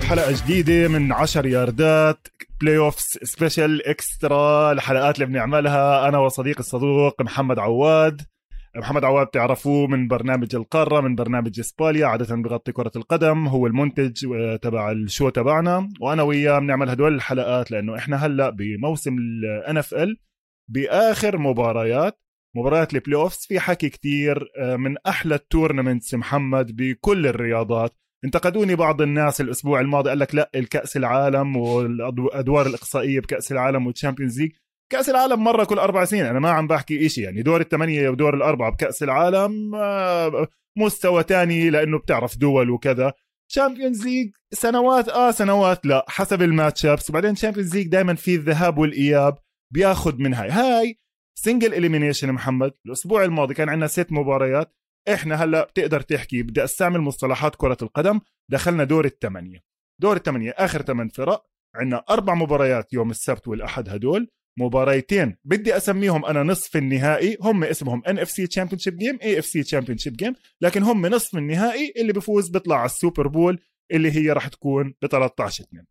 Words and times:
الجميع 0.00 0.14
بحلقة 0.14 0.44
جديدة 0.44 0.88
من 0.88 1.12
عشر 1.12 1.46
ياردات 1.46 2.28
playoffs 2.60 3.18
special 3.22 3.86
extra 3.86 4.72
الحلقات 4.72 5.14
اللي 5.14 5.26
بنعملها 5.26 6.08
أنا 6.08 6.18
وصديقي 6.18 6.60
الصدوق 6.60 7.22
محمد 7.22 7.58
عواد. 7.58 8.22
محمد 8.76 9.04
عواد 9.04 9.26
بتعرفوه 9.26 9.86
من 9.86 10.08
برنامج 10.08 10.54
القارة 10.54 11.00
من 11.00 11.14
برنامج 11.14 11.60
إسباليا 11.60 12.06
عادة 12.06 12.36
بغطي 12.36 12.72
كرة 12.72 12.92
القدم 12.96 13.46
هو 13.46 13.66
المنتج 13.66 14.26
تبع 14.62 14.90
ال 14.90 14.98
show 14.98 15.28
تبعنا. 15.28 15.88
وأنا 16.00 16.22
وياه 16.22 16.58
بنعمل 16.58 16.90
هدول 16.90 17.14
الحلقات 17.14 17.70
لأنه 17.70 17.96
إحنا 17.96 18.16
هلأ 18.16 18.50
بموسم 18.50 19.16
ال 19.18 19.76
NFL 19.76 20.16
بآخر 20.68 21.38
مباريات 21.38 22.20
مباريات 22.56 22.94
ال 22.94 23.16
playoffs 23.16 23.46
في 23.46 23.60
حكي 23.60 23.88
كتير 23.88 24.44
من 24.78 24.94
أحلى 25.06 25.34
ال 25.34 25.41
tournaments 25.41 26.14
محمد 26.14 26.76
بكل 26.76 27.26
الرياضات. 27.26 27.99
انتقدوني 28.24 28.74
بعض 28.74 29.02
الناس 29.02 29.40
الأسبوع 29.40 29.80
الماضي 29.80 30.08
قال 30.08 30.18
لك 30.18 30.34
لا 30.34 30.50
الكأس 30.54 30.96
العالم 30.96 31.56
والأدوار 31.56 32.66
الإقصائية 32.66 33.20
بكأس 33.20 33.52
العالم 33.52 33.86
وال 33.86 33.96
Champions 33.96 34.40
League. 34.40 34.52
كأس 34.92 35.08
العالم 35.08 35.44
مرة 35.44 35.64
كل 35.64 35.78
أربع 35.78 36.04
سنين 36.04 36.24
أنا 36.24 36.40
ما 36.40 36.50
عم 36.50 36.66
بحكي 36.66 37.06
إشي 37.06 37.22
يعني 37.22 37.42
دور 37.42 37.60
الثمانية 37.60 38.08
ودور 38.08 38.34
الأربعة 38.34 38.70
بكأس 38.72 39.02
العالم 39.02 39.74
آه، 39.74 40.46
مستوى 40.78 41.22
تاني 41.22 41.70
لأنه 41.70 41.98
بتعرف 41.98 42.38
دول 42.38 42.70
وكذا. 42.70 43.12
Champions 43.50 44.04
League 44.06 44.30
سنوات 44.52 45.08
آه 45.08 45.30
سنوات 45.30 45.86
لا 45.86 46.04
حسب 46.08 46.42
ال 46.42 46.86
matchups 46.86 47.10
وبعدين 47.10 47.34
Champions 47.34 47.76
League 47.76 47.86
دائما 47.88 48.14
في 48.14 48.34
الذهاب 48.34 48.78
والإياب 48.78 49.38
بياخذ 49.74 50.16
من 50.18 50.34
هاي. 50.34 50.50
هاي 50.50 50.98
single 51.38 51.74
elimination 51.74 52.32
محمد. 52.32 52.72
الأسبوع 52.86 53.24
الماضي 53.24 53.54
كان 53.54 53.68
عندنا 53.68 53.86
ست 53.86 54.12
مباريات. 54.12 54.74
إحنا 55.08 55.34
هلأ 55.44 55.64
بتقدر 55.64 56.00
تحكي 56.00 56.42
بدي 56.42 56.64
أستعمل 56.64 57.00
مصطلحات 57.00 57.56
كرة 57.56 57.76
القدم. 57.82 58.20
دخلنا 58.50 58.84
دور 58.84 59.04
الثمانيه 59.04 59.58
دور 60.00 60.16
الثمانيه 60.16 60.50
آخر 60.50 60.82
ثمان 60.82 61.08
فرق 61.08 61.46
عندنا 61.74 62.04
أربع 62.10 62.34
مباريات 62.34 62.92
يوم 62.92 63.10
السبت 63.10 63.48
والأحد 63.48 63.88
هدول. 63.88 64.28
مباريتين 64.58 65.36
بدي 65.44 65.76
أسميهم 65.76 66.24
أنا 66.24 66.42
نصف 66.42 66.76
النهائي. 66.76 67.36
هم 67.40 67.64
اسمهم 67.64 68.02
إن 68.08 68.18
إف 68.18 68.30
سي 68.30 68.46
تشامبيونشيب 68.46 68.96
جيم 68.96 69.18
إي 69.22 69.38
إف 69.38 69.44
سي 69.44 69.62
تشامبيونشيب 69.62 70.16
جيم 70.16 70.34
لكن 70.60 70.82
هم 70.82 71.06
نصف 71.06 71.36
النهائي 71.36 71.92
اللي 71.96 72.12
بفوز 72.12 72.48
بيطلع 72.48 72.76
على 72.76 72.86
ال 72.86 72.93
Super 72.93 73.28
Bowl 73.28 73.60
اللي 73.92 74.12
هي 74.12 74.32
راح 74.32 74.48
تكون 74.48 74.94
ب 75.02 75.06
13 75.06 75.64
2 75.64 75.84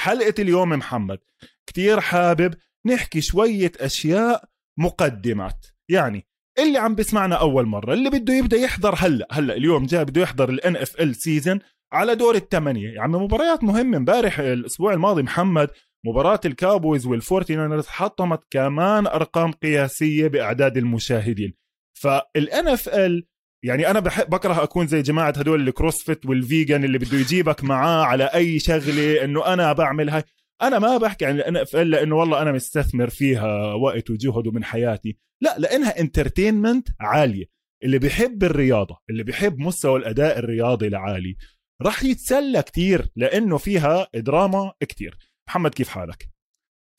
حلقة 0.00 0.34
اليوم 0.38 0.68
محمد 0.68 1.18
كتير 1.66 2.00
حابب 2.00 2.54
نحكي 2.86 3.20
شوية 3.20 3.72
أشياء 3.80 4.44
مقدمات. 4.78 5.66
يعني 5.88 6.26
اللي 6.58 6.78
عم 6.78 6.94
بيسمعنا 6.94 7.34
أول 7.34 7.66
مرة 7.66 7.92
اللي 7.92 8.10
بده 8.10 8.34
يبدأ 8.34 8.56
يحضر 8.56 8.94
هلأ 8.98 9.28
هلأ 9.30 9.54
اليوم 9.54 9.86
جاي 9.86 10.04
بده 10.04 10.20
يحضر 10.20 10.48
ال 10.48 11.16
NFL 11.16 11.30
season 11.30 11.58
على 11.92 12.14
دور 12.14 12.34
الثمانيه 12.34 12.88
يعني 12.88 13.12
مباريات 13.12 13.64
مهمة 13.64 13.96
امبارح 13.96 14.38
الأسبوع 14.38 14.92
الماضي 14.92 15.22
محمد 15.22 15.70
مباراة 16.06 16.40
ال 16.44 16.52
Cowboys 16.52 17.06
وال 17.06 17.29
49ers 17.29 17.86
حطمت 17.86 18.40
كمان 18.50 19.06
أرقام 19.06 19.52
قياسية 19.52 20.28
بأعداد 20.28 20.76
المشاهدين. 20.76 21.54
فال 22.00 22.68
NFL 22.68 23.26
يعني 23.64 23.90
أنا 23.90 24.00
بحب 24.00 24.30
بكره 24.30 24.62
أكون 24.62 24.86
زي 24.86 25.02
جماعة 25.02 25.28
هدول 25.28 25.68
ال 25.68 25.74
CrossFit 25.74 26.26
وال 26.26 26.43
vegan 26.43 26.84
اللي 26.84 26.98
بده 26.98 27.18
يجيبك 27.18 27.64
معاه 27.64 28.04
على 28.04 28.24
أي 28.24 28.58
شغلة 28.58 29.24
إنه 29.24 29.52
أنا 29.52 29.72
بعمل 29.72 30.10
هاي. 30.10 30.22
أنا 30.62 30.78
ما 30.78 30.96
بحكي 30.96 31.26
عن 31.26 31.76
ال 31.76 31.79
NFL 31.79 31.90
لأنه 31.90 32.16
والله 32.16 32.42
أنا 32.42 32.52
مستثمر 32.52 33.10
فيها 33.10 33.74
وقت 33.74 34.10
وجهد 34.10 34.48
من 34.48 34.64
حياتي. 34.64 35.18
لا 35.40 35.58
لأنها 35.58 36.00
entertainment 36.00 36.88
عالية. 37.00 37.44
اللي 37.84 37.98
بيحب 37.98 38.44
الرياضة 38.44 38.98
اللي 39.10 39.22
بيحب 39.22 39.58
مستوى 39.58 39.98
الأداء 39.98 40.38
الرياضي 40.38 40.86
العالي 40.86 41.36
راح 41.82 42.02
يتسلى 42.02 42.62
كتير 42.62 43.08
لأنه 43.16 43.58
فيها 43.58 44.06
دراما 44.14 44.72
كتير. 44.80 45.18
محمد 45.48 45.74
كيف 45.74 45.88
حالك؟ 45.88 46.28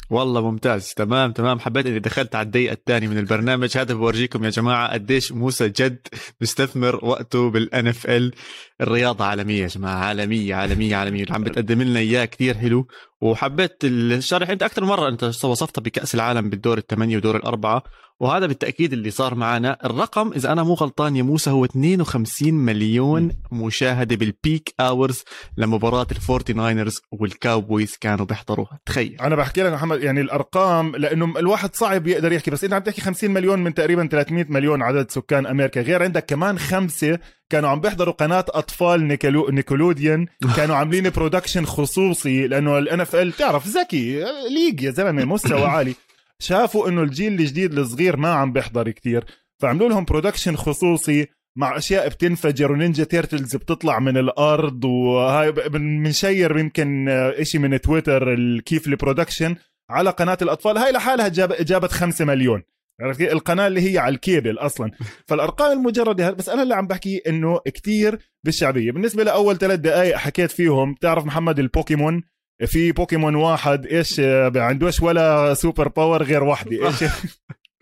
والله 0.10 0.52
ممتاز. 0.52 0.94
تمام 0.94 1.32
تمام. 1.32 1.60
حبيت 1.60 1.86
إني 1.86 2.00
دخلت 2.00 2.36
على 2.36 2.46
الدقيقه 2.46 2.74
الثانية 2.74 3.08
من 3.08 3.18
البرنامج. 3.18 3.78
هذا 3.78 3.94
بورجيكم 3.94 4.44
يا 4.44 4.50
جماعة 4.50 4.94
قديش 4.94 5.32
موسى 5.32 5.70
جد 5.70 6.08
مستثمر 6.42 7.06
وقته 7.06 7.50
بالان 7.50 7.88
اف 7.88 8.10
ال 8.10 8.34
الرياضة 8.82 9.26
عالمية 9.26 9.62
يا 9.62 9.68
جماعة 9.68 10.06
عالمية 10.06 10.56
عالمية 10.56 10.96
عالمية. 10.96 11.26
عم 11.30 11.44
بتقدم 11.44 11.82
لنا 11.82 12.00
إياه 12.00 12.26
كثير 12.26 12.58
حلو 12.58 12.88
وحبيت 13.24 13.78
الشرح. 13.84 14.50
انت 14.50 14.64
أكثر 14.64 14.86
مرة 14.86 15.10
أنت 15.10 15.24
وصفتها 15.24 15.82
بكأس 15.82 16.16
العالم 16.16 16.50
بالدور 16.50 16.78
الثمانية 16.78 17.18
ودور 17.18 17.36
الأربعة 17.36 17.84
وهذا 18.20 18.46
بالتأكيد 18.46 18.94
اللي 18.94 19.12
صار 19.12 19.36
معنا. 19.36 19.78
الرقم 19.86 20.32
إذا 20.32 20.52
أنا 20.52 20.64
مو 20.64 20.74
غلطان 20.74 21.16
يا 21.16 21.24
موسى 21.24 21.50
هو 21.50 21.66
52 21.66 22.54
مليون 22.54 23.32
مشاهدة 23.52 24.16
بال 24.16 24.35
peak 24.35 24.74
hours 24.80 25.24
لمباراة 25.58 26.08
ال 26.12 26.54
49ers 26.54 27.02
وال 27.12 27.31
Cowboys 27.31 27.98
كانوا 28.02 28.26
بيحضروها. 28.26 28.80
تخيل. 28.86 29.18
أنا 29.22 29.36
بحكي 29.36 29.64
لك 29.64 29.74
محمد 29.74 30.04
يعني 30.04 30.22
الأرقام 30.22 30.96
لأنه 30.96 31.34
الواحد 31.38 31.76
صعب 31.76 32.08
يقدر 32.08 32.32
يحكي 32.32 32.52
بس 32.52 32.64
أنت 32.64 32.74
عم 32.74 32.82
تحكي 32.82 33.02
50 33.02 33.32
مليون 33.32 33.60
من 33.60 33.74
تقريبا 33.74 34.08
300 34.08 34.46
مليون 34.50 34.82
عدد 34.82 35.12
سكان 35.12 35.46
أمريكا 35.46 35.82
غير 35.82 36.04
عندك 36.04 36.26
كمان 36.26 36.60
خمسة 36.60 37.20
كانوا 37.54 37.70
عم 37.70 37.80
بيحضروا 37.80 38.14
قناة 38.14 38.46
أطفال 38.50 39.08
Nickelo... 39.08 39.50
Nickelodeon. 39.50 40.28
كانوا 40.58 40.76
عاملين 40.76 41.10
production 41.10 41.66
خصوصي 41.66 42.48
لأنه 42.48 42.78
ال 42.78 43.02
NFL 43.02 43.32
تعرف 43.32 43.68
ذكي 43.68 44.24
league 44.50 44.82
يا 44.82 44.92
زلمة 44.92 45.26
مستوى 45.26 45.66
عالي. 45.66 45.96
شافوا 46.40 46.88
إنه 46.88 47.02
الجيل 47.02 47.34
الجديد 47.34 47.78
الصغير 47.78 48.18
ما 48.18 48.34
عم 48.34 48.52
بيحضر 48.54 48.90
كتير. 48.90 49.26
فعملوا 49.62 49.90
لهم 49.90 50.06
production 50.06 50.56
خصوصي 50.56 51.28
مع 51.58 51.78
أشياء 51.78 52.10
بتنفجر 52.10 52.72
و 52.72 52.77
Ninja 52.77 53.04
Turtles 53.04 53.56
بتطلع 53.56 54.00
من 54.00 54.18
الأرض 54.18 54.86
وهاي 54.86 55.52
بنشير 55.52 56.58
يمكن 56.58 57.10
إشي 57.10 57.58
من 57.58 57.82
تويتر 57.82 58.36
كيف 58.60 58.88
ال 58.88 58.94
production 58.94 59.56
على 59.90 60.10
قناة 60.10 60.38
الأطفال 60.42 60.78
هاي 60.78 60.92
لحالها 60.92 61.28
جاب 61.28 61.54
جابت 61.54 61.92
5 61.92 62.26
مليون. 62.26 62.64
عرفت 63.04 63.22
القناة 63.22 63.68
اللي 63.68 63.94
هي 63.94 63.98
على 63.98 64.16
الكيبل 64.16 64.58
أصلا. 64.58 64.92
فالأرقام 65.28 65.78
المجردة 65.78 66.32
بس 66.32 66.50
أنا 66.50 66.64
اللي 66.64 66.76
عم 66.76 66.88
بحكي 66.88 67.22
إنه 67.28 67.60
كتير 67.66 68.20
بالشعبية. 68.44 68.92
بالنسبة 68.92 69.24
لأول 69.24 69.58
ثلاث 69.58 69.80
دقائق 69.80 70.16
حكيت 70.18 70.52
فيهم 70.52 70.96
تعرف 71.02 71.26
محمد 71.26 71.60
البوكيمون؟ 71.60 72.24
في 72.66 72.92
بوكيمون 72.92 73.36
واحد 73.36 73.86
إيش 73.86 74.22
عندوش 74.56 75.02
ولا 75.02 75.54
سوبر 75.54 75.88
باور 75.88 76.24
غير 76.24 76.44
وحده 76.44 76.88
إيش؟ 76.88 77.04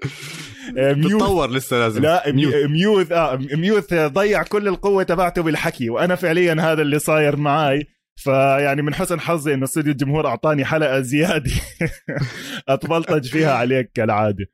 ميوث. 0.98 1.50
لسه 1.50 1.78
لازم. 1.80 2.02
لا 2.02 2.32
ميوث. 2.68 3.12
آه 3.12 3.36
ميوث 3.36 3.94
ضيع 3.94 4.44
كل 4.44 4.68
القوة 4.68 5.04
تبعته 5.04 5.44
بالحكي 5.44 5.90
وأنا 5.90 6.16
فعليا 6.16 6.54
هذا 6.60 6.82
اللي 6.82 7.00
صاير 7.00 7.36
معي 7.36 7.88
فيعني 8.16 8.82
من 8.82 8.94
حسن 8.94 9.20
حظي 9.20 9.54
إنه 9.54 9.64
استوديو 9.64 9.92
الجمهور 9.92 10.28
أعطاني 10.28 10.66
حلقة 10.66 11.00
زيادة. 11.00 11.52
اتبلطج 12.68 13.28
فيها 13.28 13.54
عليك 13.54 13.92
كالعادة. 13.94 14.46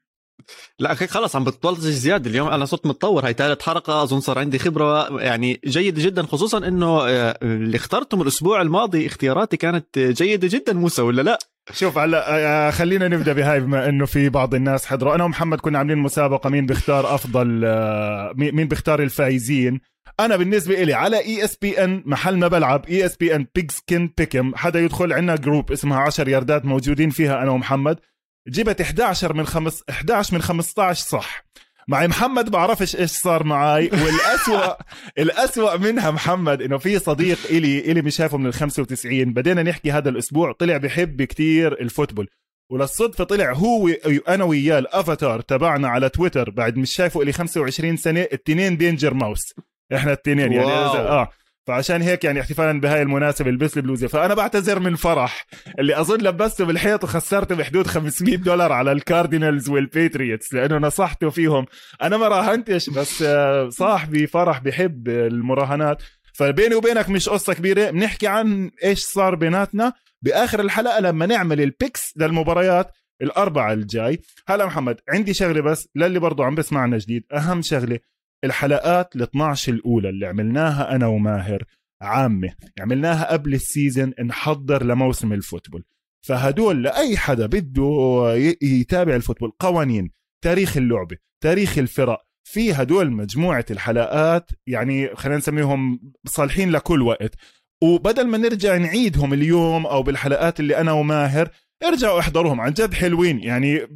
لا 0.80 0.94
خلص 0.94 1.35
عم 1.35 1.44
بتبلطج 1.44 1.81
زيادة. 1.81 2.30
اليوم 2.30 2.47
أنا 2.47 2.66
صرت 2.66 2.85
متطور. 2.85 3.25
هاي 3.25 3.34
ثالث 3.34 3.62
حلقة 3.62 4.03
أظن 4.03 4.19
صار 4.19 4.40
عندي 4.40 4.59
خبرة. 4.59 5.22
يعني 5.22 5.59
جيدة 5.66 6.03
جدا 6.03 6.24
خصوصا 6.24 6.58
إنه 6.58 7.02
آه، 7.08 7.38
اللي 7.41 7.78
اخترتهم 7.78 8.22
الأسبوع 8.22 8.62
الماضي 8.62 9.07
اختياراتي 9.07 9.57
كانت 9.57 10.00
جيدة 10.00 10.47
جدا. 10.47 10.74
موسى 10.74 11.02
ولا 11.02 11.21
لا؟ 11.21 11.39
شوف 11.74 11.98
هلا 11.98 12.25
آه، 12.68 12.71
خلينا 12.71 13.07
نبدأ 13.07 13.33
بهاي 13.33 13.60
بما 13.60 13.89
إنه 13.89 14.06
في 14.06 14.30
بعض 14.30 14.56
الناس 14.56 14.86
حضروا. 14.86 15.16
أنا 15.16 15.24
ومحمد 15.24 15.60
كنا 15.60 15.77
عاملين 15.77 15.98
مسابقة 15.98 16.50
مين 16.50 16.66
بيختار 16.66 17.16
أفضل 17.16 17.62
آه، 17.66 18.33
مين 18.36 18.68
بيختار 18.68 19.04
الفايزين 19.04 19.81
أنا 20.19 20.36
بالنسبة 20.36 20.83
لي 20.83 20.94
على 20.94 21.18
اي 21.19 21.45
اس 21.45 21.57
بي 21.62 21.83
ان 21.83 22.04
محل 22.06 22.38
ما 22.38 22.48
بلعب 22.48 22.86
اي 22.89 23.06
اس 23.06 23.18
بي 23.18 23.36
ان 23.36 23.48
بيج 23.56 23.71
سكين 23.71 24.13
بيكم 24.18 24.56
حدا 24.56 24.80
يدخل 24.80 25.13
عندنا 25.13 25.36
جروب 25.36 25.71
اسمها 25.71 25.98
10 25.98 26.30
ياردات 26.30 26.66
موجودين 26.66 27.10
فيها 27.10 27.44
أنا 27.44 27.51
ومحمد. 27.51 28.00
جبت 28.47 28.81
11 28.81 29.33
من 29.33 29.45
خمس 29.45 29.83
11 29.89 30.35
من 30.35 30.41
15 30.41 31.05
صح. 31.07 31.45
مع 31.88 32.07
محمد 32.07 32.51
بعرفش 32.51 32.95
إيش 32.95 33.11
صار 33.11 33.44
معي 33.44 33.89
والاسوأ 34.03 34.75
الأسوأ 35.17 35.77
منها 35.77 36.11
محمد 36.11 36.61
إنه 36.61 36.77
في 36.77 36.99
صديق 36.99 37.38
الي 37.49 37.79
إلي 37.79 38.01
مش 38.01 38.15
شايفه 38.15 38.38
من 38.38 38.47
ال 38.47 38.53
95 38.53 39.33
بدينا 39.33 39.63
نحكي 39.63 39.91
هذا 39.91 40.09
الأسبوع 40.09 40.51
طلع 40.51 40.77
بحب 40.77 41.23
كتير 41.23 41.73
الفوتبول. 41.81 42.27
وللصدفة 42.71 43.23
طلع 43.23 43.53
هو 43.53 43.89
أنا 44.27 44.44
وياه 44.44 44.79
الأفاتار 44.79 45.41
تبعنا 45.41 45.88
على 45.88 46.09
تويتر 46.09 46.49
بعد 46.49 46.77
مش 46.77 46.95
شايفه 46.95 47.23
لي 47.23 47.33
25 47.33 47.97
سنة 47.97 48.27
التنين 48.33 48.77
Danger 48.77 49.13
Mouse 49.13 49.54
إحنا 49.94 50.11
التنين 50.11 50.53
يعني 50.53 50.71
آه. 50.71 51.29
فعشان 51.68 52.02
هيك 52.02 52.24
يعني 52.24 52.42
احتفالا 52.42 52.80
بهاي 52.80 53.02
المناسبة 53.02 53.52
لبس 53.52 53.78
البلوزه 53.78 54.08
فأنا 54.08 54.34
بعتذر 54.34 54.80
من 54.80 54.96
فرح 54.96 55.46
اللي 55.80 56.00
أظن 56.00 56.18
لبسته 56.22 56.66
بالحيط 56.66 57.04
وخسرته 57.04 57.56
بحدود 57.56 57.88
500 57.88 58.38
دولار 58.38 58.72
على 58.72 58.92
ال 58.92 58.99
Cardinals 58.99 59.69
وال 59.69 59.86
Patriots 59.86 60.54
لأنه 60.54 60.78
نصحته 60.78 61.30
فيهم. 61.30 61.66
أنا 62.02 62.18
ما 62.18 62.28
راهنتش 62.28 62.90
بس 62.90 63.22
آه، 63.22 63.69
صاحبي 63.69 64.28
فرح 64.28 64.60
بحب 64.60 65.10
المراهنات. 65.10 66.04
فبيني 66.34 66.75
وبينك 66.75 67.10
مش 67.10 67.30
قصة 67.30 67.54
كبيرة. 67.54 67.92
بنحكي 67.92 68.28
عن 68.28 68.72
إيش 68.84 69.00
صار 69.00 69.36
بيناتنا 69.36 69.94
بآخر 70.22 70.60
الحلقة 70.60 71.00
لما 71.00 71.25
نعمل 71.25 71.62
ال 71.62 71.70
picks 71.70 72.13
للمباريات 72.18 72.92
الأربعة 73.22 73.74
الجاي. 73.74 74.19
هلا 74.48 74.66
محمد 74.66 75.00
عندي 75.10 75.34
شغلة 75.34 75.62
بس 75.62 75.90
للي 75.96 76.19
برضو 76.19 76.44
عم 76.44 76.56
بسمعنا 76.56 76.98
جديد. 76.98 77.24
أهم 77.34 77.62
شغلة 77.62 78.00
الحلقات 78.44 79.16
ال 79.16 79.22
12 79.22 79.74
الأولى 79.74 80.10
اللي 80.10 80.28
عملناها 80.28 80.95
أنا 80.95 81.07
وماهر 81.07 81.63
عامة 82.01 82.54
عملناها 82.80 83.31
قبل 83.31 83.54
ال 83.54 83.62
season 83.62 84.13
نحضر 84.25 84.84
لموسم 84.84 85.34
ال 85.33 85.38
football. 85.38 85.83
فهدول 86.28 86.84
لأي 86.84 87.18
حدا 87.18 87.45
بده 87.45 88.34
يتابع 88.62 89.16
ال 89.15 89.19
football 89.19 89.51
قوانين 89.60 90.12
تاريخ 90.44 90.78
اللعبة 90.78 91.18
تاريخ 91.44 91.78
الفرق 91.78 92.28
في 92.48 92.74
هدول 92.74 93.12
مجموعة 93.12 93.66
الحلقات 93.72 94.51
يعني 94.68 95.16
خلينا 95.16 95.38
نسميهم 95.38 96.00
صالحين 96.28 96.72
لكل 96.72 97.01
وقت. 97.01 97.36
وبدل 97.83 98.28
ما 98.28 98.38
نرجع 98.38 98.78
نعيدهم 98.78 99.33
اليوم 99.33 99.86
أو 99.86 100.04
بالحلقات 100.04 100.60
اللي 100.60 100.78
أنا 100.78 100.92
وماهر 100.92 101.50
ارجعوا 101.83 102.19
احضروهم 102.19 102.62
عن 102.62 102.72
جد 102.74 102.94
حلوين. 102.94 103.40
يعني 103.40 103.88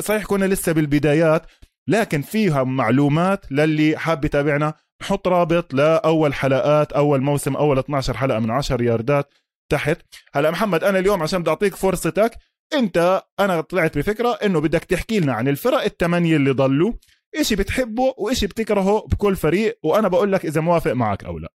صحيح 0.00 0.24
كنا 0.24 0.44
لسه 0.44 0.72
بالبدايات 0.72 1.46
لكن 1.88 2.22
فيها 2.22 2.64
معلومات 2.64 3.52
للي 3.52 3.98
حاب 3.98 4.24
يتابعنا. 4.24 4.74
نحط 5.02 5.28
رابط 5.28 5.74
لاول 5.74 6.34
حلقات 6.34 6.92
أول 6.92 7.20
موسم 7.20 7.56
أول 7.56 7.78
12 7.78 8.16
حلقة 8.16 8.38
من 8.38 8.50
10 8.50 8.82
ياردات 8.82 9.34
تحت. 9.72 9.98
هلا 10.34 10.50
محمد 10.50 10.84
أنا 10.84 10.98
اليوم 10.98 11.22
عشان 11.22 11.40
بدي 11.40 11.50
أعطيك 11.50 11.74
فرصتك 11.74 12.38
أنت 12.74 13.22
أنا 13.40 13.60
طلعت 13.60 13.98
بفكرة 13.98 14.38
إنه 14.44 14.60
بدك 14.60 14.84
تحكي 14.84 15.20
لنا 15.20 15.32
عن 15.32 15.48
الفرق 15.48 15.82
الثمانيه 15.82 16.36
اللي 16.36 16.50
ضلوا 16.50 16.92
إشي 17.34 17.56
بتحبه 17.56 18.14
وإشي 18.18 18.46
بتكرهه 18.46 19.06
بكل 19.06 19.36
فريق 19.36 19.78
وأنا 19.82 20.08
بقول 20.08 20.32
لك 20.32 20.44
إذا 20.44 20.60
موافق 20.60 20.92
معك 20.92 21.24
أو 21.24 21.38
لا. 21.38 21.48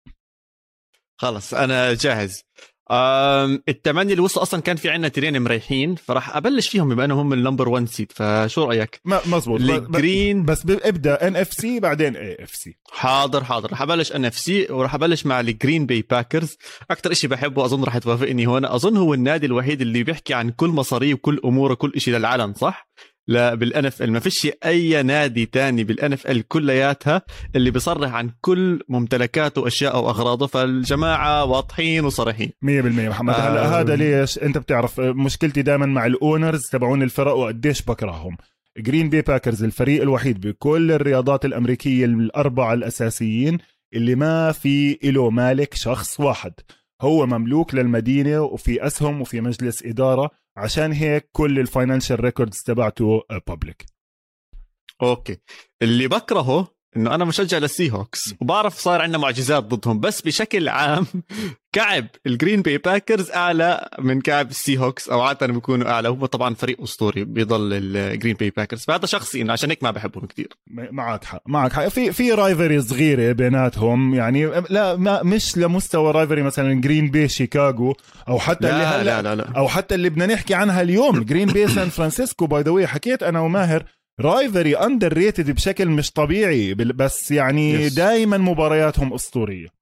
خلص 1.17 1.53
أنا 1.53 1.93
جاهز. 1.93 2.43
الثمانيه 2.91 4.11
اللي 4.11 4.23
وصلوا 4.23 4.43
أصلا 4.43 4.61
كان 4.61 4.75
في 4.75 4.89
عندنا 4.89 5.07
تيمين 5.07 5.41
مريحين 5.41 5.95
فراح 5.95 6.35
أبلش 6.35 6.67
فيهم 6.69 6.89
بما 6.89 7.05
انهم 7.05 7.33
ال 7.33 7.38
number 7.38 7.69
1 7.69 7.87
seed 7.87 8.11
فشو 8.11 8.63
رأيك؟ 8.63 9.01
مزبوط 9.05 9.61
ال 9.61 9.75
Green 9.75 10.45
بس 10.45 10.65
ابدأ 10.69 11.27
NFC 11.27 11.79
بعدين 11.79 12.15
AFC 12.15 12.77
حاضر 12.91 13.43
حاضر. 13.43 13.71
رح 13.71 13.81
أبلش 13.81 14.11
NFC 14.11 14.67
وراح 14.69 14.93
أبلش 14.95 15.25
مع 15.25 15.39
ال 15.39 15.47
Green 15.47 15.85
Bay 15.85 16.05
Packers 16.09 16.57
أكثر 16.91 17.13
شيء 17.13 17.29
بحبه 17.29 17.65
أظن 17.65 17.83
رح 17.83 17.97
توافقني 17.97 18.47
هون 18.47 18.65
أظن 18.65 18.97
هو 18.97 19.13
النادي 19.13 19.45
الوحيد 19.45 19.81
اللي 19.81 20.03
بيحكي 20.03 20.33
عن 20.33 20.49
كل 20.49 20.67
مصاريه 20.69 21.13
وكل 21.13 21.39
اموره 21.45 21.73
كل 21.73 22.01
شيء 22.01 22.13
للعلن 22.13 22.53
صح؟ 22.53 22.89
لا 23.29 23.55
بال 23.55 23.85
NFL 23.85 24.11
ما 24.11 24.19
فيش 24.19 24.47
أي 24.65 25.03
نادي 25.03 25.45
تاني 25.45 25.83
بال 25.83 26.13
NFL 26.13 26.47
كلياتها 26.47 27.21
اللي 27.55 27.71
بيصرح 27.71 28.13
عن 28.13 28.31
كل 28.41 28.83
ممتلكاته 28.89 29.61
واشياء 29.61 29.99
واغراضه 30.03 30.47
فالجماعة 30.47 31.45
واضحين 31.45 32.05
وصريحين. 32.05 32.49
100% 32.61 32.65
محمد. 33.09 33.33
آه. 33.33 33.37
هلا 33.39 33.79
هذا 33.79 33.95
ليش؟ 33.95 34.39
أنت 34.39 34.57
بتعرف 34.57 34.99
مشكلتي 34.99 35.61
دائما 35.61 35.85
مع 35.85 36.05
ال 36.05 36.13
owners 36.13 36.61
تبعون 36.61 37.03
الفرق 37.03 37.33
وقديش 37.33 37.81
بكرههم. 37.81 38.37
Green 38.77 39.09
Bay 39.09 39.21
Packers 39.21 39.63
الفريق 39.63 40.01
الوحيد 40.01 40.47
بكل 40.47 40.91
الرياضات 40.91 41.45
الأمريكية 41.45 42.05
الأربعة 42.05 42.73
الأساسيين 42.73 43.57
اللي 43.93 44.15
ما 44.15 44.51
في 44.51 44.97
له 45.03 45.29
مالك 45.29 45.73
شخص 45.73 46.19
واحد. 46.19 46.53
هو 47.01 47.25
مملوك 47.25 47.75
للمدينة 47.75 48.41
وفي 48.41 48.87
أسهم 48.87 49.21
وفي 49.21 49.41
مجلس 49.41 49.83
إدارة 49.83 50.31
عشان 50.57 50.91
هيك 50.91 51.29
كل 51.31 51.59
ال 51.59 51.65
financial 51.65 52.19
records 52.19 52.57
تبعته 52.57 53.21
public 53.47 53.85
okay. 55.01 55.37
اللي 55.81 56.07
بكرهه 56.07 56.67
إنه 56.97 57.15
أنا 57.15 57.25
مشجع 57.25 57.57
لل 57.57 57.91
Seahawks 57.91 58.33
وبعرف 58.41 58.77
صار 58.77 59.01
عندنا 59.01 59.17
معجزات 59.17 59.63
ضدهم. 59.63 59.99
بس 59.99 60.21
بشكل 60.21 60.69
عام 60.69 61.05
كعب. 61.73 62.07
ال 62.27 62.33
Green 62.33 62.61
Bay 62.61 62.77
Packers 62.77 63.31
أعلى 63.31 63.89
من 63.99 64.21
كعب 64.21 64.49
ال 64.49 64.77
Seahawks 64.77 65.09
أو 65.09 65.21
عادة 65.21 65.47
بيكونوا 65.47 65.89
أعلى. 65.91 66.09
هو 66.09 66.25
طبعا 66.25 66.53
فريق 66.55 66.81
أسطوري 66.81 67.23
بيضل 67.23 67.73
ال 67.73 67.84
Green 67.84 68.35
Bay 68.35 68.49
Packers 68.49 68.83
فهذا 68.83 69.05
شخصي 69.05 69.41
إنه 69.41 69.53
عشان 69.53 69.69
هيك 69.69 69.83
ما 69.83 69.91
بحبهم 69.91 70.25
كثير 70.25 70.47
معك 70.67 71.23
حق 71.23 71.41
معك 71.47 71.73
حق. 71.73 71.87
في 71.87 72.11
في 72.11 72.31
rivalry 72.31 72.81
صغيره 72.81 73.31
بيناتهم 73.31 74.15
يعني 74.15 74.45
لا 74.69 74.95
ما 74.95 75.23
مش 75.23 75.57
لمستوى 75.57 76.11
rivalry 76.11 76.43
مثلا 76.43 76.81
Green 76.81 77.11
Bay 77.11 77.27
Chicago 77.27 77.95
أو 78.27 78.39
حتى 78.39 78.67
لا 78.67 78.71
اللي 78.71 79.11
هلأ 79.11 79.21
لا 79.21 79.35
لا 79.35 79.41
لا. 79.41 79.57
أو 79.57 79.67
حتى 79.67 79.95
اللي 79.95 80.09
بدنا 80.09 80.25
نحكي 80.25 80.53
عنها 80.53 80.81
اليوم. 80.81 81.23
Green 81.23 81.47
Bay 81.47 81.67
San 81.67 81.89
Francisco 81.89 82.47
by 82.47 82.61
the 82.61 82.87
حكيت 82.87 83.23
أنا 83.23 83.39
وماهر 83.39 83.83
rivalry 84.19 84.75
underrated 84.77 85.51
بشكل 85.51 85.87
مش 85.87 86.11
طبيعي 86.11 86.73
بس 86.73 87.31
يعني 87.31 87.89
دائما 87.89 88.37
مبارياتهم 88.37 89.13
أسطورية. 89.13 89.78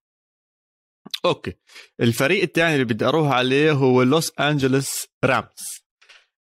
أوكي. 1.25 1.53
الفريق 2.01 2.41
الثاني 2.41 2.73
اللي 2.73 2.85
بدي 2.85 3.05
أروح 3.05 3.31
عليه 3.31 3.71
هو 3.71 4.03
Los 4.03 4.31
Angeles 4.39 5.07
Rams 5.25 5.87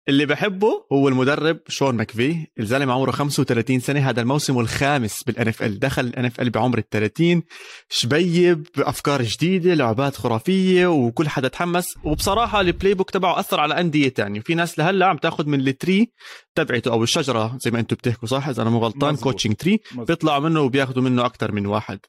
اللي 0.09 0.25
بحبه 0.25 0.85
هو 0.91 1.07
المدرب 1.07 1.59
شون 1.67 1.95
ماكفي 1.95 2.47
الزلمة 2.59 2.93
عمره 2.93 3.11
35 3.11 3.79
سنة. 3.79 4.09
هذا 4.09 4.21
الموسم 4.21 4.59
الخامس 4.59 5.23
بال 5.23 5.33
NFL 5.33 5.47
دخل 5.47 5.63
ال 5.63 5.79
NFL 5.79 6.49
بعمر 6.49 6.77
ال 6.77 6.89
30 6.89 7.43
شبيب 7.89 8.67
بأفكار 8.77 9.21
جديدة 9.21 9.73
لعبات 9.73 10.15
خرافية 10.15 10.87
وكل 10.87 11.29
حدا 11.29 11.47
تحمس. 11.47 11.85
وبصراحة 12.03 12.61
ال 12.61 12.93
playbook 12.93 13.09
تبعه 13.09 13.39
أثر 13.39 13.59
على 13.59 13.79
أندية 13.79 14.09
تانية. 14.09 14.39
في 14.39 14.55
ناس 14.55 14.79
لهلأ 14.79 15.05
عم 15.05 15.17
تاخذ 15.17 15.47
من 15.47 15.67
ال 15.67 15.76
tree 15.76 16.11
تبعته 16.55 16.91
أو 16.91 17.03
الشجرة 17.03 17.57
زي 17.61 17.71
ما 17.71 17.79
أنتم 17.79 17.95
بتحكوا 17.95 18.27
صح؟ 18.27 18.47
إذا 18.47 18.61
أنا 18.61 18.69
مو 18.69 18.79
غلطان 18.79 19.15
coaching 19.15 19.55
tree 19.55 19.79
بيطلعوا 19.91 20.39
منه 20.39 20.61
وبياخذوا 20.61 21.03
منه 21.03 21.25
أكثر 21.25 21.51
من 21.51 21.65
واحد. 21.65 21.99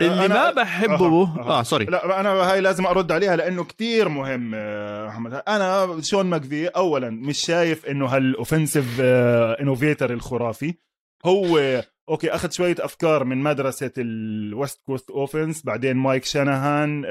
اللي 0.00 0.26
أنا 0.26 0.34
ما 0.34 0.50
بحبه 0.50 1.22
أه. 1.22 1.38
أه. 1.38 1.60
آه 1.60 1.62
sorry 1.62 1.84
لا 1.84 2.20
أنا 2.20 2.30
هاي 2.30 2.60
لازم 2.60 2.86
أرد 2.86 3.12
عليها 3.12 3.36
لأنه 3.36 3.64
كتير 3.64 4.08
مهم 4.08 4.52
آه، 4.54 5.06
محمد. 5.06 5.42
أنا 5.48 6.00
شون 6.02 6.26
ماكفي 6.26 6.66
اولا 6.66 7.10
مش 7.10 7.38
شايف 7.38 7.86
إنه 7.86 8.06
هال 8.06 8.23
offensive 8.23 9.00
innovator 9.00 10.12
الخرافي. 10.12 10.74
هو 11.26 11.82
أوكي 12.08 12.30
أخذ 12.30 12.50
شوية 12.50 12.76
أفكار 12.80 13.24
من 13.24 13.38
مدرسة 13.38 13.90
ال 13.98 14.14
West 14.14 14.80
Coast 14.86 15.10
offense 15.10 15.62
بعدين 15.62 15.96
مايك 15.96 16.24
شانهان 16.24 17.02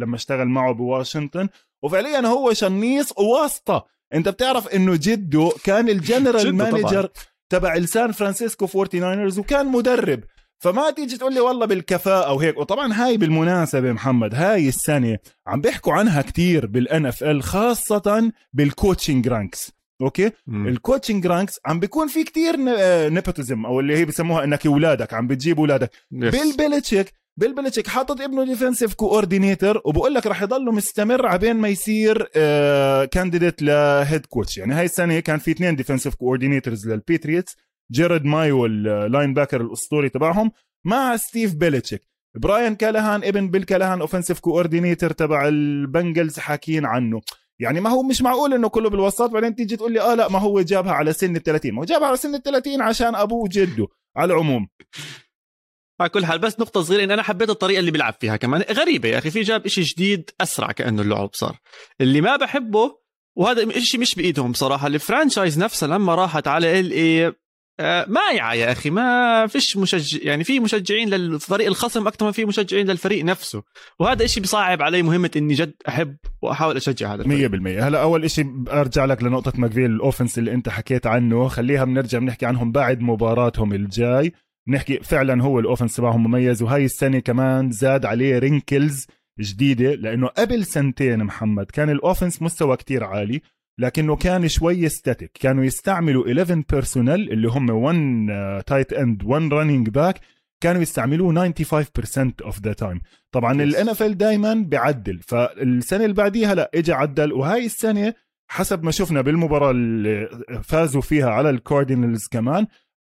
لما 0.00 0.16
اشتغل 0.16 0.48
معه 0.48 0.72
بواشنطن. 0.72 1.48
وفعليا 1.82 2.26
هو 2.26 2.52
شنيص 2.52 3.12
وواسطه 3.18 3.86
أنت 4.14 4.28
بتعرف 4.28 4.68
إنه 4.68 4.96
جده 4.96 5.50
كان 5.64 5.88
ال 5.88 5.96
general 5.96 6.54
manager 6.54 7.08
تبع 7.48 7.74
ال 7.74 7.84
San 7.84 8.12
Francisco 8.12 8.66
49ers 8.66 9.38
وكان 9.38 9.66
مدرب. 9.66 10.20
فما 10.58 10.90
تيجي 10.90 11.16
تقول 11.16 11.34
لي 11.34 11.40
والله 11.40 11.66
بالكفاءة 11.66 12.32
وهيك. 12.32 12.58
وطبعا 12.58 12.92
هاي 12.92 13.16
بالمناسبة 13.16 13.92
محمد 13.92 14.34
هاي 14.34 14.68
السنة 14.68 15.18
عم 15.46 15.60
بيحكوا 15.60 15.92
عنها 15.92 16.22
كتير 16.22 16.66
بال 16.66 17.06
NFL 17.06 17.42
خاصة 17.42 18.32
بال 18.52 18.67
coaching 18.67 19.28
ranks 19.28 19.72
أوكي؟ 20.02 20.30
ال 20.48 20.57
coaching 20.57 21.26
ranks 21.26 21.54
عم 21.66 21.80
بيكون 21.80 22.08
في 22.08 22.24
كتير 22.24 22.56
nepotism 23.08 23.66
أو 23.66 23.80
اللي 23.80 23.98
هي 23.98 24.04
بسموها 24.04 24.44
إنك 24.44 24.66
أولادك 24.66 25.14
عم 25.14 25.26
بتجيب 25.26 25.58
أولادك. 25.58 25.90
بيل 27.36 27.54
بيلتشيك 27.54 27.86
حاطط 27.86 28.20
ابنه 28.20 28.44
defensive 28.44 28.94
coordinator 28.94 29.80
وبقول 29.84 30.14
لك 30.14 30.26
رح 30.26 30.42
يضله 30.42 30.72
مستمر 30.72 31.26
عبين 31.26 31.56
ما 31.56 31.68
يصير 31.68 32.28
candidate 33.04 33.62
ل 33.62 33.75
head 33.75 34.26
coach 34.26 34.58
يعني 34.58 34.74
هاي 34.74 34.84
السنة 34.84 35.20
كان 35.20 35.38
في 35.38 35.50
اثنين 35.50 35.76
defensive 35.76 36.14
coordinators 36.14 36.88
لل 36.88 37.02
Patriots 37.02 37.56
جيرد 37.92 38.24
مايو 38.24 38.66
ال 38.66 39.34
linebacker 39.34 39.60
الأسطوري 39.60 40.08
تبعهم 40.08 40.52
مع 40.84 41.16
ستيف 41.16 41.54
بيلتشيك 41.54 42.02
براين 42.36 42.74
كالهان 42.74 43.24
إبن 43.24 43.50
بيل 43.50 43.64
كالهان 43.64 44.00
offensive 44.00 44.40
coordinator 44.40 45.10
تبع 45.10 45.48
ال 45.48 45.59
Bengals 45.59 46.38
حاكيين 46.38 46.86
عنه. 46.86 47.20
يعني 47.58 47.80
ما 47.80 47.90
هو 47.90 48.02
مش 48.02 48.22
معقول 48.22 48.54
إنه 48.54 48.68
كله 48.68 48.90
بالوسط 48.90 49.30
بعدين 49.30 49.54
تيجي 49.54 49.76
تقول 49.76 49.92
لي 49.92 50.00
آه 50.00 50.14
لا 50.14 50.28
ما 50.28 50.38
هو 50.38 50.60
جابها 50.60 50.92
على 50.92 51.12
سن 51.12 51.36
ال 51.36 51.42
30 51.42 51.72
ما 51.72 51.80
هو 51.80 51.84
جابها 51.84 52.06
على 52.08 52.16
سن 52.16 52.34
ال 52.34 52.42
30 52.42 52.82
عشان 52.82 53.14
أبوه 53.14 53.44
وجده 53.44 53.86
على 54.16 54.32
العموم. 54.32 54.68
على 56.00 56.08
كل 56.08 56.26
حال 56.26 56.38
بس 56.38 56.60
نقطة 56.60 56.82
صغيرة 56.82 57.04
إن 57.04 57.10
أنا 57.10 57.22
حبيت 57.22 57.50
الطريقة 57.50 57.78
اللي 57.80 57.90
بيلعب 57.90 58.14
فيها 58.20 58.36
كمان. 58.36 58.62
غريبة 58.62 59.08
يا 59.08 59.18
أخي 59.18 59.30
في 59.30 59.40
جاب 59.40 59.66
إشي 59.66 59.82
جديد 59.82 60.30
أسرع 60.40 60.72
كأنه 60.72 61.02
اللعب 61.02 61.30
صار. 61.32 61.58
اللي 62.00 62.20
ما 62.20 62.36
بحبه 62.36 62.98
وهذا 63.36 63.78
إشي 63.78 63.98
مش 63.98 64.14
بإيدهم 64.14 64.52
صراحة. 64.52 64.86
الفرانشايز 64.86 65.58
نفسها 65.58 65.88
لما 65.88 66.14
راحت 66.14 66.48
على 66.48 66.80
إل 66.80 67.34
مايعة 68.08 68.54
يا 68.54 68.72
أخي 68.72 68.90
ما 68.90 69.46
فيش 69.46 69.76
مشجع 69.76 70.18
يعني 70.22 70.44
في 70.44 70.60
مشجعين 70.60 71.08
للفريق 71.08 71.66
الخصم 71.66 72.06
أكثر 72.06 72.24
ما 72.24 72.32
في 72.32 72.44
مشجعين 72.44 72.86
للفريق 72.86 73.24
نفسه. 73.24 73.62
وهذا 73.98 74.24
إشي 74.24 74.40
بصعب 74.40 74.82
علي 74.82 75.02
مهمة 75.02 75.30
إني 75.36 75.54
جد 75.54 75.74
أحب 75.88 76.16
وأحاول 76.42 76.76
أشجع 76.76 77.14
هذا 77.14 77.24
100% 77.24 77.82
هلا 77.82 78.02
أول 78.02 78.24
إشي 78.24 78.46
أرجع 78.68 79.04
لك 79.04 79.22
لنقطة 79.22 79.52
ماكفي 79.56 79.90
لل 79.90 80.01
offense 80.01 80.38
اللي 80.38 80.52
أنت 80.52 80.68
حكيت 80.68 81.06
عنه. 81.06 81.48
خليها 81.48 81.84
بنرجع 81.84 82.18
بنحكي 82.18 82.46
عنهم 82.46 82.72
بعد 82.72 83.00
مباراتهم 83.00 83.72
الجاي. 83.72 84.32
نحكي 84.68 85.00
فعلا 85.02 85.42
هو 85.42 85.60
ال 85.60 85.64
offense 85.64 85.96
تبعهم 85.96 86.22
مميز 86.22 86.62
وهي 86.62 86.84
السنة 86.84 87.18
كمان 87.18 87.70
زاد 87.70 88.04
عليه 88.04 88.38
wrinkles 88.38 89.06
جديدة 89.40 89.94
لأنه 89.94 90.26
قبل 90.26 90.66
سنتين 90.66 91.24
محمد 91.24 91.66
كان 91.66 91.90
ال 91.90 91.97
offense 91.97 92.42
مستوى 92.42 92.76
كتير 92.76 93.04
عالي. 93.04 93.42
لكنه 93.78 94.16
كان 94.16 94.48
شوي 94.48 94.88
static 94.88 95.30
كانوا 95.40 95.64
يستعملوا 95.64 96.26
11 96.26 96.62
personnel 96.70 97.32
اللي 97.32 97.48
هم 97.48 97.70
1 97.70 98.64
tight 98.66 98.92
end 98.92 99.24
1 99.24 99.52
running 99.52 99.88
back 99.88 100.20
كانوا 100.60 100.82
يستعملوه 100.82 101.52
95% 101.52 102.32
of 102.44 102.60
the 102.60 102.72
time 102.72 103.00
طبعا 103.32 103.62
ال 103.62 103.88
NFL 103.88 104.18
دائما 104.18 104.54
بيعدل. 104.54 105.20
فالسنة 105.22 106.04
اللي 106.04 106.14
بعديها 106.14 106.54
لا 106.54 106.70
اجى 106.74 106.92
عدل. 106.92 107.32
وهاي 107.32 107.66
السنة 107.66 108.14
حسب 108.48 108.84
ما 108.84 108.90
شفنا 108.90 109.20
بالمباراة 109.20 109.70
اللي 109.70 110.28
فازوا 110.62 111.02
فيها 111.02 111.30
على 111.30 111.50
ال 111.50 111.58
Cardinals 111.58 112.26
كمان 112.28 112.66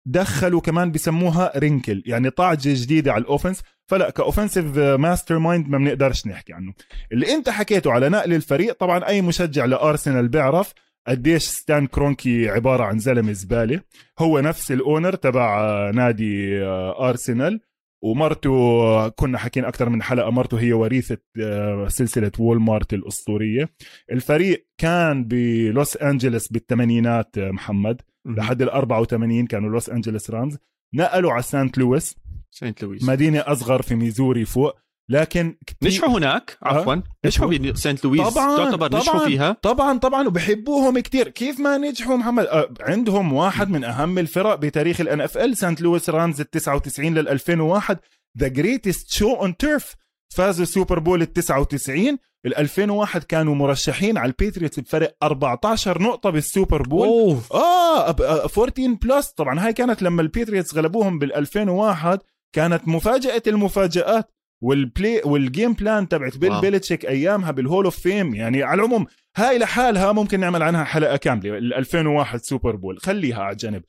دخلوا 0.06 0.62
كمان 0.62 0.92
بسموها 0.92 1.52
wrinkle 1.58 2.04
يعني 2.06 2.30
طاعجه 2.30 2.70
جديدة 2.84 3.14
على 3.14 3.22
ال 3.22 3.27
offense 3.27 3.64
فلا 3.88 4.10
ك 4.10 4.78
offensive 4.78 5.40
mastermind 5.40 5.70
ما 5.70 5.78
بنقدرش 5.78 6.28
نحكي 6.28 6.54
عنه. 6.54 6.74
اللي 7.12 7.34
انت 7.34 7.50
حكيته 7.50 7.92
على 7.92 8.10
نقل 8.10 8.34
الفريق 8.34 8.74
طبعا 8.74 9.08
أي 9.08 9.22
مشجع 9.22 9.66
لأرسنال 9.66 10.28
بيعرف 10.28 10.74
قديش 11.08 11.44
ستان 11.44 11.88
كرونكي 11.88 12.50
عبارة 12.50 12.84
عن 12.84 13.00
زلمة 13.00 13.32
زبالة. 13.32 13.82
هو 14.20 14.40
نفس 14.40 14.72
ال 14.72 14.79
owner 14.79 15.16
تبع 15.16 15.60
آه، 15.62 15.92
نادي 15.92 16.64
آه، 16.64 17.10
أرسنال 17.10 17.60
ومرته 18.04 19.08
كنا 19.10 19.38
حكين 19.38 19.66
أكثر 19.66 19.90
من 19.90 20.02
حلقة 20.04 20.30
مرته 20.30 20.60
هي 20.60 20.74
وريثة 20.74 21.18
آه، 21.42 21.88
سلسلة 21.88 22.32
Walmart 22.40 22.94
الأسطورية. 22.94 23.70
الفريق 24.12 24.68
كان 24.78 25.24
بلوس 25.24 25.98
انجلوس 25.98 26.48
بالثمانينات 26.48 27.40
محمد. 27.40 28.02
لحد 28.26 28.62
ال 28.62 28.70
84 28.70 29.48
كانوا 29.48 29.70
Los 29.70 29.90
Angeles 29.90 30.30
Rams 30.32 30.58
نقلوا 30.94 31.32
على 31.32 31.42
سانت 31.42 31.78
لويس. 31.78 32.16
سانت 32.52 32.84
لويس. 32.84 33.04
مدينة 33.04 33.40
أصغر 33.40 33.82
في 33.82 33.96
ميزوري 33.96 34.46
فوق 34.46 34.76
لكن 35.10 35.58
كتير... 35.68 35.90
نجحوا 35.90 36.10
هناك 36.18 36.58
عفوا. 36.64 36.94
أه؟ 36.94 37.04
نجحوا. 37.26 37.58
بسانت 37.58 38.06
لويس 38.06 38.22
طبعا 38.22 38.58
تعتبر 38.58 38.88
طبعا 38.88 39.02
نجحوا 39.02 39.26
فيها. 39.26 39.52
طبعا 39.62 39.98
طبعا 39.98 40.28
وبحبوهم 40.28 41.00
كتير. 41.00 41.30
كيف 41.30 41.60
ما 41.60 41.78
نجحوا 41.78 42.18
محمد؟ 42.18 42.46
أه 42.46 42.74
عندهم 42.80 43.34
واحد 43.34 43.70
من 43.70 43.84
أهم 43.84 44.18
الفرق 44.20 44.56
بتاريخ 44.56 45.02
ال 45.02 45.58
NFL 45.58 45.70
St. 45.70 45.82
Louis 45.82 46.10
Rams 46.10 46.42
ال 46.42 46.50
99 46.50 47.14
لل 47.14 47.30
2001 47.30 47.98
The 48.40 48.48
Greatest 48.48 49.12
Show 49.12 49.34
on 49.34 49.58
Turf 49.58 49.96
فازوا 50.36 50.66
Super 50.66 51.00
Bowl 51.00 51.22
ال 51.22 51.34
99 51.34 52.18
ال 52.46 52.58
2001 52.58 53.24
كانوا 53.24 53.56
مرشحين 53.56 54.18
على 54.18 54.30
ال 54.30 54.35
Patriots 54.35 54.80
بفرق 54.80 55.16
14 55.24 56.02
نقطة 56.02 56.30
بال 56.30 56.45
Super 56.45 56.82
Bowl. 56.82 57.08
أوه. 57.08 57.42
آه 57.54 58.10
14 58.10 58.94
plus 59.02 59.28
طبعا 59.28 59.66
هاي 59.66 59.74
كانت 59.74 60.02
لما 60.02 60.22
ال 60.22 60.28
Patriots 60.28 60.76
غلبوهم 60.76 61.20
بال 61.20 61.36
2001 61.36 62.20
كانت 62.58 62.88
مفاجأة 62.88 63.42
المفاجآت 63.48 64.32
وال 64.64 64.83
play 64.83 65.22
وال 65.26 65.42
game 65.42 65.74
plan 65.74 66.08
تبعت 66.08 66.38
بيل 66.38 66.62
بيلتشيك 66.62 67.06
أيامها 67.06 67.52
بال 67.52 67.63
Hall 67.63 67.86
of 67.86 68.00
Fame 68.00 68.36
يعني 68.36 68.64
على 68.64 68.82
العموم 68.82 69.06
هاي 69.36 69.58
لحالها 69.58 70.12
ممكن 70.12 70.40
نعمل 70.40 70.64
عنها 70.64 70.84
حلقة 70.84 71.18
كاملة 71.18 71.58
ال 71.58 71.74
2001 71.74 72.40
Super 72.40 72.76
Bowl 72.76 73.00
خليها 73.00 73.44
على 73.44 73.56
جنب 73.56 73.84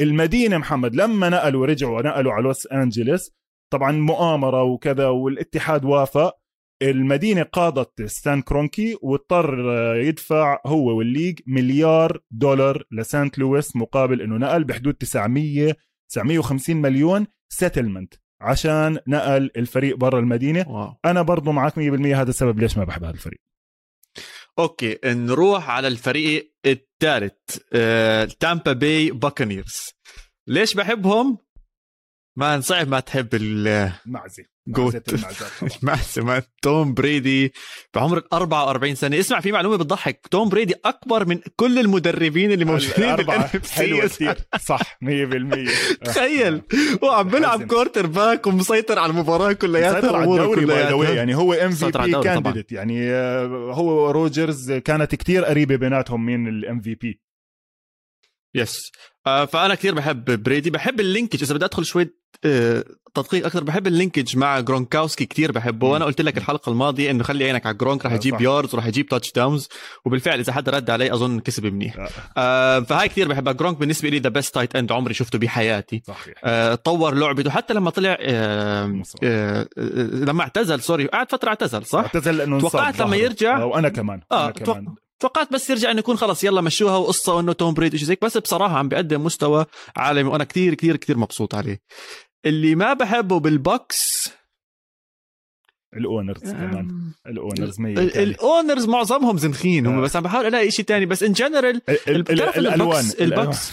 المدينة 0.00 0.58
محمد 0.58 0.94
لما 0.94 1.28
نقلوا 1.28 1.66
رجعوا 1.66 2.02
نقلوا 2.02 2.32
على 2.32 2.42
لوس 2.42 2.66
انجلوس 2.66 3.30
طبعا 3.72 3.92
مؤامرة 3.92 4.62
وكذا 4.62 5.06
والاتحاد 5.08 5.84
وافق. 5.84 6.32
المدينة 6.82 7.42
قاضت 7.42 8.02
ستان 8.02 8.42
كرونكي 8.42 8.96
واضطر 9.02 9.54
يدفع 9.96 10.60
هو 10.66 10.98
وال 10.98 11.08
league 11.08 11.40
مليار 11.46 12.20
دولار 12.30 12.84
لسانت 12.92 13.38
لويس 13.38 13.76
مقابل 13.76 14.22
إنه 14.22 14.36
نقل 14.36 14.64
بحدود 14.64 14.94
900 14.94 15.74
950 16.10 16.76
مليون. 16.76 17.26
settlement 17.48 18.14
عشان 18.40 18.98
نقل 19.08 19.50
الفريق 19.56 19.96
برا 19.96 20.18
المدينة. 20.18 20.68
wow. 20.68 20.94
أنا 21.04 21.22
برضو 21.22 21.52
معك 21.52 21.72
100% 21.72 21.78
هذا 22.16 22.30
السبب 22.30 22.58
ليش 22.58 22.76
ما 22.78 22.84
بحب 22.84 23.04
هذا 23.04 23.14
الفريق. 23.14 23.40
أوكي 24.58 24.98
نروح 25.04 25.70
على 25.70 25.88
الفريق 25.88 26.54
الثالث 26.66 27.58
Tampa 28.40 28.72
Bay 28.72 29.10
Buccaneers 29.10 29.92
ليش 30.46 30.74
بحبهم؟ 30.74 31.38
ما 32.38 32.60
صعب 32.60 32.88
ما 32.88 33.00
تحب 33.00 33.28
المعزه 33.34 34.44
GOAT 34.68 35.14
معزه 35.82 36.42
توم 36.62 36.94
بريدي 36.94 37.52
بعمر 37.94 38.22
44 38.32 38.94
سنة. 38.94 39.18
اسمع 39.18 39.40
في 39.40 39.52
معلومة 39.52 39.76
بتضحك. 39.76 40.26
توم 40.30 40.48
بريدي 40.48 40.74
أكبر 40.84 41.26
من 41.26 41.38
كل 41.56 41.78
المدربين 41.78 42.52
اللي 42.52 42.64
موجودين 42.64 43.16
حلوة 43.72 44.06
كثير 44.08 44.36
صح 44.60 44.98
100% 45.04 46.04
تخيل. 46.04 46.62
هو 47.04 47.10
عم 47.10 47.28
بيلعب 47.28 47.62
quarterback 47.62 48.46
ومسيطر 48.46 48.98
على 48.98 49.10
المباراة 49.10 49.52
كلياتها 49.52 49.98
مسيطر 49.98 50.16
على 50.16 50.24
الدوري 50.24 51.16
يعني 51.16 51.36
هو 51.36 51.52
MVP 51.52 52.22
candidate 52.22 52.72
يعني 52.72 53.10
آه، 53.10 53.46
هو 53.72 54.10
روجرز 54.10 54.72
كانت 54.72 55.14
كتير 55.14 55.44
قريبة 55.44 55.76
بيناتهم 55.76 56.26
من 56.26 56.48
ال 56.48 56.80
MVP 56.80 57.20
yes 58.54 58.92
آه 59.26 59.44
فأنا 59.44 59.74
كثير 59.74 59.94
بحب 59.94 60.42
بريدي. 60.42 60.70
بحب 60.70 61.00
ال 61.00 61.05
linkage. 61.05 61.42
إذا 61.42 61.54
بدي 61.54 61.64
أدخل 61.64 61.84
شوي 61.84 62.10
آه 62.44 62.84
تدقيق 63.14 63.46
أكثر 63.46 63.64
بحب 63.64 63.86
ال 63.86 63.92
linkage 63.92 64.36
مع 64.36 64.60
جرونكاوسكي 64.60 65.26
كثير 65.26 65.52
بحبه. 65.52 65.86
وأنا 65.86 66.04
قلت 66.04 66.20
لك 66.20 66.38
الحلقة 66.38 66.70
الماضية 66.70 67.10
إنه 67.10 67.24
خلي 67.24 67.44
عينك 67.44 67.66
على 67.66 67.76
جرونك 67.76 68.06
رح 68.06 68.12
يجيب 68.12 68.40
yards 68.40 68.74
ورح 68.74 68.86
يجيب 68.86 69.06
touchdowns 69.06 69.68
وبالفعل 70.04 70.38
إذا 70.38 70.52
حدا 70.52 70.72
رد 70.72 70.90
علي 70.90 71.12
أظن 71.12 71.40
كسب 71.40 71.66
منيح. 71.66 71.96
آه. 71.98 72.08
آه 72.36 72.80
فهاي 72.80 73.08
كثير 73.08 73.28
بحبها. 73.28 73.52
جرونك 73.52 73.76
بالنسبة 73.76 74.08
لي 74.08 74.18
the 74.18 74.28
best 74.28 74.54
tight 74.54 74.76
end 74.76 74.92
عمري 74.92 75.14
شفته 75.14 75.38
بحياتي. 75.38 76.02
صحيح. 76.06 76.34
آه 76.44 76.74
طور 76.74 77.14
لعبته. 77.14 77.50
حتى 77.50 77.74
لما 77.74 77.90
طلع 77.90 78.16
آه 78.20 79.02
آه 79.22 79.68
لما 80.12 80.42
اعتزل 80.42 80.80
sorry 80.80 81.06
قعد 81.06 81.32
فترة 81.32 81.48
اعتزل 81.48 81.84
صح؟ 81.86 81.98
اعتزل 81.98 82.36
لأنه 82.36 82.60
توقعت 82.60 82.98
لما 82.98 83.16
يرجع؟ 83.16 83.64
وأنا 83.64 83.88
كمان 83.88 84.20
آه 84.32 84.44
أنا 84.44 84.52
كمان. 84.52 84.94
توقعت 85.20 85.52
بس 85.52 85.70
يرجع 85.70 85.90
إنه 85.90 85.98
يكون 85.98 86.16
خلص 86.16 86.44
يلا 86.44 86.60
مشوها 86.60 86.96
وقصة 86.96 87.34
وإنه 87.34 87.52
توم 87.52 87.74
بريدي 87.74 87.98
زيك. 87.98 88.24
بس 88.24 88.36
بصراحة 88.36 88.78
عم 88.78 88.88
بيقدم 88.88 89.24
مستوى 89.24 89.66
عالمي 89.96 90.28
وأنا 90.28 90.44
كثير 90.44 90.74
كثير 90.74 90.96
كثير 90.96 91.18
مبسوط 91.18 91.54
عليه. 91.54 91.80
اللي 92.46 92.74
ما 92.74 92.92
بحبه 92.92 93.40
بال 93.40 93.70
Bucs 93.70 94.30
ال 95.96 96.02
owners 96.02 96.40
كمان. 96.40 97.12
ال 97.26 97.34
owners 97.34 97.80
ال 97.96 98.09
owners 98.09 98.86
معظمهم 98.86 99.38
زنخين 99.38 99.86
هم 99.86 99.98
آه. 99.98 100.02
بس 100.02 100.16
عم 100.16 100.22
بحاول 100.22 100.46
ألاقي 100.46 100.70
شيء 100.70 100.84
تاني. 100.84 101.06
بس 101.06 101.22
in 101.22 101.32
general 101.32 101.82
الألوان 102.08 103.04
ال 103.20 103.30
Bucs 103.30 103.72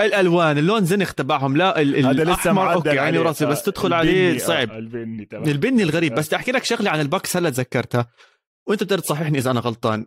الألوان. 0.00 0.58
اللون 0.58 0.84
زنخ 0.84 1.14
تبعهم. 1.14 1.56
لا 1.56 1.80
الأحمر 1.80 2.72
أوكي 2.72 2.98
عيني 2.98 3.18
وراسي 3.18 3.46
بس 3.46 3.62
تدخل 3.62 3.92
عليه 3.92 4.38
صعب. 4.38 4.70
البني 4.70 5.24
تبع 5.24 5.42
البني 5.42 5.82
الغريب. 5.82 6.14
بس 6.14 6.26
بدي 6.26 6.36
احكي 6.36 6.52
لك 6.52 6.64
شغلة 6.64 6.90
عن 6.90 7.00
ال 7.00 7.07
Bucs 7.07 7.36
هلا 7.36 7.50
تذكرتها. 7.50 8.10
وأنت 8.68 8.82
بتقدر 8.82 8.98
تصححني 8.98 9.38
إذا 9.38 9.50
أنا 9.50 9.60
غلطان. 9.60 10.06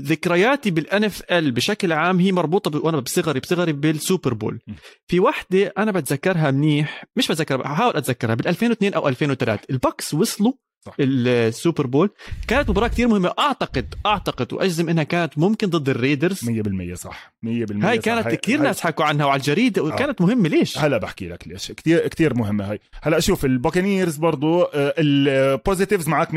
ذكرياتي 0.00 0.70
بال 0.70 1.04
NFL 1.04 1.52
بشكل 1.52 1.92
عام 1.92 2.20
هي 2.20 2.32
مربوطة 2.32 2.70
ب... 2.70 2.84
وأنا 2.84 3.00
بصغري 3.00 3.40
بصغري 3.40 3.72
بال 3.72 3.90
Super 3.90 4.34
Bowl. 4.34 4.60
في 5.06 5.20
وحدة 5.20 5.72
أنا 5.78 5.92
بتذكرها 5.92 6.50
منيح 6.50 7.04
مش 7.16 7.28
بتذكرها 7.28 7.56
بحاول 7.56 7.96
أتذكرها؟ 7.96 8.34
بال 8.34 8.48
2002 8.48 8.94
أو 8.94 9.08
2003 9.08 9.60
ال 9.70 9.79
Bucs 9.79 10.14
وصلوا 10.14 10.52
صح. 10.86 10.94
ال 11.00 11.14
Super 11.14 11.86
Bowl. 11.86 12.10
كانت 12.48 12.70
مباراة 12.70 12.88
كثير 12.88 13.08
مهمة. 13.08 13.32
أعتقد 13.38 13.94
أعتقد 14.06 14.52
وأجزم 14.52 14.88
إنها 14.88 15.04
كانت 15.04 15.38
ممكن 15.38 15.70
ضد 15.70 15.88
الريدرز. 15.88 16.44
100% 16.44 16.94
صح. 16.94 17.32
100% 17.46 17.84
هاي 17.84 17.98
كانت 17.98 18.28
كثير 18.28 18.60
ناس 18.60 18.80
حكوا 18.80 19.04
عنها 19.04 19.26
وعلى 19.26 19.38
الجريدة 19.38 19.82
وكانت 19.82 20.20
آه. 20.20 20.24
مهمة. 20.26 20.48
ليش؟ 20.48 20.78
هلا 20.78 20.98
بحكي 20.98 21.28
لك 21.28 21.48
ليش. 21.48 21.72
كثير 21.72 22.08
كثير 22.08 22.34
مهمة 22.34 22.70
هاي. 22.70 22.80
هلا 23.02 23.20
شوف 23.20 23.44
البوكانيرز 23.44 24.16
برضو 24.16 24.62
آه، 24.62 24.94
ال 24.98 25.09
positives 25.09 26.08
معك 26.08 26.28
100% 26.30 26.34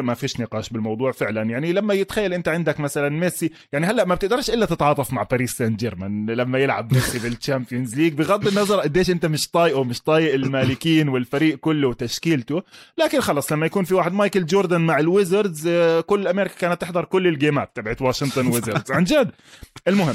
ما 0.00 0.14
فيش 0.14 0.40
نقاش 0.40 0.68
بالموضوع 0.68 1.12
فعلا. 1.12 1.42
يعني 1.42 1.72
لما 1.72 1.94
يتخيل 1.94 2.34
أنت 2.34 2.48
عندك 2.48 2.80
مثلا 2.80 3.08
ميسي 3.08 3.50
يعني 3.72 3.86
هلا 3.86 4.04
ما 4.04 4.14
بتقدرش 4.14 4.50
إلا 4.50 4.66
تتعاطف 4.66 5.12
مع 5.12 5.22
باريس 5.22 5.52
سان 5.52 5.76
جيرمان 5.76 6.30
لما 6.30 6.58
يلعب 6.58 6.92
ميسي 6.94 7.18
بال 7.28 7.40
Champions 7.40 7.94
League 7.96 8.12
بغض 8.12 8.46
النظر 8.46 8.80
قديش 8.80 9.10
أنت 9.10 9.26
مش 9.26 9.48
طايقه 9.50 9.84
مش 9.84 10.02
طايق 10.02 10.34
المالكين 10.34 11.08
والفريق 11.08 11.58
كله 11.58 11.88
وتشكيلته. 11.88 12.62
لكن 12.98 13.20
خلص 13.20 13.52
لما 13.52 13.66
يكون 13.66 13.77
في 13.84 13.94
واحد 13.94 14.12
مايكل 14.12 14.46
جوردن 14.46 14.80
مع 14.80 14.98
الويزردز 14.98 15.66
آه، 15.66 16.00
كل 16.00 16.28
أمريكا 16.28 16.54
كانت 16.54 16.80
تحضر 16.80 17.04
كل 17.04 17.26
ال 17.26 17.33
game 17.33 17.63
ات 17.63 17.70
تبعت 17.76 18.02
واشنطن 18.02 18.46
ويزردز. 18.52 18.92
عن 18.92 19.04
جد. 19.04 19.30
المهم 19.88 20.14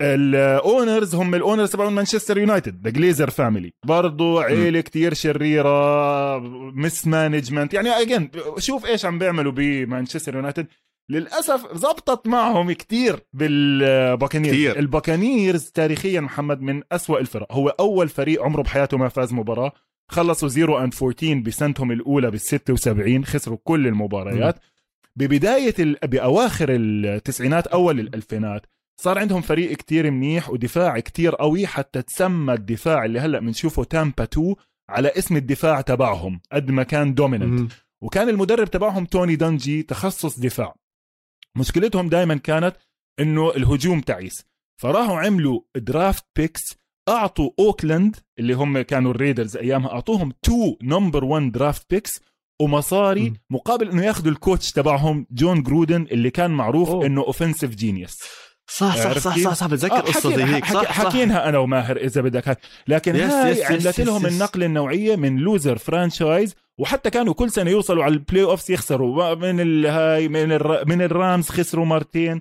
ال 0.00 0.16
owners 0.16 1.14
هم 1.14 1.34
ال 1.34 1.39
owners 1.39 1.70
تبعون 1.70 1.92
مانشستر 1.92 2.38
يونايتد 2.38 2.80
the 2.84 2.90
Glazer 2.90 3.30
family 3.30 3.72
برضو 3.86 4.38
عيلة 4.38 4.80
كتير 4.80 5.14
شريرة 5.14 6.38
mismanagement 6.74 7.74
يعني 7.74 7.88
again 7.90 8.30
شوف 8.58 8.86
إيش 8.86 9.04
عم 9.04 9.18
بيعملوا 9.18 9.52
بمانشستر 9.52 10.34
يونايتد. 10.34 10.66
للأسف 11.10 11.76
زبطت 11.76 12.26
معهم 12.26 12.72
كتير 12.72 13.18
بالباكانيرز. 13.32 14.76
الباكانيرز 14.76 15.64
تاريخيا 15.70 16.20
محمد 16.20 16.60
من 16.60 16.82
أسوأ 16.92 17.18
الفرق. 17.20 17.52
هو 17.52 17.68
أول 17.68 18.08
فريق 18.08 18.42
عمره 18.42 18.62
بحياته 18.62 18.96
ما 18.98 19.08
فاز 19.08 19.32
مباراة. 19.32 19.72
خلصوا 20.08 20.48
0 20.48 20.84
and 20.84 20.94
14 21.02 21.34
بسنتهم 21.34 21.92
الأولى 21.92 22.30
بال 22.30 22.40
76 22.40 23.24
خسروا 23.24 23.58
كل 23.64 23.86
المباريات. 23.86 24.58
ببداية 25.16 25.74
ال... 25.78 25.96
بأواخر 26.04 26.66
التسعينات 26.70 27.66
أول 27.66 28.00
الألفينات 28.00 28.66
صار 29.00 29.18
عندهم 29.18 29.42
فريق 29.42 29.76
كتير 29.76 30.10
منيح 30.10 30.50
ودفاع 30.50 30.98
كتير 31.00 31.34
قوي 31.34 31.66
حتى 31.66 32.02
تسمى 32.02 32.54
الدفاع 32.54 33.04
اللي 33.04 33.20
هلأ 33.20 33.40
بنشوفه 33.40 33.84
تامبا 33.84 34.24
2 34.24 34.54
على 34.88 35.08
اسم 35.08 35.36
الدفاع 35.36 35.80
تبعهم 35.80 36.40
قد 36.52 36.70
ما 36.70 36.82
كان 36.82 37.14
dominant 37.14 37.72
وكان 38.02 38.28
المدرب 38.28 38.70
تبعهم 38.70 39.04
توني 39.04 39.36
دنجي 39.36 39.82
تخصص 39.82 40.38
دفاع. 40.40 40.74
مشكلتهم 41.56 42.08
دائما 42.08 42.36
كانت 42.36 42.76
إنه 43.20 43.50
الهجوم 43.50 44.00
تعيس. 44.00 44.46
فراحوا 44.80 45.20
عملوا 45.20 45.60
draft 45.76 46.24
picks 46.36 46.83
أعطوا 47.08 47.50
أوكلاند 47.58 48.16
اللي 48.38 48.54
هم 48.54 48.80
كانوا 48.80 49.10
الريدرز 49.10 49.56
أيامها 49.56 49.92
أعطوهم 49.92 50.32
two 50.42 50.76
number 50.82 51.24
1 51.24 51.52
draft 51.52 51.90
picks 51.90 52.20
ومصاري 52.62 53.30
م. 53.30 53.34
مقابل 53.50 53.90
إنه 53.90 54.04
ياخذوا 54.04 54.32
ال 54.32 54.39
coach 54.39 54.72
تبعهم 54.72 55.26
جون 55.30 55.62
جرودن 55.62 56.06
اللي 56.12 56.30
كان 56.30 56.50
معروف 56.50 56.88
أوه. 56.88 57.06
إنه 57.06 57.20
offensive 57.20 57.74
genius 57.74 58.18
صح 58.70 58.96
صح 58.96 59.18
صح 59.18 59.38
صح, 59.38 59.52
صح 59.54 59.66
بتذكر 59.66 59.96
آه 59.96 60.00
قصه 60.00 60.36
زي 60.36 60.44
هيك 60.44 60.64
صح, 60.64 60.84
حكينها 60.84 61.48
أنا 61.48 61.58
وماهر 61.58 61.96
إذا 61.96 62.20
بدك 62.20 62.48
هاي. 62.48 62.56
لكن 62.88 63.16
yes 63.16 63.32
هاي 63.32 63.52
yes 63.52 63.62
عملت 63.70 64.00
لهم. 64.00 64.26
النقله 64.26 64.66
النوعية 64.66 65.16
من 65.16 65.36
loser 65.36 65.78
franchise 65.78 66.54
وحتى 66.78 67.10
كانوا 67.10 67.34
كل 67.34 67.50
سنة 67.50 67.70
يوصلوا 67.70 68.04
على 68.04 68.14
ال 68.14 68.42
playoffs 68.42 68.70
يخسروا 68.70 69.34
من 69.34 69.60
الهاي 69.60 70.28
من 70.28 70.52
الر... 70.52 70.84
من 70.86 71.02
الرامز 71.02 71.48
خسروا 71.48 71.84
مرتين. 71.84 72.40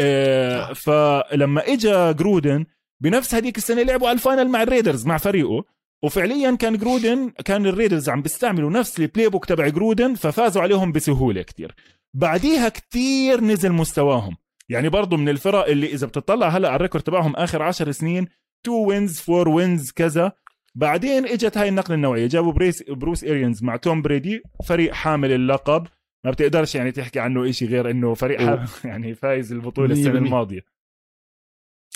آه 0.00 0.72
فلما 0.72 1.72
اجى 1.72 2.12
جرودن 2.12 2.64
بنفس 3.02 3.34
هذيك 3.34 3.58
السنة 3.58 3.82
لعبوا 3.82 4.08
على 4.08 4.14
ال 4.14 4.20
final 4.20 4.48
مع 4.48 4.62
الريدرز 4.62 5.06
مع 5.06 5.18
فريقه. 5.18 5.64
وفعليا 6.04 6.56
كان 6.56 6.76
جرودن 6.76 7.30
كان 7.44 7.66
الريدرز 7.66 8.08
عم 8.08 8.22
بيستعملوا 8.22 8.70
نفس 8.70 9.00
ال 9.00 9.28
playbook 9.28 9.44
تبع 9.44 9.68
جرودن 9.68 10.14
ففازوا 10.14 10.62
عليهم 10.62 10.92
بسهولة 10.92 11.42
كتير. 11.42 11.74
بعديها 12.14 12.68
كتير 12.68 13.40
نزل 13.40 13.72
مستواهم. 13.72 14.36
يعني 14.68 14.88
برضو 14.88 15.16
من 15.16 15.28
الفرق 15.28 15.68
اللي 15.68 15.86
إذا 15.86 16.06
بتطلع 16.06 16.48
هلأ 16.48 16.68
على 16.68 16.76
ال 16.76 16.80
record 16.80 17.04
تبعهم 17.04 17.36
آخر 17.36 17.62
عشر 17.62 17.90
سنين 17.90 18.26
two 18.64 18.84
wins 18.84 19.20
four 19.20 19.48
wins 19.48 19.90
كذا. 19.90 20.32
بعدين 20.74 21.26
إجت 21.26 21.58
هاي 21.58 21.68
النقلة 21.68 21.94
النوعية 21.94 22.26
جابوا 22.26 22.52
بريس 22.52 22.82
بروس 22.82 23.24
اريانز 23.24 23.62
مع 23.62 23.76
توم 23.76 24.02
بريدي 24.02 24.42
فريق 24.64 24.92
حامل 24.92 25.32
اللقب. 25.32 25.86
ما 26.24 26.30
بتقدرش 26.30 26.74
يعني 26.74 26.92
تحكي 26.92 27.20
عنه 27.20 27.48
إشي 27.50 27.66
غير 27.66 27.90
إنه 27.90 28.14
فريق 28.14 28.40
يعني 28.84 29.14
فايز 29.14 29.52
البطولة 29.52 29.92
السنة 29.92 30.12
100%. 30.12 30.16
الماضية. 30.16 30.71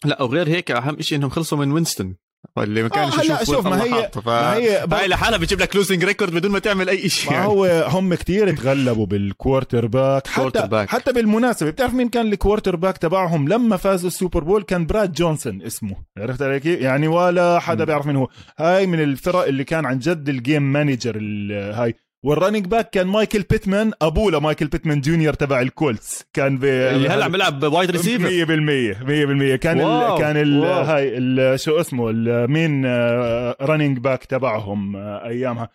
لا 0.04 0.22
وغير 0.22 0.48
هيك 0.48 0.70
أهم 0.70 1.00
شيء 1.00 1.18
إنهم 1.18 1.30
خلصوا 1.30 1.58
من 1.58 1.72
وينستون 1.72 2.16
واللي 2.56 2.82
ما 2.82 2.88
كانش 2.88 3.14
آه، 3.14 3.20
هلا 3.22 3.42
يشوف 3.42 3.54
شوف، 3.56 3.66
ما 3.66 3.82
هي-. 3.82 4.10
ف... 4.14 4.28
ما 4.28 4.54
هي 4.54 4.86
هاي 4.92 5.08
لحالها 5.08 5.38
بتجيب 5.38 5.60
لك 5.60 5.76
losing 5.76 6.04
record 6.04 6.32
بدون 6.32 6.50
ما 6.50 6.58
تعمل 6.58 6.88
أي 6.88 7.08
شيء 7.08 7.32
ما 7.32 7.42
هو 7.44 7.64
هم 7.88 8.14
كتير 8.14 8.56
تغلبوا 8.56 9.06
بال 9.06 9.86
quarterback 9.86 10.28
quarter 10.34 10.60
حتى 10.60 10.68
back. 10.68 10.88
حتى 10.88 11.12
بالمناسبة 11.12 11.70
بتعرف 11.70 11.94
مين 11.94 12.08
كان 12.08 12.32
ال 12.32 12.76
quarterback 12.76 12.98
تبعهم 12.98 13.48
لما 13.48 13.76
فازوا 13.76 14.08
ال 14.08 14.14
Super 14.14 14.44
Bowl؟ 14.44 14.62
كان 14.62 14.86
براد 14.86 15.12
جونسون 15.12 15.62
اسمه. 15.62 15.96
عرفت 16.18 16.42
علي 16.42 16.60
كيف؟ 16.60 16.80
يعني 16.80 17.08
ولا 17.08 17.58
حدا. 17.58 17.84
بيعرف 17.84 18.06
مين 18.06 18.16
هو. 18.16 18.28
هاي 18.58 18.86
من 18.86 19.02
الفرق 19.02 19.44
اللي 19.46 19.64
كان 19.64 19.86
عن 19.86 19.98
جد 19.98 20.28
ال 20.28 20.37
game 20.37 20.72
manager 20.72 21.16
ال- 21.20 21.74
هاي. 21.74 21.94
وال 22.26 22.35
running 22.35 22.66
back 22.66 22.90
كان 22.90 23.06
مايكل 23.06 23.42
بيتمان 23.42 23.92
أبوه 24.02 24.32
لمايكل 24.32 24.66
بيتمان 24.66 25.00
جونيور 25.00 25.34
تبع 25.34 25.60
الكولتس. 25.60 26.24
كان 26.32 26.58
ب 26.58 26.64
اللي 26.64 27.08
هلا 27.08 27.24
عم 27.24 27.32
بيلعب 27.32 27.62
wide 27.62 27.90
receiver 27.90 28.28
100% 28.28 29.54
100% 29.54 29.56
كان 29.56 29.80
wow، 29.80 30.16
ال 30.16 30.20
كان 30.20 30.36
ال 30.36 30.58
wow. 30.58 30.82
هاي 30.82 31.18
ال 31.18 31.60
شو 31.60 31.80
اسمه 31.80 32.10
ال 32.10 32.25
main 32.25 32.86
running 33.62 33.98
back 33.98 34.24
تبعهم 34.24 34.96
آه، 34.96 35.26
أيامها. 35.26 35.68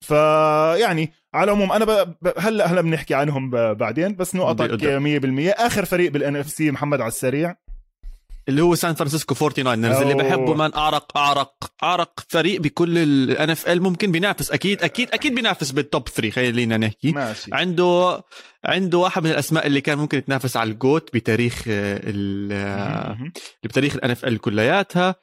فيعني 0.00 1.12
على 1.34 1.44
العموم 1.50 1.72
أنا 1.72 1.84
ب... 1.84 2.14
ب... 2.22 2.32
هلا 2.38 2.72
هلا 2.72 2.80
بنحكي 2.80 3.14
عنهم 3.14 3.50
ب... 3.50 3.56
بعدين 3.56 4.16
بس 4.16 4.34
نقطك 4.34 4.70
بدي 4.70 5.20
100% 5.52 5.60
آخر 5.60 5.84
فريق 5.84 6.12
بال 6.12 6.36
NFC 6.36 6.70
محمد 6.70 7.00
على 7.00 7.08
السريع. 7.08 7.56
اللي 8.48 8.62
هو 8.62 8.74
سان 8.74 8.94
فرانسيسكو 8.94 9.34
49 9.34 9.94
ers 9.94 10.00
اللي. 10.02 10.14
بحبه 10.14 10.54
man 10.54 10.70
أعرق 10.74 11.16
أعرق 11.18 11.54
أعرق 11.82 12.20
فريق 12.28 12.60
بكل 12.60 12.98
ال 12.98 13.50
NFL 13.50 13.80
ممكن 13.80 14.12
بينافس. 14.12 14.50
أكيد 14.50 14.82
أكيد 14.82 15.10
أكيد 15.10 15.34
بينافس 15.34 15.70
بال 15.70 15.85
top 15.85 16.08
3 16.08 16.30
خلينا 16.30 16.76
نحكي. 16.76 17.12
ماشي. 17.12 17.50
عنده 17.54 18.22
عنده 18.64 18.98
واحد 18.98 19.24
من 19.24 19.30
الأسماء 19.30 19.66
اللي 19.66 19.80
كان 19.80 19.98
ممكن 19.98 20.18
يتنافس 20.18 20.56
على 20.56 20.70
ال 20.70 20.78
GOAT 20.78 21.10
بتاريخ 21.14 21.62
آه، 21.68 22.00
ال 22.04 22.48
آه،. 22.52 23.18
بتاريخ 23.62 23.94
ال 23.94 24.10
NFL 24.10 24.38
كلياتها. 24.38 25.14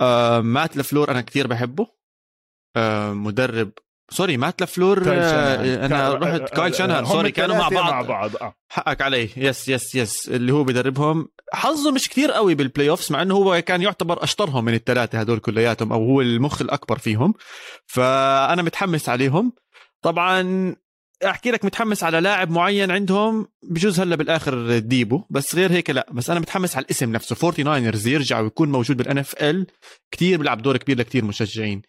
آه، 0.00 0.40
مات 0.40 0.76
لفلور 0.76 1.10
أنا 1.10 1.20
كثير 1.20 1.46
بحبه. 1.46 1.86
آه، 2.76 3.12
مدرب 3.12 3.70
سوري 4.10 4.36
مات 4.36 4.62
لفلور 4.62 5.02
آه،. 5.06 5.54
أنا 5.86 5.88
كا- 5.88 6.14
رحت 6.14 6.54
كايل 6.54 6.74
شانهان. 6.74 7.04
هم 7.04 7.12
سوري 7.12 7.30
كانوا 7.30 7.56
مع 7.56 7.68
بعض 7.68 7.92
مع 7.92 8.02
بعض. 8.02 8.36
آه. 8.36 8.54
حقك 8.68 9.02
علي. 9.02 9.30
yes 9.36 9.68
yes 9.68 9.94
yes. 9.94 10.28
اللي 10.28 10.52
هو 10.52 10.64
بدربهم 10.64 11.28
حظه 11.52 11.90
مش 11.90 12.08
كتير 12.08 12.32
قوي 12.32 12.54
بال 12.54 12.90
playoffs 12.90 13.10
مع 13.10 13.22
إنه 13.22 13.34
هو 13.34 13.62
كان 13.62 13.82
يعتبر 13.82 14.24
أشطرهم 14.24 14.64
من 14.64 14.74
الثلاثه 14.74 15.20
هدول 15.20 15.38
كلياتهم 15.38 15.92
أو 15.92 16.04
هو 16.04 16.20
المخ 16.20 16.62
الأكبر 16.62 16.98
فيهم. 16.98 17.34
فأنا 17.86 18.62
متحمس 18.62 19.08
عليهم. 19.08 19.52
طبعا 20.02 20.76
أحكي 21.24 21.50
لك 21.50 21.64
متحمس 21.64 22.04
على 22.04 22.20
لاعب 22.20 22.50
معين 22.50 22.90
عندهم 22.90 23.48
بجوز 23.62 24.00
هلا 24.00 24.16
بالآخر 24.16 24.78
ديبو 24.78 25.22
بس 25.30 25.54
غير 25.54 25.72
هيك 25.72 25.90
لا 25.90 26.06
بس 26.12 26.30
أنا 26.30 26.40
متحمس 26.40 26.76
على 26.76 26.84
الاسم 26.84 27.12
نفسه 27.12 27.34
49 27.36 27.84
يرجع 28.06 28.40
ويكون 28.40 28.72
موجود 28.72 28.96
بال 28.96 29.18
NFL 29.18 29.66
كثير 30.10 30.38
بيلعب 30.38 30.62
دور 30.62 30.76
كبير 30.76 30.98
لكثير 30.98 31.24
مشجعين 31.24 31.82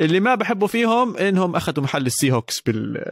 اللي 0.00 0.20
ما 0.20 0.34
بحبه 0.34 0.66
فيهم 0.66 1.16
إنهم 1.16 1.56
أخذوا 1.56 1.84
محل 1.84 2.06
السي 2.06 2.32
هوكس 2.32 2.60
بال 2.60 2.96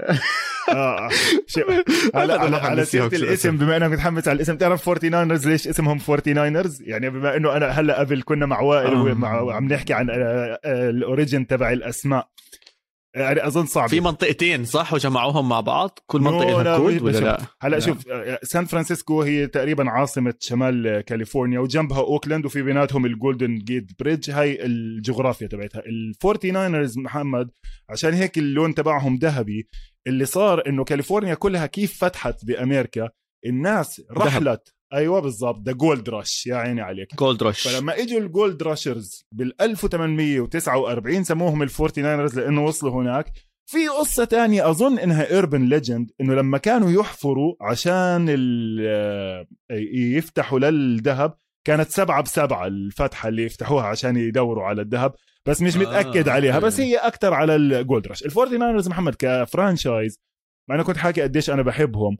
آه 0.68 0.72
آه. 0.72 1.10
على 2.14 2.32
على, 2.32 2.56
على 2.56 2.86
الاسم. 2.92 3.56
بما 3.56 3.76
إنك 3.76 3.90
متحمس 3.90 4.28
على 4.28 4.36
الاسم 4.36 4.56
تعرف 4.56 4.90
49ers 4.90 5.46
ليش 5.46 5.68
اسمهم 5.68 5.98
49ers 5.98 6.76
يعني 6.80 7.10
بما 7.10 7.36
إنه 7.36 7.56
أنا 7.56 7.66
هلأ 7.66 7.98
قبل 7.98 8.22
كنا 8.22 8.46
مع 8.46 8.60
وائل 8.60 8.94
آه. 8.94 9.02
ومع 9.02 9.54
عم 9.54 9.68
نحكي 9.68 9.94
عن 9.94 10.10
آه، 10.10 10.58
ال 10.64 10.76
origin 10.76 11.46
تبع 11.46 11.72
الأسماء 11.72 12.28
يعني 13.16 13.46
أظن 13.46 13.66
صعب 13.66 13.88
في 13.88 14.00
منطقتين 14.00 14.64
صح؟ 14.64 14.92
وجمعوهم 14.92 15.48
مع 15.48 15.60
بعض؟ 15.60 15.98
كل 16.06 16.20
منطقة 16.20 16.62
لا، 16.62 16.62
لها 16.62 16.78
كود 16.78 17.02
ولا 17.02 17.18
لا؟ 17.18 17.42
هلا 17.60 17.76
لا. 17.76 17.80
شوف 17.80 17.98
سان 18.42 18.64
فرانسيسكو 18.64 19.22
هي 19.22 19.46
تقريبا 19.46 19.90
عاصمة 19.90 20.34
شمال 20.40 21.00
كاليفورنيا 21.00 21.60
وجنبها 21.60 21.98
أوكلاند 21.98 22.46
وفي 22.46 22.62
بيناتهم 22.62 23.06
ال 23.06 23.14
Golden 23.14 23.58
Gate 23.58 23.90
Bridge 23.98 24.30
هاي 24.30 24.64
الجغرافيا 24.66 25.46
تبعتها. 25.46 25.82
ال 25.86 25.97
Forty 25.97 26.50
Niners 26.50 26.98
محمد 26.98 27.50
عشان 27.90 28.14
هيك 28.14 28.38
اللون 28.38 28.74
تبعهم 28.74 29.16
ذهبي 29.16 29.68
اللي 30.06 30.24
صار 30.24 30.62
إنه 30.68 30.84
كاليفورنيا 30.84 31.34
كلها 31.34 31.66
كيف 31.66 32.04
فتحت 32.04 32.44
بأمريكا 32.44 33.08
الناس 33.46 34.02
رحلت 34.12 34.74
أيوه 34.92 35.20
بالضبط 35.20 35.62
the 35.66 35.72
gold 35.72 36.08
rush 36.10 36.46
يا 36.46 36.56
عيني 36.56 36.80
عليك. 36.80 37.14
gold 37.14 37.42
rush 37.42 37.68
فلما 37.68 38.02
إجوا 38.02 38.20
ال 38.20 38.29
gold 38.29 38.62
rushers 38.62 39.26
بال 39.32 39.62
1849 39.62 41.24
سموهم 41.24 41.62
ال 41.62 41.69
Forty 41.69 42.02
Niners 42.02 42.38
لأنه 42.38 42.64
وصلوا 42.64 43.02
هناك 43.02 43.32
في 43.70 43.88
قصة 43.88 44.24
تانية 44.24 44.70
أظن 44.70 44.98
إنها 44.98 45.30
urban 45.30 45.64
legend 45.68 46.10
إنه 46.20 46.34
لما 46.34 46.58
كانوا 46.58 46.90
يحفروا 46.90 47.54
عشان 47.60 48.26
ال- 48.28 49.46
يفتحوا 50.16 50.58
للذهب 50.58 51.38
كانت 51.66 51.88
سبعة 51.90 52.22
بسبعة 52.22 52.66
الفتحة 52.66 53.28
اللي 53.28 53.44
يفتحوها 53.44 53.84
عشان 53.86 54.16
يدوروا 54.16 54.64
على 54.64 54.82
الذهب 54.82 55.14
بس 55.46 55.62
مش 55.62 55.76
آه، 55.76 55.80
متأكد 55.80 56.28
عليها 56.28 56.54
okay. 56.54 56.66
بس 56.66 56.80
هي 56.80 56.96
أكتر 56.96 57.34
على 57.34 57.56
ال 57.56 57.66
gold 57.66 58.06
rush 58.06 58.24
ال 58.24 58.29
Forty 58.29 58.56
Niners 58.58 58.88
محمد 58.88 59.14
ك 59.18 59.28
franchise 59.28 60.20
ما 60.68 60.74
أنا 60.74 60.82
كنت 60.82 60.96
حاكي 60.96 61.22
قديش 61.22 61.50
أنا 61.50 61.62
بحبهم. 61.62 62.16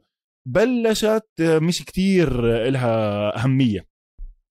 بلشت 0.47 1.27
مش 1.41 1.83
كتير 1.85 2.41
لها 2.69 3.37
أهمية. 3.43 3.87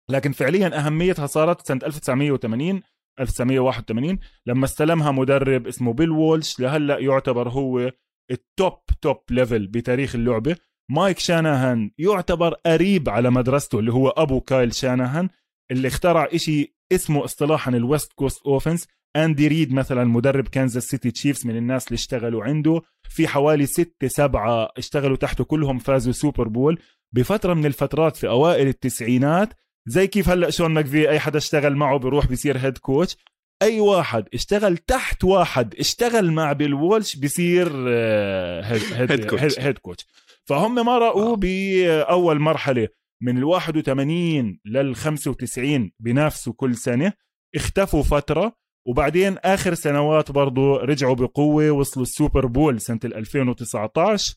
لكن 0.10 0.32
فعليا 0.32 0.86
أهميتها 0.86 1.26
صارت 1.26 1.68
سنة 1.68 1.80
1980 1.84 2.82
1981 3.20 4.20
لما 4.46 4.66
استلمها 4.66 5.12
مدرب 5.12 5.68
اسمه 5.68 5.94
بيل 5.94 6.10
وولش 6.10 6.60
لهلأ 6.60 7.00
يعتبر 7.00 7.50
هو 7.50 7.92
ال 8.32 8.44
top 8.44 8.80
top 9.02 9.18
level 9.32 9.68
بتاريخ 9.68 10.16
اللعبة. 10.16 10.56
مايك 10.92 11.20
شاناهان 11.20 11.92
يعتبر 11.98 12.54
قريب 12.54 13.10
على 13.10 13.30
مدرسته 13.30 13.80
اللي 13.80 13.94
هو 13.94 14.10
أبو 14.10 14.42
كايل 14.42 14.74
شاناهان 14.74 15.30
اللي 15.72 15.88
اخترع 15.88 16.28
إشي 16.34 16.76
اسمه 16.92 17.26
اصطلاحا 17.26 17.72
ال 17.72 17.80
West 17.80 18.14
Coast 18.14 18.42
offense 18.46 18.88
اندي 19.16 19.48
ريد 19.48 19.74
مثلا 19.74 20.04
مدرب 20.04 20.48
كانزاس 20.48 20.84
سيتي 20.84 21.12
تشيفز 21.12 21.48
من 21.48 21.58
الناس 21.58 21.88
اللي 21.88 21.96
اشتغلوا 21.96 22.44
عنده. 22.44 22.82
في 23.10 23.28
حوالي 23.28 23.66
ستة 23.66 24.08
سبعة 24.08 24.70
اشتغلوا 24.78 25.18
تحته 25.18 25.44
كلهم 25.44 25.80
فازوا 25.80 26.14
Super 26.14 26.48
Bowl 26.48 26.80
بفترة 27.16 27.54
من 27.54 27.66
الفترات 27.66 28.16
في 28.18 28.28
أوائل 28.28 28.68
التسعينات 28.68 29.54
زي 29.88 30.08
كيف 30.08 30.30
هلأ 30.30 30.50
شون 30.50 30.72
ماكفي 30.72 31.10
أي 31.10 31.20
حدا 31.20 31.38
اشتغل 31.38 31.76
معه 31.76 31.98
بيروح 32.00 32.28
بيصير 32.28 32.58
head 32.58 32.78
coach 32.78 33.18
أي 33.62 33.80
واحد 33.80 34.26
اشتغل 34.34 34.78
تحت 34.78 35.24
واحد 35.24 35.76
اشتغل 35.76 36.32
مع 36.32 36.54
بيل 36.54 36.74
وولش 36.74 37.16
بيصير 37.16 37.72
آه، 37.88 38.62
head, 38.62 38.82
head, 38.94 39.26
coach. 39.26 39.60
head, 39.60 39.78
coach 39.78 40.06
فهم 40.46 40.76
مرقوا 40.76 41.36
بأول 41.36 42.40
مرحلة. 42.40 42.88
من 43.22 43.38
ال 43.38 43.44
81 43.44 44.60
لل 44.66 44.96
95 44.96 45.92
بينافسوا 46.00 46.54
كل 46.54 46.76
سنة. 46.76 47.14
اختفوا 47.56 48.04
فترة. 48.04 48.56
وبعدين 48.90 49.38
آخر 49.38 49.74
سنوات 49.74 50.32
برضو 50.32 50.76
رجعوا 50.76 51.16
بقوة 51.16 51.72
وصلوا 51.72 52.06
ال 52.06 52.13
Super 52.13 52.46
Bowl 52.46 52.82
سنة 52.82 53.00
ال 53.06 53.16
2019 53.16 54.36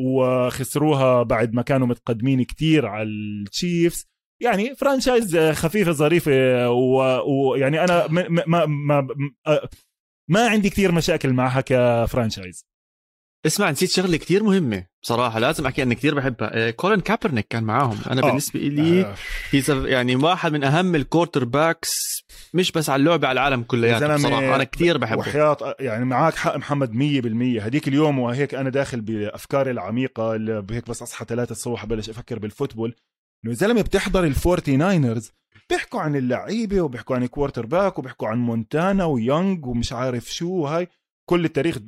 وخسروها 0.00 1.22
بعد 1.22 1.54
ما 1.54 1.62
كانوا 1.62 1.86
متقدمين 1.86 2.42
كتير 2.42 2.86
على 2.86 3.08
التشيفز. 3.08 4.06
يعني 4.42 4.74
franchise 4.74 5.36
خفيفة 5.36 5.92
ظريفة 5.92 6.32
ويعني 6.70 7.84
أنا 7.84 8.06
ما 8.08 8.28
ما 8.28 8.66
ما, 8.66 9.08
ما, 10.28 10.48
عندي 10.48 10.70
كتير 10.70 10.92
مشاكل 10.92 11.32
معها 11.32 11.60
ك 11.60 11.70
franchise. 11.70 12.66
اسمع 13.46 13.70
نسيت 13.70 13.90
شغلة 13.90 14.16
كتير 14.16 14.42
مهمة 14.42 14.86
بصراحة 15.02 15.38
لازم 15.38 15.66
أحكي 15.66 15.82
أني 15.82 15.94
كتير 15.94 16.14
بحبها. 16.14 16.50
آه، 16.52 16.70
كولين 16.70 17.00
كابرنيك 17.00 17.46
كان 17.50 17.64
معاهم. 17.64 17.98
أنا 18.10 18.22
آه. 18.22 18.26
بالنسبة 18.26 18.60
لي 18.60 19.14
آه. 19.54 19.86
يعني 19.86 20.16
واحد 20.16 20.52
من 20.52 20.64
أهم 20.64 20.94
ال 20.94 21.44
quarterbacks 21.44 21.90
مش 22.54 22.72
بس 22.72 22.90
على 22.90 23.00
اللعبة 23.00 23.28
على 23.28 23.40
العالم 23.40 23.62
كلياته 23.62 24.14
بصراحة. 24.14 24.54
أنا 24.54 24.64
كتير 24.64 24.98
بحبه. 24.98 25.18
وحياة 25.20 25.80
يعني 25.80 26.04
معك 26.04 26.34
حق 26.34 26.56
محمد 26.56 26.92
مية 26.92 27.20
بالمية. 27.20 27.62
هديك 27.62 27.88
اليوم 27.88 28.18
وهيك 28.18 28.54
أنا 28.54 28.70
داخل 28.70 29.00
بأفكاري 29.00 29.70
العميقة 29.70 30.34
اللي 30.34 30.64
هيك 30.70 30.88
بس 30.90 31.02
أصحى 31.02 31.24
ثلاثة 31.24 31.52
الصبح 31.52 31.84
بلش 31.86 32.10
أفكر 32.10 32.38
بال 32.38 32.48
football. 32.48 32.94
إنه 33.44 33.54
زلمة 33.54 33.82
بتحضر 33.82 34.24
الفورتي 34.24 34.76
ناينرز 34.76 35.32
بيحكوا 35.70 36.00
عن 36.00 36.16
اللعيبة 36.16 36.80
وبيحكوا 36.80 37.16
عن 37.16 37.26
quarterback 37.26 37.98
وبيحكوا 37.98 38.28
عن 38.28 38.38
مونتانا 38.38 39.04
ويونغ 39.04 39.68
ومش 39.68 39.92
عارف 39.92 40.24
شو 40.34 40.66
هاي 40.66 40.88
كل 41.30 41.44
التاريخ 41.44 41.78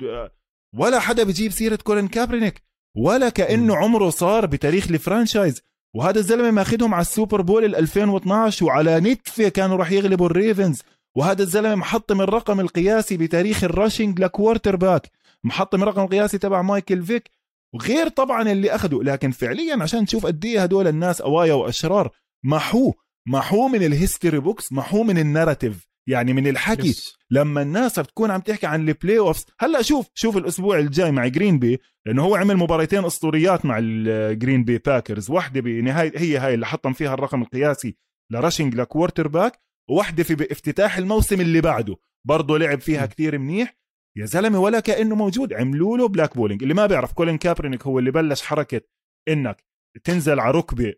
ولا 0.75 0.99
حدا 0.99 1.23
بيجيب 1.23 1.51
سيرة 1.51 1.75
كولين 1.75 2.07
كابرينيك 2.07 2.61
ولا 2.97 3.29
كأنه 3.29 3.75
عمره 3.75 4.09
صار 4.09 4.45
بتاريخ 4.45 4.87
ال 4.91 4.97
franchise. 4.97 5.61
وهذا 5.95 6.19
الزلمة 6.19 6.51
ماخذهم 6.51 6.93
على 6.93 7.01
ال 7.01 7.08
Super 7.08 7.41
Bowl 7.41 7.65
ال 7.65 7.75
2012 7.75 8.65
وعلى 8.65 8.99
نتفه 8.99 9.49
كانوا 9.49 9.77
راح 9.77 9.91
يغلبوا 9.91 10.25
الريفنز. 10.25 10.81
وهذا 11.15 11.43
الزلمة 11.43 11.75
محطم 11.75 12.21
الرقم 12.21 12.59
القياسي 12.59 13.17
بتاريخ 13.17 13.63
ال 13.63 13.69
rushing 13.69 14.13
ل 14.13 14.19
quarterback. 14.19 15.11
محطم 15.43 15.83
الرقم 15.83 16.01
القياسي 16.01 16.37
تبع 16.37 16.61
مايكل 16.61 17.03
فيك. 17.03 17.29
وغير 17.73 18.07
طبعا 18.07 18.51
اللي 18.51 18.75
أخذوا 18.75 19.03
لكن 19.03 19.31
فعليا 19.31 19.83
عشان 19.83 20.05
تشوف 20.05 20.25
قد 20.25 20.45
إيه 20.45 20.63
هدول 20.63 20.87
الناس 20.87 21.21
أوغاد 21.21 21.53
وأشرار 21.53 22.11
محوه 22.43 22.93
محوه 23.27 23.67
من 23.67 23.83
ال 23.83 23.90
history 23.90 24.39
books 24.39 24.73
محوه 24.73 25.03
من 25.03 25.17
ال 25.17 25.24
narrative 25.24 25.86
يعني 26.07 26.33
من 26.33 26.47
الحكي 26.47 26.93
yes. 26.93 27.17
لما 27.31 27.61
الناس 27.61 27.99
بتكون 27.99 28.31
عم 28.31 28.41
تحكي 28.41 28.65
عن 28.65 28.89
ال 28.89 29.19
playoffs 29.19 29.45
هلأ 29.59 29.81
شوف 29.81 30.09
شوف 30.13 30.37
الأسبوع 30.37 30.79
الجاي 30.79 31.11
مع 31.11 31.27
جرين 31.27 31.59
بي 31.59 31.79
لأنه 32.05 32.23
هو 32.23 32.35
عمل 32.35 32.57
مباراتين 32.57 33.05
أسطوريات 33.05 33.65
مع 33.65 33.77
الجرين 33.81 34.63
بي 34.63 34.77
باكرز 34.77 35.29
واحدة 35.29 35.61
بنهاية 35.61 36.11
هي 36.15 36.37
هاي 36.37 36.53
اللي 36.53 36.65
حطم 36.65 36.93
فيها 36.93 37.13
الرقم 37.13 37.41
القياسي 37.41 37.97
ل 38.31 38.36
rushing 38.36 38.70
ل 38.70 38.75
quarterback 38.75 39.59
وواحده 39.89 40.23
في 40.23 40.35
بافتتاح 40.35 40.97
الموسم 40.97 41.41
اللي 41.41 41.61
بعده. 41.61 41.95
برضه 42.27 42.57
لعب 42.57 42.81
فيها 42.81 43.05
كثير 43.05 43.37
منيح. 43.37 43.77
يا 44.17 44.25
زلمة 44.25 44.59
ولا 44.59 44.79
كأنه 44.79 45.15
موجود. 45.15 45.53
عملوا 45.53 45.97
له 45.97 46.07
blackballing 46.07 46.61
اللي 46.61 46.73
ما 46.73 46.85
بيعرف 46.85 47.13
كولين 47.13 47.37
كابرينيك 47.37 47.83
هو 47.83 47.99
اللي 47.99 48.11
بلش 48.11 48.41
حركة 48.41 48.81
إنك 49.27 49.63
تنزل 50.03 50.39
على 50.39 50.57
ركبة 50.57 50.93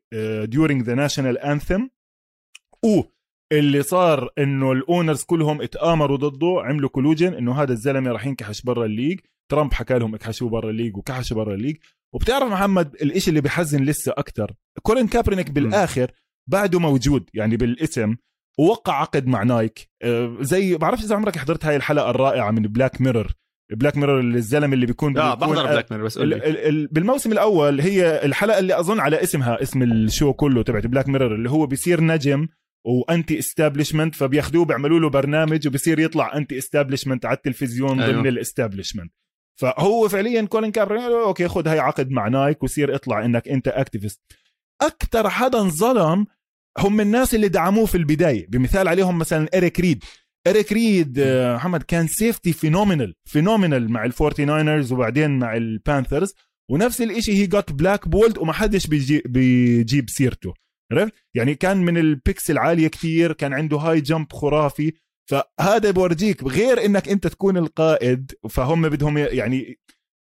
during 0.46 0.82
the 0.82 0.96
national 0.96 1.38
anthem 1.38 1.88
اللي 3.52 3.84
صار 3.84 4.30
إنه 4.38 4.72
ال 4.72 4.79
owners 4.79 5.24
كلهم 5.24 5.62
اتآمروا 5.62 6.18
ضده 6.18 6.62
عملوا 6.64 6.90
collusion 6.90 7.34
إنه 7.34 7.62
هذا 7.62 7.74
الزلمة 7.74 8.12
راح 8.12 8.26
ينكحش 8.26 8.62
برا 8.62 8.86
ال 8.86 8.90
league. 8.90 9.20
ترامب 9.52 9.74
حكى 9.74 10.00
لهم 10.00 10.16
اكحشوه 10.16 10.50
برا 10.50 10.70
ال 10.70 10.74
league 10.74 10.98
وكحشوا 10.98 11.38
برا 11.38 11.54
ال 11.54 11.56
league. 11.57 11.76
وبتعرف 12.16 12.52
محمد 12.52 12.96
الإشي 12.96 13.30
اللي 13.30 13.42
بحزن 13.42 13.84
لسه 13.84 14.14
أكثر 14.18 14.54
كولين 14.82 15.08
كابرينيك 15.08 15.52
بالآخر 15.52 16.12
بعده 16.50 16.80
موجود 16.80 17.30
يعني 17.34 17.58
بالاسم 17.58 18.16
ووقع 18.60 19.02
عقد 19.02 19.28
مع 19.28 19.44
نايك. 19.44 19.90
آه، 20.02 20.38
زي 20.42 20.78
بعرفش 20.78 21.04
إذا 21.04 21.16
عمرك 21.16 21.38
حضرت 21.38 21.66
هاي 21.66 21.76
الحلقة 21.76 22.10
الرائعة 22.10 22.52
من 22.52 22.62
بلاك 22.62 23.02
ميرور 23.02 23.28
بلاك 23.72 23.98
ميرور 23.98 24.20
الزلمة 24.20 24.74
اللي 24.74 24.86
بيكون 24.86 25.18
آه 25.18 25.34
بحضر 25.34 25.66
بلاك 25.66 25.92
ميرور 25.92 26.06
بس 26.06 26.18
قول 26.18 26.88
بالموسم 26.92 27.32
الأول 27.32 27.82
هي 27.82 28.26
الحلقة 28.26 28.60
اللي 28.60 28.80
أظن 28.80 29.00
على 29.00 29.24
اسمها 29.24 29.62
اسم 29.62 29.84
ال 29.84 29.94
show 29.94 30.34
كله 30.34 30.64
تبعت 30.64 30.88
بلاك 30.88 31.10
ميرور 31.10 31.36
اللي 31.36 31.50
هو 31.50 31.66
بيصير 31.66 32.02
نجم 32.02 32.48
و 32.86 33.40
anti-establishment 33.40 34.16
فبياخذوه 34.16 34.66
بيعملوا 34.66 35.00
له 35.00 35.10
برنامج 35.10 35.68
وبصير 35.68 36.00
يطلع 36.00 36.38
anti-establishment 36.38 37.26
على 37.26 37.38
التلفزيون 37.38 38.02
أيوه. 38.02 38.16
ضمن 38.16 38.28
ال 38.28 38.34
establishment 38.34 39.14
فهو 39.60 40.08
فعليا 40.08 40.42
كولين 40.42 40.72
كابرنيك 40.72 41.02
okay 41.02 41.48
خذ 41.48 41.68
هاي 41.68 41.80
عقد 41.80 42.10
مع 42.10 42.28
نايك 42.28 42.64
وصير 42.64 42.96
اطلع 42.96 43.26
إنك 43.26 43.48
أنت 43.48 43.68
activist 43.68 44.22
أكثر 44.82 45.30
حدا 45.30 45.62
انظلم 45.62 46.26
هم 46.78 47.02
الناس 47.02 47.36
اللي 47.36 47.48
دعموه 47.48 47.86
في 47.86 47.96
البداية. 47.96 48.48
بمثال 48.50 48.88
عليهم 48.88 49.18
مثلا 49.18 49.48
إريك 49.56 49.80
ريد. 49.80 50.04
إريك 50.48 50.74
ريد 50.74 51.20
آه، 51.20 51.56
محمد 51.56 51.84
كان 51.84 52.08
safety 52.08 52.54
phenomenal 52.54 53.16
phenomenal 53.26 53.92
مع 53.92 54.06
الفورتي 54.06 54.46
ناينرز 54.46 54.92
وبعدين 54.92 55.40
مع 55.40 55.56
البانثرز 55.56 56.34
ونفس 56.72 57.02
الشيء 57.02 57.36
هي 57.36 57.48
got 57.48 57.72
blackballed 57.72 58.38
وما 58.38 58.54
حدش 58.54 58.88
بيجي 58.88 59.24
بيجيب 59.26 60.10
سيرته. 60.10 60.54
عرفت؟ 60.92 61.14
يعني 61.34 61.56
كان 61.56 61.78
من 61.78 61.98
ال 61.98 62.07
picks 62.07 62.52
العاليه 62.52 62.88
كتير 62.88 63.34
كان 63.34 63.54
عنده 63.54 63.78
هاي 63.78 64.02
jump 64.02 64.34
خرافي. 64.34 64.94
فهذا 65.30 65.92
بورجيك 65.92 66.44
غير 66.44 66.86
إنك 66.86 67.10
أنت 67.10 67.28
تكون 67.28 67.58
القائد 67.58 68.32
فهم 68.50 68.90
بدهم 68.90 69.18
يعني 69.18 69.80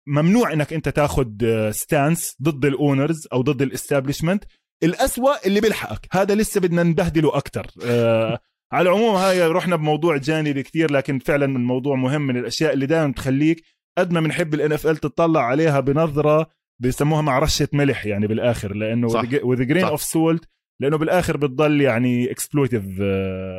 ممنوع 0.08 0.52
إنك 0.52 0.72
أنت 0.72 0.88
تاخذ 0.88 1.28
stance 1.70 2.36
ضد 2.42 2.64
ال 2.64 2.73
owners 2.73 3.28
أو 3.32 3.42
ضد 3.42 3.62
ال 3.62 3.68
establishment 3.68 4.44
الأسوأ 4.82 5.46
اللي 5.46 5.60
بيلحقك 5.60 6.08
هذا 6.12 6.34
لسه 6.34 6.60
بدنا 6.60 6.82
نبهدله 6.82 7.36
أكثر 7.36 7.66
آه 7.84 8.40
على 8.72 8.90
العموم 8.90 9.14
هاي 9.14 9.46
رحنا 9.46 9.76
بموضوع 9.76 10.16
جانبي 10.16 10.62
كثير 10.62 10.92
لكن 10.92 11.18
فعلا 11.18 11.44
الموضوع 11.44 11.96
مهم 11.96 12.22
من 12.22 12.36
الأشياء 12.36 12.72
اللي 12.72 12.86
دائما 12.86 13.12
تخليك 13.12 13.64
قد 13.98 14.12
ما 14.12 14.20
بنحب 14.20 14.54
ال 14.54 14.72
NFL 14.72 14.96
تطلع 14.96 15.40
عليها 15.40 15.80
بنظرة 15.80 16.50
بيسموها 16.80 17.22
مع 17.22 17.38
رشة 17.38 17.68
ملح 17.72 18.06
يعني 18.06 18.26
بالآخر 18.26 18.74
لأنه 18.74 19.08
with 19.42 19.66
grain 19.66 19.84
of 19.84 20.02
salt 20.02 20.48
لأنه 20.80 20.96
بالآخر 20.96 21.36
بتضل 21.36 21.80
يعني 21.80 22.30
exploitative 22.30 22.84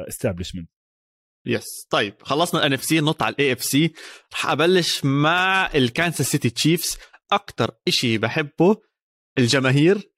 establishment 0.08 0.70
yes 1.48 1.88
طيب 1.90 2.14
خلصنا 2.22 2.60
ال 2.60 2.74
NFC 2.74 3.00
نط 3.00 3.24
على 3.24 3.34
ال 3.36 3.54
AFC 3.54 3.94
رح 4.34 4.46
أبلش 4.46 5.06
مع 5.06 5.70
الكانساس 5.76 6.32
سيتي 6.32 6.50
تشيفز 6.50 6.98
أكثر 7.32 7.72
شيء 7.90 8.20
بحبه 8.20 8.78
الجماهير. 9.38 10.12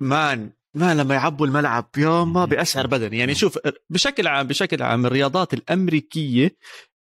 man 0.00 0.52
ما 0.74 0.94
لما 0.94 1.14
يعبوا 1.14 1.46
الملعب 1.46 1.90
يا 1.96 2.24
ما 2.24 2.44
بأشعر 2.44 2.86
بدني. 2.86 3.18
يعني 3.18 3.34
شوف 3.34 3.58
بشكل 3.90 4.26
عام 4.26 4.46
بشكل 4.46 4.82
عام 4.82 5.06
الرياضات 5.06 5.54
الأمريكية 5.54 6.56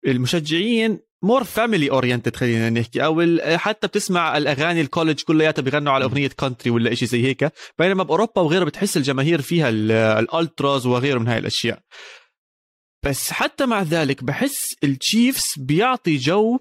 المشجعين 0.08 1.00
more 1.23 1.43
family 1.43 1.89
oriented 1.91 2.36
خلينا 2.36 2.69
نحكي 2.69 3.05
أو 3.05 3.38
حتى 3.57 3.88
بتسمع 3.88 4.38
الأغاني 4.38 4.81
ال 4.82 4.87
college 4.87 5.21
كلياتها 5.21 5.62
بيغنوا 5.62 5.93
على 5.93 6.05
أغنية 6.05 6.27
country 6.28 6.69
ولا 6.69 6.95
شيء 6.95 7.07
زي 7.07 7.23
هيك. 7.23 7.51
بينما 7.79 8.03
بأوروبا 8.03 8.41
وغيرها 8.41 8.65
بتحس 8.65 8.97
الجماهير 8.97 9.41
فيها 9.41 9.69
ال 9.69 9.86
ultras 9.86 10.86
وغيره 10.86 11.19
من 11.19 11.27
هاي 11.27 11.38
الأشياء. 11.38 11.79
بس 13.05 13.31
حتى 13.31 13.65
مع 13.65 13.81
ذلك 13.81 14.23
بحس 14.23 14.75
التشيفز 14.83 15.43
بيعطي 15.57 16.17
جو 16.17 16.59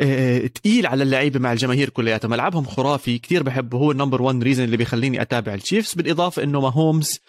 آه، 0.00 0.46
تقيل 0.46 0.86
على 0.86 1.02
اللعيبة 1.02 1.40
مع 1.40 1.52
الجماهير 1.52 1.88
كلياتها. 1.88 2.28
ملعبهم 2.28 2.64
خرافي. 2.64 3.18
كثير 3.18 3.42
بحبه. 3.42 3.78
هو 3.78 3.90
ال 3.90 3.95
number 3.95 4.22
1 4.22 4.42
reason 4.42 4.64
اللي 4.64 4.76
بيخليني 4.76 5.22
أتابع 5.22 5.54
التشيفز 5.54 5.94
بالإضافة 5.94 6.42
إنه 6.42 6.60
ما 6.60 6.70
هومز 6.72 7.20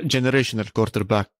generational 0.00 0.72
quarterback 0.72 1.32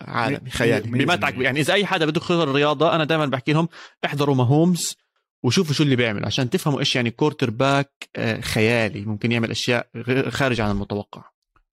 عالمي 0.00 0.50
خيالي. 0.50 1.04
ما 1.04 1.16
تعك 1.16 1.34
يعني 1.38 1.60
إذا 1.60 1.74
أي 1.74 1.86
حدا 1.86 2.06
بده 2.06 2.16
يدخل 2.16 2.42
الرياضه 2.42 2.94
أنا 2.94 3.04
دائما 3.04 3.26
بحكي 3.26 3.52
لهم 3.52 3.68
احضروا 4.04 4.34
ما 4.34 4.44
هومز 4.44 4.96
وشوفوا 5.44 5.74
شو 5.74 5.82
اللي 5.82 5.96
بيعمل 5.96 6.24
عشان 6.24 6.50
تفهموا 6.50 6.80
إيش 6.80 6.96
يعني 6.96 7.10
quarterback 7.10 8.08
آه، 8.16 8.40
خيالي. 8.40 9.00
ممكن 9.04 9.32
يعمل 9.32 9.50
أشياء 9.50 9.88
خارج 10.28 10.60
عن 10.60 10.70
المتوقع. 10.70 11.24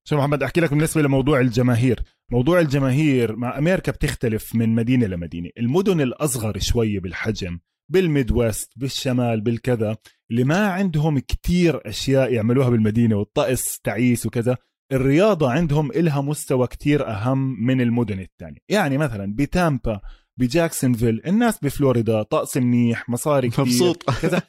شو 0.03 0.17
محمد 0.17 0.43
أحكي 0.43 0.61
لك 0.61 0.69
بالنسبة 0.69 1.01
لموضوع 1.01 1.39
الجماهير. 1.39 2.03
موضوع 2.31 2.59
الجماهير 2.59 3.35
مع 3.35 3.57
أمريكا 3.57 3.91
بتختلف 3.91 4.55
من 4.55 4.75
مدينة 4.75 5.07
لمدينة. 5.07 5.49
المدن 5.57 6.01
الأصغر 6.01 6.59
شوية 6.59 6.99
بالحجم 6.99 7.59
بال 7.89 8.31
Midwest 8.31 8.71
بالشمال 8.75 9.41
بالكذا 9.41 9.97
اللي 10.31 10.43
ما 10.43 10.67
عندهم 10.67 11.19
كتير 11.19 11.89
أشياء 11.89 12.33
يعملوها 12.33 12.69
بالمدينة 12.69 13.15
والطقس 13.15 13.79
تعيس 13.79 14.25
وكذا. 14.25 14.57
الرياضة 14.91 15.51
عندهم 15.51 15.91
إلها 15.91 16.21
مستوى 16.21 16.67
كتير 16.67 17.07
أهم 17.09 17.65
من 17.65 17.81
المدن 17.81 18.19
الثانية 18.19 18.59
يعني 18.69 18.97
مثلا 18.97 19.33
بتامبا 19.35 19.99
بجاكسونفيل 20.37 21.21
الناس 21.27 21.59
بفلوريدا 21.61 22.23
طقس 22.23 22.57
منيح 22.57 23.09
مصاري 23.09 23.49
كتير 23.49 23.65
مبسوط. 23.65 24.03
كذا. 24.21 24.41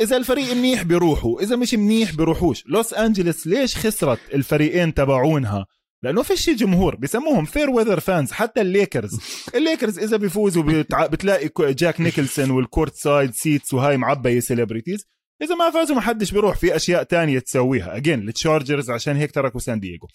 إذا 0.00 0.16
الفريق 0.16 0.54
منيح 0.54 0.82
بيروحوا 0.82 1.40
إذا 1.40 1.56
مش 1.56 1.74
منيح 1.74 2.14
بيروحوش. 2.14 2.64
لوس 2.66 2.94
أنجلس 2.94 3.46
ليش 3.46 3.76
خسرت 3.76 4.18
الفريقين 4.34 4.94
تبعونها؟ 4.94 5.66
لأنه 6.02 6.22
فيش 6.22 6.50
جمهور. 6.50 6.96
بسموهم 6.96 7.44
fair 7.44 7.70
weather 7.70 8.00
fans 8.00 8.32
حتى 8.32 8.60
الليكرز. 8.60 9.20
الليكرز 9.54 9.98
إذا 9.98 10.16
بيفوزوا. 10.16 10.82
بتلاقي 10.92 11.74
جاك 11.74 12.00
نيكلسون 12.00 12.50
وال 12.50 12.63
court 12.63 12.94
side 12.94 13.30
seats 13.34 13.74
وهاي 13.74 13.96
معبية 13.96 14.40
celebrities 14.40 15.06
إذا 15.42 15.54
ما 15.54 15.70
فازوا 15.70 15.96
ما 15.96 16.02
حدش 16.02 16.32
بيروح 16.32 16.56
في 16.56 16.76
أشياء 16.76 17.02
تانية 17.02 17.38
تسويها. 17.38 17.96
again 17.96 18.28
التشارجرز 18.28 18.90
عشان 18.90 19.16
هيك 19.16 19.30
تركوا 19.30 19.60
سان 19.60 19.80
دييغو 19.80 20.08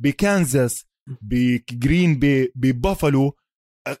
بكانزاس 0.00 0.84
بجرين 1.22 2.18
باي 2.18 2.52
ببافلو 2.54 3.36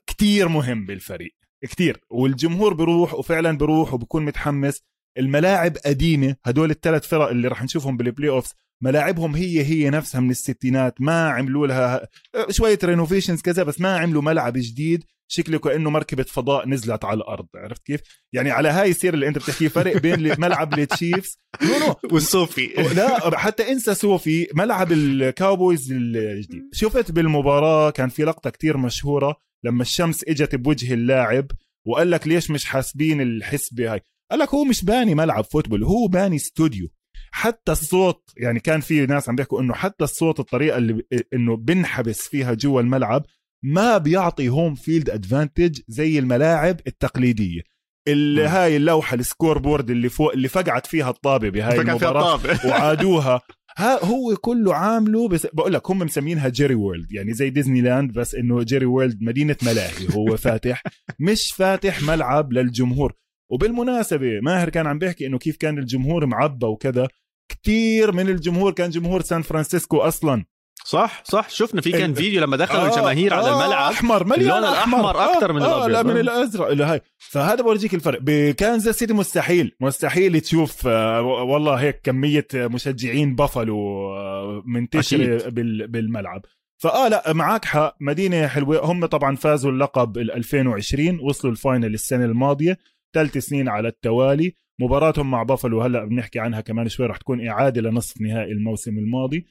كتير 0.06 0.48
مهم 0.48 0.86
بالفريق. 0.86 1.34
كتير. 1.62 2.00
والجمهور 2.10 2.74
بيروح 2.74 3.14
وفعلا 3.14 3.58
بيروح 3.58 3.94
وبكون 3.94 4.24
متحمس. 4.24 4.80
الملاعب 5.18 5.76
قديمة. 5.76 6.36
هدول 6.44 6.70
الثلاث 6.70 7.08
فرق 7.08 7.28
اللي 7.28 7.48
راح 7.48 7.62
نشوفهم 7.62 7.96
بال 7.96 8.28
playoffs 8.28 8.52
ملاعبهم 8.82 9.34
هي 9.34 9.64
هي 9.64 9.90
نفسها 9.90 10.20
من 10.20 10.30
الستينات. 10.30 11.00
ما 11.00 11.28
عملوا 11.28 11.66
لها 11.66 12.08
شوية 12.50 12.78
renovations 12.84 13.40
كذا 13.40 13.62
بس 13.62 13.80
ما 13.80 13.98
عملوا 13.98 14.22
ملعب 14.22 14.52
جديد. 14.56 15.04
شكله 15.28 15.58
كانه 15.58 15.90
مركبة 15.90 16.22
فضاء 16.22 16.68
نزلت 16.68 17.04
على 17.04 17.16
الأرض 17.16 17.46
عرفت 17.56 17.82
كيف؟ 17.86 18.00
يعني 18.32 18.50
على 18.50 18.68
هاي 18.68 18.90
يصير 18.90 19.14
اللي 19.14 19.28
أنت 19.28 19.38
بتحكيه 19.38 19.68
فرق 19.68 19.96
بين 19.96 20.40
ملعب 20.40 20.78
التشيفز 20.78 21.38
no 21.62 21.86
no. 21.86 21.94
والصوفي. 22.12 22.66
لا 22.66 23.38
حتى 23.38 23.72
انسى 23.72 23.94
صوفي 23.94 24.46
ملعب 24.54 24.92
الكاوبويز 24.92 25.92
الجديد. 25.92 26.62
شفت 26.72 27.12
بالمباراة 27.12 27.90
كان 27.90 28.08
في 28.08 28.24
لقطة 28.24 28.50
كتير 28.50 28.76
مشهورة 28.76 29.36
لما 29.64 29.82
الشمس 29.82 30.24
إجت 30.28 30.54
بوجه 30.54 30.94
اللاعب 30.94 31.46
وقال 31.86 32.10
لك 32.10 32.26
ليش 32.26 32.50
مش 32.50 32.64
حاسبين 32.64 33.20
الحسبة 33.20 33.92
هاي؟ 33.92 34.00
قال 34.30 34.40
لك 34.40 34.48
هو 34.48 34.64
مش 34.64 34.84
باني 34.84 35.14
ملعب 35.14 35.44
football 35.44 35.84
هو 35.84 36.06
باني 36.06 36.36
استوديو. 36.36 36.88
حتى 37.30 37.72
الصوت 37.72 38.30
يعني 38.36 38.60
كان 38.60 38.80
في 38.80 39.06
ناس 39.06 39.28
عم 39.28 39.36
بيحكوا 39.36 39.60
إنه 39.60 39.74
حتى 39.74 40.04
الصوت 40.04 40.40
الطريقة 40.40 40.76
اللي 40.78 41.02
إنه 41.34 41.56
بنحبس 41.56 42.28
فيها 42.28 42.54
جوا 42.54 42.80
الملعب 42.80 43.26
ما 43.64 43.98
بيعطي 43.98 44.48
home 44.48 44.74
field 44.74 45.10
advantage 45.10 45.80
زي 45.88 46.18
الملاعب 46.18 46.80
التقليدية. 46.86 47.60
اللي. 48.08 48.42
هاي 48.46 48.76
اللوحة 48.76 49.14
ال 49.14 49.21
score 49.21 49.58
board 49.58 49.90
اللي 49.90 50.08
فوق 50.08 50.32
اللي 50.32 50.48
فقعت 50.48 50.86
فيها 50.86 51.10
الطابة 51.10 51.48
بهاي 51.48 51.80
المباراة 51.80 52.40
وعادوها. 52.68 53.40
ها 53.78 54.04
هو 54.04 54.36
كله 54.36 54.74
عامله 54.74 55.28
بس 55.28 55.46
بقول 55.52 55.72
لك 55.72 55.90
هم 55.90 55.98
مسمينها 55.98 56.48
Jerry 56.48 56.74
World 56.74 57.12
يعني 57.12 57.32
زي 57.34 57.50
ديزني 57.50 57.80
لاند 57.80 58.12
بس 58.12 58.34
إنه 58.34 58.62
Jerry 58.62 58.86
World 58.86 59.22
مدينة 59.22 59.56
ملاهي 59.62 60.08
هو 60.14 60.36
فاتح. 60.44 60.82
مش 61.20 61.52
فاتح 61.52 62.02
ملعب 62.02 62.52
للجمهور. 62.52 63.12
وبالمناسبة 63.50 64.40
ماهر 64.42 64.68
كان 64.68 64.86
عم 64.86 64.98
بيحكي 64.98 65.26
إنه 65.26 65.38
كيف 65.38 65.56
كان 65.56 65.78
الجمهور 65.78 66.26
معبى 66.26 66.66
وكذا. 66.66 67.08
كتير 67.48 68.12
من 68.12 68.28
الجمهور 68.28 68.72
كان 68.72 68.90
جمهور 68.90 69.22
سان 69.22 69.42
فرانسيسكو 69.42 69.98
أصلا. 69.98 70.44
صح 70.86 71.22
صح. 71.24 71.48
شفنا 71.48 71.80
في 71.80 71.92
كان 71.92 72.14
فيديو 72.14 72.40
لما 72.40 72.56
دخلوا 72.56 72.86
الجماهير 72.88 73.34
على 73.34 73.48
آه 73.48 73.62
الملعب. 73.64 73.92
أحمر 73.92 74.24
مليان 74.24 74.40
اللون 74.40 74.58
الأحمر 74.58 75.24
أكتر 75.34 75.52
من 75.52 75.62
آه 75.62 75.66
لا 75.66 75.86
الأبيض. 75.86 76.14
من 76.14 76.20
الأزرق 76.20 76.66
اللي 76.68 76.84
هاي. 76.84 77.00
فهذا 77.18 77.62
بورجيك 77.62 77.94
الفرق. 77.94 78.18
بكانزاس 78.22 78.98
سيتي 78.98 79.12
مستحيل 79.14 79.76
مستحيل 79.80 80.40
تشوف 80.40 80.86
آه، 80.86 81.20
والله 81.22 81.74
هيك 81.74 82.00
كمية 82.04 82.46
مشجعين 82.54 83.34
بافلو 83.34 83.76
آه، 84.16 84.62
منتشرة. 84.66 85.48
بال- 85.50 85.88
بالملعب. 85.88 86.42
فآه 86.82 87.08
لا 87.08 87.32
معك 87.32 87.64
حق. 87.64 87.96
مدينة 88.00 88.46
حلوة. 88.46 88.84
هم 88.84 89.06
طبعا 89.06 89.36
فازوا 89.36 89.70
اللقب 89.70 90.18
ال 90.18 90.30
2020 90.32 91.18
وصلوا 91.20 91.52
ال 91.52 91.59
final 91.59 91.94
السنة 91.94 92.24
الماضية. 92.24 92.78
ثلاث 93.14 93.38
سنين 93.38 93.68
على 93.68 93.88
التوالي. 93.88 94.54
مباراتهم 94.80 95.30
مع 95.30 95.42
بافلو 95.42 95.82
هلأ 95.82 96.04
بنحكي 96.04 96.38
عنها 96.38 96.60
كمان 96.60 96.88
شوي 96.88 97.06
رح 97.06 97.16
تكون 97.16 97.46
إعادة 97.48 97.80
لنصف 97.80 98.20
نهائي 98.20 98.52
الموسم 98.52 98.98
الماضي. 98.98 99.46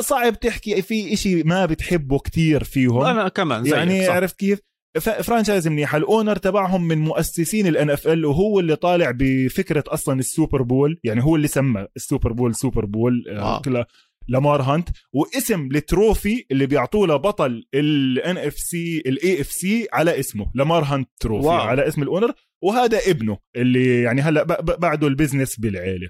صعب 0.00 0.40
تحكي 0.40 0.82
في 0.82 1.12
إشي 1.12 1.42
ما 1.42 1.66
بتحبه 1.66 2.18
كتير 2.18 2.64
فيهم. 2.64 3.02
أنا 3.04 3.28
كمان 3.28 3.64
زيك 3.64 3.72
يعني 3.74 4.06
صح. 4.06 4.12
عرفت 4.12 4.36
كيف؟ 4.38 4.60
franchise 5.00 5.68
منيحه 5.68 5.98
ال 5.98 6.04
owner 6.04 6.36
تبعهم 6.36 6.88
من 6.88 6.98
مؤسسين 6.98 7.66
ال 7.66 7.90
NFL 7.90 8.24
وهو 8.24 8.60
اللي 8.60 8.76
طالع 8.76 9.10
بفكرة 9.10 9.84
أصلا 9.88 10.18
ال 10.18 10.25
Super 10.25 10.62
Bowl 10.62 11.00
يعني 11.04 11.24
هو 11.24 11.36
اللي 11.36 11.48
سمى 11.48 11.86
ال 11.96 12.02
Super 12.02 12.32
Bowl 12.32 12.54
Super 12.54 12.84
Bowl 12.84 13.24
آه، 13.28 13.56
آه. 13.56 13.86
لامار 14.28 14.62
هانت. 14.62 14.88
واسم 15.12 15.68
ال 15.74 15.84
trophy 15.84 16.44
اللي 16.50 16.66
بيعطوه 16.66 17.06
لبطل 17.06 17.64
ال 17.74 18.38
NFC 18.38 19.02
ال 19.06 19.40
AFC 19.40 19.88
على 19.92 20.20
اسمه 20.20 20.50
لامار 20.54 20.84
هانت 20.84 21.08
trophy 21.20 21.46
wow. 21.46 21.56
على 21.56 21.88
اسم 21.88 22.02
ال 22.02 22.06
owner. 22.06 22.32
وهذا 22.62 22.98
ابنه 23.06 23.38
اللي 23.56 24.02
يعني 24.02 24.20
هلأ 24.20 24.42
بعده 24.60 25.06
ال 25.06 25.12
business 25.12 25.60
بالعيلة. 25.60 26.08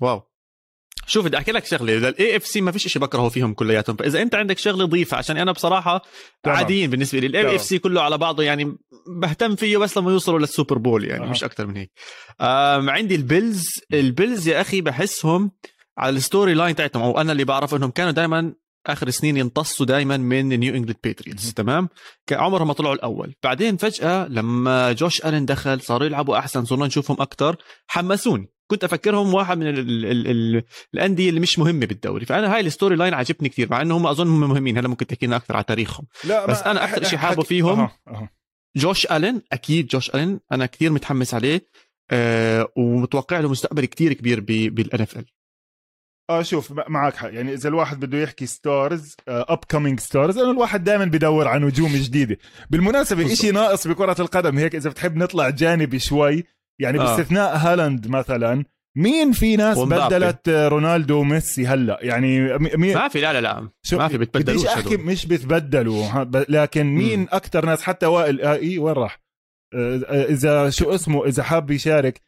wow. 0.00 0.29
شوف 1.10 1.24
بدي 1.24 1.36
أحكي 1.36 1.52
لك 1.52 1.64
شغلة 1.64 1.96
إذا 1.96 2.08
ال 2.08 2.36
AFC 2.36 2.60
ما 2.60 2.72
فيش 2.72 2.88
شيء 2.88 3.02
بكرهه 3.02 3.28
فيهم 3.28 3.54
كلياتهم 3.54 3.96
فإذا 3.96 4.22
أنت 4.22 4.34
عندك 4.34 4.58
شغلة 4.58 4.84
ضيفها 4.84 5.18
عشان 5.18 5.36
أنا 5.36 5.52
بصراحة 5.52 6.02
تمام. 6.42 6.56
عاديين 6.56 6.90
بالنسبة 6.90 7.18
لي 7.18 7.26
ال 7.26 7.56
AFC 7.56 7.78
كله 7.78 8.02
على 8.02 8.18
بعضه 8.18 8.42
يعني 8.42 8.76
بهتم 9.06 9.56
فيه 9.56 9.78
بس 9.78 9.98
لما 9.98 10.10
يوصلوا 10.10 10.38
لل 10.38 10.49
Super 10.49 10.78
Bowl 10.78 11.04
يعني 11.04 11.24
أها. 11.24 11.30
مش 11.30 11.44
أكثر 11.44 11.66
من 11.66 11.76
هيك 11.76 11.90
عندي 12.90 13.14
البيلز 13.14 13.68
البيلز 13.92 14.48
يا 14.48 14.60
أخي 14.60 14.80
بحسهم 14.80 15.50
على 15.98 16.16
ال 16.16 16.22
story 16.22 16.54
line 16.54 16.74
تاعتهم 16.74 17.02
أو 17.02 17.20
أنا 17.20 17.32
اللي 17.32 17.44
بعرف 17.44 17.74
إنهم 17.74 17.90
كانوا 17.90 18.12
دائما 18.12 18.54
آخر 18.86 19.10
سنين 19.10 19.36
يمتصوا 19.36 19.86
دائما 19.86 20.16
من 20.16 20.48
نيو 20.48 20.74
انجلاند 20.74 20.96
باتريوتس 21.04 21.44
مهم. 21.44 21.52
تمام 21.52 21.88
عمرهم 22.32 22.68
ما 22.68 22.72
طلعوا 22.72 22.94
الأول 22.94 23.34
بعدين 23.42 23.76
فجأة 23.76 24.28
لما 24.28 24.92
جوش 24.92 25.24
الن 25.24 25.46
دخل 25.46 25.80
صاروا 25.80 26.06
يلعبوا 26.06 26.38
أحسن 26.38 26.64
صرنا 26.64 26.86
نشوفهم 26.86 27.20
أكثر 27.20 27.56
حمسوني 27.86 28.50
كنت 28.70 28.84
أفكرهم 28.84 29.34
واحد 29.34 29.58
من 29.58 29.66
ال 29.68 29.78
ال 29.78 30.06
ال 30.06 30.26
ال 30.56 30.62
الأندية 30.94 31.28
اللي 31.28 31.40
مش 31.40 31.58
مهمة 31.58 31.86
بالدوري. 31.86 32.26
فأنا 32.26 32.54
هاي 32.54 32.60
ال 32.60 32.66
story 32.66 32.96
line 32.96 33.14
عجبني 33.14 33.48
كثير 33.48 33.68
مع 33.70 33.82
انه 33.82 33.96
هم 33.96 34.06
اظن 34.06 34.28
هم 34.28 34.40
مهمين. 34.50 34.78
هلا 34.78 34.88
ممكن 34.88 35.06
تحكي 35.06 35.26
لنا 35.26 35.36
أكثر 35.36 35.54
على 35.54 35.64
تاريخهم. 35.64 36.06
لا 36.24 36.46
بس 36.46 36.58
أكتر 36.62 37.02
إشي 37.02 37.06
حكي- 37.06 37.16
حابه 37.16 37.42
فيهم. 37.42 37.88
جوش 38.76 39.06
الن 39.06 39.42
أكيد 39.52 39.86
جوش 39.86 40.14
الن 40.14 40.40
أنا 40.52 40.66
كثير 40.66 40.92
متحمس 40.92 41.34
عليه 41.34 41.66
أه 42.10 42.68
ومتوقع 42.76 43.40
له 43.40 43.48
مستقبل 43.48 43.84
كتير 43.84 44.12
كبير 44.12 44.40
بال 44.40 45.00
NFL 45.00 45.24
آه 46.30 46.42
شوف 46.42 46.72
معك 46.88 47.16
حق. 47.16 47.28
يعني 47.34 47.52
إذا 47.54 47.68
الواحد 47.68 48.00
بده 48.00 48.18
يحكي 48.18 48.46
stars 48.46 49.16
up 49.28 49.58
coming 49.70 50.00
stars 50.00 50.38
لأنه 50.38 50.50
الواحد 50.50 50.84
دائما 50.84 51.04
بدور 51.04 51.48
على 51.48 51.66
نجوم 51.66 51.92
جديدة. 51.96 52.38
بالمناسبة. 52.70 53.32
إشي 53.32 53.50
ناقص 53.50 53.86
بكرة 53.88 54.16
القدم. 54.20 54.58
هيك 54.58 54.74
إذا 54.74 54.90
بتحب 54.90 55.16
نطلع 55.16 55.50
جانبي 55.50 55.98
شوي 55.98 56.44
يعني 56.80 57.00
آه. 57.00 57.02
باستثناء 57.16 57.56
هالاند 57.56 58.08
مثلا 58.08 58.64
مين 58.96 59.32
في 59.32 59.56
ناس 59.56 59.76
ومبابي. 59.76 60.14
بدلت 60.16 60.48
رونالدو 60.48 61.18
وميسي 61.20 61.66
هلأ؟ 61.66 61.98
يعني 62.02 62.58
م- 62.58 62.80
مين 62.80 62.94
ما 62.94 63.08
في 63.08 63.20
لا 63.20 63.32
لا 63.32 63.40
لا. 63.40 63.68
شو- 63.82 63.98
ما 63.98 64.08
في 64.08 64.18
بتبدلوش 64.18 64.56
بديش 64.62 64.66
أحكي 64.72 64.94
هدول. 64.94 65.06
مش 65.06 65.26
بتبدلوا 65.26 66.24
لكن 66.48 66.86
مين 66.86 67.26
أكثر 67.30 67.66
ناس؟ 67.66 67.82
حتى 67.82 68.06
وائل 68.06 68.40
آه 68.40 68.54
إيه 68.54 68.78
وين 68.78 68.94
راح؟ 68.94 69.20
آه، 69.74 70.00
آه، 70.06 70.24
إذا 70.24 70.70
شو 70.70 70.94
اسمه 70.94 71.26
إذا 71.26 71.42
حاب 71.42 71.70
يشارك. 71.70 72.20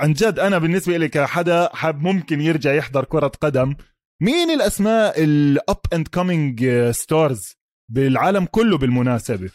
عن 0.00 0.12
جد 0.12 0.38
أنا 0.38 0.58
بالنسبة 0.58 0.96
لي 0.96 1.08
كحدا 1.08 1.70
حاب 1.74 2.02
ممكن 2.02 2.40
يرجع 2.40 2.72
يحضر 2.74 3.04
كرة 3.04 3.32
قدم. 3.40 3.74
مين 4.22 4.50
الأسماء 4.50 5.24
ال 5.24 5.43
up 5.43 5.80
and 5.92 6.08
coming 6.08 6.66
stars 6.90 7.52
بالعالم 7.92 8.44
كله 8.44 8.78
بالمناسبة؟ 8.78 9.50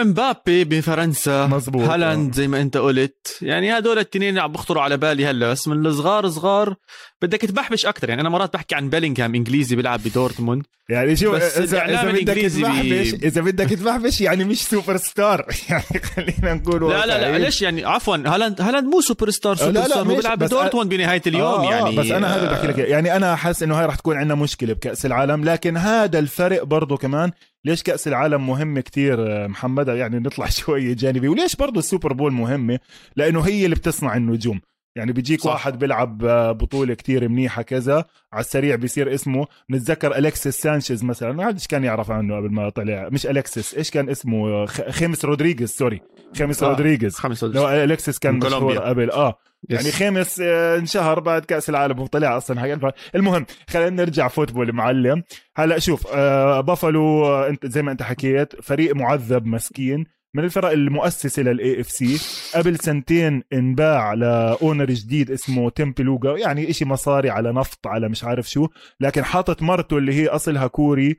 امبابي 0.00 0.64
بفرنسا 0.64 1.46
مزبوط. 1.46 1.88
هالاند. 1.88 2.34
زي 2.34 2.48
ما 2.48 2.60
انت 2.60 2.76
قلت 2.76 3.38
يعني 3.42 3.78
هدول 3.78 3.98
التنين 3.98 4.38
عم 4.38 4.52
بخطروا 4.52 4.82
على 4.82 4.96
بالي 4.96 5.26
هلا 5.26 5.50
بس 5.50 5.68
من 5.68 5.86
الصغار 5.86 6.28
صغار 6.28 6.74
بدك 7.22 7.40
تبحبش 7.40 7.86
أكثر 7.86 8.08
يعني 8.08 8.20
أنا 8.20 8.28
مرات 8.28 8.52
بحكي 8.54 8.74
عن 8.74 8.90
بيلينغهام 8.90 9.34
إنجليزي 9.34 9.76
بيلعب 9.76 10.00
بدورتموند 10.04 10.62
يعني 10.88 11.16
شو 11.16 11.32
بس 11.32 11.58
اذا 11.58 11.84
إذا 11.84 12.12
بدك 12.12 12.34
تبحبش 12.34 13.10
بي- 13.10 13.26
إذا 13.28 13.40
بدك 13.40 13.68
تبحبش 13.68 14.20
يعني 14.20 14.44
مش 14.44 14.62
super 14.62 14.96
star 14.96 15.46
يعني 15.70 15.84
خلينا 16.16 16.54
نقول 16.54 16.90
لا 16.90 17.06
لا 17.06 17.30
لا. 17.32 17.38
ليش 17.38 17.62
يعني 17.62 17.84
عفوا 17.84 18.16
هالاند 18.16 18.60
هالاند 18.60 18.86
مو 18.86 19.00
super 19.00 19.30
star 19.30 19.56
super 19.56 19.70
لا، 19.72 19.78
لا، 19.78 19.84
star 19.86 19.98
هو 20.10 20.14
بيلعب 20.16 20.38
بدورتموند 20.38 20.90
بنهاية 20.90 21.22
اليوم 21.26 21.42
آه 21.60 21.70
يعني 21.70 21.88
آه 21.88 22.02
بس 22.02 22.10
أنا 22.10 22.36
هذا 22.36 22.50
بحكي 22.52 22.66
لك. 22.66 22.78
يعني 22.78 23.16
أنا 23.16 23.36
حاسس 23.36 23.62
إنه 23.62 23.78
هاي 23.80 23.86
رح 23.86 23.94
تكون 23.94 24.16
عندنا 24.16 24.34
مشكلة 24.34 24.72
بكأس 24.74 25.06
العالم 25.06 25.44
لكن 25.44 25.76
هذا 25.76 26.18
الفرق 26.18 26.62
برضه 26.62 26.96
كمان 26.96 27.30
ليش 27.66 27.82
كأس 27.82 28.08
العالم 28.08 28.46
مهم 28.46 28.80
كتير 28.80 29.26
آه، 29.44 29.46
محمد 29.46 29.88
يعني 29.88 30.18
نطلع 30.18 30.46
شوي 30.60 30.94
جانبي. 30.94 31.28
وليش 31.28 31.56
برضه 31.56 31.78
ال 31.78 31.84
Super 31.84 32.12
Bowl 32.12 32.32
مهمة؟ 32.32 32.78
لأنه 33.16 33.40
هي 33.40 33.64
اللي 33.64 33.76
بتصنع 33.76 34.16
النجوم. 34.16 34.60
يعني 34.96 35.12
بيجيك 35.12 35.40
صح. 35.40 35.50
واحد 35.52 35.78
بيلعب 35.78 36.24
آه، 36.24 36.52
بطولة 36.52 36.94
كتير 36.94 37.28
منيحة 37.28 37.62
كذا 37.62 38.04
على 38.32 38.40
السريع 38.40 38.74
بيصير 38.76 39.14
اسمه. 39.14 39.46
نتذكر 39.70 40.18
الكسيس 40.18 40.54
سانشيز 40.60 41.04
مثلا. 41.04 41.32
ما 41.32 41.46
حدش 41.46 41.66
كان 41.66 41.84
يعرف 41.84 42.10
عنه 42.10 42.36
قبل 42.36 42.50
ما 42.50 42.68
طلع. 42.68 43.08
مش 43.12 43.26
الكسيس 43.26 43.74
إيش 43.74 43.90
كان 43.90 44.08
اسمه؟ 44.08 44.66
خ- 44.66 44.90
خيمس 44.90 45.24
رودريغيز 45.24 45.70
sorry. 45.70 46.00
خيمس 46.38 46.62
آه. 46.62 46.68
رودريغيز. 46.68 47.14
خمس 47.14 47.44
لو 47.44 47.68
الكسيس 47.68 48.18
كان 48.18 48.34
مشهور. 48.38 48.78
قبل. 48.78 49.10
آه. 49.10 49.38
yes. 49.70 49.80
يعني 49.80 49.92
خامس 49.92 50.40
آه، 50.40 50.78
انشهر 50.78 51.20
بعد 51.20 51.44
كأس 51.44 51.70
العالم 51.70 52.00
وطلع 52.00 52.36
أصلا 52.36 52.60
حق 52.60 52.94
المهم 53.14 53.46
خلينا 53.70 53.90
نرجع 53.90 54.28
football 54.28 54.72
معلم. 54.72 55.22
هلا 55.56 55.78
شوف 55.78 56.06
آه، 56.14 56.60
بافلو 56.60 57.26
آه، 57.26 57.48
انت 57.48 57.66
زي 57.66 57.82
ما 57.82 57.92
انت 57.92 58.02
حكيت 58.02 58.62
فريق 58.62 58.96
معذب 58.96 59.46
مسكين 59.46 60.04
من 60.34 60.44
الفرق 60.44 60.70
المؤسسة 60.70 61.42
لل 61.42 61.80
AFC 61.80 62.18
قبل 62.58 62.78
سنتين 62.78 63.42
انباع 63.52 64.12
ل 64.14 64.27
owner 64.27 64.90
جديد 64.90 65.30
اسمه 65.30 65.70
تيري 65.70 66.00
بيغولا 66.00 66.38
يعني 66.38 66.70
إشي 66.70 66.84
مصاري 66.84 67.30
على 67.30 67.52
نفط 67.52 67.86
على 67.86 68.08
مش 68.08 68.24
عارف 68.24 68.50
شو. 68.50 68.68
لكن 69.00 69.24
حاطط 69.24 69.62
مرته 69.62 69.98
اللي 69.98 70.14
هي 70.14 70.28
أصلها 70.28 70.66
كوري 70.66 71.16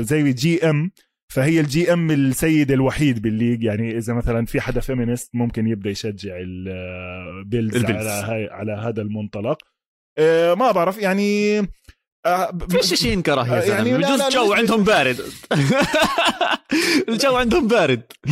زي 0.00 0.32
GM. 0.32 0.90
فهي 1.32 1.60
ال 1.60 1.92
GM 1.92 2.10
السيد 2.10 2.70
الوحيد 2.70 3.22
بال 3.22 3.32
league 3.32 3.62
يعني 3.62 3.98
إذا 3.98 4.14
مثلا 4.14 4.46
في 4.46 4.60
حدا 4.60 4.80
feminist 4.80 5.34
ممكن 5.34 5.66
يبدأ 5.66 5.90
يشجع 5.90 6.36
البيلز 6.36 7.76
البيلز. 7.76 8.06
على 8.06 8.26
هاي 8.26 8.48
على 8.50 8.72
هذا 8.72 9.02
المنطلق 9.02 9.58
آه، 10.18 10.54
ما 10.54 10.72
بعرف 10.72 10.98
يعني 10.98 11.58
آه، 12.26 12.50
ب- 12.50 12.70
فيش 12.72 12.94
شيء 12.94 13.12
ينكره 13.12 13.48
يا 13.56 13.64
يعني 13.64 13.84
زلمة؟ 13.90 13.98
لا، 13.98 14.08
بجوز 14.08 14.20
لا، 14.20 14.28
الجو 14.28 14.52
عندهم 14.52 14.84
بارد. 14.84 15.20
الجو 17.08 17.36
عندهم 17.36 17.68
بارد. 17.68 18.02
100% 18.26 18.30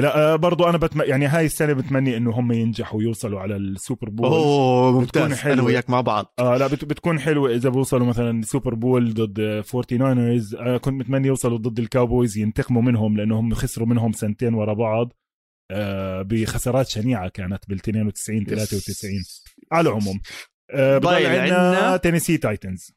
لا 0.00 0.18
آه، 0.32 0.36
برضو 0.36 0.64
أنا 0.68 0.78
بتم... 0.78 1.02
يعني 1.02 1.26
هاي 1.26 1.46
السنة 1.46 1.72
بتمني 1.72 2.16
إنه 2.16 2.30
هم 2.30 2.52
ينجحوا 2.52 2.98
ويوصلوا 2.98 3.40
على 3.40 3.56
ال 3.56 3.65
Super 3.65 4.08
Bowl. 4.08 4.26
أوه 4.26 5.00
بتكون 5.04 5.22
ممتاز. 5.22 5.38
حلوة. 5.38 5.54
أنا 5.54 5.62
وياك 5.62 5.90
مع 5.90 6.00
بعض. 6.00 6.34
آه 6.38 6.56
لا 6.56 6.66
بت... 6.66 6.84
بتكون 6.84 7.20
حلوة 7.20 7.50
إذا 7.54 7.68
بوصلوا 7.68 8.06
مثلا 8.06 8.42
Super 8.42 8.74
Bowl 8.74 9.14
ضد 9.14 9.62
49رز 9.64 10.54
آه 10.54 10.76
كنت 10.76 10.94
متمني 10.94 11.28
يوصلوا 11.28 11.58
ضد 11.58 11.78
الكاوبويز 11.78 12.38
ينتقموا 12.38 12.82
منهم 12.82 13.16
لأنهم 13.16 13.54
خسروا 13.54 13.86
منهم 13.88 14.12
سنتين 14.12 14.54
ورا 14.54 14.74
بعض. 14.74 15.12
آه 15.70 16.22
بخسارات 16.22 16.88
شنيعة 16.88 17.28
كانت 17.28 17.68
بال 17.68 17.76
92 17.76 18.44
93 18.46 19.10
على 19.72 19.88
العموم. 19.88 20.20
آه 20.70 20.98
بضل 20.98 21.26
عندنا 21.26 21.96
تينيسي 21.96 22.36
تايتنز 22.38 22.96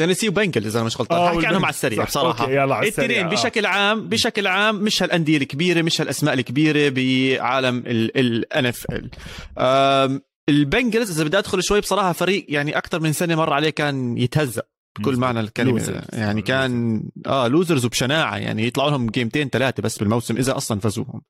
تينيسي 0.00 0.28
وبنجلز 0.28 0.66
إذا 0.66 0.78
أنا 0.78 0.86
مش 0.86 1.00
غلطان 1.00 1.18
آه، 1.18 1.28
حكي 1.36 1.46
عنهم. 1.46 1.64
على 1.64 1.72
السريع. 1.72 2.04
بصراحة. 2.04 2.64
الاثنين 2.80 3.26
آه. 3.26 3.30
بشكل 3.30 3.66
عام 3.66 4.08
بشكل 4.08 4.46
عام 4.46 4.76
مش 4.76 5.02
هالأندية 5.02 5.36
الكبيرة 5.36 5.82
مش 5.82 6.00
هالأسماء 6.00 6.34
الكبيرة 6.34 6.88
بعالم 6.88 7.82
ال 7.86 8.66
NFL 8.66 10.20
البنجلز 10.48 11.10
إذا 11.10 11.24
بدي 11.24 11.38
أدخل 11.38 11.62
شوي 11.62 11.80
بصراحة 11.80 12.12
فريق 12.12 12.46
يعني 12.48 12.78
أكثر 12.78 13.00
من 13.00 13.12
سنة 13.12 13.34
مر 13.36 13.52
عليه 13.52 13.70
كان 13.70 14.18
يتهزأ 14.18 14.62
بكل. 14.98 15.16
معنى 15.16 15.40
الكلمة 15.40 15.80
Losers. 15.80 16.18
يعني 16.18 16.42
كان 16.42 17.02
آه 17.26 17.48
losers 17.48 17.84
وبشناعة 17.84 18.36
يعني 18.36 18.66
يطلعوا 18.66 18.90
لهم 18.90 19.06
game 19.06 19.30
تين 19.30 19.48
ثلاثة 19.48 19.82
بس 19.82 19.98
بالموسم 19.98 20.36
إذا 20.36 20.56
أصلا 20.56 20.80
فازوهم 20.80 21.22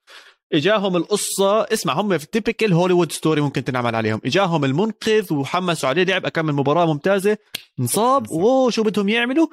إجاهم 0.53 0.97
القصة 0.97 1.63
اسمع 1.63 1.93
هم 2.01 2.19
في 2.19 2.27
typical 2.27 2.73
Hollywood 2.73 3.12
story 3.12 3.40
ممكن 3.41 3.65
تنعمل 3.65 3.95
عليهم. 3.95 4.21
إجاهم 4.25 4.65
المنقذ 4.65 5.35
وحمسوا 5.35 5.89
عليه 5.89 6.05
لعب 6.05 6.27
أكمل 6.27 6.53
مباراة 6.53 6.87
ممتازة. 6.87 7.39
انصاب. 7.81 8.31
أوه 8.31 8.71
شو 8.71 8.83
بدهم 8.83 9.09
يعملوا؟ 9.09 9.47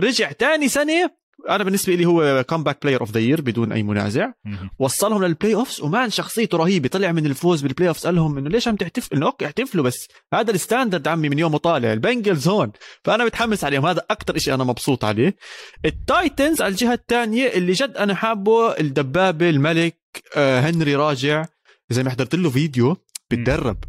رجع 0.00 0.32
تاني 0.32 0.68
سنة. 0.68 1.10
أنا 1.50 1.64
بالنسبة 1.64 1.94
لي 1.94 2.06
هو 2.06 2.44
comeback 2.48 2.78
player 2.82 3.00
of 3.00 3.10
the 3.10 3.20
year 3.20 3.40
بدون 3.40 3.72
أي 3.72 3.82
منازع. 3.82 4.32
وصلهم 4.78 5.24
لل 5.24 5.54
playoffs 5.54 5.80
و 5.80 5.87
man 5.87 6.10
شخصيته 6.10 6.58
رهيبة. 6.58 6.88
طلع 6.88 7.12
من 7.12 7.26
الفوز 7.26 7.62
بال 7.62 7.88
playoffs 7.88 8.06
قال 8.06 8.14
لهم 8.14 8.38
إنه 8.38 8.50
ليش 8.50 8.68
عم 8.68 8.76
تحتفل 8.76 9.16
إنه 9.16 9.26
okay 9.26 9.46
احتفلوا 9.46 9.84
بس. 9.84 10.08
هذا 10.34 10.50
ال 10.50 10.56
standard 10.56 11.08
عمي 11.08 11.28
من 11.28 11.38
يوم 11.38 11.54
وطالع 11.54 11.92
البنجلز 11.92 12.48
هون. 12.48 12.72
فأنا 13.04 13.24
متحمس 13.24 13.64
عليهم. 13.64 13.86
هذا 13.86 14.02
أكثر 14.10 14.38
شيء 14.38 14.54
أنا 14.54 14.64
مبسوط 14.64 15.04
عليه. 15.04 15.36
التايتنز 15.84 16.62
على 16.62 16.70
الجهة 16.70 16.94
الثانية 16.94 17.46
اللي 17.46 17.72
جد 17.72 17.96
أنا 17.96 18.14
حابه 18.14 18.78
الدبابة 18.80 19.50
الملك. 19.50 20.03
هنري 20.36 20.94
راجع. 20.94 21.46
زي 21.90 22.02
ما 22.02 22.10
حضرت 22.10 22.34
له 22.34 22.50
فيديو 22.50 22.96
بتدرب. 23.30 23.84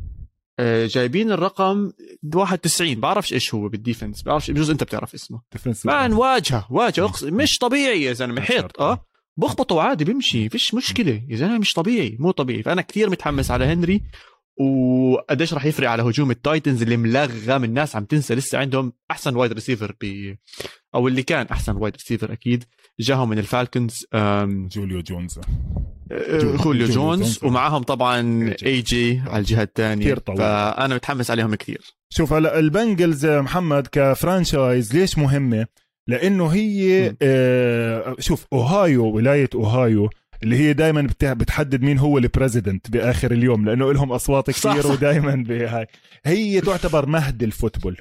آه 0.60 0.86
جايبين 0.86 1.32
الرقم 1.32 1.92
91 2.36 3.00
بعرفش 3.00 3.34
إيش 3.34 3.54
هو 3.54 3.70
بال 3.70 3.81
defense. 3.81 4.24
بعرفش 4.24 4.52
بجوز 4.52 4.70
أنت 4.70 4.84
بتعرف 4.84 5.14
اسمه. 5.14 5.42
Defensive. 5.58 5.86
man 5.86 6.14
واجهه 6.14 6.68
واجهه. 6.70 7.12
مش 7.24 7.58
طبيعي 7.58 8.04
يا 8.04 8.14
زلمة. 8.14 8.42
حيط 8.42 8.82
آه. 8.82 9.06
بخبطه 9.38 9.82
عادي 9.82 10.06
بيمشي 10.06 10.50
فيش 10.50 10.74
مشكلة. 10.74 11.24
يا 11.28 11.38
زلمة 11.38 11.58
مش 11.58 11.74
طبيعي 11.74 12.18
مو 12.20 12.32
طبيعي. 12.32 12.64
فأنا 12.64 12.82
كثير 12.82 13.10
متحمس 13.10 13.52
على 13.52 13.66
هنري 13.66 14.02
وقديش 14.58 15.54
راح 15.54 15.66
يفرق 15.66 15.90
على 15.90 16.04
هجوم 16.04 16.32
التايتنز 16.32 16.82
اللي 16.82 16.98
ملغم 16.98 17.64
الناس 17.64 17.96
عم 17.96 18.06
تنسى 18.06 18.36
لسه 18.36 18.58
عندهم 18.58 18.94
أحسن 19.12 19.36
wide 19.36 19.54
receiver 19.54 19.96
ب 20.02 20.36
أو 20.96 21.08
اللي 21.08 21.24
كان 21.24 21.46
أحسن 21.46 21.76
wide 21.76 21.94
receiver 21.96 22.34
أكيد. 22.34 22.64
جاهم 23.00 23.30
من 23.30 23.40
الفالكونز 23.40 24.06
آم، 24.14 24.68
جوليو 24.68 25.02
جونز 25.02 25.40
آه، 26.12 26.38
جوليو 26.38 26.58
خوليو 26.58 26.88
جونز. 26.88 27.40
ومعاهم 27.44 27.84
طبعا. 27.84 28.54
AJ 28.66 29.20
على 29.28 29.40
الجهة 29.40 29.64
الثانية. 29.64 30.16
فأنا 30.16 30.96
متحمس 30.96 31.32
عليهم 31.32 31.56
كثير 31.56 31.82
شوف 32.10 32.34
هلا 32.34 32.60
البنجلز 32.60 33.26
آه، 33.26 33.42
محمد 33.42 33.88
ك 33.92 34.02
franchise 34.02 34.96
ليش 34.96 35.18
مهمة؟ 35.18 35.66
لأنه 36.08 36.48
هي. 36.48 37.16
آه 37.22 38.16
شوف 38.20 38.46
أوهايو 38.54 39.06
ولاية 39.06 39.50
أوهايو 39.56 40.10
اللي 40.44 40.56
هي 40.56 40.74
دائما 40.74 41.08
بتحدد 41.22 41.82
مين 41.82 41.98
هو 41.98 42.18
ال 42.18 42.25
president 42.25 42.92
بآخر 42.92 43.32
اليوم 43.32 43.66
لأنه 43.66 43.94
لهم 43.94 44.12
أصوات 44.12 44.50
كثير. 44.52 44.88
ودائما 44.88 45.36
بهاي 45.48 45.88
هي 46.26 46.62
تعتبر 46.62 47.06
مهد 47.06 47.44
ال 47.44 47.50
football 47.50 47.98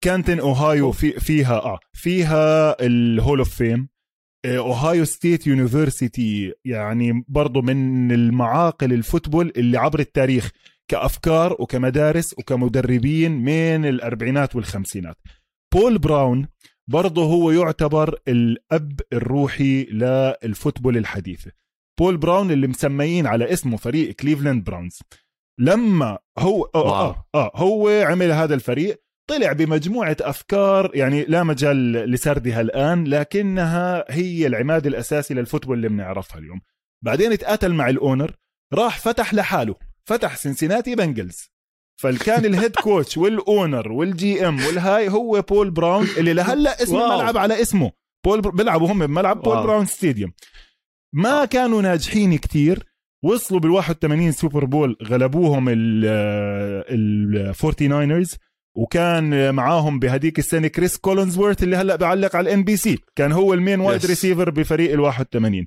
كانتن 0.00 0.38
أوهايو 0.38 0.92
في 0.92 1.12
فيها 1.20 1.54
آه 1.56 1.78
فيها 1.92 2.76
ال 2.86 2.96
Hall 2.96 3.38
of 3.38 3.54
Fame 3.54 3.88
Ohio 4.46 5.04
State 5.04 5.46
University 5.46 6.54
يعني 6.64 7.24
برضو 7.28 7.62
من 7.62 8.12
المعاقل 8.12 8.92
ال 8.92 8.99
football 8.99 9.52
اللي 9.56 9.78
عبر 9.78 10.00
التاريخ 10.00 10.50
كأفكار 10.88 11.56
وكمدارس 11.58 12.34
وكمدربين 12.38 13.32
من 13.32 13.86
الأربعينات 13.86 14.56
والخمسينات. 14.56 15.16
بول 15.74 15.98
براون 15.98 16.48
برضه 16.88 17.24
هو 17.24 17.50
يعتبر 17.50 18.18
الأب 18.28 19.00
الروحي 19.12 19.84
لل 19.84 20.06
football 20.06 20.96
الحديثه 20.96 21.50
بول 21.98 22.16
براون 22.16 22.50
اللي 22.50 22.66
مسميين 22.66 23.26
على 23.26 23.52
اسمه 23.52 23.76
فريق 23.76 24.12
كليفلاند 24.14 24.64
براونز 24.64 24.98
لما 25.60 26.18
هو 26.38 26.64
آه. 26.74 27.10
آه, 27.10 27.26
آه 27.34 27.52
هو 27.54 27.88
عمل 27.88 28.32
هذا 28.32 28.54
الفريق 28.54 29.02
طلع 29.32 29.52
بمجموعة 29.52 30.16
أفكار 30.20 30.90
يعني 30.94 31.24
لا 31.24 31.42
مجال 31.42 31.92
لسردها 31.92 32.60
الآن 32.60 33.04
لكنها 33.04 34.04
هي 34.08 34.46
العماد 34.46 34.86
الأساسي 34.86 35.34
لل 35.34 35.42
football 35.42 35.76
اللي 35.76 35.88
بنعرفها 35.88 36.38
اليوم. 36.38 36.60
بعدين 37.04 37.32
اتقاتل 37.32 37.74
مع 37.74 37.88
ال 37.88 37.96
owner 37.96 38.34
راح 38.74 38.98
فتح 38.98 39.34
لحاله 39.34 39.74
فتح 40.04 40.36
سنسيناتي 40.36 40.94
بنجلز. 40.94 41.50
فالكان 42.00 42.44
ال 42.44 42.50
head 42.50 42.76
coach 42.76 43.16
وال 43.18 43.39
owner 43.39 43.92
وال 43.92 44.48
GM 44.48 44.66
والهاي 44.66 45.08
هو 45.08 45.42
بول 45.42 45.70
براون 45.70 46.06
اللي 46.16 46.32
لهلا 46.32 46.82
اسم 46.82 46.94
واو. 46.94 47.12
الملعب 47.12 47.36
على 47.36 47.62
اسمه. 47.62 47.92
بول 48.24 48.40
بر... 48.40 48.50
بيلعبوا 48.50 48.92
هم 48.92 49.06
بملعب 49.06 49.42
بول 49.42 49.54
واو. 49.54 49.62
براون 49.62 49.86
Stadium. 49.86 50.32
ما 51.14 51.44
كانوا 51.44 51.82
ناجحين 51.82 52.38
كتير 52.38 52.84
وصلوا 53.24 53.60
بال 53.60 53.70
81 53.70 54.32
Super 54.32 54.64
Bowl 54.64 54.96
غلبوهم 55.02 55.68
ال 55.68 56.04
ال 56.88 57.54
49رز 57.54 58.36
وكان 58.74 59.54
معاهم 59.54 59.98
بهديك 59.98 60.38
السنة 60.38 60.68
كريس 60.68 60.96
كولينزورث 60.96 61.62
اللي 61.62 61.76
هلأ 61.76 61.96
بعلق 61.96 62.36
على 62.36 62.48
ال 62.48 62.64
NBC 62.64 62.98
كان 63.16 63.32
هو 63.32 63.54
المين 63.54 63.80
wide. 63.80 64.06
receiver 64.06 64.50
بفريق 64.50 64.92
ال 64.92 65.00
81 65.00 65.66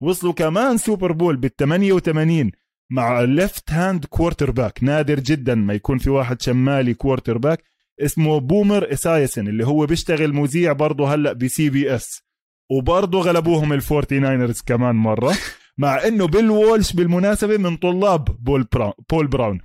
وصلوا 0.00 0.32
كمان 0.32 0.76
Super 0.76 1.12
Bowl 1.12 1.36
بال 1.36 1.56
88 1.56 2.50
مع 2.90 3.20
left 3.20 3.70
hand 3.70 4.04
quarterback 4.04 4.84
نادر 4.84 5.20
جدا 5.20 5.54
ما 5.54 5.74
يكون 5.74 5.98
في 5.98 6.10
واحد 6.10 6.42
شمالي 6.42 6.94
quarterback 6.94 7.62
اسمه 8.00 8.38
بومر 8.40 8.92
إسايسن 8.92 9.48
اللي 9.48 9.66
هو 9.66 9.86
بيشتغل 9.86 10.32
مذيع 10.32 10.72
برضه 10.72 11.14
هلأ 11.14 11.32
ب 11.32 11.70
CBS 11.70 12.22
وبرضه 12.70 13.20
غلبوهم 13.20 13.72
الفورتي 13.72 14.18
ناينرز 14.18 14.60
كمان 14.60 14.94
مرة. 14.94 15.34
مع 15.78 16.06
إنه 16.06 16.26
بيل 16.26 16.50
وولش 16.50 16.92
بالمناسبة 16.92 17.56
من 17.56 17.76
طلاب 17.76 18.24
بول 18.44 18.62
براون 18.72 18.92
بول 19.10 19.26
براون. 19.26 19.60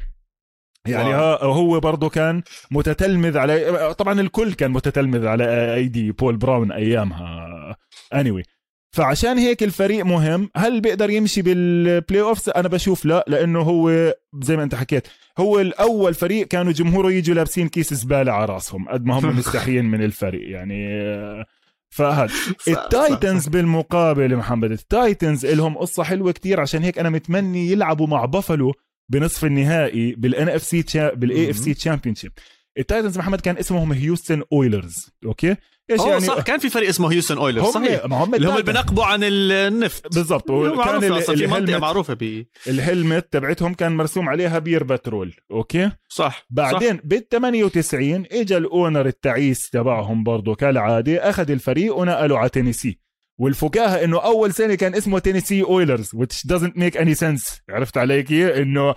يعني 0.88 1.16
هو 1.42 1.80
برضه 1.80 2.10
كان 2.10 2.44
متتلمذ 2.72 3.38
على 3.38 3.94
طبعا 3.94 4.22
الكل 4.22 4.54
كان 4.54 4.72
متتلمذ 4.72 5.28
على 5.28 5.76
ايدي 5.76 6.12
بول 6.12 6.38
براون 6.38 6.72
أيامها. 6.72 7.76
any 8.14 8.44
anyway. 8.44 8.46
فعشان 8.96 9.38
هيك 9.38 9.64
الفريق 9.64 10.06
مهم. 10.06 10.50
هل 10.56 10.82
بيقدر 10.82 11.10
يمشي 11.10 11.42
بال 11.42 12.22
playoffs 12.22 12.50
أنا 12.50 12.68
بشوف 12.68 13.06
لا 13.06 13.26
لأنه 13.28 13.60
هو 13.60 14.14
زي 14.42 14.58
ما 14.58 14.64
أنت 14.64 14.76
حكيت 14.76 15.08
هو 15.40 15.60
الأول 15.60 16.14
فريق 16.14 16.48
كانوا 16.48 16.72
جمهوره 16.72 17.12
يجوا 17.12 17.36
لابسين 17.36 17.68
كيس 17.70 17.94
زبالة 17.94 18.32
على 18.32 18.46
راسهم 18.46 18.90
قد 18.90 19.06
ما 19.06 19.20
هم 19.20 19.26
مستحيين 19.40 19.86
من 19.86 20.04
الفريق. 20.04 20.50
يعني 20.50 20.90
فهد 21.90 22.30
التايتنز 22.68 23.48
بالمقابل 23.48 24.36
محمد 24.36 24.72
التايتنز 24.72 25.46
لهم 25.46 25.78
قصة 25.78 26.04
حلوة 26.04 26.32
كتير. 26.32 26.60
عشان 26.60 26.84
هيك 26.84 27.00
أنا 27.00 27.10
متمني 27.10 27.72
يلعبوا 27.72 28.08
مع 28.08 28.26
بافلو. 28.26 28.74
بنصف 29.10 29.46
النهائي 29.46 30.16
بال 30.16 30.50
NFC 30.50 30.84
بال 31.16 31.50
AFC 31.50 31.74
championship 31.74 32.32
التايتنز 32.78 33.18
محمد 33.18 33.42
كان 33.42 33.58
اسمهم 33.58 33.92
هيوستن 33.92 34.44
اويلرز 34.54 35.10
okay؟ 35.26 35.56
إيش 35.92 36.02
يعني؟ 36.02 36.20
صح 36.20 36.42
كان 36.42 36.60
في 36.60 36.70
فريق 36.70 36.90
اسمه 36.90 37.12
هيوستن 37.12 37.38
اويلرز 37.38 37.66
هم 37.66 37.72
صحيح. 37.72 38.06
ما 38.06 38.24
هم 38.24 38.36
اللي 38.36 38.48
هم. 38.48 38.62
بنقبوا 38.62 39.06
عن 39.06 39.20
النفط. 39.24 40.14
بالضبط 40.14 40.48
كان 40.52 40.56
وكان 40.56 41.12
منطقة 41.12 41.34
ال 41.34 41.39
helmet 41.39 41.70
معروفة 41.70 42.14
ب 42.14 42.46
ال 42.68 42.76
helmet 42.76 43.28
تبعتهم 43.34 43.74
كان 43.74 43.98
مرسوم 43.98 44.30
عليها 44.30 44.60
بير 44.60 44.84
بترول 44.84 45.34
okay؟ 45.52 45.92
صح 46.10 46.46
بعدين 46.50 47.00
بال 47.04 47.30
98 47.30 48.26
اجى 48.32 48.58
ال 48.58 48.66
owner 48.66 49.06
التعيس 49.06 49.70
تبعهم 49.70 50.24
برضه 50.24 50.56
كالعادة 50.56 51.30
أخذ 51.30 51.52
الفريق 51.52 51.96
ونقله 51.96 52.38
على 52.40 52.50
تينيسي 52.50 53.00
والفكاهة 53.40 54.04
إنه 54.04 54.20
أول 54.20 54.54
سنه 54.54 54.76
كان 54.76 54.96
اسمه 54.96 55.20
تينيسي 55.20 55.64
اويلرز 55.64 56.16
which 56.16 56.52
doesn't 56.54 56.78
make 56.78 57.00
any 57.00 57.16
sense. 57.16 57.62
عرفت 57.70 57.98
علي 57.98 58.24
كيف؟ 58.24 58.50
إنه 58.50 58.96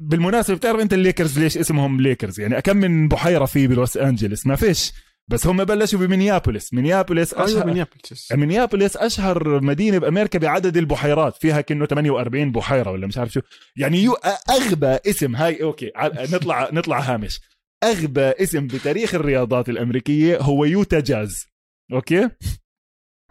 بالمناسبة 0.00 0.56
بتعرف 0.56 0.80
أنت 0.80 0.92
الليكرز 0.92 1.38
ليش 1.38 1.58
اسمهم 1.58 2.00
ليكرز؟ 2.00 2.40
يعني 2.40 2.62
كم 2.62 2.76
من 2.76 3.08
بحيرة 3.08 3.44
في 3.44 3.66
بلوس 3.66 3.96
أنجلس؟ 3.96 4.46
ما 4.46 4.56
فيش. 4.56 4.92
بس 5.28 5.46
هم 5.46 5.64
بلشوا 5.64 5.98
بمينيابوليس. 5.98 6.74
مينيابوليس 6.74 7.34
أيوه 7.34 7.46
اشهر 7.46 7.66
مينيابوليس 7.66 8.32
مينيابوليس 8.32 8.96
أشهر 8.96 9.60
مدينة 9.60 9.98
بأمريكا 9.98 10.38
بعدد 10.38 10.76
البحيرات. 10.76 11.36
فيها 11.36 11.60
كأنه 11.60 11.86
48 11.86 12.52
بحيرة 12.52 12.90
ولا 12.90 13.06
مش 13.06 13.18
عارف 13.18 13.32
شو. 13.32 13.40
يعني 13.76 13.98
يو 14.02 14.12
أغبى 14.50 14.86
اسم 15.10 15.36
هاي 15.36 15.62
okay 15.62 15.92
نطلع 16.32 16.68
نطلع 16.72 16.98
هامش. 17.00 17.40
أغبى 17.84 18.20
اسم 18.20 18.66
بتاريخ 18.66 19.14
الرياضات 19.14 19.68
الأمريكية 19.68 20.38
هو 20.40 20.64
يوتا 20.64 21.00
جاز. 21.00 21.44
okay؟ 21.92 22.28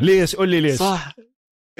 ليش؟ 0.01 0.35
قول 0.35 0.49
لي 0.49 0.61
ليش. 0.61 0.79
صح. 0.79 1.15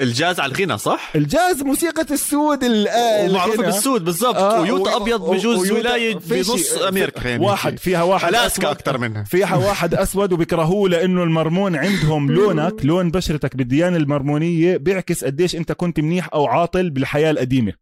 الجاز 0.00 0.40
على 0.40 0.52
الغنى 0.52 0.78
صح؟ 0.78 1.12
الجاز 1.16 1.62
موسيقى 1.62 2.02
السود 2.10 2.64
ال- 2.64 2.88
آه، 2.88 3.30
ومعروفه 3.30 3.54
الغنى. 3.54 3.72
بالسود 3.72 4.04
بالضبط 4.04 4.36
آه، 4.36 4.60
ويوتا 4.60 4.94
و- 4.94 5.02
أبيض 5.02 5.20
و- 5.20 5.30
بجوز 5.32 5.70
ولاية 5.72 6.14
بنص 6.14 6.72
أمريكا 6.72 7.28
يعني 7.28 7.44
واحد 7.46 7.78
فيها 7.78 8.02
واحد 8.02 8.28
ألاسكا 8.28 8.62
أسود. 8.62 8.76
أكثر 8.76 8.98
منها 8.98 9.24
فيها 9.24 9.56
واحد 9.56 9.94
أسود 9.94 10.32
وبيكرهوه 10.32 10.88
لأنه 10.88 11.22
المورمون 11.22 11.76
عندهم 11.76 12.30
لونك 12.36 12.84
لون 12.84 13.10
بشرتك 13.10 13.56
بالديانة 13.56 13.96
المورمونية 13.96 14.76
بيعكس 14.76 15.24
قديش 15.24 15.56
أنت 15.56 15.72
كنت 15.72 16.00
منيح 16.00 16.28
أو 16.34 16.46
عاطل 16.46 16.90
بالحياة 16.90 17.30
القديمة 17.30 17.72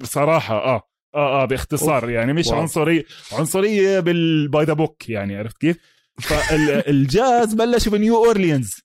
بصراحة 0.00 0.54
آه 0.54 0.82
آه 1.14 1.42
آه 1.42 1.44
باختصار 1.44 2.02
أوف. 2.02 2.10
يعني 2.10 2.32
مش 2.32 2.46
واو. 2.46 2.60
عنصرية 2.60 3.04
عنصرية 3.32 4.00
بال 4.00 4.32
by 4.32 4.64
the 4.64 4.72
book 4.72 5.08
يعني 5.08 5.36
عرفت 5.36 5.56
كيف؟ 5.58 5.76
فالجاز 6.20 7.54
بلشوا 7.58 7.92
بنيو 7.92 8.24
أورليانز 8.24 8.76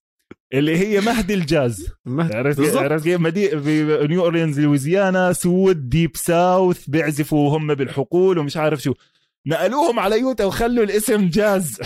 اللي 0.54 0.78
هي 0.78 1.02
مهد 1.02 1.32
الجاز. 1.32 1.88
عرفت. 2.08 2.76
عرفت 2.78 3.04
كيف؟ 3.04 3.20
مدي... 3.22 3.48
بنيو 3.56 4.22
اورليانز 4.24 4.60
لويزيانا 4.60 5.34
سود 5.34 5.90
deep 5.90 6.12
south 6.18 6.90
بيعزفوا 6.90 7.58
هم 7.58 7.74
بالحقول 7.76 8.38
ومش 8.38 8.58
عارف 8.58 8.82
شو. 8.82 8.94
نقلوهم 9.48 10.00
على 10.00 10.20
يوتا 10.20 10.46
وخلوا 10.46 10.84
الاسم 10.84 11.30
جاز. 11.30 11.78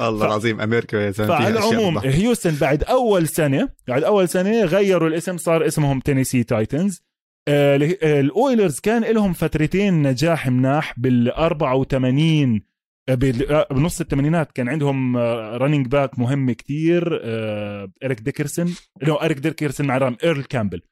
الله 0.00 0.26
العظيم 0.26 0.60
أمريكا 0.60 0.96
يا 0.96 1.10
زلمة 1.10 1.28
فعلى 1.28 1.48
العموم. 1.58 1.98
هيوستن 1.98 2.54
بعد 2.60 2.84
أول 2.84 3.28
سنة 3.28 3.68
بعد 3.88 4.04
أول 4.04 4.28
سنة 4.28 4.64
غيروا 4.64 5.08
الاسم 5.08 5.36
صار 5.36 5.66
اسمهم 5.66 6.00
تينيسي 6.00 6.42
تايتنز. 6.44 7.02
آه، 7.48 7.96
آه، 8.02 8.20
الأويلرز 8.20 8.80
كان 8.80 9.02
لهم 9.04 9.32
فترتين 9.32 10.02
نجاح 10.02 10.48
مناح 10.48 10.94
بال 11.00 11.30
84 11.30 12.04
آه، 12.04 12.48
بال- 12.48 12.60
آه، 12.60 12.73
بنص 13.08 14.00
الثمانينات 14.00 14.52
كان 14.52 14.68
عندهم 14.68 15.16
running 15.56 15.86
back 15.86 16.18
مهم 16.18 16.50
كتير 16.50 17.20
آه، 17.22 17.90
إريك 18.04 18.20
ديكرسون 18.20 18.74
no 19.02 19.14
إريك 19.14 19.38
ديكرسون 19.38 19.86
مع 19.86 19.98
رام 19.98 20.16
إيرل 20.24 20.44
كامبل. 20.44 20.82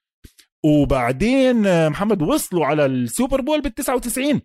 وبعدين 0.65 1.67
آه، 1.67 1.89
محمد 1.89 2.23
وصلوا 2.23 2.67
على 2.67 2.87
ال 2.87 2.96
Super 2.96 3.41
Bowl 3.41 3.61
بال 3.61 3.75
99 3.75 4.41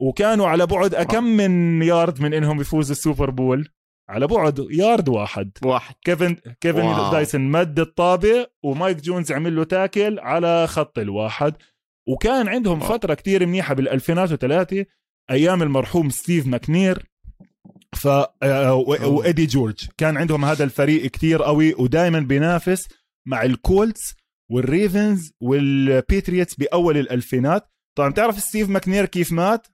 وكانوا 0.00 0.48
على 0.48 0.66
بعد 0.66 0.94
أكم 0.94 1.24
من 1.24 1.82
يارد 1.82 2.20
من 2.20 2.34
إنهم 2.34 2.60
يفوزوا 2.60 2.92
ال 2.92 2.98
Super 2.98 3.30
Bowl؟ 3.30 3.68
على 4.08 4.26
بعد 4.26 4.66
يارد 4.70 5.08
واحد. 5.08 5.50
واحد. 5.64 5.94
كيفن 6.04 6.36
كيفن 6.60 6.80
wow. 6.82 7.12
دايسون 7.12 7.40
مد 7.40 7.80
الطابة 7.80 8.46
ومايك 8.62 9.00
جونز 9.00 9.32
عمل 9.32 9.56
له 9.56 9.64
tackle 9.64 10.18
على 10.18 10.66
خط 10.66 10.98
الواحد. 10.98 11.54
وكان 12.08 12.48
عندهم 12.48 12.80
wow. 12.80 12.88
فترة 12.88 13.14
كتير 13.14 13.46
منيحة 13.46 13.74
بال2003 13.74 14.84
أيام 15.30 15.62
المرحوم 15.62 16.10
ستيف 16.10 16.46
ماكنير 16.46 17.06
ف 17.96 18.06
آه، 18.42 18.74
و- 18.74 19.16
وإيدي 19.18 19.46
جورج. 19.46 19.86
كان 19.96 20.16
عندهم 20.16 20.44
هذا 20.44 20.64
الفريق 20.64 21.06
كتير 21.10 21.42
قوي 21.42 21.74
ودائما 21.74 22.20
بينافس 22.20 22.88
مع 23.26 23.42
الكولتس 23.42 24.14
والريفنز 24.50 25.32
والبيتريوتس 25.40 26.54
بأول 26.54 26.96
الألفينات. 26.96 27.70
طبعا 27.98 28.12
تعرف 28.12 28.40
ستيف 28.40 28.68
ماكنير 28.68 29.04
كيف 29.06 29.32
مات؟ 29.32 29.66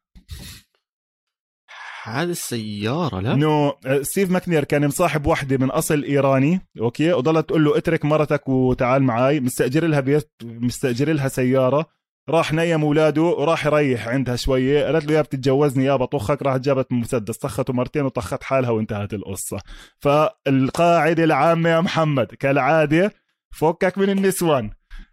هذه 2.05 2.31
السيارة 2.31 3.21
لا؟ 3.21 3.33
انه 3.35 3.73
آه، 3.87 4.03
ستيف 4.03 4.31
ماكنير 4.31 4.65
كان 4.65 4.87
مصاحب 4.87 5.27
وحدة 5.27 5.57
من 5.57 5.71
أصل 5.71 6.03
إيراني 6.03 6.61
okay؟ 6.81 7.13
وضلت 7.13 7.49
تقول 7.49 7.65
له 7.65 7.79
اترك 7.79 8.05
مرتك 8.05 8.49
وتعال 8.49 9.03
معي 9.03 9.41
مستأجر 9.41 9.87
لها 9.87 10.01
بيت 10.01 10.31
مستأجر 10.45 11.13
لها 11.13 11.29
سيارة. 11.29 11.87
راح 12.29 12.53
نيم 12.53 12.83
اولاده 12.83 13.23
وراح 13.23 13.67
يريح 13.67 14.09
عندها 14.09 14.37
شوية. 14.37 14.85
قالت 14.85 15.05
له 15.05 15.15
يا 15.15 15.23
بتتجوزني 15.23 15.85
يا 15.85 15.97
بطخك 15.97 16.43
راح 16.43 16.57
جابت 16.57 16.93
مسدس 16.93 17.37
طخته 17.37 17.73
مرتين 17.73 18.05
وطخت 18.05 18.43
حالها 18.43 18.71
وانتهت 18.71 19.15
القصة. 19.15 19.59
فالقاعدة 20.01 21.25
العامة 21.25 21.71
يا 21.71 21.81
محمد 21.81 22.27
كالعادة 22.27 23.13
فكك 23.55 23.99
من 23.99 24.11
النسوان. 24.11 24.71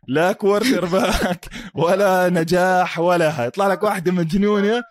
لا 0.07 0.31
quarterback 0.31 1.45
ولا 1.75 2.29
نجاح 2.29 2.99
ولا 2.99 3.45
يطلع 3.45 3.67
لك 3.67 3.83
واحدة 3.83 4.11
مجنونة. 4.11 4.83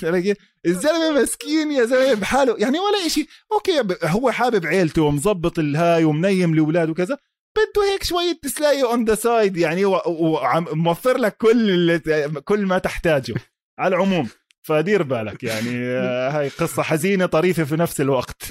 تلاقي 0.00 0.34
الزلمة 0.66 1.22
مسكين 1.22 1.72
يا 1.72 1.84
زلمة 1.84 2.14
بحاله. 2.20 2.56
يعني 2.58 2.78
ولا 2.78 3.06
إشي. 3.06 3.26
okay 3.52 3.82
ب- 3.82 3.96
هو 4.04 4.30
حابب 4.30 4.66
عيلته 4.66 5.02
ومظبط 5.02 5.58
الهاي 5.58 6.04
ومنيم 6.04 6.54
لأولاده 6.54 6.90
وكذا. 6.90 7.18
بده 7.56 7.92
هيك 7.92 8.04
شوية 8.04 8.38
تسلاية 8.42 8.84
on 8.84 9.04
the 9.04 9.14
side 9.14 9.56
يعني 9.56 9.84
وموفر 9.84 11.16
لك 11.18 11.36
كل 11.36 11.70
اللي 11.70 11.98
كل 12.44 12.66
ما 12.66 12.78
تحتاجه 12.78 13.34
على 13.80 13.96
العموم. 13.96 14.28
فدير 14.66 15.02
بالك 15.02 15.44
يعني 15.44 15.84
آه، 15.84 16.30
هاي 16.30 16.48
قصة 16.48 16.82
حزينة 16.82 17.26
طريفة 17.26 17.64
في 17.64 17.76
نفس 17.76 18.00
الوقت. 18.00 18.42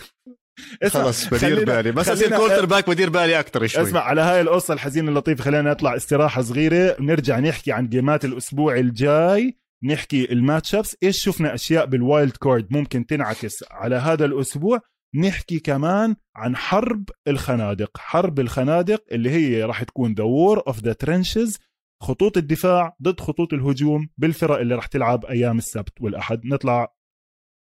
خلص 0.90 1.28
بدير 1.28 1.66
بالي. 1.66 1.92
بس 1.92 2.10
اصير 2.10 2.38
كورتر 2.38 2.66
باك 2.66 2.90
بدير 2.90 3.10
بالي 3.10 3.40
أكثر 3.40 3.68
شوي. 3.68 3.84
اسمع 3.84 4.00
على 4.00 4.22
هاي 4.22 4.42
القصة 4.42 4.74
الحزينة 4.74 5.10
اللطيفة 5.10 5.44
خلينا 5.44 5.72
نطلع 5.72 5.96
استراحة 5.96 6.42
صغيرة. 6.42 6.96
نرجع 7.00 7.40
نحكي 7.40 7.72
عن 7.72 7.90
game 7.90 8.19
ات 8.19 8.26
الأسبوع 8.26 8.76
الجاي. 8.76 9.58
نحكي 9.84 10.32
ال 10.32 10.76
match-ups 10.76 10.98
إيش 11.04 11.24
شفنا 11.24 11.54
أشياء 11.54 11.86
بال 11.86 12.03
wild 12.03 12.38
card 12.38 12.68
ممكن 12.72 13.06
تنعكس 13.06 13.64
على 13.72 13.96
هذا 13.96 14.26
الأسبوع؟ 14.26 14.80
نحكي 15.16 15.60
كمان 15.60 16.16
عن 16.36 16.56
حرب 16.56 17.10
الخنادق. 17.28 17.98
حرب 17.98 18.40
الخنادق 18.40 19.04
اللي 19.12 19.30
هي 19.30 19.64
راح 19.64 19.84
تكون 19.84 20.14
the 20.14 20.24
war 20.24 20.64
of 20.68 20.80
the 20.80 20.94
trenches 20.94 21.60
خطوط 22.04 22.38
الدفاع 22.38 22.96
ضد 23.02 23.20
خطوط 23.20 23.54
الهجوم 23.54 24.10
بالفرق 24.18 24.60
اللي 24.60 24.76
راح 24.76 24.88
تلعب 24.88 25.26
أيام 25.26 25.58
السبت 25.58 26.02
والأحد. 26.02 26.46
نطلع 26.46 26.94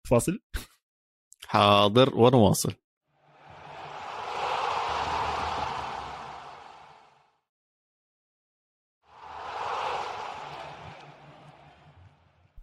فاصل. 0.09 0.39
حاضر 1.47 2.15
ونواصل 2.15 2.73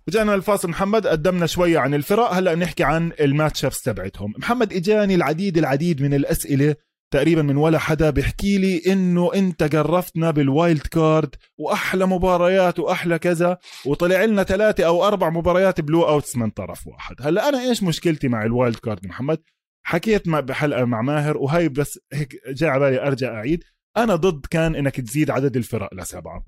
رجعنا 0.09 0.35
الفاصل. 0.35 0.69
محمد 0.69 1.07
قدمنا 1.07 1.47
شوية 1.47 1.79
عن 1.79 1.95
الفرق. 1.95 2.33
هلأ 2.33 2.55
نحكي 2.55 2.85
عن 2.85 3.13
ال 3.21 3.65
match-ups 3.65 3.83
تبعتهم. 3.83 4.35
محمد 4.39 4.73
إجاني 4.73 5.15
العديد 5.15 5.59
العديد 5.59 6.03
من 6.03 6.15
الأسئلة 6.15 6.77
تقريبا 7.11 7.43
من 7.43 7.57
ولا 7.57 7.79
حدا 7.79 8.11
بيحكي 8.11 8.59
لي 8.59 8.83
إنه 8.93 9.35
أنت 9.35 9.77
قرفتنا 9.77 10.31
بال 10.31 10.49
wild 10.49 10.87
card 10.87 11.35
وأحلى 11.59 12.07
مباريات 12.07 12.79
وأحلى 12.79 13.19
كذا 13.19 13.59
وطلع 13.87 14.25
لنا 14.25 14.43
ثلاثة 14.43 14.87
أو 14.87 15.07
أربع 15.07 15.31
مباريات 15.31 15.81
blowouts 15.81 16.37
من 16.37 16.51
طرف 16.51 16.87
واحد. 16.87 17.17
هلأ 17.21 17.49
أنا 17.49 17.61
إيش 17.61 17.83
مشكلتي 17.83 18.29
مع 18.29 18.45
ال 18.45 18.51
wild 18.51 18.77
card 18.77 19.07
محمد؟ 19.07 19.43
حكيت 19.87 20.29
مع 20.29 20.41
بحلقة 20.41 20.85
مع 20.85 21.03
ماهر 21.03 21.37
وهي 21.37 21.69
بس 21.69 21.99
هيك 22.13 22.41
جاي 22.49 22.71
على 22.71 22.81
بالي 22.81 23.07
أرجع 23.07 23.35
أعيد. 23.35 23.65
أنا 23.97 24.17
ضد 24.17 24.47
كان 24.47 24.75
إنك 24.75 25.01
تزيد 25.01 25.31
عدد 25.31 25.57
الفرق 25.57 25.95
لسبعة. 25.95 26.47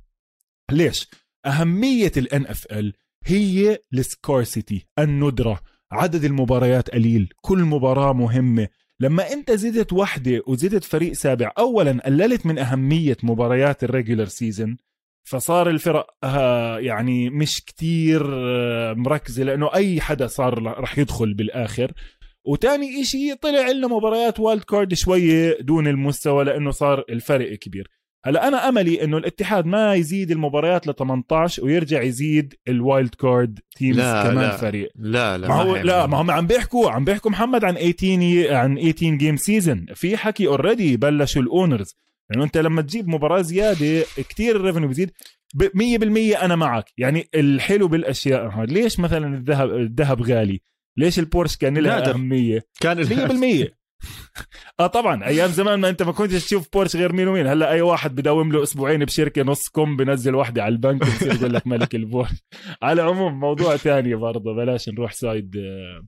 ليش؟ 0.71 1.11
أهمية 1.47 2.13
ال 2.17 2.47
NFL 2.47 2.93
هي 3.25 3.79
ال 3.95 4.05
scarcity 4.05 4.87
الندرة 4.99 5.61
عدد 5.93 6.25
المباريات 6.25 6.91
قليل 6.91 7.29
كل 7.41 7.59
مباراة 7.59 8.13
مهمة. 8.13 8.69
لما 9.01 9.33
انت 9.33 9.53
زدت 9.53 9.93
وحدة 9.93 10.43
وزدت 10.47 10.85
فريق 10.85 11.13
سابع 11.13 11.53
اولا 11.59 12.03
قللت 12.05 12.47
من 12.47 12.59
أهمية 12.59 13.17
مباريات 13.23 13.85
ال 13.85 13.90
regular 13.90 14.25
season 14.25 14.77
فصار 15.25 15.71
الفرق 15.71 16.07
آه، 16.25 16.79
يعني 16.79 17.31
مش 17.31 17.65
كتير 17.65 18.23
آه، 18.35 18.93
مركزة 18.93 19.43
لأنه 19.45 19.75
أي 19.75 20.01
حدا 20.01 20.27
صار 20.27 20.63
رح 20.63 20.99
يدخل 20.99 21.35
بالآخر. 21.35 21.93
وتاني 22.45 23.01
إشي 23.03 23.35
طلع 23.35 23.71
لنا 23.71 23.87
مباريات 23.89 24.41
wild 24.41 24.63
card 24.63 24.95
شوية 24.95 25.61
دون 25.61 25.87
المستوى 25.87 26.45
لأنه 26.45 26.71
صار 26.71 27.05
الفرق 27.11 27.55
كبير. 27.59 27.91
هلا 28.25 28.49
أنا 28.49 28.69
أملي 28.69 29.05
إنه 29.05 29.17
الاتحاد 29.19 29.67
ما 29.67 29.95
يزيد 29.95 30.31
المباريات 30.31 30.87
ل 30.87 30.95
18 30.95 31.65
ويرجع 31.65 32.03
يزيد 32.03 32.55
ال 32.69 32.78
wild 32.78 33.15
card 33.15 33.59
teams 33.77 33.99
لا، 33.99 34.23
كمان 34.23 34.37
لا. 34.45 34.57
فريق. 34.57 34.91
لا 34.97 35.39
لا 35.39 35.49
ما 35.49 35.55
هو. 35.55 35.77
لا 35.77 36.07
ما 36.07 36.21
هم 36.21 36.31
عم 36.31 36.47
بيحكوا 36.47 36.91
عم 36.91 37.05
بيحكوا 37.05 37.31
محمد 37.31 37.65
عن 37.65 37.75
18 37.75 38.55
عن 38.55 38.75
18 38.93 39.11
game 39.17 39.37
season 39.37 39.87
في 39.95 40.17
حكي 40.17 40.47
already 40.47 40.97
بلشوا 40.97 41.43
ال 41.43 41.50
owners 41.50 41.97
لأنه 42.31 42.45
أنت 42.45 42.59
لما 42.59 42.83
تجيب 42.83 43.09
مباراة 43.09 43.41
زيادة 43.43 44.05
كتير 44.17 44.57
ال 44.57 44.61
revenue 44.61 44.89
بيزيد 44.89 45.11
ب 45.55 45.65
100% 46.35 46.43
أنا 46.43 46.57
معك. 46.57 46.85
يعني 46.99 47.29
الحلو 47.35 47.89
بالأشياء 47.89 48.65
ليش 48.65 49.01
مثلا 49.01 49.37
الذهب 49.37 49.71
الذهب 49.75 50.23
غالي؟ 50.23 50.61
ليش 50.97 51.19
البورش 51.19 51.57
كان 51.57 51.79
لها. 51.79 52.11
أهمية؟ 52.11 52.61
كان 52.81 53.05
100% 53.05 53.80
آه 54.81 54.87
طبعا 54.87 55.27
أيام 55.27 55.51
زمان 55.51 55.81
ما 55.81 55.89
أنت 55.89 56.03
ما 56.03 56.13
كنتش 56.13 56.45
تشوف 56.45 56.69
بورش 56.73 56.97
غير 56.97 57.13
مين 57.13 57.29
ومين. 57.29 57.47
هلأ 57.47 57.71
أي 57.71 57.81
واحد 57.81 58.15
بداوم 58.15 58.53
له 58.53 58.63
أسبوعين 58.63 59.05
بشركة 59.05 59.43
نص 59.43 59.69
كم 59.69 59.97
بنزل 59.97 60.35
وحده 60.35 60.63
على 60.63 60.73
البنك 60.73 61.01
بصير 61.01 61.35
يقول 61.35 61.55
لك 61.55 61.67
ملك 61.67 61.95
البورش. 61.95 62.31
على 62.83 63.03
العموم 63.03 63.41
موضوع 63.41 63.77
تاني 63.77 64.15
برضه 64.15 64.55
بلاش 64.55 64.89
نروح 64.89 65.13
side 65.13 65.57
آه 65.57 66.03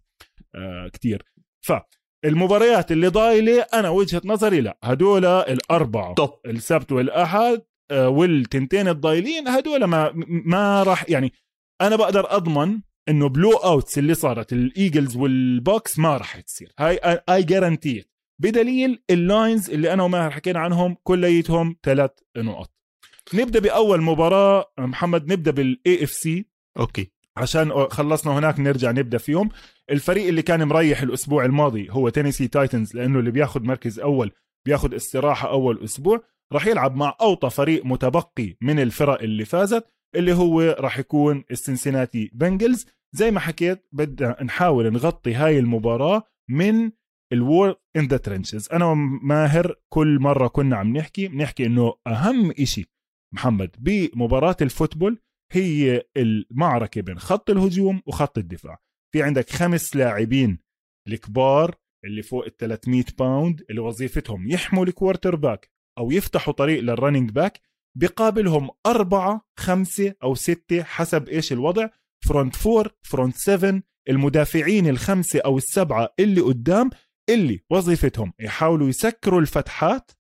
آه 0.55 0.89
كتير. 0.89 1.23
فالمباريات 1.67 2.93
اللي 2.93 3.09
ضايلة 3.09 3.61
أنا 3.75 3.89
وجهة 3.89 4.23
نظري 4.25 4.61
لا. 4.61 4.79
هدول 4.85 5.25
الأربعة 5.25 6.15
top 6.15 6.31
السبت 6.47 6.93
والأحد 6.93 7.63
آه، 7.91 8.09
والتنتين 8.09 8.89
الضايلين 8.89 9.49
هدول 9.49 9.85
ما 9.85 10.13
ما 10.27 10.83
راح 10.83 11.11
يعني 11.11 11.33
أنا 11.81 11.97
بقدر 11.97 12.37
أضمن 12.37 12.81
إنه 13.09 13.29
blowouts 13.29 13.99
اللي 13.99 14.15
صارت 14.15 14.53
الايجلز 14.53 15.17
والبوكس 15.17 15.99
ما 15.99 16.17
راح 16.17 16.41
تصير. 16.41 16.73
هاي 16.79 17.01
I 17.29 17.43
guarantee 17.43 18.05
بدليل 18.39 19.03
ال 19.11 19.21
lines 19.21 19.71
اللي 19.71 19.93
أنا 19.93 20.03
وماهر 20.03 20.31
حكينا 20.31 20.59
عنهم 20.59 20.97
كليتهم 21.03 21.77
ثلاث 21.83 22.11
نقط. 22.37 22.71
نبدأ 23.35 23.61
بأول 23.61 24.03
مباراة 24.03 24.73
محمد 24.79 25.33
نبدأ 25.33 25.51
بال 25.51 26.05
AFC 26.05 26.47
okay. 26.79 27.13
عشان 27.37 27.73
خلصنا 27.89 28.39
هناك 28.39 28.61
نرجع 28.61 28.91
نبدأ 28.91 29.19
فيهم. 29.19 29.49
الفريق 29.91 30.29
اللي 30.29 30.43
كان 30.43 30.69
مريح 30.69 31.03
الأسبوع 31.03 31.45
الماضي 31.45 31.89
هو 31.91 32.09
تينيسي 32.09 32.49
تايتنز 32.49 32.97
لأنه 32.97 33.19
اللي 33.19 33.31
بياخذ 33.31 33.63
مركز 33.63 34.01
أول 34.01 34.33
بياخذ 34.67 34.95
استراحة 34.95 35.51
أول 35.51 35.85
أسبوع. 35.85 36.21
راح 36.53 36.67
يلعب 36.67 36.97
مع 36.97 37.17
أوطى 37.21 37.51
فريق 37.51 37.85
متبقي 37.85 38.57
من 38.61 38.79
الفرق 38.81 39.23
اللي 39.23 39.45
فازت. 39.45 39.87
اللي 40.15 40.33
هو 40.33 40.61
راح 40.61 40.99
يكون 40.99 41.45
السنسيناتي 41.51 42.31
بنجلز. 42.35 42.87
زي 43.15 43.31
ما 43.31 43.41
حكيت 43.41 43.87
بدنا 43.93 44.43
نحاول 44.43 44.93
نغطي 44.93 45.35
هاي 45.35 45.59
المباراة 45.59 46.23
من 46.51 46.91
ال 47.33 47.44
war 47.44 47.77
in 47.97 48.07
the 48.07 48.17
trenches 48.17 48.69
أنا 48.73 48.87
وماهر 48.87 49.75
كل 49.93 50.19
مرة 50.21 50.49
كنا 50.49 50.77
عم 50.77 50.97
نحكي 50.97 51.29
بنحكي 51.29 51.67
إنه 51.67 51.95
أهم 52.07 52.51
إشي 52.51 52.85
محمد 53.35 53.71
بمباراة 53.79 54.57
ال 54.63 54.69
football 54.69 55.19
هي 55.53 56.03
المعركة 56.17 57.01
بين 57.01 57.19
خط 57.19 57.51
الهجوم 57.51 58.03
وخط 58.07 58.39
الدفاع. 58.39 58.79
في 59.15 59.23
عندك 59.23 59.51
خمس 59.51 59.97
لاعبين 59.97 60.59
الكبار 61.09 61.75
اللي 62.05 62.23
فوق 62.23 62.45
ال 62.45 62.57
300 62.57 63.05
pound 63.19 63.65
اللي 63.71 63.81
وظيفتهم 63.81 64.51
يحموا 64.51 64.85
ال 64.85 65.37
quarterback 65.37 65.71
أو 65.99 66.11
يفتحوا 66.11 66.55
طريق 66.55 66.81
لل 66.81 66.92
running 66.92 67.31
back 67.31 67.61
بقابلهم 67.95 68.71
أربعة 68.87 69.47
خمسة 69.59 70.15
أو 70.23 70.35
ستة 70.35 70.83
حسب 70.83 71.29
إيش 71.29 71.53
الوضع. 71.53 71.89
front 72.27 72.57
four 72.57 72.89
front 73.03 73.37
seven 73.37 73.83
المدافعين 74.09 74.89
الخمسة 74.89 75.41
أو 75.41 75.57
السبعة 75.59 76.09
اللي 76.21 76.41
قدام 76.41 76.91
اللي 77.31 77.61
وظيفتهم. 77.71 78.33
يحاولوا 78.41 78.89
يسكروا 78.89 79.41
الفتحات 79.41 80.11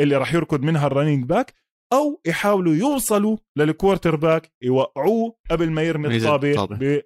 اللي 0.00 0.16
راح 0.16 0.34
يركض 0.34 0.62
منها 0.62 0.86
ال 0.86 0.91
running 0.91 1.24
back 1.24 1.54
أو 1.92 2.20
يحاولوا 2.26 2.74
يوصلوا 2.74 3.36
لل 3.56 4.16
quarterback 4.16 4.52
يوقعوه 4.62 5.36
قبل 5.50 5.70
ما 5.70 5.82
يرمي 5.82 6.08
الطابة 6.26 6.54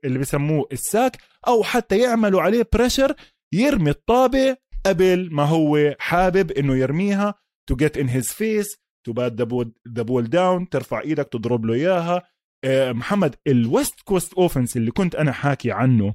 اللي 0.05 0.19
بسموه 0.19 0.69
ال 0.73 0.82
sack 0.82 1.17
أو 1.49 1.63
حتى 1.63 1.99
يعملوا 1.99 2.43
عليه 2.43 2.69
pressure 2.73 3.15
يرمي 3.55 3.91
الطابة 3.91 4.57
قبل 4.87 5.29
ما 5.33 5.45
هو 5.45 5.97
حابب 5.99 6.51
إنه 6.53 6.77
يرميها 6.77 7.35
to 7.69 7.77
get 7.77 7.99
in 7.99 8.09
his 8.09 8.29
face 8.29 8.77
bat 9.13 9.41
the 9.89 10.03
ball 10.03 10.31
down 10.31 10.69
ترفع 10.69 11.01
إيدك 11.01 11.29
تضرب 11.33 11.65
له 11.65 11.75
إياها. 11.75 12.23
آه، 12.65 12.93
محمد 12.93 13.37
ال 13.47 13.58
west 13.58 14.01
coast 14.01 14.35
offense 14.35 14.77
اللي 14.77 14.91
كنت 14.91 15.15
أنا 15.15 15.33
حاكي 15.33 15.73
عنه 15.73 16.15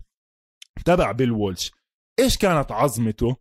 تبع 0.86 1.12
بيل 1.12 1.32
وولش 1.32 1.72
إيش 2.20 2.38
كانت 2.38 2.72
عظمته؟ 2.72 3.36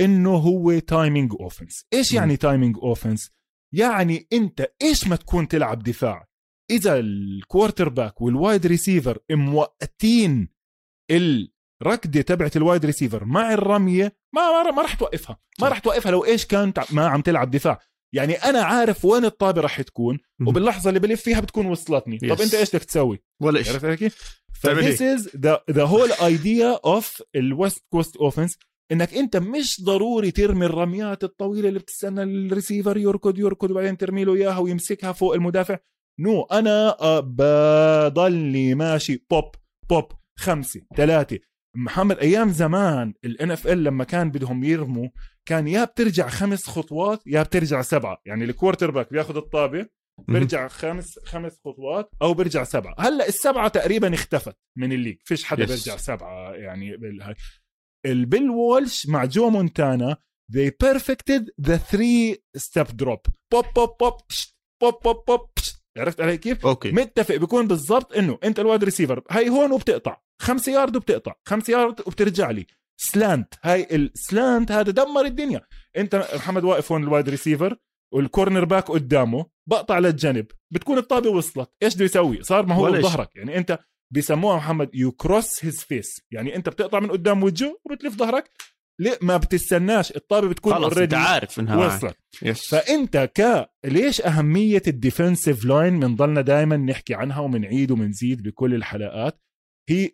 إنه 0.00 0.34
هو 0.34 0.78
timing 0.78 1.32
offense 1.40 1.86
إيش 1.92 2.12
يعني 2.12 2.36
timing 2.36 2.76
offense 2.82 3.30
يعني 3.74 4.28
أنت 4.32 4.72
إيش 4.82 5.06
ما 5.08 5.16
تكون 5.16 5.48
تلعب 5.48 5.82
دفاع؟ 5.82 6.28
إذا 6.70 6.98
ال 6.98 7.06
quarterback 7.06 7.88
وال 7.88 8.20
wide 8.20 8.66
receiver 8.66 9.18
موقتين 9.30 10.48
الركضة 11.10 12.20
تبعت 12.20 12.56
ال 12.56 12.62
wide 12.62 12.86
receiver 12.86 13.24
مع 13.24 13.52
الرمية 13.52 14.16
ما 14.34 14.62
ما, 14.62 14.70
ما 14.70 14.82
راح 14.82 14.94
توقفها. 14.94 15.40
ما 15.60 15.68
راح 15.68 15.78
توقفها 15.78 16.12
لو 16.12 16.24
إيش 16.24 16.46
كانت 16.46 16.92
ما 16.92 17.06
عم 17.06 17.20
تلعب 17.20 17.50
دفاع. 17.50 17.80
يعني 18.14 18.34
أنا 18.34 18.62
عارف 18.62 19.04
وين 19.04 19.24
الطابة 19.24 19.60
راح 19.60 19.82
تكون 19.82 20.18
وباللحظة 20.46 20.88
اللي 20.88 21.00
بلف 21.00 21.22
فيها 21.22 21.40
بتكون 21.40 21.66
وصلتني. 21.66 22.18
طب 22.18 22.40
أنت 22.40 22.54
إيش 22.54 22.76
بدك 22.76 22.84
تسوي؟ 22.84 23.22
ولا 23.42 23.62
شيء 23.62 23.72
عرفت 23.72 23.84
علي 23.84 24.10
ف 24.62 24.70
this 24.70 25.02
is 25.02 25.36
the 25.70 25.84
whole 25.84 26.12
idea 26.12 26.80
of 26.84 27.22
ال 27.36 27.46
west 27.46 27.84
coast 27.92 28.16
offense 28.16 28.58
إنك 28.92 29.14
أنت 29.14 29.36
مش 29.36 29.84
ضروري 29.84 30.30
ترمي 30.30 30.66
الرميات 30.66 31.24
الطويلة 31.24 31.68
اللي 31.68 31.78
بتستنى 31.78 32.22
الريسيفر 32.22 32.96
يركض 32.96 33.38
يركض 33.38 33.70
وبعدين 33.70 33.96
ترمي 33.96 34.24
له 34.24 34.34
إياها 34.34 34.58
ويمسكها 34.58 35.12
فوق 35.12 35.34
المدافع. 35.34 35.78
no 36.20 36.42
أنا 36.42 36.96
بضلني 37.20 38.74
ماشي 38.74 39.26
بوب 39.30 39.44
بوب 39.90 40.12
خمسة 40.38 40.80
ثلاثة. 40.96 41.38
محمد 41.76 42.18
أيام 42.18 42.50
زمان 42.50 43.14
ال 43.24 43.50
NFL 43.50 43.84
لما 43.84 44.04
كان 44.04 44.30
بدهم 44.30 44.64
يرموا 44.64 45.08
كان 45.48 45.68
يا 45.68 45.84
بترجع 45.84 46.28
خمس 46.28 46.66
خطوات 46.66 47.22
يا 47.26 47.42
بترجع 47.42 47.82
سبعة. 47.82 48.22
يعني 48.26 48.44
ال 48.44 48.90
quarterback 48.90 49.12
بياخذ 49.12 49.36
الطابة 49.36 49.86
بيرجع 50.28 50.68
خمس 50.68 51.18
خمس 51.24 51.58
خطوات 51.64 52.10
أو 52.22 52.34
بيرجع 52.34 52.64
سبعة. 52.64 52.94
هلأ 52.98 53.28
السبعة 53.28 53.68
تقريبا 53.68 54.14
اختفت 54.14 54.56
من 54.78 54.92
ال 54.92 54.95
league. 54.95 55.16
فيش 55.24 55.44
حدا 55.44 55.64
yes. 55.64 55.68
بيرجع 55.68 55.96
سبعة 55.96 56.52
يعني 56.52 56.96
بالهاي 56.96 57.34
البيل 58.06 58.50
وولش 58.50 59.06
مع 59.06 59.24
جو 59.24 59.50
مونتانا 59.50 60.16
they 60.52 60.70
perfected 60.84 61.42
the 61.68 61.78
three 61.92 62.36
step 62.58 62.88
drop. 63.02 63.30
بوب 63.52 63.64
بوب 63.76 63.96
بوب 64.00 64.20
بوب 64.80 64.94
بوب 65.04 65.24
بوب 65.26 65.48
عرفت 65.98 66.20
علي 66.20 66.38
كيف؟ 66.38 66.66
okay. 66.66 66.92
متفق 66.92 67.36
بيكون 67.36 67.66
بالضبط 67.66 68.12
إنه 68.12 68.38
أنت 68.44 68.60
ال 68.60 68.65
wide 68.65 68.84
receiver 68.84 69.22
هاي 69.30 69.48
هون 69.48 69.72
وبتقطع 69.72 70.20
خمس 70.42 70.68
يارد 70.68 70.96
وبتقطع 70.96 71.34
خمس 71.44 71.68
يارد 71.68 72.00
وبترجع 72.00 72.50
لي. 72.50 72.66
slant 73.00 73.54
هاي 73.62 73.88
ال 73.92 74.05
slant 74.05 74.72
هذا 74.72 74.90
دمر 74.90 75.24
الدنيا. 75.24 75.60
أنت 75.96 76.28
محمد 76.34 76.64
واقف 76.64 76.92
هون 76.92 77.02
ال 77.02 77.07
wide 77.07 77.28
receiver 77.28 77.66
وال 77.66 77.76
cornerback 78.14 78.90
قدامه 78.90 79.46
بقطع 79.68 79.98
للجنب 79.98 80.46
بتكون 80.70 80.98
الطابة 80.98 81.30
وصلت. 81.30 81.70
إيش 81.82 81.94
بده 81.94 82.04
يسوي؟ 82.04 82.42
صار 82.42 82.66
ما 82.66 82.74
هو 82.74 83.00
ظهرك 83.00 83.36
يعني 83.36 83.56
أنت 83.58 83.78
بيسموها 84.10 84.56
محمد 84.56 84.90
you 84.94 85.12
cross 85.12 85.64
his 85.64 85.80
face 85.80 86.20
يعني 86.30 86.56
أنت 86.56 86.68
بتقطع 86.68 87.00
من 87.00 87.10
قدام 87.10 87.42
وجهه 87.42 87.78
وبتلف 87.84 88.16
ظهرك 88.16 88.50
ليه 89.00 89.18
ما 89.22 89.36
بتستناش؟ 89.36 90.16
الطابة 90.16 90.48
بتكون 90.48 90.74
خلص 90.74 90.96
أنت 90.98 91.14
عارف 91.14 91.60
إنها 91.60 91.86
وصلت. 91.86 92.16
yes. 92.42 92.68
فأنت 92.68 93.30
ك 93.40 93.70
ليش 93.84 94.20
أهمية 94.20 94.82
ال 94.86 94.94
defensive 94.94 95.64
line 95.64 96.00
بنضلنا 96.00 96.40
دائما 96.40 96.76
نحكي 96.76 97.14
عنها 97.14 97.40
وبنعيد 97.40 97.90
وبنزيد 97.90 98.42
بكل 98.42 98.74
الحلقات؟ 98.74 99.42
هي 99.90 100.10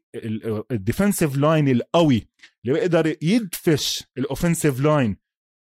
ال 0.70 0.77
defensive 0.77 1.36
line 1.36 1.68
القوي 1.68 2.28
اللي 2.64 2.78
بيقدر 2.78 3.16
يدفش 3.22 4.04
ال 4.18 4.24
offensive 4.24 4.80
line. 4.80 5.16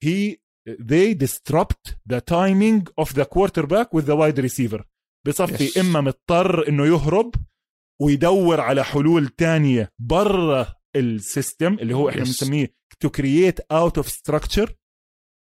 هي 0.03 0.37
they 0.69 1.15
disrupt 1.25 1.95
the 2.13 2.19
timing 2.31 2.83
of 3.01 3.13
the 3.13 3.25
quarterback 3.25 3.87
with 3.93 4.05
the 4.05 4.15
wide 4.15 4.39
receiver. 4.39 4.83
بصفي 5.27 5.67
yes. 5.67 5.77
إما 5.77 6.01
مضطر 6.01 6.67
إنه 6.67 6.85
يهرب 6.85 7.35
ويدور 8.01 8.61
على 8.61 8.83
حلول 8.83 9.27
تانية 9.27 9.91
برا 10.01 10.73
ال 10.95 11.06
system 11.06 11.73
اللي 11.73 11.93
هو 11.95 12.09
إحنا 12.09 12.23
بنسميه 12.23 12.76
to 13.01 13.09
create 13.09 13.59
out 13.59 13.97
of 13.97 14.09
structure 14.09 14.75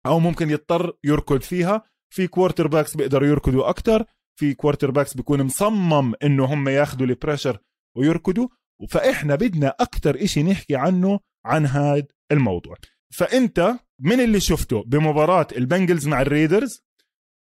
أو 0.06 0.18
ممكن 0.18 0.50
يضطر 0.50 0.96
يركض 1.04 1.40
فيها. 1.40 1.82
في 2.14 2.26
quarterbacks 2.26 2.96
بيقدروا 2.96 3.28
يركضوا 3.28 3.70
أكثر 3.70 4.04
في 4.38 4.54
quarterbacks 4.54 5.14
بيكون 5.14 5.42
مصمم 5.42 6.12
إنه 6.22 6.44
هم 6.44 6.68
ياخذوا 6.68 7.06
ال 7.06 7.12
pressure 7.12 7.58
ويركضوا. 7.96 8.48
فإحنا 8.90 9.34
بدنا 9.34 9.68
أكثر 9.68 10.24
إشي 10.24 10.42
نحكي 10.42 10.76
عنه 10.76 11.20
عن 11.46 11.66
هذا 11.66 12.06
الموضوع. 12.32 12.76
فأنت 13.14 13.78
من 14.00 14.20
اللي 14.20 14.40
شفته 14.40 14.82
بمباراة 14.82 15.46
البنجلز 15.56 16.08
مع 16.08 16.22
الريدرز 16.22 16.82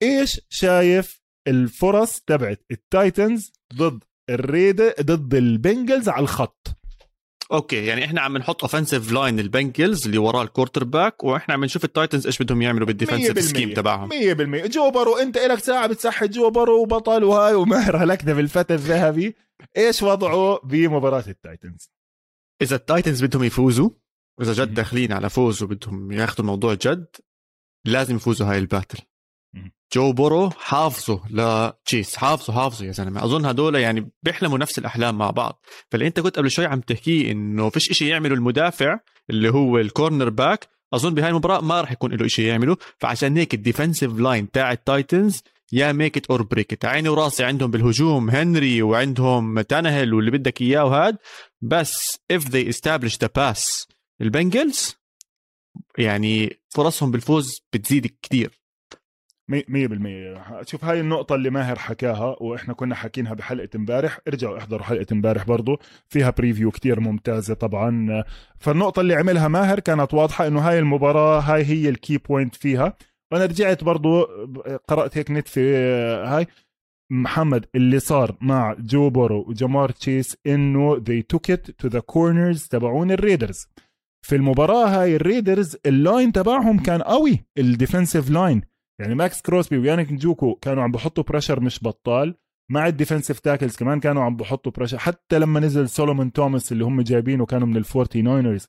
إيش 0.03 0.41
شايف 0.49 1.21
الفرص 1.49 2.21
تبعت 2.21 2.65
التايتنز 2.71 3.53
ضد 3.75 4.05
الريد 4.31 4.83
ضد 5.01 5.35
البنجلز 5.35 6.09
على 6.09 6.23
الخط؟ 6.23 6.80
okay 7.53 7.87
يعني 7.87 8.05
إحنا 8.05 8.21
عم 8.21 8.37
نحط 8.37 8.63
offensive 8.63 9.13
line 9.13 9.41
البنجلز 9.41 10.07
اللي 10.07 10.19
وراه 10.19 10.43
ال 10.43 10.85
quarterback 10.85 11.25
وإحنا 11.25 11.55
عم 11.55 11.65
نشوف 11.65 11.85
التايتنز 11.85 12.27
إيش 12.27 12.43
بدهم 12.43 12.63
يعملوا 12.63 12.87
بال 12.87 12.97
defensive 12.97 13.43
scheme 13.43 13.75
تبعهم. 13.75 14.09
100% 14.09 14.67
جو 14.67 14.91
بورو 14.91 15.17
أنت 15.17 15.39
لك 15.39 15.59
ساعة 15.59 15.87
بتصحي 15.87 16.29
جو 16.29 16.51
بورو 16.51 16.83
وبطل 16.83 17.25
وهاي 17.25 17.55
وماهر 17.55 17.97
هلكنا 17.97 18.35
بالفتى 18.35 18.75
الذهبي. 18.75 19.35
إيش 19.77 20.03
وضعه 20.03 20.61
بمباراة 20.65 21.25
التايتنز 21.29 21.91
إذا 22.63 22.77
التايتنز 22.77 23.25
بدهم 23.25 23.45
يفوزوا 23.45 23.91
واذا 24.39 24.53
جد 24.53 24.75
داخلين 24.75 25.13
على 25.13 25.31
فوز 25.31 25.63
وبدهم 25.63 26.13
ياخذوا 26.13 26.41
الموضوع 26.41 26.75
جد 26.75 27.17
لازم 27.87 28.17
يفوزوا 28.17 28.47
هاي 28.47 28.59
ال 28.59 28.65
battle 28.65 28.99
جو 29.95 30.13
بورو 30.13 30.51
حافظه 30.51 31.21
لتشيس 31.31 32.17
حافظه 32.17 32.53
حافظه 32.53 32.85
يا 32.85 32.93
زلمة. 32.93 33.25
أظن 33.25 33.45
هدول 33.45 33.75
يعني 33.75 34.11
بيحلموا 34.23 34.59
نفس 34.59 34.79
الأحلام 34.79 35.19
مع 35.19 35.31
بعض. 35.31 35.65
فاللي 35.91 36.07
أنت 36.07 36.21
كنت 36.21 36.37
قبل 36.37 36.51
شوي 36.51 36.67
عم 36.67 36.81
تحكيه 36.81 37.33
إنه 37.33 37.71
فيش 37.71 37.91
إشي 37.91 38.09
يعمله 38.09 38.35
المدافع 38.35 38.99
اللي 39.31 39.49
هو 39.49 39.79
ال 39.79 40.29
cornerback 40.29 40.69
أظن 40.95 41.15
بهاي 41.15 41.31
المباراة 41.31 41.61
ما 41.61 41.81
راح 41.81 41.93
يكون 41.93 42.13
له 42.13 42.27
شيء 42.27 42.45
يعمله. 42.47 42.77
فعشان 42.99 43.37
هيك 43.37 43.55
ال 43.55 43.61
defensive 43.61 44.13
line 44.13 44.51
تاع 44.51 44.73
التايتنز 44.73 45.43
يا 45.73 45.93
make 45.93 46.17
it 46.17 46.27
or 46.27 46.43
break 46.43 46.73
it 46.73 46.85
عيني 46.85 47.09
وراسي 47.09 47.45
عندهم 47.45 47.71
بالهجوم 47.71 48.31
هنري 48.31 48.83
وعندهم 48.83 49.61
تانهل 49.61 50.15
واللي 50.15 50.31
بدك 50.31 50.61
إياه 50.61 50.85
وهاد. 50.85 51.17
بس 51.61 52.19
if 52.33 52.43
they 52.43 52.73
establish 52.73 53.15
the 53.25 53.29
pass. 53.39 53.87
البنجلز 54.21 54.97
يعني 55.99 56.61
فرصهم 56.69 57.11
بالفوز 57.11 57.61
بتزيد 57.73 58.17
كثير 58.23 58.60
مية 59.51 59.87
بالمية. 59.87 60.43
شوف 60.67 60.85
هاي 60.85 61.01
النقطة 61.01 61.35
اللي 61.35 61.51
ماهر 61.51 61.79
حكاها 61.79 62.37
وإحنا 62.41 62.75
كنا 62.75 62.95
حاكينها 62.95 63.35
بحلقة 63.35 63.69
امبارح. 63.77 64.19
ارجعوا 64.29 64.59
احضروا 64.59 64.83
حلقة 64.83 65.07
امبارح 65.13 65.45
برضو. 65.45 65.79
فيها 66.09 66.31
preview 66.31 66.71
كتير 66.71 67.01
ممتازة 67.01 67.55
طبعا. 67.55 68.25
فالنقطة 68.59 69.01
اللي 69.01 69.15
عملها 69.15 69.49
ماهر 69.49 69.81
كانت 69.81 70.15
واضحة 70.15 70.47
إنه 70.47 70.61
هاي 70.61 70.79
المباراة 70.79 71.41
هاي 71.41 71.65
هي 71.65 71.89
ال 71.89 71.96
key 71.96 72.19
point 72.19 72.55
فيها. 72.55 72.97
وأنا 73.33 73.45
رجعت 73.45 73.85
برضو 73.85 74.23
قرأت 74.89 75.19
هيك 75.19 75.31
نت 75.31 75.49
في 75.49 75.77
هاي. 76.27 76.47
محمد 77.13 77.67
اللي 77.75 77.99
صار 77.99 78.37
مع 78.41 78.77
جو 78.79 79.11
بورو 79.11 79.45
وجمار 79.49 79.91
تشيس 79.91 80.37
إنه 80.47 80.97
they 80.97 81.23
took 81.35 81.55
it 81.55 81.71
to 81.83 81.91
the 81.91 82.01
corners 82.01 82.69
تبعون 82.69 83.11
الريدرز 83.11 83.67
في 84.27 84.37
المباراة 84.37 84.87
هاي 84.87 85.17
الريدرز 85.17 85.77
ال 85.87 85.96
line 85.96 86.33
تبعهم 86.33 86.83
كان 86.83 87.03
قوي 87.03 87.45
ال 87.59 87.66
defensive 87.66 88.31
line 88.31 88.63
يعني 89.01 89.15
ماكس 89.15 89.41
كروسبي 89.43 89.79
ويانك 89.79 90.13
نجوكو 90.13 90.55
كانوا 90.55 90.83
عم 90.83 90.93
بحطوا 90.93 91.25
pressure 91.25 91.61
مش 91.61 91.85
بطال. 91.85 92.35
مع 92.71 92.87
ال 92.87 92.92
defensive 92.92 93.39
tackles 93.41 93.77
كمان 93.77 94.01
كانوا 94.01 94.23
عم 94.23 94.37
بحطوا 94.37 94.73
pressure 94.73 94.99
حتى 94.99 95.39
لما 95.39 95.61
نزل 95.61 95.89
سولومون 95.89 96.33
توماس 96.33 96.73
اللي 96.73 96.85
هم 96.85 97.01
جايبينه 97.01 97.47
كانوا 97.47 97.67
من 97.69 97.77
الفورتي 97.77 98.23
ناينرز 98.23 98.67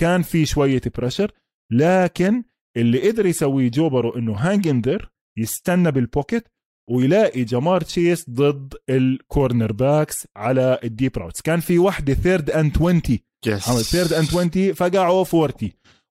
كان 0.00 0.22
في 0.22 0.46
شوية 0.46 0.82
pressure 0.98 1.32
لكن 1.72 2.44
اللي 2.76 3.08
قدر 3.08 3.26
يسويه 3.26 3.70
جو 3.70 3.83
بورو 3.83 4.10
إنه 4.10 4.32
hang 4.34 4.68
in 4.68 4.80
there 4.80 5.10
يستنى 5.38 5.90
بال 5.90 6.05
pocket 6.05 6.48
ويلاقي 6.90 7.44
جمار 7.44 7.80
تشيس 7.80 8.30
ضد 8.30 8.74
ال 8.90 9.72
cornerbacks 9.72 10.26
على 10.36 10.78
ال 10.84 10.91
deep 10.91 11.18
routes 11.18 11.40
كان 11.40 11.60
في 11.60 11.78
وحدة 11.78 12.14
third 12.14 12.50
and 12.50 12.76
20 12.76 13.00
yes 13.46 13.68
third 13.92 14.12
and 14.12 14.26
20 14.28 14.72
فقعوا 14.72 15.24
40 15.34 15.52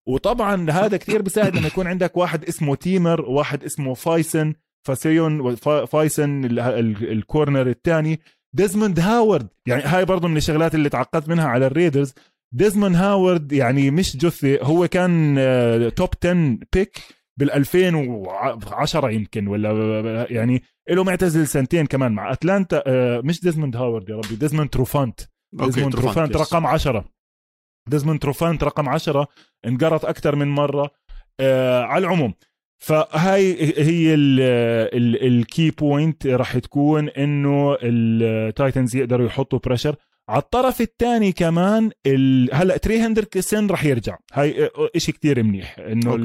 وطبعا 0.07 0.71
هذا 0.71 0.97
كثير 0.97 1.21
بيساعد 1.21 1.55
لما 1.55 1.67
يكون 1.67 1.87
عندك 1.87 2.17
واحد 2.17 2.45
اسمه 2.45 2.75
تيمر 2.75 3.21
وواحد 3.21 3.63
اسمه 3.63 3.93
فايسن 3.93 4.53
فاسيون 4.87 5.55
فايسن 5.85 6.45
ال- 6.45 6.59
ال- 6.59 7.11
ال 7.11 7.19
corner 7.19 7.69
الثاني. 7.69 8.19
ديزموند 8.55 8.99
هاورد 8.99 9.47
يعني 9.67 9.83
هاي 9.83 10.05
برضه 10.05 10.27
من 10.27 10.37
الشغلات 10.37 10.75
اللي 10.75 10.89
تعقدت 10.89 11.29
منها 11.29 11.47
على 11.47 11.67
ال 11.67 11.72
Raiders. 11.72 12.13
ديزموند 12.53 12.95
هاورد 12.95 13.51
يعني 13.51 13.91
مش 13.91 14.17
جثه 14.17 14.59
هو 14.61 14.87
كان 14.87 15.35
top 15.95 16.09
10 16.23 16.57
pick 16.73 16.97
بال 17.39 17.51
2010 17.51 19.09
يمكن 19.11 19.47
ولا 19.47 20.27
يعني 20.29 20.63
له 20.89 21.03
معتزل 21.03 21.47
سنتين 21.47 21.85
كمان 21.85 22.11
مع 22.11 22.31
أتلانتا. 22.31 22.83
آه، 22.87 23.21
مش 23.23 23.41
ديزموند 23.41 23.75
هاورد 23.75 24.09
يا 24.09 24.15
ربي 24.15 24.35
ديزموند 24.35 24.69
تروفانت. 24.69 25.19
ديزموند 25.53 25.93
تروفانت. 25.93 26.37
رقم 26.37 26.65
10 26.67 27.05
ديزموند 27.89 28.19
تروفانت 28.19 28.63
رقم 28.63 28.89
10 28.89 29.27
انقرض 29.65 30.05
أكثر 30.05 30.35
من 30.35 30.47
مرة 30.47 30.91
آه 31.39 31.81
على 31.81 32.05
العموم. 32.05 32.33
فهاي 32.83 33.73
هي 33.77 34.13
ال 35.27 35.38
key 35.38 35.71
point 35.71 36.27
راح 36.27 36.57
تكون 36.57 37.09
إنه 37.09 37.77
ال 37.81 37.97
Titans 37.97 38.95
يقدروا 38.95 39.27
يحطوا 39.27 39.59
pressure 39.59 39.95
على 40.29 40.41
الطرف 40.41 40.81
الثاني 40.81 41.31
كمان 41.31 41.91
ال... 42.07 42.49
هلا 42.53 42.77
تري 42.77 42.99
هندركسن 42.99 43.67
راح 43.67 43.85
يرجع. 43.85 44.17
هاي 44.33 44.69
شيء 44.97 45.15
كتير 45.15 45.43
منيح. 45.43 45.79
إنه. 45.79 46.15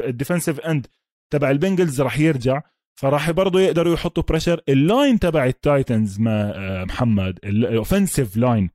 ال 0.00 0.06
defensive 0.06 0.60
end 0.60 0.86
تبع 1.32 1.50
ال 1.50 1.56
Bengals 1.56 2.00
راح 2.00 2.18
يرجع. 2.18 2.62
فراح 2.98 3.30
برضه 3.30 3.60
يقدروا 3.60 3.94
يحطوا 3.94 4.22
pressure 4.22 4.60
ال 4.68 4.78
line 4.78 5.18
تبع 5.18 5.46
ال 5.46 5.57
Titans 5.57 6.20
ما 6.20 6.56
آه، 6.56 6.84
محمد 6.84 7.38
ال 7.44 7.53
offensive 7.53 8.36
line 8.36 8.70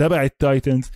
تبع 0.00 0.22
ال 0.22 0.32
Titans 0.32 0.90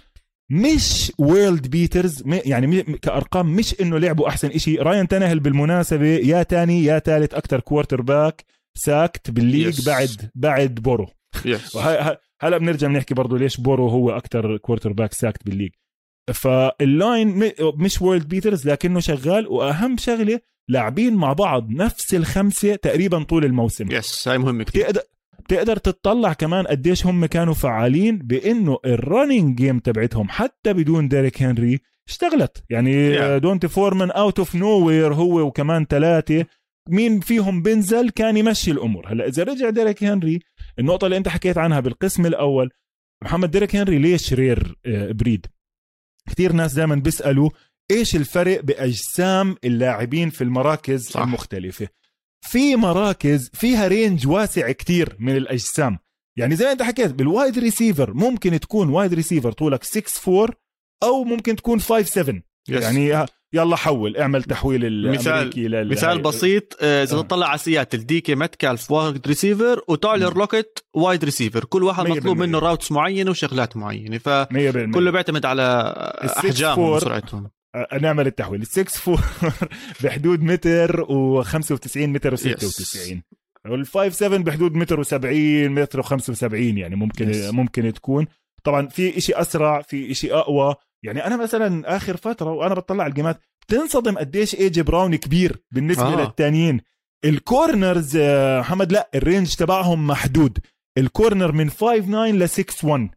مش 0.52 1.12
world 1.18 1.68
beaters 1.68 2.22
يعني 2.26 2.82
كأرقام 2.82 3.56
مش 3.56 3.80
إنه 3.80 3.98
لعبوا 3.98 4.28
أحسن 4.28 4.58
شيء 4.58 4.82
رايان 4.82 5.08
تنهل 5.08 5.40
بالمناسبة 5.40 6.06
يا 6.06 6.42
تاني 6.42 6.84
يا 6.84 6.98
ثالث 6.98 7.34
أكثر 7.34 7.60
quarterback 7.60 8.00
sacked 8.02 8.44
بال 8.78 9.30
league 9.30 9.80
Yes. 9.80 9.86
بعد 9.86 10.30
بعد 10.34 10.74
بورو. 10.74 11.06
ه- 11.76 12.18
هلا 12.40 12.58
بنرجع 12.58 12.88
بنحكي 12.88 13.14
برضه 13.14 13.38
ليش 13.38 13.56
بورو 13.60 13.88
هو 13.88 14.10
أكثر 14.10 14.56
quarterback 14.56 14.92
sacked 14.92 15.12
بال 15.12 15.44
league. 15.46 15.70
فال 16.34 16.74
line 16.74 17.52
مش 17.76 18.02
world 18.02 18.28
beaters 18.28 18.68
لكنه 18.68 19.00
شغال 19.00 19.46
وأهم 19.48 19.96
شغلة 19.96 20.40
لاعبين 20.68 21.14
مع 21.14 21.32
بعض 21.32 21.70
نفس 21.70 22.14
الخمسة 22.14 22.74
تقريبا 22.74 23.22
طول 23.22 23.44
الموسم. 23.44 23.90
yes 23.92 24.28
هاي 24.28 24.38
مهمة 24.38 24.64
كثير 24.64 24.82
بتقدر 24.82 25.00
بتقدر 25.44 25.76
تطلع 25.76 26.32
كمان 26.32 26.66
قديش 26.66 27.06
هم 27.06 27.26
كانوا 27.26 27.54
فعالين 27.54 28.18
بإنه 28.18 28.78
ال 28.86 28.95
running 28.95 29.56
game 29.56 29.78
تبعتهم 29.78 30.28
حتى 30.28 30.72
بدون 30.72 31.08
ديريك 31.08 31.42
هنري 31.42 31.80
اشتغلت 32.08 32.64
يعني 32.70 33.18
Yeah. 33.18 33.22
دونتي 33.42 33.68
فورمان 33.68 34.10
out 34.10 34.38
of 34.38 34.54
nowhere 34.54 35.14
هو 35.14 35.40
وكمان 35.40 35.84
ثلاثة 35.84 36.46
مين 36.88 37.20
فيهم 37.20 37.62
بنزل 37.62 38.10
كان 38.10 38.36
يمشي 38.36 38.70
الأمور 38.70 39.08
هلأ 39.12 39.26
إذا 39.28 39.42
رجع 39.42 39.70
ديريك 39.70 40.04
هنري 40.04 40.40
النقطة 40.78 41.04
اللي 41.04 41.16
أنت 41.16 41.28
حكيت 41.28 41.58
عنها 41.58 41.80
بالقسم 41.80 42.26
الأول 42.26 42.70
محمد 43.24 43.50
ديريك 43.50 43.76
هنري 43.76 43.98
ليش 43.98 44.32
rare 44.32 44.76
آه، 44.86 45.12
breed 45.12 45.46
كثير 46.30 46.52
ناس 46.52 46.72
دائما 46.74 46.94
بيسألوا 46.94 47.50
إيش 47.90 48.16
الفرق 48.16 48.60
بأجسام 48.60 49.56
اللاعبين 49.64 50.30
في 50.30 50.44
المراكز. 50.44 51.08
صح. 51.08 51.20
المختلفة 51.20 51.88
في 52.42 52.76
مراكز 52.76 53.50
فيها 53.54 53.88
range 53.88 54.26
واسع 54.26 54.72
كتير 54.72 55.16
من 55.18 55.36
الأجسام 55.36 55.98
يعني 56.38 56.56
زي 56.56 56.64
ما 56.64 56.72
انت 56.72 56.82
حكيت 56.82 57.10
بال 57.10 57.26
wide 57.26 57.58
receiver 57.58 58.14
ممكن 58.14 58.60
تكون 58.60 58.88
wide 58.88 59.14
receiver 59.14 59.52
طولك 59.52 59.84
6 59.84 60.32
4 60.42 60.54
أو 61.02 61.24
ممكن 61.24 61.56
تكون 61.56 61.80
5 61.80 62.02
7 62.02 62.42
yes. 62.68 62.82
يعني 62.82 63.26
يلا 63.54 63.76
حول 63.76 64.16
اعمل 64.16 64.42
تحويل 64.42 65.10
مثال- 65.10 65.32
الأمريكي 65.32 65.68
لل... 65.68 65.88
مثال 65.90 66.22
بسيط 66.22 66.76
آه، 66.80 67.02
إذا 67.02 67.16
آه. 67.16 67.22
تطلع 67.22 67.46
على 67.48 67.58
سياتل 67.58 68.06
ديكي 68.06 68.34
متكالف 68.34 68.90
wide 68.90 69.26
receiver 69.26 69.80
وتايلر 69.88 70.34
مم. 70.34 70.40
لوكيت 70.40 70.78
wide 70.94 71.24
receiver 71.24 71.64
كل 71.64 71.82
واحد 71.84 72.06
مطلوب. 72.06 72.36
منه 72.38 72.58
routes 72.58 72.92
معينة 72.92 73.30
وشغلات 73.30 73.76
معينة 73.76 74.18
فكله 74.18 75.10
100% 75.10 75.12
بيعتمد 75.12 75.46
على 75.46 75.62
احجامهم. 76.38 76.90
وسرعتهم 76.90 77.50
نعمل 78.00 78.26
التحويل. 78.26 78.62
ال 78.62 78.71
six 78.71 78.98
four 78.98 79.20
بحدود 80.04 80.42
متر 80.42 81.04
و95 81.04 81.96
متر 81.96 82.36
و96 82.36 83.16
وال 83.68 83.84
five 83.84 84.14
7 84.14 84.38
بحدود 84.38 84.74
متر 84.74 85.04
و70 85.04 85.24
متر 85.70 86.02
و75 86.02 86.52
يعني 86.54 86.96
ممكن 86.96 87.32
Yes. 87.32 87.36
ممكن 87.54 87.92
تكون. 87.92 88.26
طبعا 88.64 88.88
في 88.88 89.18
إشي 89.18 89.34
أسرع 89.34 89.82
في 89.82 90.10
إشي 90.10 90.32
أقوى. 90.34 90.74
يعني 91.04 91.26
أنا 91.26 91.36
مثلا 91.36 91.96
آخر 91.96 92.16
فترة 92.16 92.50
وأنا 92.52 92.74
بطلع 92.74 93.04
على 93.04 93.10
الجيمات 93.10 93.40
بتنصدم 93.66 94.18
قديش 94.18 94.54
ايجي 94.54 94.82
براون 94.82 95.16
كبير 95.16 95.62
بالنسبة 95.74 96.14
آه. 96.14 96.20
للتانيين. 96.24 96.80
ال 97.24 97.36
corners 97.36 98.16
آه، 98.16 98.60
محمد 98.60 98.92
لا 98.92 99.10
ال 99.14 99.21
range 99.21 99.54
تبعهم 99.54 100.06
محدود. 100.06 100.58
ال 100.98 101.06
corner 101.06 101.52
من 101.52 101.70
5 101.70 101.98
9 101.98 102.26
ل 102.30 102.48
6 102.48 102.88
1 102.88 103.08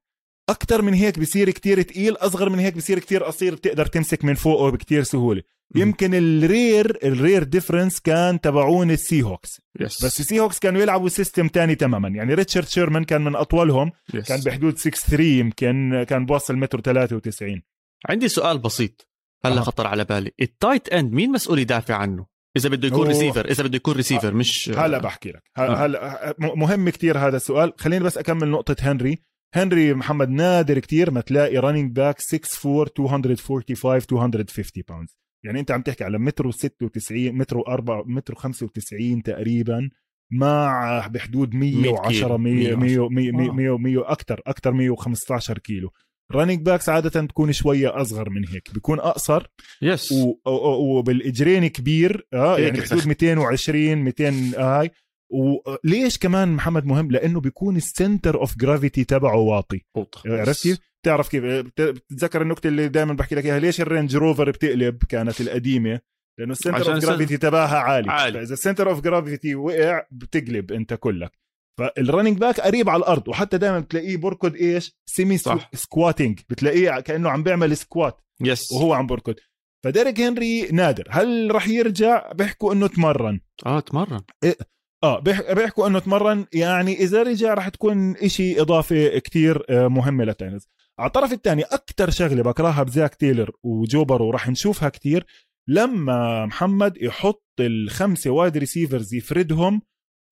أكثر 0.50 0.82
من 0.82 0.94
هيك 0.94 1.20
بصير 1.20 1.50
كتير 1.50 1.82
تقيل 1.82 2.14
أصغر 2.16 2.50
من 2.50 2.60
هيك 2.60 2.76
بصير 2.76 3.00
كتير 3.00 3.24
قصير 3.24 3.56
بتقدر 3.56 3.86
تمسك 3.86 4.26
من 4.26 4.34
فوقه 4.36 4.70
بكتير 4.72 5.04
سهولة. 5.04 5.42
يمكن 5.76 6.14
ال 6.14 6.98
rare 7.04 7.22
ال 7.22 7.26
rare 7.26 7.44
difference 7.44 8.00
كان 8.00 8.42
تبعون 8.42 8.92
ال 8.92 9.24
Seahawks 9.24 9.62
yes 9.80 10.06
بس 10.06 10.20
ال 10.20 10.40
Seahawks 10.40 10.60
كانوا 10.60 10.82
يلعبوا 10.82 11.10
system 11.10 11.48
تاني 11.48 11.76
تماما. 11.76 12.10
يعني 12.10 12.34
ريتشارد 12.34 12.68
شيرمان 12.68 13.04
كان 13.04 13.22
من 13.24 13.36
أطولهم 13.36 13.92
yes. 14.14 14.28
كان 14.28 14.40
بحدود 14.40 14.78
6 14.78 14.90
3 14.98 15.24
يمكن 15.24 16.06
كان 16.10 16.26
بوصل 16.26 16.56
متر 16.56 16.82
93 16.82 17.62
عندي 18.10 18.28
سؤال 18.28 18.58
بسيط 18.60 19.08
هلا 19.46 19.58
أها. 19.58 19.62
خطر 19.64 19.88
على 19.88 20.04
بالي. 20.06 20.32
ال 20.42 20.50
tight 20.50 20.90
end 20.90 21.14
مين 21.14 21.32
مسؤول 21.32 21.60
يدافع 21.60 21.96
عنه؟ 21.96 22.26
إذا 22.58 22.70
بده 22.70 22.88
يكون 22.88 23.08
ريسيفر 23.08 23.46
إذا 23.52 23.64
بده 23.64 23.76
يكون 23.76 23.96
ريسيفر 23.96 24.34
مش 24.34 24.72
هلا 24.78 24.98
بحكي 24.98 25.30
لك. 25.30 25.44
آه. 25.58 25.86
هلا 25.86 26.36
م- 26.40 26.60
مهم 26.60 26.90
كتير 26.90 27.18
هذا 27.18 27.38
السؤال. 27.38 27.74
خليني 27.78 28.04
بس 28.04 28.18
أكمل 28.18 28.48
نقطة 28.48 28.76
هنري. 28.80 29.22
هنري 29.56 29.94
محمد 29.94 30.30
نادر 30.30 30.80
كتير 30.80 31.12
ما 31.12 31.22
تلاقي 31.22 31.58
running 31.58 31.92
back 31.92 32.20
6 32.20 32.40
4 32.66 33.18
245 33.18 34.02
250 34.12 34.84
pound 34.88 35.08
يعني 35.46 35.60
انت 35.60 35.72
عم 35.72 35.82
تحكي 35.82 36.04
على 36.04 36.18
متر 36.20 36.52
و96 36.52 37.12
متر 37.12 37.58
و4 37.60 37.84
متر 38.06 38.36
و95 38.36 39.22
تقريبا 39.26 39.90
مع 40.32 41.08
بحدود 41.08 41.56
110 41.56 42.38
100 42.38 42.76
100 42.76 43.10
100 43.10 43.32
100 43.32 43.52
100 43.52 43.78
100 43.78 44.12
أكثر 44.12 44.42
أكثر 44.48 44.72
115 44.72 45.58
كيلو. 45.58 45.90
running 46.34 46.62
backs 46.62 46.90
عادة 46.90 47.10
تكون 47.26 47.52
شوية 47.52 48.02
أصغر 48.02 48.30
من 48.30 48.48
هيك 48.48 48.74
بيكون 48.74 49.00
أقصر. 49.00 49.48
yes 49.82 50.12
و- 50.12 50.40
و- 50.46 50.98
وبالإجرين 50.98 51.68
كبير 51.68 52.28
آه 52.34 52.58
هيك 52.58 52.66
يعني 52.68 52.80
بحدود 52.80 53.08
220 53.08 53.98
200 53.98 54.54
هاي. 54.58 54.92
وليش 55.30 56.18
كمان 56.18 56.52
محمد 56.52 56.86
مهم؟ 56.86 57.12
لأنه 57.12 57.40
بيكون 57.40 57.76
ال 57.76 57.85
center 57.85 58.40
of 58.40 58.58
gravity 58.58 59.04
تبعه 59.04 59.36
واطي. 59.38 59.82
عرفت 60.26 60.64
كيف؟ 60.64 60.80
بتعرف 61.04 61.30
كيف؟ 61.30 61.44
بت- 61.44 61.82
بتتذكر 61.82 62.42
النقطه 62.42 62.68
اللي 62.68 62.88
دائما 62.88 63.14
بحكي 63.14 63.36
لك 63.36 63.46
إياها؟ 63.46 63.60
ليش 63.60 63.82
ال 63.82 63.88
Range 63.88 64.16
Rover 64.16 64.52
بتقلب 64.52 65.04
كانت 65.10 65.42
القديمة؟ 65.42 66.00
لأنه 66.40 66.52
ال 66.52 66.58
center 66.58 66.94
of 66.94 67.04
gravity 67.06 67.38
تبعها 67.38 67.78
عالي. 67.78 68.12
عالي. 68.12 68.40
فإذا 68.40 68.54
ال 68.54 68.59
center 68.59 68.90
of 68.90 69.02
gravity 69.02 69.56
وقع 69.56 70.06
بتقلب 70.12 70.72
أنت 70.72 70.94
كلك. 70.94 71.32
فال 71.80 71.93
running 71.93 72.38
back 72.38 72.60
قريب 72.60 72.90
على 72.90 73.00
الأرض 73.00 73.28
وحتى 73.28 73.58
دائما 73.58 73.80
بتلاقيه 73.80 74.18
بركض 74.18 74.56
إيش؟ 74.56 74.98
semi 75.06 75.38
صح. 75.38 75.70
squatting 75.74 76.40
بتلاقيه 76.50 77.00
كأنه 77.00 77.30
عم 77.30 77.44
بيعمل 77.44 77.78
squat 77.78 78.22
yes 78.42 78.72
وهو 78.72 78.94
عم 78.94 79.08
بركض. 79.08 79.36
فديريك 79.86 80.20
هنري 80.20 80.68
نادر. 80.72 81.08
هل 81.10 81.56
رح 81.56 81.68
يرجع؟ 81.68 82.32
بيحكوا 82.32 82.74
إنه 82.74 82.88
تمرن. 82.88 83.40
آه 83.66 83.80
تمرن. 83.80 84.22
آه 85.04 85.20
بيح- 85.20 85.54
بيحكوا 85.54 85.88
إنه 85.88 86.00
تمرن 86.00 86.46
يعني 86.54 86.94
إذا 86.94 87.24
رجع 87.24 87.54
رح 87.54 87.70
تكون 87.70 88.16
إشي 88.18 88.62
اضافه 88.62 89.18
كتير 89.20 89.64
آه، 89.70 89.88
مهمة 89.88 90.24
لل 90.24 90.35
Titans 90.35 90.68
على 91.00 91.08
الطرف 91.08 91.32
الثاني 91.34 91.64
أكثر 91.64 92.10
شغلة 92.10 92.44
بكرهها 92.44 92.84
بزاك 92.84 93.16
تيلر 93.16 93.52
وجو 93.64 93.89
بورو 93.89 94.22
ورح 94.22 94.50
نشوفها 94.50 94.90
كتير 94.90 95.26
لما 95.70 96.46
محمد 96.46 96.98
يحط 97.02 97.44
الخمسة 97.60 98.30
wide 98.30 98.58
receivers 98.58 99.14
يفردهم 99.14 99.82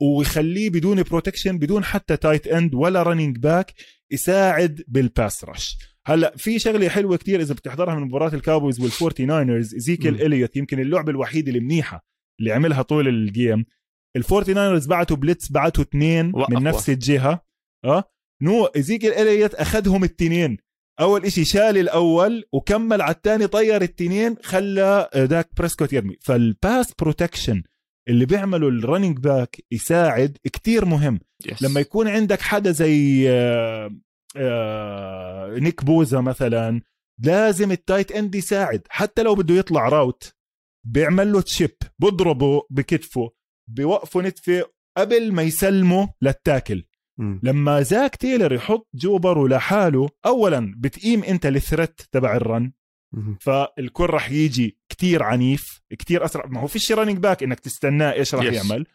ويخليه 0.02 0.70
بدون 0.70 1.02
protection 1.04 1.58
بدون 1.60 1.84
حتى 1.84 2.18
tight 2.18 2.48
end 2.48 2.76
ولا 2.76 3.04
running 3.04 3.38
back 3.38 3.74
يساعد 4.12 4.84
بال 4.88 5.07
pass 5.07 5.46
rush 5.46 5.78
هلأ 6.06 6.34
في 6.38 6.60
شغلة 6.60 6.90
حلوة 6.90 7.18
كتير 7.18 7.42
إذا 7.42 7.54
بتحضرها 7.54 7.96
من 7.96 8.02
مباراة 8.02 8.34
ال 8.34 8.39
Cowboys 8.39 8.80
وال 8.82 9.26
49ers. 9.26 9.76
زيكل 9.76 10.22
إليوت 10.22 10.56
يمكن 10.56 10.80
اللعبة 10.80 11.12
الوحيدة 11.12 11.52
المنيحة 11.52 12.06
اللي 12.40 12.52
عملها 12.52 12.82
طول 12.82 13.08
ال 13.08 13.19
game 13.19 13.66
ال 14.16 14.54
49ers 14.54 14.88
بعتوا 14.88 15.18
blitz 15.18 15.52
بعتوا 15.52 15.84
اثنين 15.84 16.32
من. 16.50 16.64
نفس 16.64 16.90
الجهة 16.90 17.46
آه؟ 17.86 18.04
no 18.42 18.66
ايزيكيل 18.66 19.14
إليوت 19.14 19.56
أخذهم 19.56 20.04
التنين. 20.04 20.58
أول 21.00 21.26
إشي 21.26 21.46
شال 21.46 21.78
الأول 21.78 22.44
وكمل 22.54 23.02
على 23.02 23.16
الثاني 23.16 23.48
طير 23.48 23.82
التنين 23.82 24.36
خلى 24.44 25.10
داك 25.16 25.50
بريسكوت 25.58 25.94
يرمي. 25.94 26.18
فال 26.22 26.46
pass 26.46 26.94
protection 27.00 27.64
اللي 28.10 28.26
بيعمله 28.26 28.68
ال 28.68 28.74
running 28.74 29.20
back 29.20 29.58
يساعد 29.72 30.38
كتير 30.44 30.86
مهم. 30.86 31.20
Yes. 31.48 31.64
لما 31.64 31.80
يكون 31.80 32.08
عندك 32.08 32.42
حدا 32.42 32.72
زي 32.72 33.26
آه، 33.30 33.96
آه، 34.38 35.60
نيك 35.60 35.84
بوزا 35.86 36.22
مثلا 36.22 36.82
لازم 37.24 37.72
ال 37.72 37.78
tight 37.78 38.12
end 38.12 38.36
يساعد. 38.36 38.82
حتى 38.90 39.24
لو 39.24 39.36
بده 39.36 39.56
يطلع 39.56 39.90
route 39.90 40.34
بيعمل 40.88 41.32
له 41.32 41.42
chip 41.42 41.76
بضربه 42.00 42.62
بكتفه. 42.70 43.30
بوقفه 43.68 44.22
نتفه 44.22 44.64
قبل 44.98 45.32
ما 45.34 45.42
يسلمه 45.44 46.14
لل 46.22 46.36
tackle. 46.36 46.84
لما 47.44 47.82
زاك 47.82 48.16
تيلر 48.16 48.54
يحط 48.54 48.88
جو 48.94 49.12
بورو 49.12 49.48
لحاله 49.48 50.10
اولا 50.26 50.74
بتقيم 50.78 51.24
أنت 51.24 51.46
ال 51.46 51.54
threat 51.54 52.02
تبع 52.12 52.36
ال 52.36 52.43
run. 52.43 52.72
فالكل 53.42 54.06
رح 54.06 54.32
يجي 54.32 54.78
كتير 54.90 55.24
عنيف 55.24 55.82
كتير 55.92 56.26
أسرع 56.26 56.46
ما 56.46 56.60
هو 56.62 56.68
فيش 56.68 56.92
running 56.92 57.18
back 57.18 57.44
إنك 57.44 57.60
تستناه 57.60 58.14
إيش 58.14 58.36
رح 58.36 58.44
Yes. 58.44 58.54
يعمل 58.54 58.86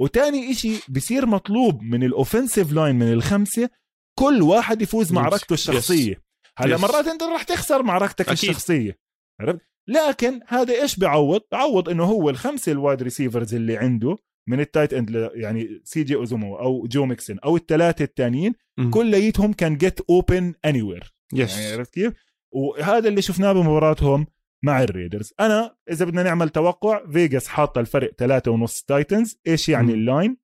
وتاني 0.00 0.50
إشي 0.50 0.80
بصير 0.88 1.26
مطلوب 1.26 1.82
من 1.82 2.02
ال 2.04 2.11
offensive 2.11 2.72
line 2.72 2.96
من 2.96 3.12
الخمسة 3.12 3.70
كل 4.18 4.42
واحد 4.42 4.82
يفوز. 4.82 5.12
معركته 5.12 5.54
الشخصية 5.54 6.22
هلا 6.58 6.76
Yes. 6.76 6.80
مرات 6.80 7.06
أنت 7.06 7.22
رح 7.22 7.42
تخسر 7.42 7.82
معركتك 7.82 8.28
أكيد. 8.28 8.50
الشخصية 8.50 8.98
عرفت 9.40 9.60
لكن 9.90 10.40
هذا 10.46 10.74
إيش 10.82 10.96
بيعوض 10.96 11.40
بعوض 11.52 11.88
إنه 11.88 12.04
هو 12.04 12.30
الخمسة 12.30 12.72
ال 12.72 12.78
wide 12.78 13.02
receivers 13.02 13.54
اللي 13.54 13.76
عنده 13.76 14.16
من 14.48 14.60
ال 14.60 14.66
tight 14.66 14.94
end 14.94 15.30
يعني 15.34 15.80
سي 15.84 16.02
جي 16.02 16.14
اوزومو 16.14 16.56
أو 16.56 16.86
جو 16.86 17.06
ميكسون 17.06 17.38
أو 17.38 17.56
الثلاثه 17.56 18.04
الثانيين. 18.04 18.54
كليتهم 18.90 19.52
كان 19.52 19.76
get 19.76 20.00
open 20.00 20.54
anywhere 20.64 21.14
yes 21.34 21.58
يعني 21.58 21.72
عرفت 21.72 21.94
كيف؟ 21.94 22.12
وهذا 22.52 23.08
اللي 23.08 23.22
شفناه 23.22 23.52
بمباراتهم 23.52 24.26
مع 24.62 24.82
الريدرز. 24.82 25.34
أنا 25.40 25.76
إذا 25.90 26.04
بدنا 26.04 26.22
نعمل 26.22 26.48
توقع 26.48 27.06
فيجاس 27.12 27.48
حاطه 27.48 27.80
الفرق 27.80 28.14
ثلاثة 28.18 28.50
ونص 28.50 28.82
تايتنز 28.82 29.38
إيش 29.46 29.68
يعني. 29.68 29.92
ال 29.92 30.01
line 30.01 30.36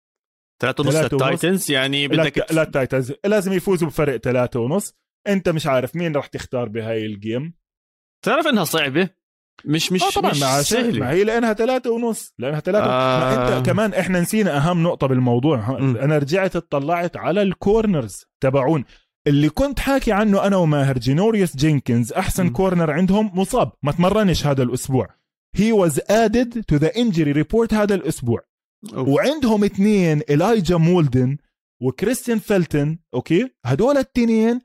ثلاثة 0.63 0.85
ونص. 0.85 0.97
التايتنز 0.97 1.71
يعني 1.71 2.09
بدك 2.09 2.53
لا 2.53 2.63
التايتنز 2.63 3.13
لازم 3.25 3.53
يفوزوا 3.53 3.89
بفرق 3.89 4.17
ثلاثة 4.17 4.61
ونص. 4.61 4.95
أنت 5.29 5.49
مش 5.49 5.67
عارف 5.67 5.97
مين 5.97 6.17
راح 6.17 6.27
تختار 6.27 6.69
بهاي 6.69 7.07
ال 7.07 7.16
game 7.16 7.55
تعرف 8.25 8.47
إنها 8.47 8.65
صعبة؟ 8.65 9.11
مش 9.65 9.93
مش 9.93 10.03
آه 10.03 10.11
طبعا 10.11 10.31
مش 10.31 10.41
مع 10.41 10.57
ما 10.57 10.63
سهلة 10.63 11.11
هي 11.11 11.25
لأنها 11.25 11.53
ثلاثة 11.53 11.91
ونص 11.91 12.35
لأنها 12.39 12.61
ثلاثة 12.61 12.85
آه. 12.85 12.89
ما 12.89 13.55
آه. 13.55 13.59
أنت 13.59 13.67
كمان 13.67 13.95
إحنا 13.95 14.21
نسينا 14.21 14.57
أهم 14.57 14.83
نقطة 14.83 15.07
بالموضوع 15.07 15.79
مم. 15.81 15.97
أنا 15.97 16.19
رجعت 16.19 16.57
اطلعت 16.57 17.17
على 17.17 17.43
ال 17.43 17.53
corners 17.53 18.25
تبعون 18.41 18.85
اللي 19.27 19.49
كنت 19.49 19.79
حاكي 19.81 20.13
عنه 20.13 20.47
أنا 20.47 20.57
وماهر 20.57 20.99
جانوريس 20.99 21.57
جينكنز 21.57 22.13
أحسن 22.13 22.45
مم. 22.45 22.53
corner 22.53 22.91
عندهم 22.91 23.31
مصاب 23.35 23.73
ما 23.83 23.93
تمرنش 23.93 24.47
هذا 24.47 24.63
الأسبوع 24.63 25.09
he 25.55 25.73
was 25.73 26.01
added 26.11 26.63
to 26.63 26.77
the 26.77 26.97
injury 26.97 27.33
report 27.33 27.75
هذا 27.75 27.95
الأسبوع 27.95 28.41
oof. 28.95 29.09
وعندهم 29.09 29.65
اثنين 29.65 30.19
الايجا 30.31 30.77
مولدن 30.77 31.37
وكريستيان 31.83 32.39
فلتن 32.39 32.99
okay 33.15 33.49
هدول 33.65 33.97
التنين 33.97 34.61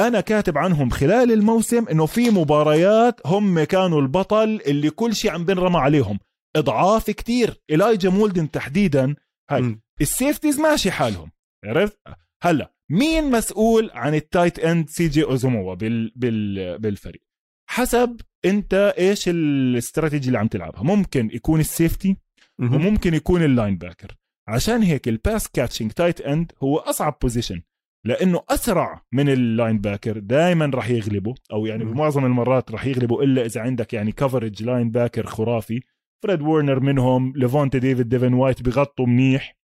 أنا 0.00 0.20
كاتب 0.20 0.58
عنهم 0.58 0.90
خلال 0.90 1.32
الموسم 1.32 1.88
إنه 1.88 2.06
في 2.06 2.30
مباريات 2.30 3.20
هم 3.26 3.64
كانوا 3.64 4.00
البطل 4.00 4.60
اللي 4.66 4.90
كل 4.90 5.14
شيء 5.14 5.30
عم 5.30 5.44
بنرمى 5.44 5.78
عليهم. 5.78 6.18
إضعاف 6.56 7.10
كتير. 7.10 7.62
الايجا 7.70 8.10
مولدن 8.10 8.50
تحديدا. 8.50 9.14
هاي. 9.50 9.78
ال 10.00 10.07
safeties 10.07 10.60
ماشي 10.60 10.90
حالهم. 10.90 11.30
عرفت؟ 11.64 11.98
هلأ 12.42 12.74
مين 12.90 13.30
مسؤول 13.30 13.90
عن 13.94 14.14
ال 14.14 14.21
tight 14.21 14.58
end 14.58 14.88
سي 14.88 15.08
جي 15.08 15.24
اوزوما 15.24 15.74
بال 15.74 16.12
بال 16.16 16.78
بالفريق؟ 16.78 17.22
حسب 17.70 18.20
أنت 18.44 18.94
إيش 18.98 19.28
الاستراتيجي 19.28 20.26
اللي 20.26 20.38
عم 20.38 20.46
تلعبها. 20.46 20.82
ممكن 20.82 21.30
يكون 21.32 21.60
ال 21.60 21.67
safety. 21.67 22.16
وممكن 22.58 23.14
يكون 23.14 23.42
ال 23.44 23.78
linebacker. 23.78 24.16
عشان 24.48 24.82
هيك 24.82 25.08
ال 25.08 25.16
pass 25.16 25.48
catching 25.48 25.92
tight 25.92 26.20
end 26.20 26.52
هو 26.62 26.78
أصعب 26.78 27.18
position 27.22 27.62
لأنه 28.04 28.42
أسرع 28.48 29.04
من 29.12 29.28
ال 29.28 29.78
linebacker 29.78 30.18
دائما 30.18 30.70
راح 30.74 30.90
يغلبه 30.90 31.34
أو 31.52 31.66
يعني. 31.66 31.84
بمعظم 31.84 32.24
المرات 32.24 32.70
راح 32.70 32.86
يغلبه 32.86 33.22
إلا 33.22 33.44
إذا 33.44 33.60
عندك 33.60 33.92
يعني 33.92 34.12
coverage 34.12 34.62
linebacker 34.62 35.26
خرافي 35.26 35.80
فريد 36.22 36.42
وورنر 36.42 36.80
منهم 36.80 37.32
لافونتي 37.36 37.78
ديفيد 37.78 38.08
ديفن 38.08 38.34
وايت 38.34 38.62
بغطوا 38.62 39.06
منيح. 39.06 39.58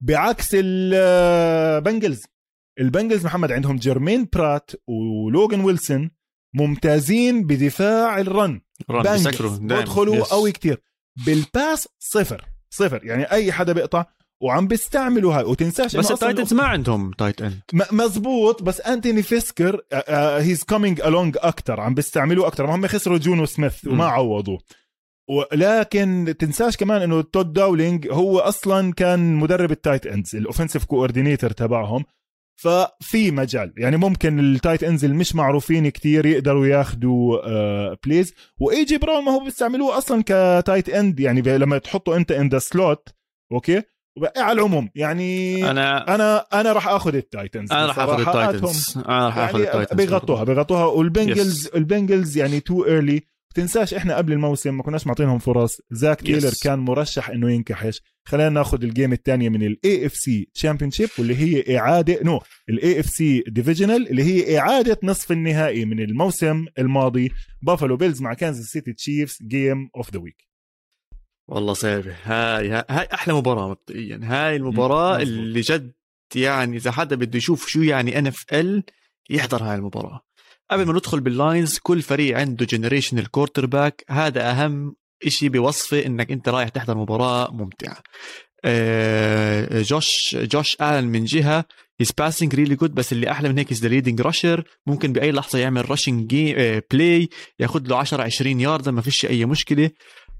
بعكس 0.00 0.50
البنجلز 0.54 2.24
البنجلز 2.80 3.24
محمد 3.24 3.52
عندهم 3.52 3.76
جيرمين 3.76 4.28
برات 4.32 4.70
ولوغان 4.86 5.60
ويلسون 5.60 6.10
ممتازين 6.54 7.46
بدفاع 7.46 8.20
ال 8.20 8.28
run. 8.28 8.60
بدخلوا 8.88 10.16
yes. 10.16 10.22
قوي 10.22 10.52
كتير 10.52 10.82
بال 11.26 11.47
pass 11.47 11.88
صفر 11.98 12.44
صفر 12.70 13.04
يعني 13.04 13.22
أي 13.22 13.52
حدا 13.52 13.72
بيقطع 13.72 14.06
وعم 14.42 14.66
بيستعملوا 14.66 15.34
هاي. 15.34 15.44
وتنساش 15.44 15.96
بس 15.96 16.10
التايتنز 16.10 16.54
ما 16.54 16.62
عندهم 16.62 17.10
tight 17.10 17.42
end 17.42 17.60
مزبوط 17.92 18.62
بس 18.62 18.80
أنتوني 18.80 19.22
فيركسر 19.22 19.80
he's 20.38 20.62
coming 20.62 21.00
along 21.00 21.36
أكثر 21.40 21.80
عم 21.80 21.94
بيستعملوه 21.94 22.46
أكثر 22.46 22.66
ما 22.66 22.74
هم 22.74 22.86
خسروا 22.86 23.18
جونو 23.18 23.46
سميث 23.46 23.86
وما. 23.86 24.04
عوضوه. 24.06 24.58
ولكن 25.30 26.34
تنساش 26.38 26.76
كمان 26.76 27.02
إنه 27.02 27.20
تود 27.20 27.52
داونينج 27.52 28.08
هو 28.10 28.38
أصلا 28.38 28.92
كان 28.92 29.34
مدرب 29.34 29.70
ال 29.70 29.76
tight 29.76 30.06
ends 30.06 30.36
ال 30.36 30.41
offensive 30.41 30.84
coordinator 30.84 31.50
تبعهم. 31.50 32.04
ففي 32.60 33.30
مجال 33.30 33.74
يعني 33.76 33.96
ممكن 33.96 34.40
ال 34.40 34.47
tight 34.47 34.84
ends 34.84 35.04
مش 35.04 35.34
معروفين 35.34 35.88
كتير 35.88 36.26
يقدروا 36.26 36.66
ياخذوا 36.66 37.38
آه 37.46 37.98
plays 38.04 38.34
وإي 38.60 38.84
جي 38.84 38.98
براون 38.98 39.24
ما 39.24 39.32
هو 39.32 39.44
بيستعملوه 39.44 39.98
أصلا 39.98 40.22
ك 40.26 40.36
tight 40.36 40.88
end 40.88 41.20
يعني 41.20 41.40
لما 41.40 41.78
تحطه 41.78 42.16
أنت 42.16 42.32
in 42.32 42.48
the 42.48 42.58
slot 42.58 43.08
okay؟ 43.52 43.82
على 44.36 44.52
العموم؟ 44.52 44.88
يعني 44.94 45.70
أنا 45.70 46.14
أنا 46.14 46.38
أنا 46.52 46.72
راح 46.72 46.88
آخذ 46.88 47.14
التايتنز 47.14 47.72
أنا 47.72 47.86
راح 47.86 47.98
آخذ. 47.98 48.20
التايتنز. 48.20 48.94
أنا 48.96 49.26
راح 49.26 49.38
آخذ 49.38 49.60
يعني 49.60 49.66
التايتنز. 49.66 49.96
بيغطوها 50.00 50.44
بيغطوها. 50.44 50.84
والبنجلز 50.84 51.68
Yes. 51.68 51.74
البنجلز 51.76 52.36
يعني 52.36 52.60
too 52.60 52.84
early 52.84 53.22
تنساش 53.54 53.94
إحنا 53.94 54.16
قبل 54.16 54.32
الموسم 54.32 54.76
ما 54.76 54.82
كناش 54.82 55.06
معطينهم 55.06 55.38
فرص. 55.38 55.80
زاك 55.90 56.20
تيلر 56.20 56.50
Yes. 56.50 56.62
كان 56.62 56.78
مرشح 56.78 57.30
إنه 57.30 57.52
ينكحش. 57.52 58.00
خلينا 58.24 58.48
ناخذ 58.48 58.82
ال 58.84 58.90
game 58.90 59.12
الثانية 59.12 59.48
من 59.48 59.62
ال 59.62 60.06
AFC 60.06 60.48
championship 60.54 61.08
واللي 61.18 61.36
هي 61.36 61.78
اعاده 61.78 62.18
no 62.22 62.40
ال 62.68 63.00
AFC 63.00 63.44
divisional 63.48 64.10
اللي 64.10 64.22
هي 64.22 64.58
إعادة 64.58 64.98
نصف 65.02 65.32
النهائي 65.32 65.84
من 65.84 66.00
الموسم 66.00 66.64
الماضي. 66.78 67.32
بافلو 67.62 67.96
بيلز 67.96 68.22
مع 68.22 68.34
كانزاس 68.34 68.66
سيتي 68.66 68.92
تشيفز 68.92 69.38
game 69.42 69.90
of 69.96 70.12
the 70.12 70.18
week 70.20 70.47
والله 71.48 71.72
صعبة 71.72 72.16
هاي 72.24 72.70
هاي 72.70 73.08
أحلى 73.14 73.34
مباراة 73.34 73.68
مبدئيا 73.68 74.20
هاي 74.22 74.56
المباراة 74.56 75.18
مظبوط. 75.18 75.28
اللي 75.28 75.60
جد 75.60 75.92
يعني 76.34 76.76
إذا 76.76 76.90
حدا 76.90 77.16
بده 77.16 77.36
يشوف 77.36 77.66
شو 77.66 77.82
يعني 77.82 78.18
NFL 78.18 78.82
يحضر 79.30 79.62
هاي 79.62 79.74
المباراة. 79.74 80.20
قبل 80.70 80.86
ما 80.86 80.92
ندخل 80.92 81.20
بال 81.20 81.37
lines 81.37 81.78
كل 81.78 82.02
فريق 82.02 82.38
عنده 82.38 82.66
generational 82.66 83.18
quarterback 83.18 84.04
هذا 84.08 84.50
أهم 84.50 84.96
إشي 85.26 85.48
بوصفة 85.48 86.06
إنك 86.06 86.32
أنت 86.32 86.48
رايح 86.48 86.68
تحضر 86.68 86.96
مباراة 86.96 87.52
ممتعة. 87.52 88.02
آه، 88.64 89.82
جوش 89.82 90.36
جوش 90.36 90.76
الن 90.82 91.04
من 91.04 91.24
جهة. 91.24 91.64
his 92.00 92.12
passing 92.12 92.54
really 92.54 92.74
good 92.74 92.94
بس 92.94 93.12
اللي 93.12 93.30
أحلى 93.30 93.48
من 93.48 93.58
هيك 93.58 93.72
as 93.72 93.82
the 93.82 93.88
leading 93.88 94.20
rusher 94.20 94.64
ممكن 94.86 95.12
بأي 95.12 95.32
لحظة 95.32 95.58
يعمل 95.58 95.90
rushing 95.90 96.34
play 96.92 97.28
ياخذ 97.60 97.86
له 97.88 97.96
10 97.96 98.22
20 98.22 98.60
يارد 98.60 98.88
ما 98.88 99.00
فيش 99.00 99.26
أي 99.26 99.44
مشكلة. 99.44 99.90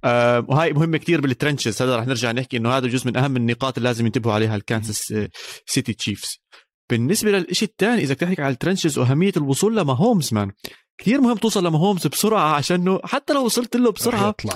آه، 0.05 0.46
وهاي 0.49 0.72
مهمة 0.72 0.99
كتير 0.99 1.20
بال 1.20 1.32
trenches. 1.32 1.82
هذا 1.82 1.96
رح 1.96 2.07
نرجع 2.07 2.32
نحكي 2.32 2.57
إنه 2.57 2.70
هذا 2.70 2.86
جزء 2.86 3.07
من 3.07 3.16
أهم 3.16 3.36
النقاط 3.36 3.76
اللي 3.76 3.88
لازم 3.88 4.07
ينتبهوا 4.07 4.34
عليها 4.34 4.57
الكانساس 4.57 5.12
آه، 5.12 5.28
سيتي 5.66 5.92
تشيفز. 5.92 6.40
بالنسبة 6.90 7.30
للشيء 7.30 7.68
الثاني 7.68 8.03
إذا 8.03 8.14
بتحكي 8.14 8.42
على 8.42 8.53
ال 8.53 8.58
trenches 8.58 8.99
وأهمية 8.99 9.32
الوصول 9.36 9.76
لماهومز 9.76 10.34
man 10.34 10.51
كثير 10.99 11.20
مهم 11.20 11.36
توصل 11.36 11.66
لماهومز 11.66 12.07
بسرعة 12.07 12.55
عشانه 12.55 13.01
حتى 13.05 13.32
لو 13.32 13.44
وصلت 13.44 13.76
له 13.76 13.88
رح 13.88 13.94
بسرعة 13.94 14.28
يطلع 14.28 14.55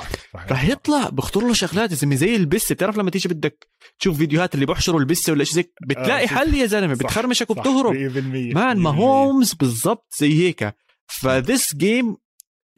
رح 0.51 0.69
يطلع. 0.69 1.09
بخطر 1.09 1.41
له 1.47 1.53
شغلات 1.53 1.91
يا 1.91 1.97
زلمة 1.97 2.15
زي 2.15 2.37
البسة. 2.37 2.75
بتعرف 2.75 2.97
لما 2.97 3.11
تيجي 3.11 3.29
بدك 3.29 3.69
تشوف 3.99 4.17
فيديوهات 4.17 4.55
اللي 4.55 4.67
بيحشروا 4.67 5.01
البسة 5.01 5.33
ولا 5.33 5.45
شيء 5.45 5.55
زي 5.55 5.73
بتلاقي 5.87 6.25
آه،. 6.25 6.27
حل 6.27 6.55
يا 6.55 6.67
زلمة 6.67 6.95
بتخرمشك 6.95 7.51
وبتهرب. 7.51 7.93
100% 7.93 8.55
man 8.55 8.77
100%. 8.77 8.81
ما 8.81 8.91
هومز 8.91 9.53
بالضبط 9.53 10.07
زي 10.19 10.35
هيك. 10.35 10.75
ف 11.07 11.21
this 11.21 11.77
game 11.77 12.17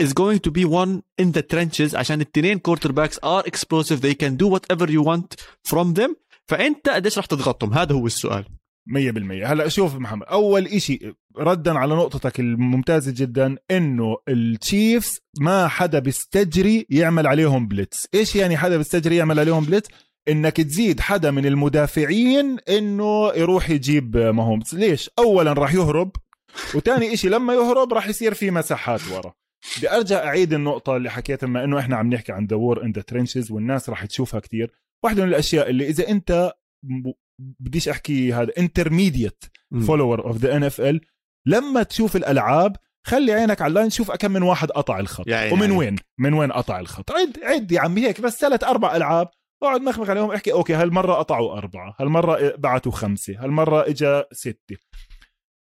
is 0.03 0.12
going 0.12 0.38
to 0.38 0.51
be 0.51 0.64
won 0.64 1.03
in 1.22 1.32
the 1.32 1.42
trenches 1.42 1.95
عشان 1.95 2.20
التنين 2.20 2.59
quarterbacks 2.59 3.18
are 3.18 3.42
explosive. 3.42 4.01
They 4.01 4.14
can 4.14 4.36
do 4.36 4.47
whatever 4.47 4.90
you 4.90 5.03
want 5.03 5.40
from 5.68 5.95
them. 5.95 6.14
فأنت 6.49 6.88
قديش 6.88 7.18
رح 7.18 7.26
تضغطهم؟ 7.26 7.74
هذا 7.74 7.95
هو 7.95 8.07
السؤال. 8.07 8.45
100% 8.90 8.97
هلا 9.45 9.68
شوف 9.68 9.95
محمد 9.95 10.26
أول 10.26 10.66
إشي 10.66 11.14
ردا 11.38 11.78
على 11.78 11.95
نقطتك 11.95 12.40
الممتازة 12.40 13.12
جدا 13.16 13.57
إنه 13.70 14.16
التشيفز 14.28 15.20
ما 15.40 15.68
حدا 15.68 15.99
بيستجري 15.99 16.86
يعمل 16.90 17.26
عليهم 17.26 17.68
blitz 17.68 18.09
إيش 18.14 18.36
يعني 18.36 18.57
حدا 18.57 18.76
بيستجري 18.76 19.16
يعمل 19.16 19.38
عليهم 19.40 19.64
blitz 19.64 19.90
إنك 20.28 20.57
تزيد 20.57 21.01
حدا 21.01 21.30
من 21.30 21.47
المدافعين 21.47 22.59
إنه 22.68 23.32
يروح 23.36 23.70
يجيب 23.70 24.16
ماهومز. 24.16 24.74
ليش؟ 24.74 25.11
اولا 25.18 25.53
راح 25.53 25.74
يهرب 25.74 26.11
وتاني 26.74 27.14
إشي 27.14 27.28
لما 27.28 27.55
يهرب 27.55 27.92
راح 27.92 28.09
يصير 28.09 28.34
في 28.34 28.51
مساحات 28.51 29.01
ورا. 29.12 29.32
بدي 29.78 29.90
أرجع 29.90 30.24
أعيد 30.24 30.52
النقطة 30.52 30.96
اللي 30.96 31.10
حكيتها 31.10 31.46
بما 31.46 31.64
إنه 31.64 31.78
إحنا 31.78 31.96
عم 31.96 32.14
نحكي 32.14 32.32
عن 32.32 32.46
the 32.46 32.57
war 32.57 32.84
in 32.84 32.92
the 32.92 33.02
trenches 33.02 33.50
والناس 33.52 33.90
راح 33.90 34.04
تشوفها 34.04 34.40
كتير. 34.40 34.72
واحدة 35.04 35.22
من 35.22 35.28
الأشياء 35.28 35.70
اللي 35.70 35.88
إذا 35.88 36.08
أنت 36.08 36.52
بديش 37.60 37.88
أحكي 37.88 38.32
هذا 38.32 38.52
intermediate 38.59 39.44
follower 39.86 40.24
of 40.24 40.36
the 40.36 40.57
NFL 40.57 41.00
لما 41.46 41.82
تشوف 41.82 42.16
الألعاب 42.16 42.76
خلي 43.06 43.32
عينك 43.32 43.62
على 43.62 43.68
ال 43.68 43.73
line 43.73 43.90
شوف 43.90 44.10
كم 44.10 44.30
من 44.30 44.42
واحد 44.42 44.70
قطع 44.70 45.00
الخط. 45.00 45.26
ومن 45.28 45.62
عليك. 45.62 45.78
وين؟ 45.78 45.96
من 46.18 46.34
وين 46.34 46.52
قطع 46.52 46.80
الخط؟ 46.80 47.12
عد 47.12 47.38
عد 47.42 47.72
يا 47.72 47.80
عمي 47.80 48.06
هيك 48.06 48.20
بس 48.20 48.40
ثلاث 48.40 48.64
أربع 48.64 48.96
ألعاب. 48.96 49.28
اقعد 49.62 49.80
مخمخ 49.80 50.10
عليهم 50.10 50.30
أحكي 50.30 50.52
okay 50.52 50.74
هالمرة 50.74 51.12
قطعوا 51.12 51.58
أربعة 51.58 51.96
هالمرة 52.00 52.56
بعتوا 52.56 52.92
خمسة 52.92 53.44
هالمرة 53.44 53.88
اجى 53.88 54.22
ستة. 54.32 54.76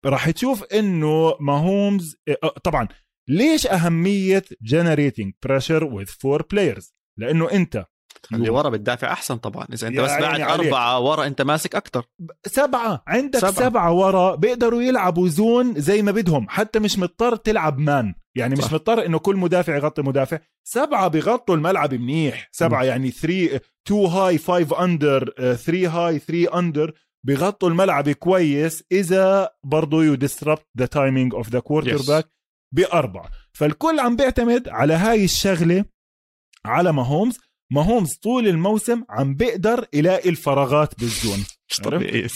راح 0.06 0.30
تشوف 0.30 0.64
إنه 0.64 1.36
ماهومز 1.40 2.16
طبعا 2.64 2.88
ليش 3.28 3.66
أهمية 3.66 4.44
generating 4.62 5.34
pressure 5.44 5.84
with 5.84 6.06
four 6.06 6.42
players 6.42 6.94
لأنه 7.18 7.50
أنت 7.52 7.84
اللي 8.32 8.50
ورا 8.50 8.70
بتدافع 8.70 9.12
أحسن 9.12 9.36
طبعا. 9.36 9.66
إذا 9.72 9.88
أنت 9.88 10.00
بس 10.00 10.10
بعد 10.10 10.40
أربعة 10.40 11.00
ورا 11.00 11.26
أنت 11.26 11.42
ماسك 11.42 11.74
أكثر 11.74 12.04
سبعة. 12.46 13.02
عندك 13.06 13.38
سبعة, 13.38 13.52
سبعة 13.52 13.92
ورا 13.92 14.34
بيقدروا 14.34 14.82
يلعبوا 14.82 15.28
zone 15.28 15.74
زي 15.80 16.02
ما 16.02 16.12
بدهم. 16.12 16.46
حتى 16.48 16.78
مش 16.78 16.98
مضطر 16.98 17.36
تلعب 17.36 17.78
man. 17.78 18.14
يعني 18.36 18.56
صح. 18.56 18.64
مش 18.64 18.72
مضطر 18.72 19.06
إنه 19.06 19.18
كل 19.18 19.36
مدافع 19.36 19.76
يغطي 19.76 20.02
مدافع. 20.02 20.38
سبعة 20.68 21.08
بيغطوا 21.08 21.56
الملعب 21.56 21.94
منيح. 21.94 22.48
سبعة 22.52 22.82
م. 22.82 22.86
يعني 22.86 23.10
3 23.10 23.60
2 23.86 24.06
هاي 24.06 24.38
5 24.38 24.84
under 24.84 25.34
3 25.38 25.88
هاي 25.88 26.18
3 26.18 26.58
under 26.58 26.92
بيغطوا 27.26 27.68
الملعب 27.68 28.10
كويس 28.10 28.84
إذا 28.92 29.50
برضه 29.64 30.04
you 30.04 30.14
disrupt 30.14 30.66
the 30.78 30.86
timing 30.86 31.34
of 31.34 31.48
the 31.48 31.60
quarterback 31.60 32.37
بأربعة. 32.72 33.30
فالكل 33.52 34.00
عم 34.00 34.16
بيعتمد 34.16 34.68
على 34.68 34.94
هاي 34.94 35.24
الشغلة 35.24 35.84
على 36.64 36.92
ماهومز 36.92 37.38
ماهومز 37.70 38.14
طول 38.14 38.48
الموسم 38.48 39.04
عم 39.10 39.34
بيقدر 39.34 39.86
يلاقي 39.92 40.28
الفراغات 40.30 41.00
بال 41.00 41.11
zone. 41.11 41.38
مش 41.70 41.76
طبيعي. 41.76 42.26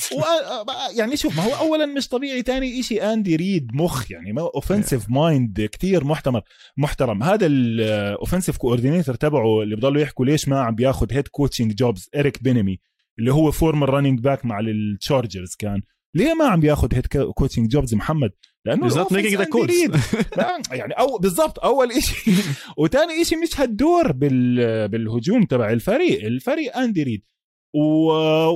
يعني 0.97 1.17
شوف 1.17 1.37
ما 1.37 1.43
هو 1.43 1.55
اولا 1.55 1.87
مش 1.87 2.09
طبيعي 2.09 2.43
تاني 2.43 2.81
إشي 2.81 3.03
اندي 3.03 3.37
ريد 3.37 3.75
مخ 3.75 4.11
يعني 4.11 4.33
ما 4.33 4.43
offensive 4.43 5.11
mind 5.11 5.69
كتير 5.73 6.05
محترم 6.05 6.41
محترم. 6.77 7.23
هذا 7.23 7.47
ال 7.47 7.58
offensive 7.58 8.57
coordinator 8.57 9.15
تبعه 9.15 9.63
اللي 9.63 9.77
بضلوا 9.77 10.03
يحكوا 10.03 10.25
ليش 10.27 10.49
ما 10.49 10.61
عم 10.61 10.75
بياخذ 10.75 11.13
head 11.13 11.29
coaching 11.29 11.75
jobs 11.75 12.11
اريك 12.17 12.43
بينمي 12.43 12.79
اللي 13.19 13.33
هو 13.33 13.51
former 13.51 13.91
running 13.91 14.21
back 14.21 14.45
مع 14.45 14.61
التشارجرز 14.61 15.55
كان. 15.59 15.83
ليه 16.17 16.35
ما 16.35 16.45
عم 16.45 16.61
بياخذ 16.61 16.95
head 16.95 17.07
coaching 17.07 17.71
jobs 17.71 17.95
محمد؟ 17.95 18.33
لأنه 18.65 18.87
يعني 20.79 20.93
أو 20.93 21.19
بالضبط 21.19 21.59
أول 21.59 22.03
شيء 22.03 22.35
وثاني 22.79 23.25
شيء 23.25 23.43
مش 23.43 23.61
هالدور 23.61 24.13
بال... 24.13 24.89
بالهجوم 24.89 25.45
تبع 25.45 25.71
الفريق. 25.71 26.25
الفريق 26.25 26.77
اندي 26.77 27.03
ريد 27.03 27.25
و... 27.75 27.81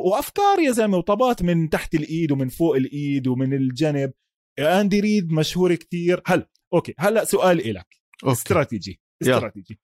وأفكار 0.08 0.58
يا 0.58 0.70
زلمة 0.70 0.98
وطبات 0.98 1.42
من 1.42 1.70
تحت 1.70 1.94
الإيد 1.94 2.32
ومن 2.32 2.48
فوق 2.48 2.76
الإيد 2.76 3.28
ومن 3.28 3.54
الجنب. 3.54 4.12
اندي 4.58 5.00
ريد 5.00 5.32
مشهور 5.32 5.74
كتير. 5.74 6.22
هل 6.26 6.46
okay 6.74 6.94
هلأ 6.98 7.24
سؤال 7.24 7.70
إلك. 7.70 7.86
strategy. 8.24 9.00
strategy. 9.22 9.80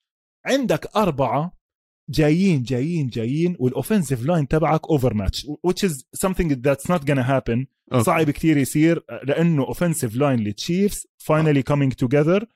عندك 0.47 0.97
أربعة 0.97 1.62
جايين 2.11 2.63
جايين 2.63 3.09
جايين 3.09 3.57
وال 3.59 3.71
offensive 3.71 4.27
line 4.27 4.49
تبعك 4.49 4.89
overmatch 4.91 5.47
which 5.47 5.89
is 5.89 5.93
something 6.27 6.49
that's 6.49 6.93
not 6.93 7.01
gonna 7.01 7.25
happen 7.25 7.67
okay. 7.93 8.05
صعب 8.05 8.31
كتير 8.31 8.57
يصير 8.57 9.05
لأنه 9.25 9.63
offensive 9.63 10.17
line 10.17 10.39
للتشيفز 10.39 11.07
finally 11.19 11.63
coming 11.63 11.93
together 11.93 12.47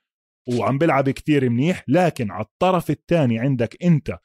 وعم 0.49 0.79
بيلعب 0.79 1.11
كتير 1.11 1.51
منيح 1.51 1.85
لكن 1.89 2.31
على 2.31 2.45
الطرف 2.45 2.91
الثاني 2.91 3.39
عندك 3.39 3.85
انت 3.85 4.19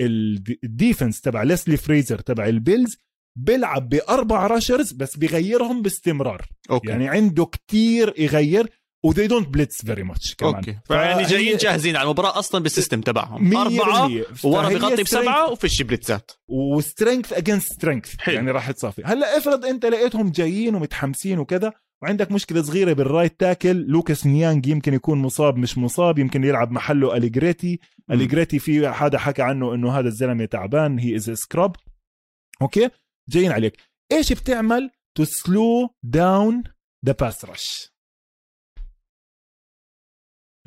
ال 0.00 0.15
defense 0.15 1.20
تبع 1.20 1.42
ليسلي 1.42 1.76
فريزر 1.76 2.18
تبع 2.18 2.46
البيلز 2.46 2.98
بيلعب 3.38 3.88
بأربع 3.88 4.46
rushers 4.46 4.92
بس 4.92 5.16
بيغيرهم 5.16 5.82
باستمرار 5.82 6.46
okay. 6.70 6.88
يعني 6.88 7.08
عنده 7.08 7.44
كتير 7.44 8.14
يغير 8.18 8.70
و 9.04 9.08
they 9.08 9.26
don't 9.26 9.48
blitz 9.48 9.84
very 9.84 10.02
much 10.02 10.34
كمان. 10.34 10.54
okay. 10.54 10.78
فيعني 10.84 11.22
جايين 11.22 11.56
جاهزين 11.56 11.96
على 11.96 12.04
المباراة 12.04 12.38
أصلا 12.38 12.62
بال 12.62 12.72
system 12.72 13.00
تبعهم. 13.00 13.56
أربعة 13.56 14.10
وورا 14.44 14.68
بيغطي 14.68 15.02
بسبعة 15.02 15.52
وفيش 15.52 15.82
blitz 15.82 16.22
ات 16.22 16.30
و 16.48 16.57
strength 16.57 17.32
against 17.32 17.72
strength 17.72 18.28
يعني 18.28 18.50
راح 18.50 18.70
تصافي 18.70 19.02
هلأ 19.04 19.38
افرض 19.38 19.64
أنت 19.64 19.86
لقيتهم 19.86 20.30
جايين 20.30 20.74
ومتحمسين 20.74 21.38
وكذا 21.38 21.72
وعندك 22.02 22.32
مشكلة 22.32 22.62
صغيرة 22.62 22.92
بال 22.92 23.06
right 23.06 23.40
tackle 23.40 23.76
لوكاس 23.76 24.26
نيانج 24.26 24.66
يمكن 24.66 24.94
يكون 24.94 25.18
مصاب 25.18 25.56
مش 25.56 25.78
مصاب 25.78 26.18
يمكن 26.18 26.44
يلعب 26.44 26.70
محله 26.72 27.16
أليجريتي. 27.16 27.80
أليجريتي 28.10 28.58
في 28.58 28.90
حدا 28.90 29.18
حكى 29.18 29.42
عنه 29.42 29.74
إنه 29.74 29.98
هذا 29.98 30.08
الزلمة 30.08 30.44
تعبان 30.44 30.98
he 30.98 31.16
is 31.16 31.30
scrub 31.30 31.76
okay؟ 32.62 32.90
جايين 33.28 33.52
عليك. 33.52 33.76
إيش 34.12 34.32
بتعمل 34.32 34.90
to 35.14 35.24
slow 35.24 35.94
down 36.02 36.64
the 37.06 37.12
pass 37.12 37.44
rush 37.44 37.93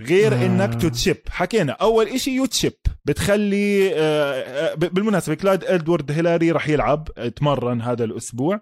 غير 0.02 0.34
آه. 0.34 0.46
إنك 0.46 0.82
ت 0.82 0.89
chip 0.89 1.18
حكينا 1.30 1.72
أول 1.72 2.08
إشي 2.08 2.32
you 2.32 2.50
chip 2.50 2.74
بتخلي 3.06 3.92
آه, 3.96 3.98
آه، 3.98 4.76
بالمناسبة 4.76 5.36
كلايد 5.36 5.64
إدوارد 5.64 6.12
هيلاري 6.12 6.52
راح 6.52 6.70
يلعب 6.70 7.08
تمرن 7.36 7.82
هذا 7.82 8.04
الأسبوع. 8.04 8.62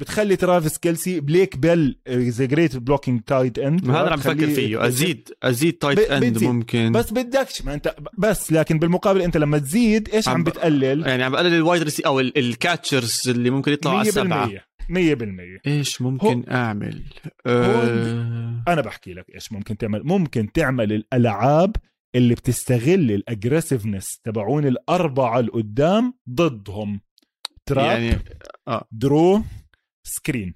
بتخلي 0.00 0.36
ترافيس 0.36 0.78
كيلسي 0.78 1.20
بليك 1.20 1.56
بيل 1.56 1.98
the 2.08 2.44
great 2.44 2.76
blocking 2.76 3.20
tight 3.20 3.58
end 3.58 3.90
هذا 3.90 4.10
عم 4.10 4.18
بفكر 4.18 4.46
فيه. 4.46 4.86
أزيد 4.86 5.28
أزيد 5.42 5.72
tight 5.72 5.98
end 5.98 6.44
ممكن. 6.44 6.92
بس 6.92 7.12
بدكش 7.12 7.62
ما 7.62 7.74
أنت 7.74 7.94
بس 8.18 8.52
لكن 8.52 8.78
بالمقابل 8.78 9.22
أنت 9.22 9.36
لما 9.36 9.58
تزيد 9.58 10.08
إيش 10.08 10.28
عم, 10.28 10.34
عم 10.34 10.44
بتقلل؟ 10.44 11.06
يعني 11.06 11.22
عم 11.22 11.32
بقلل 11.32 11.54
ال 11.54 11.62
wide 11.62 11.92
أو 12.06 12.20
ال 12.20 12.32
catchers 12.32 13.28
اللي 13.28 13.50
ممكن 13.50 13.72
يطلعوا 13.72 13.98
على 13.98 14.08
السبعة. 14.08 14.50
100% 14.92 15.66
إيش 15.66 16.02
ممكن 16.02 16.26
هو... 16.26 16.42
اعمل؟ 16.50 17.02
أه... 17.46 18.62
أنا 18.68 18.80
بحكي 18.80 19.12
لك 19.14 19.34
إيش 19.34 19.52
ممكن 19.52 19.76
تعمل. 19.76 20.02
ممكن 20.04 20.52
تعمل 20.52 20.92
الألعاب 20.92 21.76
اللي 22.14 22.34
بتستغل 22.34 23.10
ال 23.10 23.17
aggressiveness 23.17 24.20
تبعون 24.24 24.66
الأربعة 24.66 25.40
القدام 25.40 26.14
ضدهم. 26.30 27.00
trap 27.66 28.00
يعني 28.02 28.18
آه. 28.68 28.88
draw 28.92 29.42
screen 30.06 30.54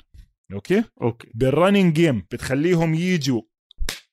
okay? 0.53 0.85
okay. 1.03 1.29
بال 1.35 1.48
running 1.48 1.95
game 1.95 2.19
بتخليهم 2.31 2.95
يجوا. 2.95 3.43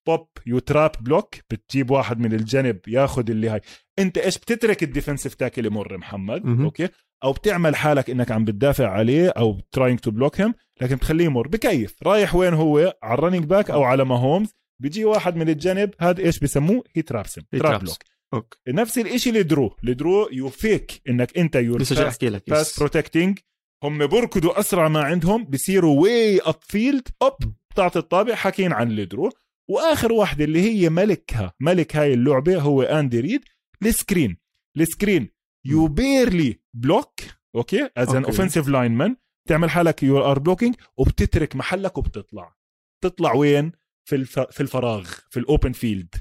بوب 0.07 0.27
you 0.45 0.59
trap 0.59 0.91
block 1.01 1.35
بتجيب 1.51 1.91
واحد 1.91 2.19
من 2.19 2.33
الجنب 2.33 2.79
ياخذ 2.87 3.29
اللي 3.29 3.49
هاي. 3.49 3.61
أنت 3.99 4.17
إيش 4.17 4.37
بتترك 4.37 4.83
ال 4.83 4.88
defensive 4.88 5.33
tackle 5.33 5.65
يمر 5.65 5.97
محمد؟ 5.97 6.45
م-م. 6.45 6.63
okay? 6.63 6.89
أو 7.23 7.31
بتعمل 7.31 7.75
حالك 7.75 8.09
إنك 8.09 8.31
عم 8.31 8.45
بتدافع 8.45 8.87
عليه 8.89 9.29
أو 9.29 9.61
trying 9.71 9.99
to 9.99 10.11
block 10.11 10.41
him 10.41 10.53
لكن 10.81 10.95
بتخليه 10.95 11.25
يمر. 11.25 11.47
بكيف؟ 11.47 11.95
رايح 12.03 12.35
وين 12.35 12.53
هو؟ 12.53 12.93
على 13.03 13.17
ال 13.19 13.22
running 13.22 13.45
back 13.45 13.71
أو 13.71 13.83
على 13.83 14.05
ما 14.05 14.19
هومز 14.19 14.49
بيجي 14.81 15.05
واحد 15.05 15.35
من 15.35 15.49
الجنب 15.49 15.93
هذا 15.99 16.23
إيش 16.23 16.39
بسموه؟ 16.39 16.83
he 16.95 17.01
traps 17.01 17.26
him 17.26 17.41
trap 17.51 17.81
block 17.81 17.97
okay. 18.33 18.57
نفس 18.67 18.97
الشيء 18.97 19.33
ل 19.33 19.40
draw. 19.40 19.75
ل 19.83 19.92
draw 19.92 20.29
you 20.31 20.49
فيك 20.49 21.01
إنك 21.09 21.37
أنت 21.37 21.55
you're 21.55 21.81
لسه 21.81 22.07
أحكي 22.07 22.29
لك 22.29 22.49
pass 22.49 22.79
protecting 22.79 23.39
هم 23.83 24.07
بركضوا 24.07 24.59
أسرع 24.59 24.87
ما 24.87 25.01
عندهم 25.01 25.43
بصيروا 25.43 26.01
way 26.01 26.39
up 26.39 26.55
field 26.61 27.07
أوب 27.21 27.33
بتعطي 27.71 27.99
الطابع. 27.99 28.35
حكين 28.35 28.73
عن 28.73 28.91
ل 28.91 28.97
draw. 28.97 29.29
وآخر 29.69 30.11
واحدة 30.11 30.45
اللي 30.45 30.61
هي 30.61 30.89
ملكها. 30.89 31.53
ملك 31.59 31.95
هاي 31.95 32.13
اللعبة 32.13 32.57
هو 32.59 32.81
اندي 32.81 33.19
ريد 33.19 33.41
ال 33.83 33.90
screen. 33.90 34.37
ال 34.77 34.85
screen 34.85 35.29
you 35.67 35.87
barely 35.87 36.59
block 36.73 37.19
okay 37.55 37.89
as 37.97 38.15
an 38.15 38.25
offensive 38.25 38.67
lineman 38.67 39.15
تعمل 39.47 39.69
حالك 39.69 40.03
you 40.03 40.31
are 40.31 40.39
blocking 40.39 40.75
وبتترك 40.97 41.55
محلك 41.55 41.97
وبتطلع. 41.97 42.55
تطلع 43.03 43.33
وين؟ 43.33 43.71
في 44.07 44.15
الف... 44.15 44.39
في 44.39 44.61
الفراغ 44.61 45.09
في 45.29 45.39
ال 45.39 45.46
open 45.46 45.71
field 45.71 46.15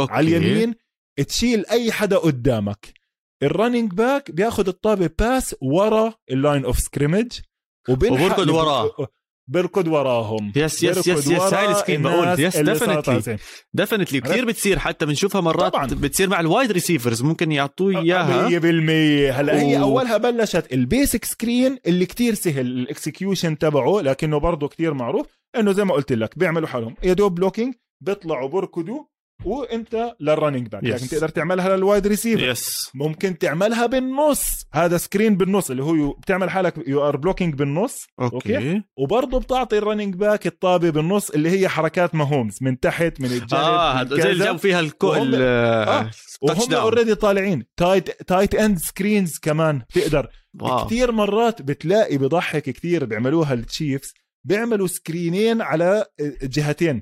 okay. 0.00 0.12
على 0.12 0.36
اليمين 0.36 0.74
تشيل 1.28 1.66
أي 1.66 1.92
حدا 1.92 2.16
قدامك. 2.16 2.94
ال 3.42 3.48
running 3.48 3.92
back 3.92 4.30
بياخذ 4.30 4.68
الطابة 4.68 5.10
pass 5.18 5.56
ورا 5.60 6.14
ال 6.30 6.37
line 6.37 6.64
of 6.64 6.78
scrimmage 6.78 7.40
وبركض 7.88 8.48
وراه. 8.48 8.90
بركض 9.50 9.88
وراهم 9.88 10.52
yes 10.56 10.82
yes 10.82 11.06
yes 11.08 11.26
yes 11.26 11.40
هاي 11.40 11.70
ال 11.70 11.75
screen 11.75 12.02
بقول. 12.02 12.40
يس 12.40 12.56
ديفنتلي 12.56 13.38
ديفنتلي 13.74 14.20
كثير 14.20 14.44
بتصير 14.44 14.78
حتى 14.78 15.06
بنشوفها 15.06 15.40
مرات 15.40 15.72
طبعا. 15.72 15.86
بتصير 15.86 16.28
مع 16.28 16.40
ال 16.40 16.46
wide 16.46 16.72
receivers 16.72 17.22
ممكن 17.22 17.52
يعطوه 17.52 17.96
آه، 17.96 18.02
إياها. 18.02 18.48
100% 18.48 19.32
هلا 19.32 19.60
هي 19.62 19.78
أولها 19.80 20.16
بلشت 20.16 20.72
ال 20.72 20.81
basic 20.81 21.24
screen 21.24 21.78
اللي 21.86 22.06
كتير 22.06 22.34
سهل 22.34 22.66
ال 22.66 22.75
execution 22.75 23.58
تبعه 23.58 24.00
لكنه 24.00 24.38
برضه 24.38 24.68
كتير 24.68 24.94
معروف. 24.94 25.26
إنه 25.56 25.72
زي 25.72 25.84
ما 25.84 25.94
قلت 25.94 26.12
لك 26.12 26.38
بيعملوا 26.38 26.68
حالهم. 26.68 26.94
يا 27.02 27.12
دوب 27.12 27.34
blocking 27.34 27.74
بيطلعوا 28.00 28.48
بركضوا 28.48 29.04
وانت 29.44 30.14
لل 30.20 30.31
running 30.31 30.68
back 30.68 30.82
Yes. 30.82 30.86
لكن 30.86 31.08
تقدر 31.08 31.28
تعملها 31.28 31.76
لل 31.76 31.86
wide 31.86 32.06
receiver 32.06 32.42
yes 32.44 32.90
ممكن 32.94 33.38
تعملها 33.38 33.86
بالنص 33.86 34.66
هذا 34.74 34.96
screen 34.96 35.36
بالنص 35.36 35.70
اللي 35.70 35.82
هو 35.82 36.12
بتعمل 36.12 36.50
حالك 36.50 36.74
you 36.88 37.08
are 37.08 37.16
blocking 37.16 37.54
بالنص 37.54 37.96
okay, 38.20 38.56
okay. 38.56 38.82
وبرضه 38.98 39.40
بتعطي 39.40 39.78
ال 39.78 39.82
running 39.82 40.14
back 40.14 40.46
الطابة 40.46 40.90
بالنص 40.90 41.30
اللي 41.30 41.50
هي 41.50 41.68
حركات 41.68 42.14
ماهومز 42.14 42.58
من 42.60 42.80
تحت 42.80 43.20
من 43.20 43.26
الجانب 43.26 43.54
آه 43.54 44.02
من 44.02 44.08
زي 44.08 44.30
اللي. 44.30 44.44
جابوا 44.44 44.58
فيها 44.58 44.80
الكو 44.80 45.06
وهم- 45.06 45.30
آه. 45.34 46.10
touch 46.10 46.60
وهم. 46.60 46.74
already 46.74 47.14
طالعين 47.14 47.64
tight 47.76 48.22
tight 48.22 48.54
end 48.54 48.78
screens 48.78 49.38
كمان 49.38 49.82
تقدر 49.94 50.28
wow. 50.62 50.86
كثير 50.86 51.12
مرات 51.12 51.62
بتلاقي 51.62 52.18
بضحك 52.18 52.62
كثير 52.62 53.04
بيعملوها 53.04 53.54
التشيفز 53.54 54.12
بيعملوا 54.46 54.86
screen 54.86 55.43
ين 55.43 55.62
على 55.62 56.04
جهتين 56.42 57.00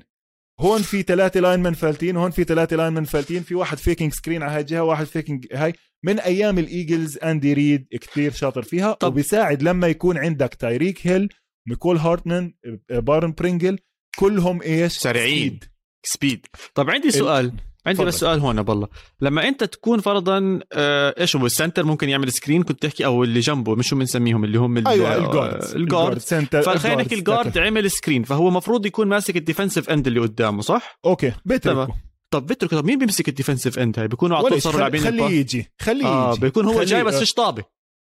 هون 0.59 0.81
في 0.81 1.01
ثلاثة 1.01 1.39
linemen 1.39 1.73
فالتين 1.73 2.17
وهون 2.17 2.31
في 2.31 2.43
ثلاثة 2.43 2.75
linemen 2.75 3.03
فالتين 3.03 3.43
في 3.43 3.55
واحد 3.55 3.77
faking 3.77 4.13
screen 4.13 4.43
على 4.43 4.51
هاي 4.51 4.61
الجهة 4.61 4.83
واحد 4.83 5.05
faking 5.05 5.47
هاي 5.53 5.73
من 6.03 6.19
أيام 6.19 6.59
الايجلز 6.59 7.17
اندي 7.17 7.53
ريد 7.53 7.87
كثير 8.01 8.31
شاطر 8.31 8.61
فيها 8.61 8.93
طب. 8.93 9.07
وبيساعد 9.07 9.63
لما 9.63 9.87
يكون 9.87 10.17
عندك 10.17 10.53
تايريك 10.53 11.07
هيل 11.07 11.29
ميكول 11.69 11.97
هارتمان 11.97 12.53
بارن 12.89 13.31
برينجل 13.31 13.79
كلهم 14.17 14.61
إيش 14.61 14.97
سريعين. 14.97 15.59
speed. 15.61 15.67
speed 16.03 16.45
طب 16.75 16.89
عندي 16.89 17.11
سؤال 17.11 17.53
عندي. 17.85 18.05
بس 18.05 18.19
سؤال 18.19 18.39
هون 18.39 18.61
بالله 18.63 18.87
لما 19.21 19.47
أنت 19.47 19.63
تكون 19.63 19.99
فرضا 19.99 20.59
آه 20.73 21.15
إيش 21.19 21.35
هو 21.35 21.45
ال 21.45 21.50
center؟ 21.50 21.85
ممكن 21.85 22.09
يعمل 22.09 22.31
screen 22.31 22.63
كنت 22.63 22.81
تحكي 22.81 23.05
أو 23.05 23.23
اللي 23.23 23.39
جنبه 23.39 23.75
مش 23.75 23.93
بنسميهم 23.93 24.43
اللي 24.43 24.57
هم 24.59 24.87
أيوه 24.87 25.13
آه، 25.13 25.17
ال 25.17 25.25
guards 25.25 25.75
ال 25.75 25.82
guard 25.82 26.17
center 26.17 26.61
فخلينا 26.61 27.01
نحكي 27.01 27.15
ال 27.15 27.22
guard 27.22 27.57
عمل 27.57 27.91
screen 27.91 28.23
فهو 28.23 28.47
المفروض 28.47 28.85
يكون 28.85 29.07
ماسك 29.07 29.37
ال 29.37 29.42
defensive 29.42 29.89
end 29.89 30.07
اللي 30.07 30.19
قدامه 30.19 30.61
صح؟ 30.61 30.99
okay. 31.05 31.31
بتركه 31.45 31.95
طب 32.31 32.45
بترك 32.45 32.69
طب 32.71 32.85
مين 32.85 32.99
بيمسك 32.99 33.29
ال 33.29 33.34
defensive 33.34 33.79
end 33.79 33.99
هاي؟ 33.99 34.07
بيكونوا 34.07 34.37
على 34.37 34.49
طول 34.49 34.61
صاروا 34.61 34.79
لاعبين 34.79 35.01
خليه 35.01 35.23
يجي 35.23 35.71
خليه 35.81 36.05
آه 36.05 36.31
يجي. 36.31 36.41
بيكون 36.41 36.65
هو 36.65 36.83
جاي 36.83 37.03
بس 37.03 37.19
فيش 37.19 37.33
طابه 37.33 37.63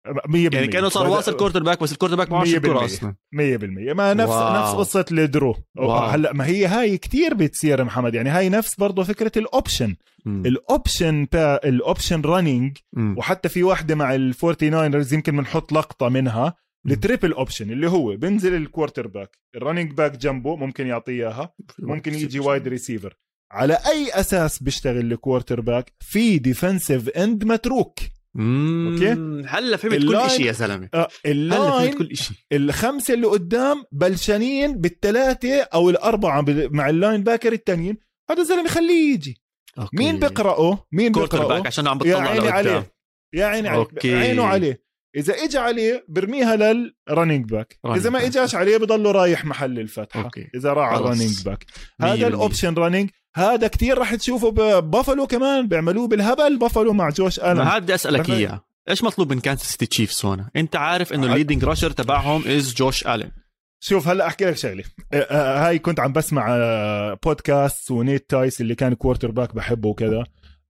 100% 0.09 0.55
يعني 0.55 0.67
كأنه 0.67 0.89
صار 0.89 1.09
واصل 1.09 1.37
quarterback 1.37 1.83
بس 1.83 1.93
ال 1.93 2.17
quarterback 2.17 2.31
ما 2.31 2.39
عرفش 2.39 2.53
100% 2.53 2.55
الكوره 2.55 2.85
أصلا. 2.85 3.15
100% 3.35 3.95
ما 3.95 4.15
نفس 4.15 4.33
wow. 4.33 4.63
نفس 4.63 4.75
قصة 4.75 5.05
ال 5.13 5.22
draw 5.22 5.57
wow. 5.77 5.93
هلأ 5.93 6.33
ما 6.33 6.47
هي 6.47 6.67
هاي 6.67 6.99
كتير 6.99 7.35
بتصير 7.35 7.85
محمد. 7.85 8.15
يعني 8.15 8.31
هاي 8.31 8.49
نفس 8.49 8.75
برضه 8.75 9.05
فكرة 9.05 9.33
ال 9.37 9.44
option. 9.44 9.97
ال 10.27 10.41
option 10.41 11.27
با 11.33 11.69
ال 11.69 11.76
option 11.76 12.21
running. 12.21 12.77
وحتى 12.97 13.49
في 13.49 13.63
واحدة 13.63 13.95
مع 13.95 14.15
الفورتي 14.15 14.71
ناينرز 14.71 15.15
يمكن 15.15 15.37
بنحط 15.37 15.73
لقطة 15.73 16.09
منها. 16.09 16.55
ال 16.87 16.93
triple 16.93 17.33
option 17.33 17.71
اللي 17.71 17.91
هو 17.91 18.17
بنزل 18.17 18.55
ال 18.55 18.59
quarterback 18.59 19.07
ال 19.07 19.39
running 19.57 19.93
back 19.93 20.17
جنبه 20.17 20.57
ممكن 20.57 20.87
يعطيه 20.87 21.13
إياها. 21.13 21.55
ممكن 21.79 22.15
يجي 22.15 22.41
wide 22.41 22.69
receiver 22.69 23.19
على 23.53 23.79
أي 23.87 24.11
أساس 24.13 24.63
بيشتغل 24.63 25.13
ال 25.13 25.61
quarterback 25.61 25.93
في 26.01 26.39
defensive 26.39 27.09
end 27.09 27.45
متروك. 27.45 27.99
مم. 28.39 28.93
okay. 28.93 29.49
هلا 29.49 29.77
فهمت 29.77 29.95
كل 29.95 30.31
شيء 30.31 30.47
يا 30.47 30.53
زلمه 30.53 30.89
آه، 30.95 30.99
هلا 30.99 31.09
فهمت 31.09 31.27
ال 31.27 31.40
line 31.40 31.93
كل 31.93 32.17
شيء 32.17 32.37
الخمسة 32.53 33.15
اللي 33.15 33.27
قدام 33.27 33.85
بلشانين 33.93 34.81
بالثلاثة 34.81 35.61
أو 35.63 35.91
الأربعة 35.91 36.45
مع 36.49 36.89
ال 36.89 37.23
linebacker 37.23 37.53
التانيين 37.53 37.97
هذا 38.31 38.41
الزلمه 38.41 38.69
خليه 38.69 39.15
يجي 39.15 39.43
okay. 39.79 39.97
مين 39.97 40.19
بيقرأه 40.19 40.87
مين 40.93 41.13
بيقرأه 41.13 41.67
عشان 41.67 41.87
عم 41.87 41.99
يا 42.05 42.15
بتطلع 42.17 42.29
عيني 42.29 42.39
لقدام 42.41 42.53
عليه 42.55 42.93
يا 43.35 43.47
عيني 43.47 43.69
عليه 43.69 43.79
okay. 43.81 44.15
عينه 44.15 44.45
عليه 44.45 44.89
إذا 45.17 45.35
اجى 45.35 45.59
عليه 45.59 46.05
برميها 46.09 46.57
لل 46.57 46.76
running 46.76 47.45
back 47.51 47.79
إذا 47.87 48.11
ما. 48.11 48.27
إجاش 48.27 48.55
عليه 48.55 48.77
بضله 48.77 49.11
رايح 49.11 49.45
محل 49.45 49.79
الفتحة 49.79 50.23
okay. 50.23 50.49
إذا 50.55 50.73
راح. 50.73 50.93
ال 50.93 50.99
running 50.99 51.43
back 51.45 51.65
هذا. 52.01 52.29
ال 52.29 52.36
option 52.36 52.75
running 52.75 53.11
هذا 53.37 53.69
كتير 53.69 53.99
راح 53.99 54.15
تشوفه 54.15 54.51
ببافلو 54.51 55.27
كمان 55.27 55.69
بيعملوه 55.69 56.09
بالهبل. 56.09 56.59
بافلو 56.59 56.93
مع 56.93 57.11
جوش 57.11 57.41
الن 57.41 57.57
ما 57.57 57.77
هاد 57.77 57.83
بدي 57.83 57.95
أسألك 57.95 58.31
إياه. 58.31 58.65
إيش 58.89 59.05
مطلوب 59.05 59.33
من 59.33 59.41
كانساس 59.41 59.71
سيتي 59.71 59.87
تشيفز 59.87 60.27
هون؟ 60.27 60.47
أنت 60.57 60.77
عارف 60.77 61.13
إنه 61.13 61.27
ال 61.27 61.32
leading 61.32 61.65
rusher 61.65 61.91
تبعهم 61.91 62.45
is 62.47 62.75
جوش 62.75 63.07
الين 63.07 63.33
شوف 63.81 64.09
هلأ 64.09 64.27
أحكي 64.27 64.45
لك 64.45 64.57
شغلة. 64.57 64.85
آه، 65.13 65.17
آه، 65.17 65.69
هاي 65.69 65.79
كنت 65.79 66.01
عم 66.01 66.13
بسمع 66.13 66.47
آه، 66.51 67.19
بودكاست 67.25 67.91
ونيت 67.91 68.31
تايس 68.31 68.61
اللي 68.61 68.75
كان 68.75 68.95
quarterback 68.95 69.55
بحبه 69.55 69.89
وكذا. 69.89 70.25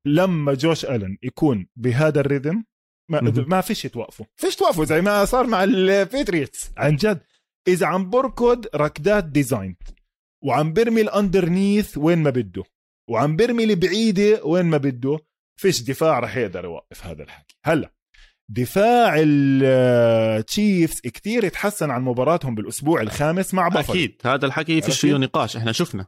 لما 0.05 0.55
جوش 0.55 0.85
الن 0.85 1.17
يكون 1.23 1.67
بهذا 1.77 2.21
ال 2.21 2.27
rhythm 2.27 2.63
ما. 3.09 3.21
ما 3.21 3.61
فيش 3.61 3.83
توقفه 3.83 4.27
فيش 4.37 4.57
توقفه 4.57 4.85
زي 4.85 5.01
ما 5.01 5.25
صار 5.25 5.47
مع 5.47 5.65
البيتريتس 5.65 6.71
عن 6.77 6.97
جد. 6.97 7.21
إذا 7.69 7.87
عم 7.87 8.11
بركض 8.11 8.67
ركضات 8.75 9.25
design 9.25 9.77
وعم 10.45 10.73
برمي 10.73 11.01
ال 11.01 11.09
underneath 11.09 11.99
وين 11.99 12.19
ما 12.19 12.31
بده 12.31 12.63
وعم 13.11 13.37
برمي 13.37 13.65
البعيدة 13.65 14.45
وين 14.45 14.67
ما 14.67 14.77
بده. 14.77 15.19
فيش 15.61 15.83
دفاع 15.83 16.19
رح 16.19 16.37
يقدر 16.37 16.65
يوقف 16.65 17.07
هذا 17.07 17.23
الحكي. 17.23 17.57
هلأ 17.65 17.93
دفاع 18.51 19.15
التشيفز 19.19 21.01
كتير 21.01 21.49
تحسن 21.49 21.91
عن 21.91 22.03
مباراتهم 22.03 22.55
بالأسبوع 22.55 23.01
الخامس 23.01 23.55
مع 23.55 23.69
بافلو 23.69 23.95
أكيد 23.95 24.21
هذا 24.25 24.47
الحكي 24.47 24.81
فيش 24.81 24.85
عرفت؟ 24.85 25.01
فيه 25.01 25.17
نقاش 25.17 25.57
إحنا 25.57 25.73
شفنا. 25.73 26.07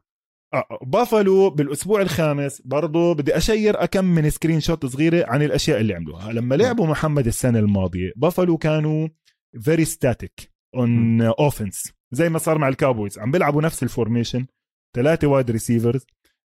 آه، 0.55 0.79
بافلو 0.83 1.51
بالأسبوع 1.51 2.03
الخامس 2.03 2.63
برضو 2.65 3.15
بدي 3.15 3.37
أشير 3.37 3.85
أكم 3.85 4.05
من 4.05 4.31
screenshot 4.31 4.87
صغيرة 4.87 5.27
عن 5.27 5.43
الأشياء 5.43 5.81
اللي 5.81 5.95
عملوها. 5.95 6.33
لما 6.33 6.55
لعبوا 6.55 6.87
محمد 6.87 7.27
السنة 7.27 7.59
الماضية 7.59 8.13
بافلو 8.17 8.59
كانوا 8.59 9.09
very 9.61 9.85
static 9.85 10.53
on 10.77 11.23
offense 11.23 11.93
زي 12.13 12.29
ما 12.29 12.39
صار 12.39 12.59
مع 12.59 12.69
الكاوبويز 12.69 13.19
عم 13.19 13.31
بيلعبوا 13.31 13.63
نفس 13.63 13.83
ال 13.83 13.89
formation 13.89 14.47
ثلاثة 14.97 15.27
wide 15.29 15.51
receivers 15.51 16.07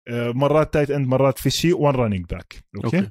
مرات 0.09 0.74
tight 0.74 0.91
end 0.91 1.07
مرات 1.07 1.39
فيشي 1.39 1.74
one 1.74 1.95
running 1.95 2.26
back 2.26 2.53
okay, 2.76 2.97
okay. 2.97 3.09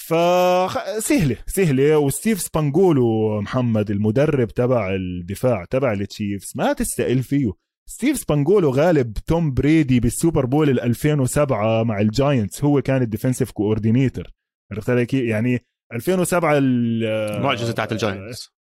فسهله 0.00 1.36
سهلة 1.46 1.98
وستيف 1.98 2.40
سبانجولو 2.40 3.40
محمد 3.40 3.90
المدرب 3.90 4.48
تبع 4.48 4.94
الدفاع 4.94 5.64
تبع 5.64 5.92
التشيفز 5.92 6.52
ما 6.56 6.72
تستقل 6.72 7.22
فيه. 7.22 7.52
ستيف 7.88 8.16
سبانجولو 8.18 8.70
غالب 8.70 9.12
توم 9.12 9.54
بريدي 9.54 10.00
بالسوبر 10.00 10.46
بول 10.46 10.70
ال 10.70 10.80
2007 10.80 11.82
مع 11.84 12.00
الجاينتس 12.00 12.64
هو 12.64 12.82
كان 12.82 13.02
ال 13.02 13.07
defensive 13.07 13.50
coordinator 13.50 14.24
عرفت 14.72 14.90
علي 14.90 15.06
كيف؟ 15.06 15.24
يعني 15.24 15.60
2007 15.92 16.58
ال- 16.58 17.04
المعجزة 17.04 17.72
تاعت 17.72 17.92
الجاينتس 17.92 18.57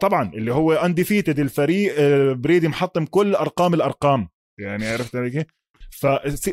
طبعا 0.00 0.32
اللي 0.34 0.52
هو 0.54 0.72
undefeated 0.72 1.38
الفريق 1.38 1.94
آه، 1.98 2.32
بريدي 2.32 2.68
محطم 2.68 3.04
كل 3.04 3.34
أرقام 3.34 3.74
الأرقام. 3.74 4.28
يعني 4.60 4.86
عرفت 4.86 5.16
علي 5.16 5.30
كيف؟ 5.30 5.46
ف 5.90 6.06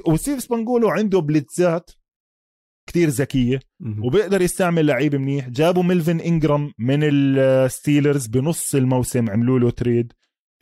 وستيف 0.08 0.44
سبانجولو 0.44 0.90
عنده 0.90 1.20
blitz 1.20 1.80
ات 1.80 1.92
كتير 2.90 3.08
ذكية. 3.08 3.60
وبيقدر 4.04 4.42
يستعمل 4.42 4.86
لعيب 4.86 5.16
منيح. 5.16 5.50
جابوا 5.50 5.84
ميلفن 5.84 6.20
انجرام 6.20 6.74
من 6.80 7.00
الستيلرز 7.04 8.28
بنص 8.28 8.76
الموسم 8.76 9.30
عملوا 9.30 9.60
له 9.60 9.70
trade. 9.70 10.14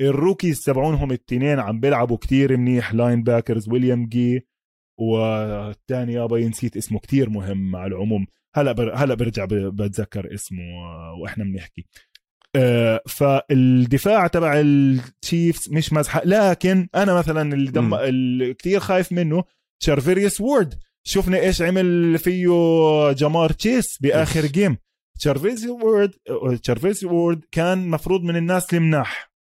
ال 0.01 0.09
rookies 0.09 0.61
تبعونهم 0.61 1.11
التنين 1.11 1.59
عم 1.59 1.79
بيلعبوا 1.79 2.17
كتير 2.17 2.57
منيح 2.57 2.93
linebackers 2.93 3.69
ويلي 3.69 4.05
جاي 4.05 4.47
والثاني 4.99 6.13
يابا 6.13 6.39
نسيت 6.39 6.77
اسمه 6.77 6.99
كتير 6.99 7.29
مهم 7.29 7.71
على 7.71 7.85
العموم. 7.85 8.27
هلا 8.55 8.71
بر... 8.71 8.95
هلا 8.95 9.13
برجع 9.13 9.45
ب... 9.45 9.53
بتذكر 9.53 10.33
اسمه 10.33 10.63
آه، 10.63 11.13
وإحنا 11.21 11.43
بنحكي. 11.43 11.81
آه، 11.81 12.18
فالدفاع 13.07 14.27
تبع 14.27 14.59
التشيفز 14.59 15.69
مش 15.71 15.93
مزحه 15.93 16.21
لكن 16.25 16.87
أنا 16.95 17.13
مثلا 17.13 17.53
اللي, 17.53 17.71
دم... 17.71 17.93
اللي 17.93 18.53
كتير 18.53 18.79
خايف 18.79 19.11
منه 19.11 19.43
تشارفيريوس 19.83 20.41
وورد. 20.41 20.79
شفنا 21.07 21.39
إيش 21.39 21.61
عمل 21.61 22.17
فيه 22.17 22.47
جمار 23.11 23.51
تشيس 23.51 23.97
بآخر. 24.01 24.45
game. 24.45 24.77
تشارفيز 25.19 25.67
وورد 25.67 26.11
تشارفيز 26.63 27.05
وورد 27.05 27.45
كان 27.51 27.87
مفروض 27.87 28.21
من 28.21 28.35
الناس 28.35 28.73
المناح 28.73 29.31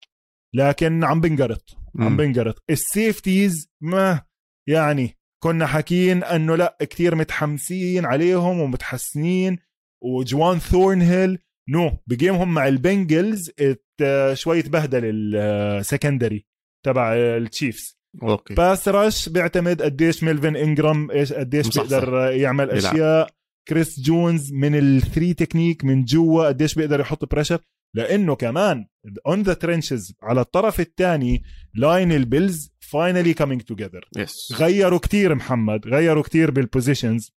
لكن 0.55 1.05
عم 1.05 1.21
بنقرط. 1.21 1.77
عم. 1.99 2.17
بنقرط. 2.17 2.65
ال 2.71 2.82
safeties 2.82 3.71
ما 3.81 4.23
يعني 4.69 5.19
كنا 5.43 5.67
حكين 5.67 6.25
إنه 6.25 6.57
لا 6.57 6.77
كتير 6.81 7.15
متحمسين 7.15 8.05
عليهم 8.05 8.61
ومتحسنين. 8.61 9.59
وجوان 10.03 10.59
ثورنهيل 10.59 11.39
نو 11.69 11.99
ب 12.07 12.14
game 12.14 12.41
هم 12.41 12.55
مع 12.55 12.69
البنجلز 12.69 13.51
ات- 13.61 13.85
شوي 14.33 14.63
تبهدل 14.63 15.03
ال 15.37 15.48
secondary 15.48 16.47
تبع 16.87 17.15
التشيفز. 17.17 17.99
okay. 18.23 18.55
pass 18.55 18.89
rush 18.89 19.29
بيعتمد 19.29 19.83
قديش 19.83 20.25
ميلفن 20.25 20.57
إنجرام 20.57 21.11
إيش 21.11 21.33
قديش. 21.33 21.67
بيقدر 21.79 22.31
يعمل 22.31 22.65
يلعب. 22.77 22.95
أشياء. 22.95 23.31
كريس 23.69 24.01
جونز 24.01 24.53
من 24.53 24.75
ال 24.75 24.85
three 24.85 25.35
technique 25.35 25.85
من 25.85 26.05
جوا 26.05 26.49
قديش 26.49 26.75
بيقدر 26.75 27.01
يحط 27.01 27.25
pressure 27.35 27.61
لأنه 27.97 28.35
كمان 28.37 28.87
on 29.27 29.43
the 29.43 29.55
trenches 29.55 30.15
على 30.23 30.41
الطرف 30.41 30.81
الثاني 30.81 31.43
line 31.75 32.13
البيلز 32.13 32.73
finally 32.81 33.35
coming 33.35 33.63
together 33.63 34.09
غيروا 34.53 34.99
كتير 34.99 35.35
محمد 35.35 35.87
غيروا 35.89 36.23
كتير 36.23 36.51
بال 36.51 36.66
positions 36.66 37.33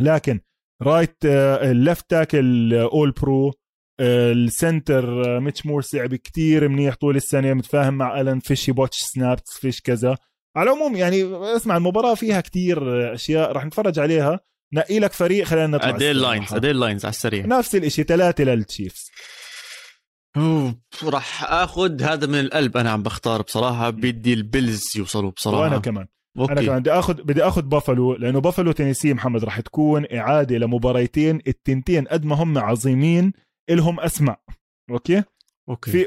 لكن 0.00 0.40
right 0.82 1.16
ال 1.24 1.41
left 1.41 2.10
tackle 2.10 2.74
all 2.74 3.10
pro 3.10 3.54
ال 4.00 4.20
center 4.20 5.40
ميتش 5.40 5.66
مورس 5.66 5.94
لعب 5.94 6.14
كتير 6.14 6.68
منيح 6.68 6.94
طول 6.94 7.16
السنة 7.16 7.54
متفاهم 7.54 7.94
مع 7.94 8.20
الن 8.20 8.40
فيش 8.40 8.70
botched 8.70 8.98
snaps 8.98 9.58
فيش 9.60 9.80
كذا. 9.80 10.16
على 10.56 10.70
العموم 10.70 10.96
يعني 10.96 11.36
اسمع 11.56 11.76
المباراة 11.76 12.14
فيها 12.14 12.40
كتير 12.40 13.14
أشياء 13.14 13.52
راح 13.52 13.64
نتفرج 13.64 13.98
عليها. 13.98 14.40
نقي 14.74 14.98
لك 14.98 15.12
فريق 15.12 15.44
خلينا 15.44 15.66
نطلع 15.66 15.88
ادي 15.88 15.94
استراحة. 15.96 16.10
ال 16.10 16.17
lines 16.17 16.54
ادي 16.54 16.70
ال 16.70 16.76
lines 16.76 17.04
على 17.04 17.12
السريع. 17.12 17.46
نفس 17.46 17.74
الشيء 17.74 18.04
ثلاثة 18.04 18.44
للتشيفز 18.44 19.10
راح 21.04 21.44
آخذ 21.52 22.02
هذا 22.02 22.26
من 22.26 22.40
القلب 22.40 22.76
أنا 22.76 22.90
عم 22.90 23.02
بختار 23.02 23.42
بصراحة 23.42 23.90
بدي 23.90 24.32
البيلز 24.34 24.84
يوصلوا 24.96 25.30
بصراحة. 25.30 25.62
وأنا 25.62 25.78
كمان. 25.78 26.06
okay. 26.38 26.52
أنا 26.52 26.62
كمان 26.62 26.80
بدي 26.80 26.92
اخذ 26.92 27.22
بدي 27.22 27.42
آخذ 27.42 27.62
بافلو 27.62 28.14
لأنه 28.14 28.40
بافلو 28.40 28.72
تينيسي 28.72 29.14
محمد 29.14 29.44
راح 29.44 29.60
تكون 29.60 30.06
إعادة 30.14 30.56
لمباريتين 30.56 31.40
التنتين 31.46 32.04
قد 32.08 32.24
ما 32.24 32.34
هم 32.36 32.58
عظيمين 32.58 33.32
إلهم 33.70 34.00
اسمع 34.00 34.36
okay؟ 34.90 35.22
okay. 35.68 35.90
في 35.90 36.06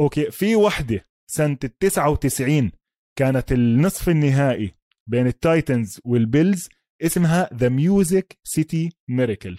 okay. 0.00 0.30
في 0.30 0.56
وحدة 0.56 1.04
سنة 1.30 1.58
ال 1.64 1.78
99 1.78 2.70
كانت 3.18 3.52
النصف 3.52 4.08
النهائي 4.08 4.74
بين 5.10 5.26
التايتنز 5.26 6.00
والبيلز 6.04 6.68
اسمها 7.02 7.50
the 7.54 7.68
Music 7.68 8.38
City 8.44 8.92
Miracle 9.08 9.58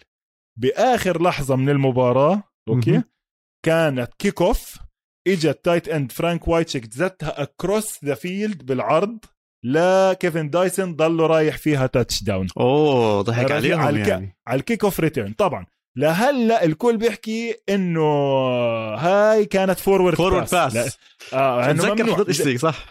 بآخر 0.59 1.21
لحظة 1.23 1.55
من 1.55 1.69
المباراة 1.69 2.43
okay. 2.69 3.03
كانت 3.65 4.13
kickoff 4.19 4.79
اجى 5.27 5.49
ال 5.49 5.55
tight 5.55 5.87
end 5.89 6.11
فرانك 6.11 6.47
وايتشيك 6.47 6.93
زتها 6.93 7.41
across 7.41 8.03
the 8.05 8.13
field 8.13 8.65
بالعرض. 8.65 9.19
لكيفن 9.67 10.49
دايسون 10.49 10.95
ضله 10.95 11.27
رايح 11.27 11.57
فيها 11.57 11.87
touchdown 11.87 12.47
أوه 12.57 13.21
ضحك 13.21 13.51
عليهم 13.51 13.79
على 13.79 13.99
الك- 13.99 14.07
يعني. 14.07 14.37
على 14.47 14.59
ال 14.59 14.83
kickoff 14.83 14.99
return 14.99 15.33
طبعا. 15.33 15.65
لهلأ 15.97 16.63
الكل 16.65 16.97
بيحكي 16.97 17.55
إنه 17.69 18.01
هاي 18.95 19.45
كانت 19.45 19.79
forward 19.79 20.15
forward 20.15 20.47
pass 20.51 20.97
آه 21.33 21.65
إنه 21.65 21.73
بتذكر 21.73 21.93
ممنوع. 22.03 22.15
حضرتك 22.15 22.47
إيش 22.47 22.59
صح؟ 22.59 22.85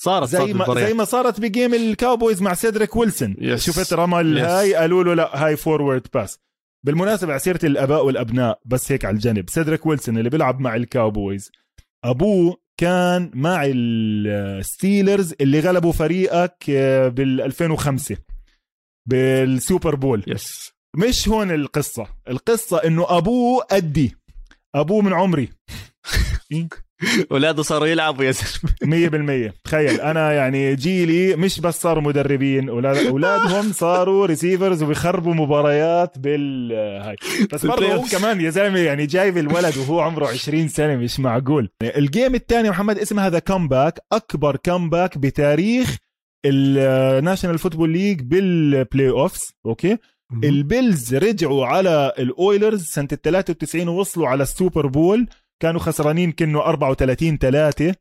صارت 0.00 0.28
زي 0.28 0.38
صارت 0.38 0.50
ما 0.54 0.74
زي 0.74 0.94
ما 0.94 1.04
صارت 1.04 1.40
ب 1.40 1.47
game 1.47 1.74
الكاوبويز 1.74 2.42
مع 2.42 2.54
سيدريك 2.54 2.96
ويلسون. 2.96 3.34
Yes. 3.38 3.54
شفت 3.54 3.92
رمى 3.92 4.20
الهاي 4.20 4.74
قالوا 4.74 5.04
له 5.04 5.14
لا 5.14 5.44
هاي 5.46 5.56
forward 5.56 6.06
pass 6.14 6.38
بالمناسبة 6.84 7.30
على 7.30 7.38
سيرة 7.38 7.60
الآباء 7.64 8.06
والأبناء 8.06 8.60
بس 8.64 8.92
هيك 8.92 9.04
على 9.04 9.14
الجنب 9.14 9.50
سيدريك 9.50 9.86
ويلسون 9.86 10.18
اللي 10.18 10.30
بيلعب 10.30 10.60
مع 10.60 10.76
الكاوبويز. 10.76 11.50
أبوه 12.04 12.61
كان 12.82 13.30
مع 13.34 13.62
الستيلرز 13.66 15.34
اللي 15.40 15.60
غلبوا 15.60 15.92
فريقك 15.92 16.70
بال 17.14 17.40
2005 17.40 18.16
بالسوبر 19.08 19.94
بول. 19.94 20.24
yes 20.26 20.72
مش 20.96 21.28
هون 21.28 21.50
القصة. 21.50 22.06
القصة 22.28 22.76
إنه 22.76 23.18
أبوه 23.18 23.62
قدي 23.62 24.16
أبوه 24.74 25.02
من 25.02 25.12
عمري. 25.12 25.48
اولاده 27.32 27.62
صاروا 27.62 27.86
يلعبوا 27.86 28.24
يا 28.24 28.30
زلمة. 28.30 29.50
100% 29.50 29.52
تخيل 29.64 30.00
أنا 30.00 30.32
يعني 30.32 30.74
جيلي 30.74 31.36
مش 31.36 31.60
بس 31.60 31.80
صاروا 31.80 32.02
مدربين 32.02 32.68
أولاد 32.68 33.06
أولادهم 33.06 33.72
صاروا 33.72 34.26
receivers 34.26 34.82
وبيخربوا 34.82 35.34
مباريات 35.34 36.18
بال 36.18 36.72
هاي. 36.72 37.16
بس 37.52 37.66
برضه 37.66 37.86
هو 37.86 38.00
بال 38.00 38.03
playoffs. 38.03 38.16
كمان 38.16 38.40
يا 38.40 38.50
زلمة 38.50 38.78
يعني 38.78 39.06
جايب 39.06 39.38
الولد 39.38 39.76
وهو 39.76 40.00
عمره 40.00 40.26
20 40.26 40.68
سنة 40.68 40.96
مش 40.96 41.20
معقول. 41.20 41.68
ال 41.82 41.92
game 41.92 42.34
الثاني 42.34 42.70
محمد 42.70 42.98
اسمها 42.98 43.30
the 43.30 43.38
comeback 43.38 44.00
أكبر 44.12 44.56
comeback 44.56 45.18
بتاريخ 45.18 45.96
ال 46.46 46.58
National 46.58 47.58
Football 47.58 47.90
League 47.90 48.20
بال 48.20 49.08
playoffs 49.08 49.40
okay 49.66 49.98
البيلز 50.44 51.14
رجعوا 51.14 51.66
على 51.66 52.12
الأويلرز 52.18 52.84
سنة 52.84 53.08
ال 53.12 53.22
93 53.22 53.88
ووصلوا 53.88 54.28
على 54.28 54.42
السوبر 54.42 54.86
بول. 54.86 55.26
كانوا 55.62 55.80
خسرانين 55.80 56.32
كانه 56.32 56.60
34 56.60 57.38
3 57.38 57.94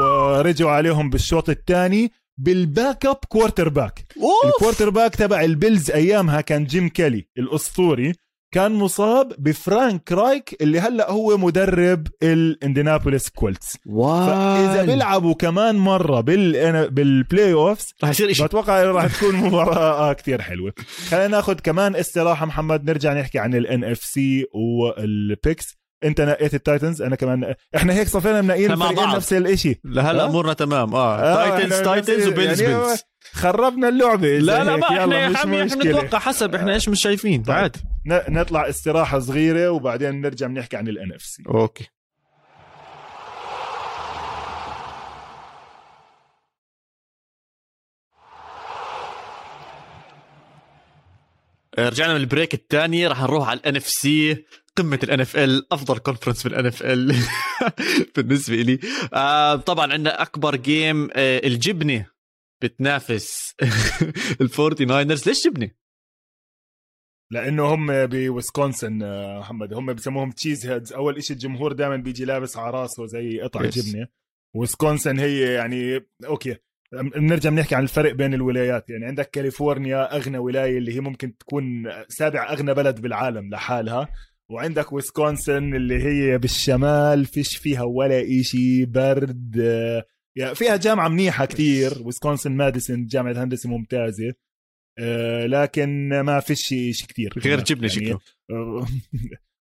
ورجعوا 0.00 0.70
عليهم 0.70 1.10
بالشوط 1.10 1.50
الثاني 1.50 2.12
بال 2.38 2.55
backup 2.55 3.06
quarterback. 3.06 3.68
ال 3.68 4.04
quarterback 4.44 5.14
تبع 5.14 5.40
البيلز 5.40 5.90
أيامها 5.90 6.40
كان 6.40 6.64
جيم 6.64 6.88
كيلي 6.88 7.28
الأسطوري. 7.38 8.12
كان 8.54 8.72
مصاب 8.72 9.32
بفرانك 9.38 10.12
رايك 10.12 10.56
اللي 10.62 10.80
هلأ 10.80 11.10
هو 11.10 11.36
مدرب 11.36 12.06
الاندينابوليس 12.22 13.28
كولتس 13.28 13.76
فإذا 13.86 14.84
بيلعبوا 14.84 15.34
كمان 15.34 15.76
مرة 15.76 16.20
بال 16.20 16.90
بال 16.90 17.52
playoffs 17.52 17.94
راح 18.02 18.10
يصير 18.10 18.32
شيء 18.32 18.46
بتوقع 18.46 18.82
راح 18.82 19.16
تكون 19.16 19.34
مباراة 19.34 20.12
كثير 20.12 20.42
حلوة. 20.42 20.72
خلينا 21.08 21.28
ناخذ 21.28 21.54
كمان 21.54 21.96
استراحة 21.96 22.46
محمد 22.46 22.90
نرجع 22.90 23.12
نحكي 23.20 23.38
عن 23.38 23.54
ال 23.54 23.84
NFC 23.84 23.98
وال 23.98 24.46
picks 24.54 25.78
انت 26.04 26.20
نقيت 26.20 26.54
ال 26.54 26.61
Titans 26.61 27.02
أنا 27.02 27.16
كمان 27.16 27.54
إحنا 27.76 27.92
هيك 27.94 28.08
صفينا 28.08 28.40
منقيين 28.42 28.72
الفريقين. 28.72 29.08
نفس 29.08 29.32
الشيء 29.32 29.78
لهلا؟ 29.84 30.24
أمورنا 30.24 30.52
تمام 30.52 30.94
آه 30.94 31.16
آه، 31.18 31.34
Titans 31.48 31.72
إحنا 31.72 31.84
Titans 31.84 32.26
و 32.28 32.34
Bills 32.34 32.62
يعني 32.62 32.74
Bills 32.84 33.02
خربنا 33.32 33.88
اللعبة 33.88 34.38
لا 34.38 34.64
لا. 34.64 34.76
ما 34.76 34.88
إحنا 34.88 35.18
يا 35.20 35.36
حمي 35.36 35.62
إحنا. 35.62 35.74
نتوقع 35.84 36.18
حسب 36.18 36.54
إحنا 36.54 36.74
إيش 36.74 36.88
مش 36.88 37.02
شايفين 37.02 37.42
طيب. 37.42 37.54
عادي 37.56 37.80
ن- 38.06 38.38
نطلع 38.38 38.68
استراحة 38.68 39.18
صغيرة 39.18 39.70
وبعدين 39.70 40.20
نرجع 40.20 40.46
بنحكي 40.46 40.76
عن 40.76 40.88
ال 40.88 41.12
NFC 41.12 41.42
okay 41.48 41.86
رجعنا 51.78 52.14
من 52.14 52.20
ال 52.20 52.26
break 52.26 52.54
الثاني 52.54 53.06
راح 53.06 53.22
نروح 53.22 53.48
على 53.48 53.58
ال 53.60 53.76
NFC 53.76 54.44
قمة 54.78 55.36
ال 55.36 55.45
NFL 55.45 55.72
أفضل 55.72 55.98
conference 55.98 56.42
بال 56.46 56.66
NFL 56.66 57.14
بالنسبة 58.16 58.56
لي 58.56 58.78
آه 59.14 59.56
طبعا 59.56 59.92
عندنا 59.92 60.22
أكبر 60.22 60.56
game 60.56 61.08
آه 61.12 61.40
الجبنة 61.44 62.06
بتنافس 62.62 63.54
الفورتي 64.40 64.84
ناينرز 64.84 65.28
ليش 65.28 65.44
جبنة؟ 65.46 65.70
لأنه 67.30 67.74
هم 67.74 68.06
بويسكونسن 68.06 69.02
آه، 69.02 69.38
محمد. 69.38 69.74
هم 69.74 69.92
بسموهم 69.92 70.30
cheese 70.30 70.66
heads 70.66 70.92
أول 70.92 71.22
شيء 71.24 71.36
الجمهور 71.36 71.72
دائما 71.72 71.96
بيجي 71.96 72.24
لابس 72.24 72.56
على 72.56 72.70
راسه 72.70 73.06
زي 73.06 73.40
قطع 73.40 73.60
Yes. 73.62 73.78
جبنة. 73.78 74.08
ويسكونسن 74.56 75.18
هي 75.18 75.52
يعني 75.54 76.06
okay 76.26 76.56
بنرجع 76.92 77.50
بنحكي 77.50 77.74
عن 77.74 77.82
الفرق 77.82 78.12
بين 78.12 78.34
الولايات. 78.34 78.90
يعني 78.90 79.06
عندك 79.06 79.30
كاليفورنيا 79.30 80.16
أغنى 80.16 80.38
ولاية 80.38 80.78
اللي 80.78 80.94
هي 80.96 81.00
ممكن 81.00 81.36
تكون 81.36 81.90
سابع 82.08 82.52
أغنى 82.52 82.74
بلد 82.74 83.00
بالعالم 83.00 83.50
لحالها. 83.50 84.08
وعندك 84.50 84.92
ويسكونسن 84.92 85.74
اللي 85.74 86.02
هي 86.04 86.38
بالشمال 86.38 87.26
فيش 87.26 87.56
فيها 87.56 87.82
ولا 87.82 88.40
إشي 88.40 88.84
برد. 88.84 89.56
يعني 90.36 90.54
فيها 90.54 90.76
جامعة 90.76 91.08
منيحة 91.08 91.44
كتير. 91.44 92.02
ويسكونسن 92.02 92.52
ماديسون 92.52 93.06
جامعة 93.06 93.32
هندسة 93.44 93.68
ممتازة. 93.70 94.34
آه، 94.98 95.46
لكن 95.46 96.20
ما 96.20 96.40
فيش 96.40 96.60
شيء 96.66 96.92
كتير. 96.92 97.34
غير 97.38 97.60
جبنة 97.64 97.88
يعني 97.88 98.06
شكله. 98.06 98.20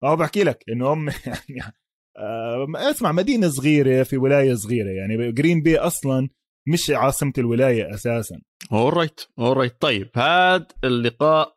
آه 0.03 0.15
بحكي 0.15 0.43
لك 0.43 0.64
إنه 0.69 0.93
هم 0.93 1.10
يعني 1.49 1.73
آه، 2.18 2.68
اسمع 2.91 3.11
مدينة 3.11 3.49
صغيرة 3.49 4.03
في 4.03 4.18
ولاية 4.18 4.53
صغيرة. 4.53 4.89
يعني 4.89 5.31
جرين 5.31 5.61
بي 5.61 5.77
أصلا 5.77 6.30
مش 6.68 6.89
عاصمة 6.89 7.34
الولاية 7.38 7.93
أساسا. 7.93 8.41
alright 8.72 9.22
alright 9.39 9.81
طيب 9.81 10.10
هذا 10.15 10.68
اللقاء 10.84 11.55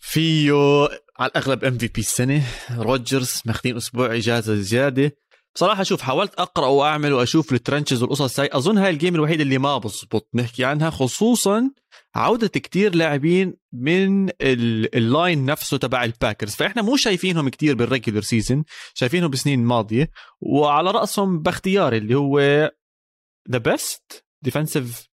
فيه 0.00 0.52
على 1.20 1.30
الأغلب 1.30 1.64
MVP 1.64 2.00
السنة. 2.00 2.46
روجرز 2.70 3.42
ماخذين 3.44 3.76
أسبوع 3.76 4.14
إجازة 4.16 4.54
زيادة. 4.54 5.16
بصراحة 5.54 5.82
شوف 5.82 6.00
حاولت 6.02 6.34
أقرأ 6.34 6.66
وأعمل 6.66 7.12
وأشوف 7.12 7.52
ال 7.52 7.58
trenches 7.58 8.02
والقصص 8.02 8.40
هاي. 8.40 8.48
أظن 8.52 8.78
هاي 8.78 8.90
ال 8.90 8.95
game 8.95 9.14
الوحيدة 9.14 9.42
اللي 9.42 9.58
ما 9.58 9.78
بزبط. 9.78 10.28
نحكي 10.34 10.64
عنها 10.64 10.90
خصوصا 10.90 11.70
عودة 12.14 12.48
كتير 12.48 12.94
لاعبين 12.94 13.54
من 13.72 14.28
ال- 14.28 14.96
ال 14.96 15.06
line 15.06 15.44
نفسه 15.44 15.76
تبع 15.76 16.04
ال 16.04 16.10
Packers. 16.10 16.54
فإحنا 16.54 16.82
مو 16.82 16.96
شايفينهم 16.96 17.48
كتير 17.48 17.74
بال 17.74 17.84
regular 17.84 18.20
season 18.20 18.64
شايفينهم 18.94 19.30
بسنين 19.30 19.64
ماضية. 19.64 20.10
وعلى 20.40 20.90
رأسهم 20.90 21.42
باختياري 21.42 21.96
اللي 21.96 22.14
هو 22.14 22.40
the 23.50 23.58
best 23.58 24.24
defensive 24.42 25.08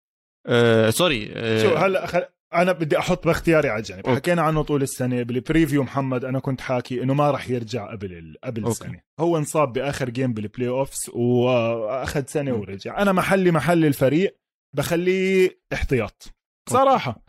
sorry 0.90 1.34
هلا. 1.78 2.30
أنا 2.56 2.72
بدي 2.72 2.98
أحط 3.00 3.26
باختياري 3.26 3.70
على 3.70 3.82
جنب 3.82 3.98
okay. 3.98 4.16
حكينا 4.16 4.42
عنه 4.42 4.62
طول 4.64 4.82
السنة 4.82 5.24
بال 5.24 5.37
preview 5.37 5.84
محمد 5.84 6.26
أنا 6.26 6.40
كنت 6.40 6.62
حاكي 6.62 7.04
إنه 7.04 7.14
ما 7.14 7.32
راح 7.32 7.50
يرجع 7.50 7.92
قبل 7.92 8.14
ال... 8.14 8.36
قبل 8.44 8.64
okay. 8.64 8.72
السنة 8.72 9.02
هو 9.20 9.38
انصاب 9.38 9.74
بآخر 9.74 10.10
game 10.10 10.34
بال 10.34 10.68
playoffs 10.70 11.10
واخذ 11.14 12.26
سنة 12.26 12.52
م. 12.58 12.60
ورجع 12.60 13.02
أنا 13.02 13.12
محلي 13.12 13.52
محل 13.52 13.86
الفريق 13.86 14.38
بخليه 14.76 15.60
احتياط 15.74 16.34
صراحة 16.70 17.24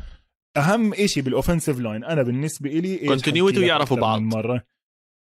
أهم 0.56 0.94
إشي 0.94 1.20
بال 1.22 1.32
offensive 1.32 1.78
line 1.78 2.04
أنا 2.04 2.22
بالنسبة 2.22 2.70
لي 2.70 2.96
لك 2.96 3.34
ويعرفوا 3.56 3.96
بعض. 3.96 4.20
مرة 4.20 4.64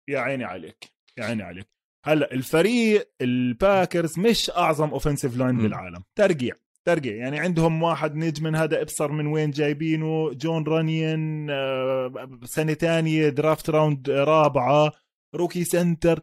يا 0.09 0.19
عيني 0.19 0.45
عليك 0.45 0.93
يا 1.19 1.25
عيني 1.25 1.43
عليك 1.43 1.69
هلأ 2.05 2.33
الفريق 2.33 3.11
ال 3.21 3.33
Packers 3.33 4.19
مش 4.19 4.51
أعظم 4.51 4.91
offensive 4.91 5.37
line. 5.37 5.59
بالعالم 5.59 6.03
ترقيع 6.19 6.55
ترقيع 6.85 7.15
يعني 7.17 7.39
عندهم 7.39 7.83
واحد 7.83 8.17
نجم 8.17 8.45
من 8.45 8.55
هذا 8.55 8.83
أبصر 8.83 9.13
من 9.13 9.27
وين 9.27 9.51
جايبينه؟ 9.51 10.33
جون 10.33 10.65
رانيان 10.67 11.51
آه، 11.51 12.29
سنة 12.45 12.73
تانية 12.73 13.29
draft 13.29 13.71
round 13.71 14.11
رابعة 14.11 14.93
rookie 15.35 15.65
center. 15.65 16.21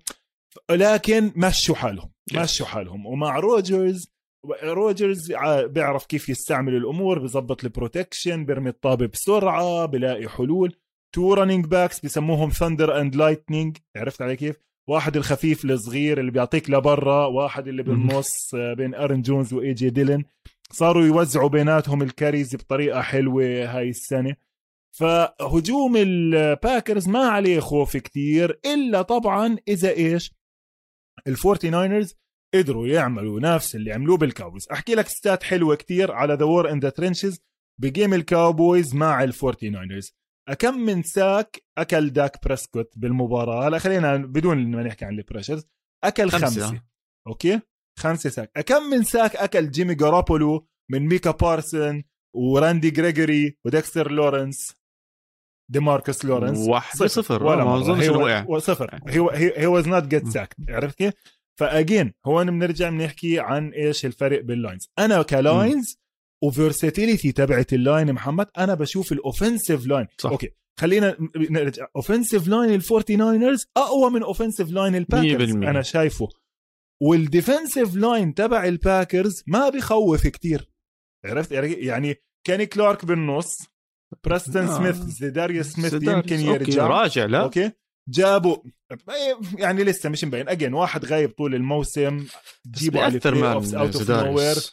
لكن 0.71 1.31
مشوا 1.35 1.75
حالهم. 1.75 2.11
مشوا 2.33 2.65
حالهم. 2.65 3.05
ومع 3.05 3.39
روجرز 3.39 4.11
روجرز 4.63 5.31
ع- 5.31 5.65
بيعرف 5.65 6.05
كيف 6.05 6.29
يستعمل 6.29 6.75
الأمور 6.75 7.19
بظبط 7.19 7.63
ال 7.63 7.71
protection 7.71 8.45
بيرمي 8.45 8.69
الطابة 8.69 9.05
بسرعة 9.05 9.85
بلاقي 9.85 10.27
حلول. 10.29 10.73
two 11.15 11.33
running 11.33 11.65
backs 11.65 12.05
بسموهم 12.05 12.49
thunder 12.49 13.01
and 13.01 13.15
lightning 13.15 13.77
عرفت 13.97 14.21
علي 14.21 14.35
كيف؟ 14.35 14.55
واحد 14.89 15.17
الخفيف 15.17 15.65
الصغير 15.65 16.19
اللي 16.19 16.31
بيعطيك 16.31 16.69
لبرا 16.69 17.25
واحد 17.25 17.67
اللي 17.67 17.83
بالنص 17.83 18.55
آه، 18.55 18.73
بين 18.73 18.95
آرون 18.95 19.21
جونز 19.21 19.53
واي 19.53 19.73
جي 19.73 19.89
ديلن 19.89 20.23
صاروا 20.71 21.05
يوزعوا 21.05 21.49
بيناتهم 21.49 22.01
ال 22.01 22.08
carries 22.08 22.55
بطريقة 22.55 23.01
حلوة 23.01 23.43
هاي 23.45 23.89
السنة. 23.89 24.35
فهجوم 24.95 25.97
ال 25.97 26.11
Packers 26.11 27.09
ما 27.09 27.19
عليه 27.19 27.59
خوف 27.59 27.97
كتير 27.97 28.59
إلا 28.65 29.01
طبعا 29.01 29.57
إذا 29.67 29.89
إيش؟ 29.89 30.33
الفورتي 31.27 31.69
ناينرز 31.69 32.15
قدروا 32.53 32.87
يعملوا 32.87 33.39
نفس 33.39 33.75
اللي 33.75 33.93
عملوه 33.93 34.17
بال 34.17 34.28
Cowboys 34.28 34.67
أحكي 34.71 34.95
لك 34.95 35.07
stat 35.07 35.43
حلوة 35.43 35.75
كتير 35.75 36.11
على 36.11 36.33
the 36.33 36.45
war 36.45 36.71
in 36.71 36.79
the 36.79 36.89
trenches 36.89 37.39
ب 37.81 37.88
game 37.88 38.13
ال 38.13 38.24
Cowboys 38.24 38.95
مع 38.95 39.23
الفورتي 39.23 39.69
ناينرز 39.69 40.13
كم 40.59 40.79
من 40.79 41.03
sack 41.03 41.63
أكل 41.77 42.09
داك 42.09 42.45
بريسكوت 42.45 42.93
بالمباراة. 42.97 43.67
هلا 43.67 43.79
خلينا 43.79 44.17
بدون 44.17 44.71
ما 44.71 44.83
نحكي 44.83 45.05
عن 45.05 45.19
ال 45.19 45.24
pressures 45.24 45.67
أكل 46.03 46.29
خمسة. 46.29 46.45
خمسة, 46.45 46.67
خمسة. 46.67 46.83
okay؟ 47.27 47.59
خمسة 47.99 48.29
sack. 48.29 48.51
كم 48.65 48.83
من 48.83 49.03
sack 49.03 49.35
أكل 49.35 49.71
جيمي 49.71 49.95
جاروبولو 49.95 50.67
من 50.91 51.07
ميكا 51.07 51.31
بارسونز 51.31 52.03
وراندي 52.35 52.89
جريجوري 52.89 53.57
وديكستر 53.65 54.11
لورنس؟ 54.11 54.57
ديماركس 55.71 56.25
لورنس. 56.25 56.67
واحد 56.67 57.03
صفر. 57.03 57.43
ولا 57.43 57.63
ما. 57.63 57.77
أظنش 57.77 58.09
وقع. 58.09 58.59
صفر. 58.59 58.99
he 59.07 59.53
he 59.57 59.65
was 59.65 59.87
not 59.87 60.03
get 60.03 60.27
sack 60.27 60.55
عرفت 60.69 60.97
كيف؟ 60.97 61.13
ف 61.59 61.68
again 61.68 62.13
هون 62.25 62.59
بنرجع 62.59 62.89
بنحكي 62.89 63.39
عن 63.39 63.69
إيش 63.69 64.05
الفرق 64.05 64.41
بال 64.41 64.55
lines 64.55 64.89
أنا 64.99 65.21
ك 65.21 65.34
lines 65.34 65.99
و 66.43 66.51
versatility 66.51 67.31
تبعت 67.31 67.73
ال 67.73 67.81
line 67.81 68.13
محمد 68.13 68.47
أنا 68.57 68.73
بشوف 68.73 69.11
ال 69.11 69.19
offensive 69.19 69.87
line 69.87 70.07
صح. 70.17 70.29
okay. 70.29 70.49
خلينا 70.79 71.17
نرجع. 71.35 71.87
offensive 71.95 72.47
line 72.47 72.73
ال 72.73 73.15
49ers 73.15 73.65
أقوى 73.77 74.11
من 74.11 74.23
offensive 74.23 74.71
line 74.71 74.95
ال 74.95 75.02
Packers 75.02 75.51
100%. 75.51 75.55
أنا 75.55 75.81
شايفه. 75.81 76.27
وال 77.01 77.19
defensive 77.19 77.95
line 77.95 78.33
تبع 78.33 78.65
ال 78.65 78.75
Packers 78.75 79.43
ما 79.47 79.69
بخوف 79.69 80.27
كتير. 80.27 80.71
عرفت؟ 81.25 81.51
يعني 81.51 82.15
كيني 82.47 82.65
كلارك 82.65 83.05
بالنص 83.05 83.57
بريستون 84.23 84.61
آه. 84.67 84.77
سميث 84.77 84.95
زيداريوس 84.95 85.67
سميث. 85.67 85.93
يمكن 85.93 86.09
okay، 86.13 86.45
يرجع. 86.45 86.87
راجع 86.87 87.25
لا. 87.25 87.41
okay؟ 87.41 87.71
جابوا 88.09 88.57
يعني 89.57 89.83
لسه 89.83 90.09
مش 90.09 90.23
مبين. 90.23 90.49
again 90.49 90.73
واحد 90.73 91.05
غايب 91.05 91.29
طول 91.29 91.55
الموسم 91.55 92.25
جيبوا 92.67 93.01
على 93.01 93.19
اوت 93.25 94.09
اوف 94.09 94.71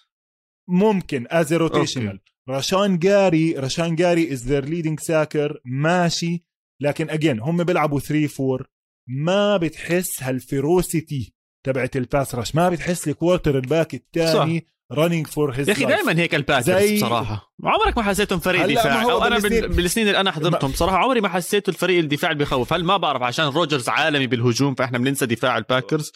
ممكن 0.69 1.27
از 1.31 1.53
روتيشنال 1.53 2.21
رشان 2.49 2.99
جاري 2.99 3.53
رشان 3.53 3.97
جاري 3.97 4.33
از 4.33 4.47
ذير 4.47 4.65
ليدنج 4.65 5.01
ساكر 5.01 5.61
ماشي. 5.65 6.45
لكن 6.81 7.11
اجين 7.11 7.41
هم 7.41 7.65
بيلعبوا 7.65 8.01
3 8.01 8.45
4 8.45 8.67
ما 9.09 9.57
بتحس 9.57 10.23
هالفيروسيتي. 10.23 11.36
تبعت 11.67 11.97
الباس 11.97 12.35
رش. 12.35 12.55
ما 12.55 12.69
بتحس 12.69 13.09
الكوارتر 13.09 13.57
الباك 13.57 13.95
الثاني 13.95 14.67
رننج 14.93 15.27
فور 15.27 15.51
هيز 15.53 15.69
يا 15.69 15.75
أخي 15.75 15.85
دائما 15.85 16.19
هيك 16.19 16.35
الباكرز 16.35 16.71
زي- 16.71 16.97
بصراحة. 16.97 17.53
عمرك 17.65 17.97
ما 17.99 18.03
حسيتهم 18.03 18.39
فريق 18.39 18.81
هو 18.85 19.11
أو 19.11 19.25
أنا 19.25 19.35
بالسنين- 19.39 19.61
بال- 19.61 19.69
بالسنين 19.77 20.07
اللي 20.07 20.21
أنا 20.21 20.31
حضرتهم 20.31 20.71
بصراحه 20.71 20.97
عمري 20.97 21.21
ما 21.21 21.29
حسيته 21.29 21.71
الفريق 21.71 21.99
الدفاع 21.99 22.31
اللي 22.31 22.45
بخوف. 22.45 22.73
هل 22.73 22.85
ما 22.85 22.97
بعرف 22.97 23.23
عشان 23.23 23.45
روجرز 23.45 23.89
عالمي 23.89 24.27
بالهجوم 24.27 24.75
فإحنا 24.75 24.99
بننسى 24.99 25.27
دفاع 25.27 25.59
ال 25.59 25.65
Packers؟ 25.65 26.13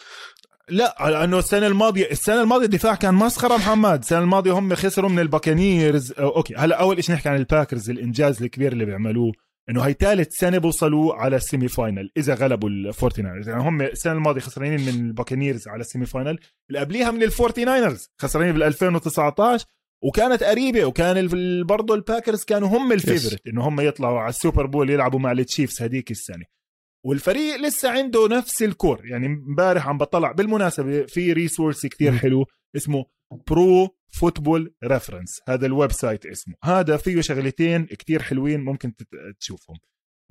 لا 0.68 0.97
لأنه 1.01 1.39
السنة 1.39 1.66
الماضيه 1.66 2.10
السنة 2.10 2.43
الماضية 2.43 2.64
الدفاع 2.64 2.94
كان 2.94 3.14
مسخرة 3.14 3.56
محمد. 3.56 3.98
السنة 3.98 4.18
الماضية 4.18 4.52
هم 4.52 4.74
خسروا 4.74 5.10
من 5.10 5.18
ال 5.18 5.27
Buccaneers 5.27 6.12
okay. 6.12 6.55
هلا 6.56 6.81
أول 6.81 7.05
شيء 7.05 7.14
نحكي 7.14 7.28
عن 7.28 7.36
ال 7.36 7.43
Packers 7.43 7.90
الإنجاز 7.90 8.43
الكبير 8.43 8.72
اللي 8.72 8.85
بيعملوه. 8.85 9.32
إنه 9.69 9.82
هي 9.82 9.93
ثالث 9.93 10.39
سنة 10.39 10.59
بوصلوا 10.59 11.15
على 11.15 11.37
ال 11.36 11.43
semi 11.43 11.68
final 11.68 12.10
إذا 12.16 12.35
غلبوا 12.35 12.69
الفورتي 12.69 13.23
ناينرز 13.23 13.49
يعني 13.49 13.62
هم 13.62 13.82
السنة 13.82 14.12
الماضية 14.12 14.41
خسرانين 14.41 14.81
من 14.81 14.89
ال 14.89 14.96
Buccaneers 14.96 15.68
على 15.69 15.81
ال 15.81 15.86
semi 15.86 16.06
final 16.06 16.39
اللي 16.69 16.81
قبليها 16.81 17.11
من 17.11 17.23
الفورتي 17.23 17.65
ناينرز 17.65 18.11
خسرانين 18.19 18.53
بال 18.53 18.62
2019 18.62 19.66
وكانت 20.03 20.43
قريبة 20.43 20.85
وكان 20.85 21.28
برضه 21.66 21.95
ال 21.94 22.01
Packers 22.01 22.44
كانوا 22.45 22.69
هم 22.69 22.93
ال 22.93 22.98
favorite 22.98 23.47
إنه 23.47 23.69
هم 23.69 23.81
يطلعوا 23.81 24.20
على 24.20 24.28
ال 24.28 24.35
Super 24.35 24.66
Bowl 24.66 24.90
يلعبوا 24.91 25.20
مع 25.20 25.32
ال 25.32 25.40
Chiefs 25.40 25.82
هذيك 25.82 26.11
السنة. 26.11 26.45
والفريق 27.07 27.57
لسه 27.57 27.91
عنده 27.91 28.28
نفس 28.28 28.62
ال 28.62 28.71
core 28.71 29.06
يعني 29.07 29.27
امبارح 29.27 29.89
عم 29.89 29.99
بطلع 29.99 30.32
بالمناسبة 30.32 31.07
في 31.07 31.32
resource 31.32 31.86
كتير 31.87 32.12
مم. 32.12 32.19
حلو 32.19 32.47
اسمه 32.77 33.05
Pro 33.48 33.97
Football 34.10 34.74
Reference. 34.85 35.40
هذا 35.49 35.66
ال 35.66 35.93
website 35.93 36.27
اسمه. 36.27 36.55
هذا 36.65 36.97
فيه 36.97 37.20
شغلتين 37.20 37.87
كتير 37.87 38.23
حلوين 38.23 38.61
ممكن 38.61 38.95
تشوفهم. 39.41 39.77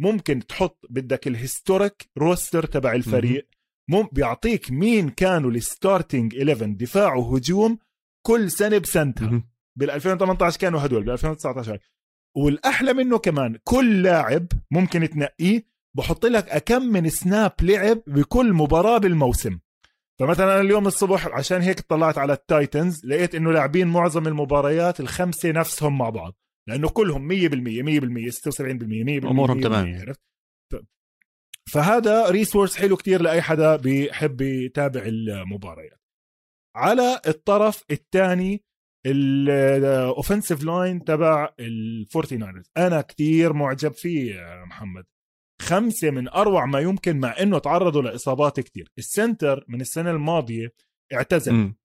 ممكن 0.02 0.48
تحط 0.48 0.86
بدك 0.90 1.28
ال 1.28 1.37
historic 1.37 2.10
roster 2.18 2.66
تبع 2.66 2.94
الفريق. 2.94 3.48
مم 3.90 4.08
بيعطيك 4.12 4.72
مين 4.72 5.10
كانوا 5.10 5.52
ال 5.52 5.61
starting 5.61 6.36
11 6.36 6.66
دفاع 6.66 7.14
وهجوم 7.16 7.78
كل 8.26 8.52
سنة 8.52 8.78
بسنتها. 8.78 9.44
بال 9.78 9.92
2018 9.92 10.60
كانوا 10.60 10.86
هدول 10.86 11.04
بال 11.04 11.12
2019 11.14 11.72
هاي. 11.72 11.80
والأحلى 12.38 12.94
منه 12.94 13.18
كمان 13.18 13.58
كل 13.64 14.04
لاعب 14.04 14.48
ممكن 14.72 15.10
تنقيه. 15.10 15.70
بحط 15.98 16.26
لك 16.26 16.50
أكم 16.50 16.82
من 16.82 17.10
snap 17.10 17.54
لعب 17.62 18.02
بكل 18.08 18.54
مباراة 18.54 18.98
بالموسم. 18.98 19.60
فمثلا 20.20 20.54
أنا 20.54 20.62
اليوم 20.62 20.88
الصبح 20.88 21.28
عشان 21.28 21.62
هيك 21.62 21.80
طلعت 21.80 22.18
على 22.18 22.34
ال 22.34 22.44
Titans 22.44 23.06
لقيت 23.06 23.36
إنه 23.36 23.52
لاعبين 23.52 23.88
معظم 23.88 24.28
المباريات 24.28 25.00
الخمسة 25.00 25.52
نفسهم 25.52 25.98
مع 25.98 26.10
بعض 26.10 26.36
لأنه 26.70 26.90
كلهم 26.90 27.30
100% 27.30 27.34
100% 27.34 28.32
76% 28.32 29.24
100% 29.24 29.26
أمورهم 29.26 29.60
100%. 29.60 29.64
تمام 29.64 29.88
يعني. 29.88 30.14
فهذا 31.74 32.30
resource 32.30 32.76
حلو 32.76 32.98
كتير 32.98 33.22
لأي 33.22 33.41
حدا 33.41 33.76
بيحب 33.76 34.41
يتابع 34.41 35.02
المباريات 35.06 36.00
على 36.76 37.22
الطرف 37.28 37.84
الثاني 37.91 38.64
ال 39.06 39.21
offensive 39.21 40.64
line 40.64 41.04
تبع 41.04 41.54
ال 41.60 41.73
Forty 41.73 42.38
Niners 42.38 42.72
أنا 42.78 43.02
كتير 43.02 43.54
معجب 43.54 43.91
فيه 43.91 44.36
يا 44.36 44.66
محمد 44.66 45.06
خمسة 45.61 46.10
من 46.10 46.30
أروع 46.30 46.65
ما 46.65 46.80
يمكن 46.80 47.19
مع 47.19 47.36
أنه 47.41 47.60
تعرضوا 47.60 48.02
لإصابات 48.02 48.60
كتير. 48.60 48.91
ال 48.98 49.07
center 49.07 49.66
من 49.68 49.81
السنة 49.81 50.11
الماضية 50.11 50.73
اعتزل. 51.14 51.53
مم. 51.53 51.76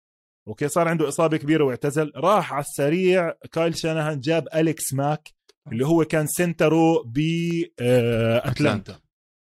okay 0.49 0.69
صار 0.69 0.89
عنده 0.89 1.09
إصابة 1.09 1.37
كبيرة 1.37 1.65
واعتزل. 1.65 2.13
راح 2.17 2.53
على 2.53 2.65
السريع 2.65 3.33
كايل 3.53 3.77
شانهان 3.79 4.21
جاب 4.21 4.49
أليكس 4.55 4.95
ماك 4.95 5.29
اللي 5.73 5.87
هو 5.87 6.05
كان 6.05 6.27
center 6.27 6.92
ه 6.92 7.03
باتلانتا 7.03 9.01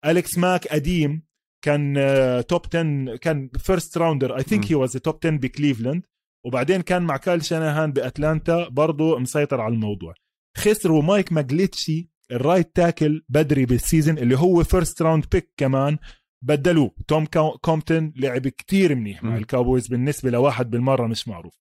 أليكس 0.06 0.38
ماك 0.38 0.68
قديم 0.68 1.22
كان 1.64 1.94
آه، 1.98 2.40
top 2.40 2.60
10 2.74 3.16
كان 3.16 3.50
first 3.58 3.98
rounder 3.98 4.36
I 4.36 4.42
think. 4.42 4.72
He 4.72 4.74
was 4.74 4.92
top 4.96 5.18
10 5.24 5.36
بكليفلاند. 5.36 6.06
وبعدين 6.46 6.80
كان 6.80 7.02
مع 7.02 7.16
كايل 7.16 7.44
شانهان 7.44 7.92
بأتلانتا 7.92 8.68
برضه 8.68 9.18
مسيطر 9.18 9.60
على 9.60 9.74
الموضوع. 9.74 10.14
خسروا 10.58 11.02
مايك 11.02 11.32
ماجلينشي 11.32 12.11
ال 12.32 12.40
right 12.40 12.76
tackle 12.76 13.22
بدري 13.28 13.66
بال 13.66 13.79
season 13.79 14.18
اللي 14.18 14.38
هو 14.38 14.64
first 14.64 15.02
round 15.02 15.24
pick 15.32 15.52
كمان. 15.56 15.98
بدلوه. 16.44 16.90
توم 17.08 17.26
كو- 17.26 17.58
كومبتون 17.58 18.12
لعب 18.16 18.48
كتير 18.48 18.94
منيح 18.94 19.22
مع. 19.24 19.36
ال 19.36 19.43
Cowboys 19.43 19.88
بالنسبة 19.88 20.30
لواحد 20.30 20.70
بالمرة 20.70 21.06
مش 21.06 21.28
معروف. 21.28 21.54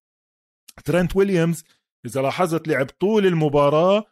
ترنت 0.86 1.16
ويليامز 1.16 1.64
إذا 2.06 2.22
لاحظت 2.22 2.68
لعب 2.68 2.86
طول 3.00 3.26
المباراة 3.26 4.04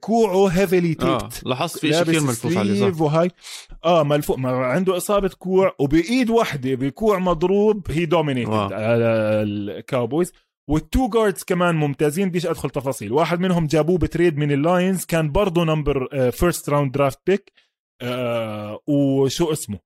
كوعه 0.00 0.48
heavily 0.48 0.96
آه 1.00 1.18
taped 1.18 1.42
لاحظت 1.46 1.78
في 1.78 1.92
شيء 1.92 2.02
كثير 2.02 2.20
ملفوف 2.20 2.56
عليه 2.56 2.92
وهاي. 3.00 3.30
آه 3.84 4.02
ملفوف 4.02 4.38
ما 4.38 4.50
عنده 4.66 4.96
إصابة 4.96 5.28
كوع 5.28 5.74
وبإيد 5.78 6.30
واحدة 6.30 6.74
بكوع 6.74 7.18
مضروب 7.18 7.90
هي. 7.90 8.04
dominated 8.06 8.50
على 8.52 9.06
ال 9.42 9.52
Cowboys. 9.52 10.32
وال 10.70 10.85
two 10.85 11.08
guards 11.08 11.42
كمان 11.42 11.74
ممتازين 11.74 12.28
بديش 12.28 12.46
أدخل 12.46 12.70
تفاصيل. 12.70 13.12
واحد 13.12 13.40
منهم 13.40 13.66
جابوه 13.66 13.98
ب 13.98 14.04
trade 14.04 14.36
من 14.36 14.52
ال 14.52 14.61
Lions 14.61 15.04
كان 15.04 15.32
برضه 15.32 15.64
number 15.64 16.30
first 16.30 16.68
round 16.68 16.92
draft 16.92 17.18
pick 17.26 17.52
وشو 18.86 19.52
اسمه؟ 19.52 19.78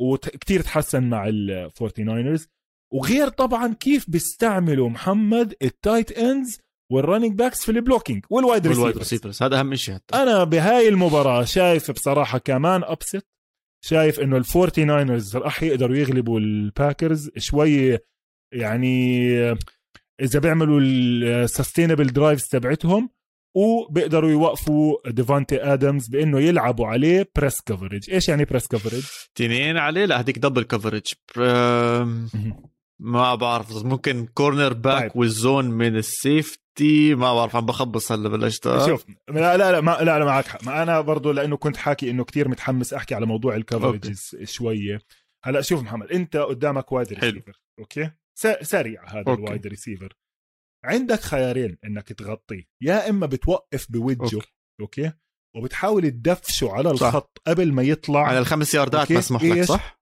وكتير 0.00 0.60
تحسن 0.60 1.02
مع 1.02 1.28
ال 1.28 1.40
Forty 1.40 2.02
Niners 2.02 2.48
وغير 2.92 3.28
طبعا 3.28 3.74
كيف 3.74 4.10
بيستعملوا 4.10 4.88
محمد 4.88 5.54
ال 5.62 5.70
tight 5.70 6.12
ends 6.12 6.60
وال 6.92 7.01
running 7.01 7.34
backs 7.38 7.64
في 7.64 7.72
ال 7.72 7.78
blocking 7.78 8.24
وال 8.30 8.42
wide 8.42 8.66
receivers 8.66 8.98
receivers 8.98 9.42
هذا 9.42 9.60
أهم 9.60 9.74
شيء 9.74 9.94
حتى. 9.94 10.16
أنا 10.22 10.44
بهاي 10.44 10.88
المباراة 10.88 11.44
شايف 11.44 11.90
بصراحة 11.90 12.38
كمان 12.38 12.84
upset 12.84 13.26
شايف 13.84 14.20
إنه 14.20 14.36
ال 14.36 14.44
Forty 14.44 14.84
Niners 14.84 15.36
راح 15.36 15.62
يقدروا 15.62 15.96
يغلبوا 15.96 16.40
ال 16.40 16.51
Packers 16.51 17.30
شوي 17.38 17.98
يعني 18.52 19.34
إذا 20.20 20.38
بيعملوا 20.38 20.80
ال 20.80 20.91
sustainable 20.91 22.06
drives 22.06 22.46
تبعتهم 22.46 23.10
وبيقدروا 23.56 24.30
يوقفوا 24.30 25.10
ديفانتي 25.10 25.62
ادمز 25.62 26.08
بإنه 26.08 26.40
يلعبوا 26.40 26.86
عليه 26.86 27.30
press 27.36 27.60
coverage 27.60 28.10
إيش 28.10 28.28
يعني 28.28 28.44
press 28.44 28.66
coverage 28.66 29.02
اثنين 29.36 29.76
عليه؟ 29.76 30.04
لا 30.04 30.20
هذيك 30.20 30.38
double 30.38 30.62
coverage 30.62 31.12
ما 33.00 33.34
بعرف 33.34 33.84
ممكن 33.84 34.26
corner 34.26 34.72
back 34.72 35.02
طيب. 35.02 35.10
وال 35.14 35.31
zone 35.31 35.64
من 35.64 35.96
ال 35.96 36.13
safety 36.13 37.14
ما 37.14 37.34
بعرف 37.34 37.56
عم 37.56 37.66
بخبص 37.66 38.12
هلا 38.12 38.28
بلشت. 38.28 38.86
شوف 38.86 39.04
لا 39.28 39.56
لا 39.56 39.72
لا 39.72 39.80
ما 39.80 39.98
لا 40.00 40.18
لا 40.18 40.24
معك 40.24 40.46
حق. 40.46 40.64
ما 40.64 40.82
أنا 40.82 41.00
برضو 41.00 41.32
لأنه 41.32 41.56
كنت 41.56 41.76
حاكي 41.76 42.10
إنه 42.10 42.24
كتير 42.24 42.48
متحمس 42.48 42.94
أحكي 42.94 43.14
على 43.14 43.26
موضوع 43.26 43.56
ال 43.56 43.64
coverages 43.64 44.36
شوية. 44.44 45.00
هلا 45.44 45.60
شوف 45.60 45.82
محمد 45.82 46.12
أنت 46.12 46.36
قدامك 46.36 46.92
wide. 46.92 47.12
receiver 47.12 47.60
okay؟ 47.78 48.10
سريع 48.62 49.04
هذا 49.08 49.24
okay. 49.28 49.42
ال 49.42 49.47
wide 49.47 49.66
receiver 49.66 50.16
عندك 50.84 51.20
خيارين 51.20 51.78
إنك 51.84 52.08
تغطيه 52.08 52.64
يا 52.82 53.10
إما 53.10 53.26
بتوقف 53.26 53.92
بوجهه 53.92 54.22
okay. 54.24 54.48
okay؟ 54.80 55.12
وبتحاول 55.56 56.10
تدفشه 56.10 56.70
على 56.70 56.96
صح. 56.96 57.06
الخط 57.06 57.38
قبل 57.46 57.72
ما 57.72 57.82
يطلع 57.82 58.26
على 58.26 58.38
الخمس 58.38 58.74
ياردات. 58.74 59.12
مسموح 59.12 59.42
لك؟ 59.44 59.62
صح؟ 59.62 60.00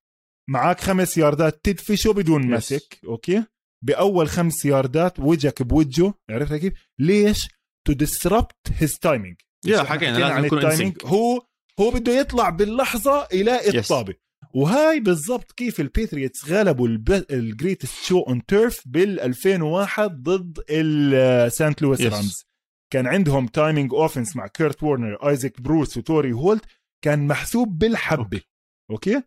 معك 0.51 0.81
خمس 0.81 1.19
ياردات 1.19 1.65
تدفشه 1.65 2.13
بدون 2.13 2.55
yes. 2.55 2.73
مسك 2.73 3.01
okay 3.05 3.45
بأول 3.85 4.29
خمس 4.29 4.65
ياردات 4.65 5.21
وجهك 5.21 5.63
بوجهه 5.63 6.15
عرفت 6.31 6.55
كيف 6.55 6.73
ليش 7.01 7.49
to 7.87 7.93
disrupt 7.93 8.73
his 8.73 8.91
timing 9.07 9.37
يا 9.67 9.83
حكينا 9.83 10.19
لازم 10.19 10.87
يكون 10.87 11.11
هو 11.11 11.47
هو 11.81 11.91
بده 11.91 12.13
يطلع 12.13 12.49
باللحظة 12.51 13.29
يلاقي. 13.33 13.79
الطابة 13.79 14.15
وهاي 14.55 15.01
بالضبط 15.01 15.53
كيف 15.53 15.81
ال 15.81 15.89
Patriots 15.89 16.51
غلبوا 16.51 16.89
ال 17.31 17.39
greatest 17.39 18.05
show 18.05 18.21
on 18.21 18.47
turf 18.47 18.83
بال 18.87 19.21
2001 19.21 20.23
ضد 20.23 20.65
السانت 20.71 21.83
لويس 21.83 22.01
Yes. 22.01 22.05
Rams 22.13 22.47
كان 22.93 23.07
عندهم 23.07 23.47
timing 23.47 23.95
offense 23.95 24.37
مع 24.37 24.47
كيرت 24.47 24.83
وورنر 24.83 25.29
ايزاك 25.29 25.61
بروس 25.61 25.97
وتوري 25.97 26.33
هولت 26.33 26.65
كان 27.05 27.27
محسوب 27.27 27.79
بالحبة. 27.79 28.41
okay, 28.91 29.23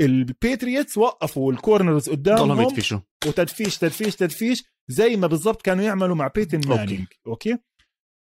okay؟ 0.00 1.00
وقفوا 1.00 1.52
ال 1.52 1.59
corners 1.59 2.10
قدامهم. 2.10 2.60
يدفشوا. 2.60 2.98
وتدفيش 3.26 3.78
تدفيش 3.78 4.16
تدفيش. 4.16 4.64
زي 4.88 5.16
ما 5.16 5.26
بالضبط 5.26 5.62
كانوا 5.62 5.84
يعملوا 5.84 6.16
مع 6.16 6.26
بيتن. 6.26 6.60
مانينج 6.68 7.00
okay. 7.00 7.18
okay؟ 7.26 7.58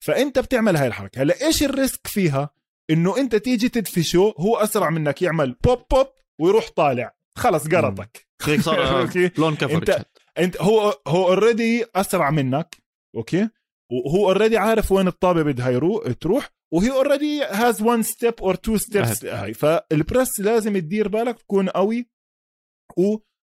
فأنت 0.03 0.39
بتعمل 0.39 0.75
هاي 0.75 0.87
الحركة. 0.87 1.21
هلأ 1.21 1.45
إيش 1.45 1.63
ال 1.63 1.72
risk 1.72 2.07
فيها؟ 2.07 2.49
إنه 2.91 3.17
أنت 3.17 3.35
تيجي 3.35 3.69
تدفشه 3.69 4.33
هو 4.39 4.57
أسرع 4.57 4.89
منك 4.89 5.21
يعمل 5.21 5.55
بوب 5.63 5.83
بوب 5.91 6.07
ويروح 6.39 6.69
طالع. 6.69 7.15
خلص 7.35 7.67
قرطك. 7.67 8.27
هيك 8.43 8.61
صار 8.61 8.79
آه،. 9.03 9.31
blown 9.37 9.55
cover 9.55 9.85
أنت- 9.85 10.03
انت 10.39 10.61
هو 10.61 10.93
هو 11.07 11.27
already 11.27 11.85
أسرع 11.95 12.29
منك 12.31 12.75
okay؟ 13.15 13.49
وهو 13.91 14.25
already 14.27 14.57
عارف 14.57 14.91
وين 14.91 15.07
الطابة 15.07 15.43
بدها 15.43 15.69
يروح 15.69 16.11
تروح 16.11 16.49
وهي 16.73 16.91
already 16.91 17.43
has 17.43 17.81
one 17.81 18.03
step 18.03 18.33
or 18.41 18.55
two 18.55 18.77
steps 18.77 19.25
هاي. 19.25 19.53
فال 19.53 19.78
press 19.78 20.39
لازم 20.39 20.77
تدير 20.77 21.07
بالك 21.07 21.39
تكون 21.39 21.69
قوي 21.69 22.09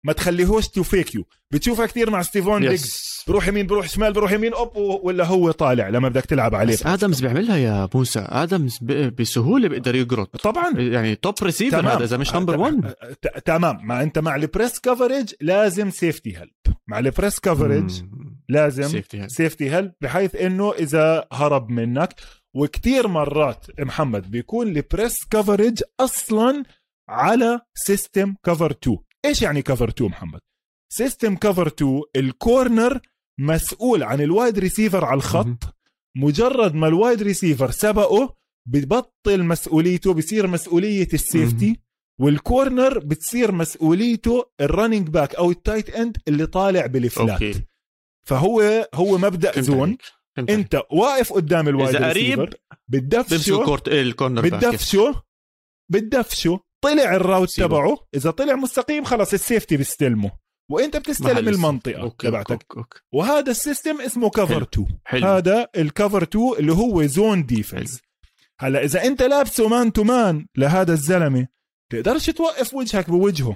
وما 0.05 0.13
تخليهوش 0.13 0.67
to 0.67 0.83
fake 0.83 1.15
you 1.15 1.25
بتشوفها 1.53 1.85
كثير 1.85 2.09
مع 2.09 2.21
ستيفون 2.21 2.61
ديجز 2.61 2.73
yes 2.85 3.23
بروح 3.27 3.47
يمين 3.47 3.67
بروح 3.67 3.87
شمال 3.89 4.13
بروح 4.13 4.31
يمين 4.31 4.53
أوب 4.53 4.71
ولا 5.03 5.25
هو 5.25 5.51
طالع 5.51 5.89
لما 5.89 6.09
بدك 6.09 6.25
تلعب 6.25 6.55
عليه. 6.55 6.73
بس 6.73 6.85
آدمز 6.85 7.21
بيعملها 7.21 7.57
يا 7.57 7.89
موسى. 7.95 8.19
آدمز 8.29 8.77
بسهولة 9.19 9.67
بيقدر 9.67 9.95
يقرط. 9.95 10.37
طبعا. 10.41 10.79
يعني 10.79 11.15
top 11.15 11.33
receiver 11.43 11.79
هذا 11.89 12.03
إذا 12.03 12.17
مش 12.17 12.35
number 12.35 12.59
1 12.59 12.93
ت- 13.21 13.39
تمام. 13.45 13.87
ما 13.87 14.03
أنت 14.03 14.19
مع 14.19 14.35
ال 14.35 14.42
press 14.42 14.79
coverage 14.79 15.33
لازم 15.41 15.89
safety 15.89 16.37
help 16.37 16.51
مع 16.87 16.99
ال 16.99 17.06
press 17.06 17.39
coverage 17.39 18.03
لازم 18.49 19.01
safety 19.27 19.71
help 19.71 19.91
بحيث 20.01 20.35
إنه 20.35 20.71
إذا 20.73 21.27
هرب 21.31 21.69
منك. 21.69 22.13
وكتير 22.55 23.07
مرات 23.07 23.65
محمد 23.79 24.31
بيكون 24.31 24.67
ال 24.67 24.77
press 24.77 25.25
coverage 25.29 25.81
أصلا 25.99 26.63
على 27.09 27.59
system 27.75 28.35
cover 28.45 28.71
2 28.71 28.97
إيش 29.27 29.41
يعني 29.41 29.61
cover 29.61 29.89
2 29.89 30.09
محمد؟ 30.11 30.39
system 30.93 31.35
cover 31.35 31.67
2 31.67 32.01
ال 32.15 32.27
corner 32.27 32.99
مسؤول 33.39 34.03
عن 34.03 34.21
ال 34.21 34.29
wide 34.29 34.59
receiver 34.59 35.05
على 35.05 35.17
الخط 35.17 35.75
مجرد 36.17 36.75
ما 36.75 36.87
ال 36.87 36.94
wide 36.94 37.23
receiver 37.23 37.71
سبقه 37.71 38.35
ببطل 38.67 39.43
مسؤوليته 39.43 40.13
بصير 40.13 40.47
مسؤولية 40.47 41.07
ال 41.13 41.22
safety 41.22 41.79
وال 42.19 42.39
corner 42.39 42.99
بتصير 42.99 43.51
مسؤوليته 43.51 44.45
ال 44.61 44.67
running 44.67 45.09
back 45.09 45.35
أو 45.35 45.51
ال 45.51 45.57
tight 45.57 45.89
end 45.89 46.17
اللي 46.27 46.47
طالع 46.47 46.85
بال 46.85 47.04
flat 47.04 47.41
okay. 47.41 47.63
فهو 48.27 48.89
هو 48.93 49.17
مبدأ 49.17 49.51
فهمت 49.51 49.65
zone. 49.65 49.81
عليك. 49.81 50.01
فهمت 50.37 50.51
عليك. 50.51 50.59
أنت 50.59 50.81
واقف 50.91 51.33
قدام 51.33 51.67
ال 51.67 51.73
wide 51.73 51.95
إذا 51.95 52.09
قريب 52.09 52.49
بتدفشه 52.87 53.81
ال 53.87 53.95
corner 53.95 54.41
بتدفشه 54.41 55.23
بتدفشه 55.91 56.59
طلع 56.83 57.15
ال 57.15 57.20
route. 57.20 57.51
تبعه 57.51 57.97
إذا 58.15 58.31
طلع 58.31 58.55
مستقيم 58.55 59.03
خلص 59.03 59.33
ال 59.33 59.39
safety 59.39 59.77
بيستلمه. 59.77 60.31
وإنت 60.71 60.97
بتستلم 60.97 61.47
المنطقة 61.47 62.01
okay، 62.01 62.27
تبعتك. 62.27 62.51
okay، 62.51 62.77
okay. 62.77 62.99
وهذا 63.13 63.51
ال 63.51 63.58
system 63.58 64.01
اسمه 64.01 64.29
cover 64.29 64.53
حلو. 64.53 64.63
2 64.63 64.87
حلو. 65.05 65.27
هذا 65.27 65.67
ال 65.77 65.85
cover 65.85 66.23
2 66.23 66.53
اللي 66.59 66.73
هو 66.73 67.03
zone 67.03 67.45
defense 67.45 68.01
هلا 68.59 68.83
إذا 68.83 69.03
أنت 69.03 69.21
لاعبه 69.21 69.67
man 69.67 69.93
to 69.93 70.03
man 70.03 70.47
لهذا 70.57 70.93
الزلمة 70.93 71.47
تقدرش 71.91 72.29
توقف 72.29 72.73
وجهك 72.73 73.09
بوجهه. 73.09 73.55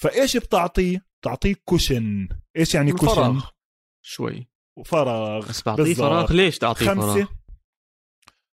فإيش 0.00 0.36
بتعطيه 0.36 1.06
بتعطيه 1.20 1.54
cushion 1.64 2.28
إيش 2.56 2.74
يعني 2.74 2.92
cushion 2.92 3.14
فراغ 3.14 3.46
شوي. 4.04 4.50
فراغ. 4.84 5.48
بس 5.48 5.62
بعطيه. 5.62 5.94
فراغ. 5.94 6.32
ليش 6.32 6.58
تعطيه 6.58 6.86
فراغ؟ 6.86 7.24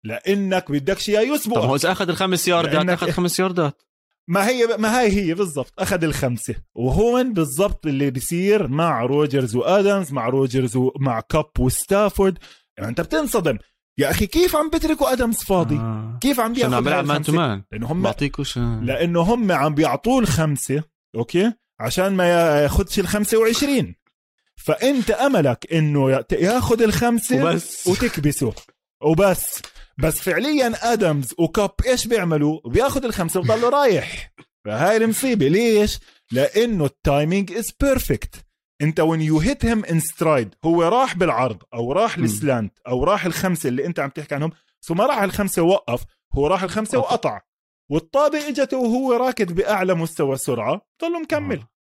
لأنك 0.05 0.71
بدكش 0.71 1.09
اياه 1.11 1.37
طب 1.37 1.53
هو 1.53 1.77
إذا 1.77 1.93
أخذ 1.93 2.09
الخمس 2.09 2.49
ياردات 2.49 2.89
أخذ 2.89 3.11
خمس 3.11 3.41
ياردات. 3.41 3.83
ما 4.29 4.49
هي 4.49 4.67
ما 4.79 4.99
هاي 5.01 5.13
هي 5.13 5.35
بالضبط 5.35 5.73
أخذ 5.79 6.05
الخمسة. 6.05 6.55
وهون 6.75 7.33
بالضبط 7.33 7.87
اللي 7.87 8.11
بيصير 8.11 8.69
مع 8.69 9.03
روجرز 9.03 9.57
وآدمز 9.57 10.13
مع 10.13 10.29
روجرز 10.29 10.77
ومع 10.77 11.21
كاب 11.21 11.51
وستافورد؟ 11.59 12.39
يعني 12.79 12.91
أنت 12.91 13.01
بتنصدم. 13.01 13.59
يا 13.99 14.11
أخي 14.11 14.27
كيف 14.27 14.57
عم 14.57 14.71
بتركوا 14.71 15.13
آدمز 15.13 15.37
فاضي؟ 15.37 15.75
آه. 15.77 16.19
كيف 16.21 16.41
عم 16.41 16.53
عشان 16.53 16.55
بياخذ 16.55 16.75
عم 16.75 16.85
هاي 16.89 16.93
بلعب 16.93 17.05
man 17.05 17.23
to؟ 17.23 17.33
man؟ 17.33 17.63
لأنه 17.73 17.87
هم 17.93 18.03
بعطيكوش 18.03 18.59
لأنه 18.59 19.21
هم 19.21 19.53
عم 19.53 19.75
بيعطوه 19.75 20.19
الخمسة 20.19 20.83
okay؟ 21.15 21.53
عشان 21.81 22.09
ما 22.15 22.25
ياخذش 22.63 22.99
ال 22.99 23.07
25 23.09 23.95
فأنت 24.57 25.11
أملك 25.11 25.73
إنه 25.73 26.11
يا- 26.11 26.25
ياخذ 26.33 26.83
الخمسة 26.83 27.45
وبس. 27.45 27.87
وتكبسه. 27.87 28.53
وبس. 29.03 29.63
بس 29.99 30.21
فعليا 30.21 30.93
آدمز 30.93 31.35
وكاب 31.39 31.71
إيش 31.87 32.07
بيعملوا؟ 32.07 32.61
بياخذ 32.67 33.05
الخمسه 33.05 33.41
وبضلوا 33.41 33.71
رايح. 33.71 34.33
فهاي 34.65 34.97
المصيبة. 34.97 35.49
ليش؟ 35.49 35.99
لأنه 36.33 36.85
ال 36.85 36.94
timing 36.94 37.53
is 37.53 37.73
perfect 37.81 38.35
أنت 38.83 39.01
when 39.01 39.21
you 39.21 39.39
hit 39.39 39.65
him 39.65 39.85
in 39.85 40.01
stride 40.01 40.55
هو 40.65 40.83
راح 40.83 41.17
بالعرض 41.17 41.63
أو 41.75 41.93
راح. 41.93 42.19
ال 42.19 42.29
slant 42.29 42.79
أو 42.89 43.05
راح 43.05 43.25
الخمسة 43.25 43.69
اللي 43.69 43.87
أنت 43.87 44.01
عم 44.01 44.11
تحكي 44.11 44.35
عنهم. 44.35 44.51
ثم 44.83 45.01
راح 45.01 45.23
الخمسة 45.23 45.63
ووقف 45.63 46.05
هو 46.35 46.47
راح 46.47 46.63
الخمسة 46.63 46.99
قطع. 46.99 47.11
وقطع. 47.11 47.41
والطابه 47.91 48.49
إجته 48.49 48.77
وهو 48.79 49.13
راكد 49.13 49.53
بأعلى 49.53 49.95
مستوى 49.95 50.37
سرعة 50.37 50.87
ضل 51.03 51.23
مكمل. 51.23 51.59
آه. 51.59 51.74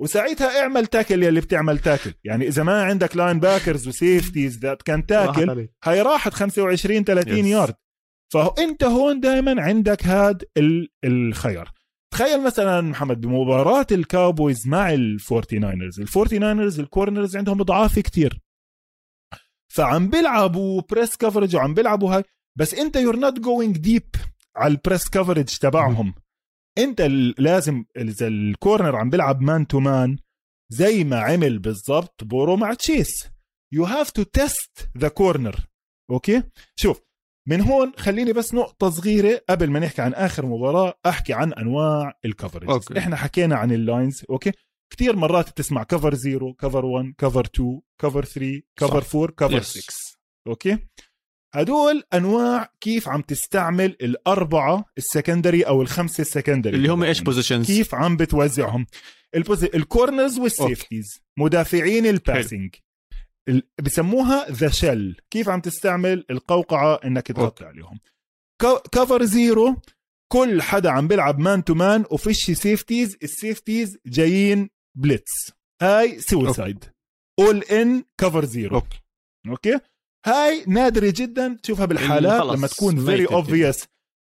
وساعتها 0.00 0.60
اعمل 0.62 0.86
tackle 0.86 1.22
يلي 1.22 1.40
بتعمل 1.40 1.78
tackle. 1.78 2.12
يعني 2.24 2.48
إذا 2.48 2.62
ما 2.62 2.82
عندك 2.82 3.16
linebackers 3.16 3.40
و 3.40 3.88
safeties 3.88 4.58
that 4.58 4.82
can 4.82 5.06
tackle 5.06 5.68
هاي 5.84 6.02
راحت 6.02 6.32
25 6.34 7.04
30 7.04 7.42
Yes. 7.42 7.46
yard 7.46 7.74
فانت 8.32 8.84
هون 8.84 9.20
دائما 9.20 9.62
عندك 9.62 10.06
هاد 10.06 10.44
ال- 10.56 10.88
الخيار. 11.04 11.72
تخيل 12.14 12.44
مثلا 12.44 12.80
محمد 12.80 13.20
بمباراة 13.20 13.86
الكاوبويز 13.92 14.66
مع 14.68 14.92
الفورتي 14.92 15.58
ناينرز 15.58 16.00
الفورتي 16.00 16.38
ناينرز 16.38 16.80
الكورنرز 16.80 17.36
عندهم 17.36 17.62
ضعاف 17.62 17.98
كتير. 17.98 18.38
فعم 19.68 20.08
بيلعبوا 20.10 20.82
press 20.90 21.16
coverage 21.16 21.56
وعم 21.56 21.74
بيلعبوا 21.74 22.14
هاي 22.16 22.24
بس 22.58 22.74
أنت 22.74 22.96
you're 22.96 23.16
not 23.16 23.40
going 23.40 23.76
deep 23.78 24.08
على 24.56 24.72
ال 24.72 24.78
press 24.78 25.08
coverage 25.10 25.44
تبعهم. 25.44 26.14
انت 26.78 27.00
لازم 27.38 27.84
اذا 27.96 28.28
ال 28.28 28.38
corner 28.38 28.96
عم 28.96 29.10
بيلعب 29.10 29.40
man 29.40 29.66
to 29.66 29.80
man 29.80 30.16
زي 30.72 31.04
ما 31.04 31.20
عمل 31.20 31.58
بالضبط 31.58 32.24
Burrow 32.24 32.56
مع 32.56 32.74
Chase. 32.74 33.28
you 33.72 33.84
have 33.84 34.10
to 34.10 34.22
test 34.22 34.88
the 34.98 35.08
corner 35.08 35.66
okay؟ 36.10 36.42
شوف 36.76 37.00
من 37.48 37.60
هون 37.60 37.92
خليني 37.96 38.32
بس 38.32 38.54
نقطة 38.54 38.90
صغيرة 38.90 39.40
قبل 39.50 39.70
ما 39.70 39.78
نحكي 39.80 40.02
عن 40.02 40.14
آخر 40.14 40.46
مباراة 40.46 40.94
أحكي 41.06 41.32
عن 41.32 41.52
أنواع 41.52 42.18
ال 42.24 42.29
coverage 42.29 42.70
okay. 42.70 42.98
إحنا 42.98 43.16
حكينا 43.16 43.56
عن 43.56 43.72
ال 43.72 43.81
lines 43.81 44.24
okay؟ 44.30 44.52
كتير 44.92 45.16
مرات 45.16 45.50
بتسمع 45.50 45.82
cover 45.82 46.14
zero 46.14 46.54
cover 46.54 46.84
1 46.84 47.14
cover 47.18 47.44
2 47.54 47.80
cover 48.02 48.24
3 48.24 48.62
cover 48.76 49.20
4 49.24 49.26
cover 49.36 49.60
Yes. 49.60 49.64
6 49.64 50.16
okay؟ 50.46 50.78
هدول 51.56 52.02
أنواع 52.14 52.72
كيف 52.80 53.08
عم 53.08 53.20
تستعمل 53.20 53.96
الأربعة 54.00 54.84
ال 54.98 55.04
secondary 55.04 55.62
أو 55.62 55.82
الخمسة 55.82 56.20
ال 56.20 56.25
secondary. 56.25 56.76
اللي 56.76 56.88
هم 56.88 57.02
إيش 57.02 57.20
positions 57.20 57.66
كيف 57.66 57.94
عم 57.94 58.16
بتوزعهم. 58.16 58.86
ال 59.34 59.39
posi... 59.39 59.70
ال 59.74 59.82
corners 59.82 60.38
وال 60.38 60.54
safeties 60.54 61.20
مدافعين 61.38 62.06
ال 62.06 62.15
passing 62.15 62.74
ال... 63.48 63.62
بسموها 63.82 64.50
the 64.50 64.68
shell 64.68 65.16
كيف 65.30 65.48
عم 65.48 65.60
تستعمل 65.60 66.24
القوقعة 66.30 67.00
إنك 67.04 67.26
تغطي 67.26 67.64
عليهم. 67.64 68.00
cover 68.92 69.24
zero 69.24 69.76
كل 70.32 70.62
حدا 70.62 70.90
عم 70.90 71.08
بيلعب 71.08 71.38
man 71.38 71.64
to 71.64 71.74
man 71.74 72.04
وفيش 72.10 72.50
safeties 72.50 73.16
ال 73.22 73.30
safeties 73.30 73.98
جايين 74.06 74.70
blitz 74.98 75.52
هاي 75.82 76.20
suicide 76.20 76.84
all 77.40 77.62
in 77.62 78.04
cover 78.20 78.44
zero 78.44 78.76
okay. 78.76 79.00
okay؟ 79.48 79.80
هاي 80.26 80.64
نادرة 80.66 81.12
جدا 81.16 81.58
تشوفها 81.62 81.86
بالحالات 81.86 82.42
لما 82.42 82.66
تكون 82.66 83.16
كده. 83.16 83.42
obvious 83.42 83.76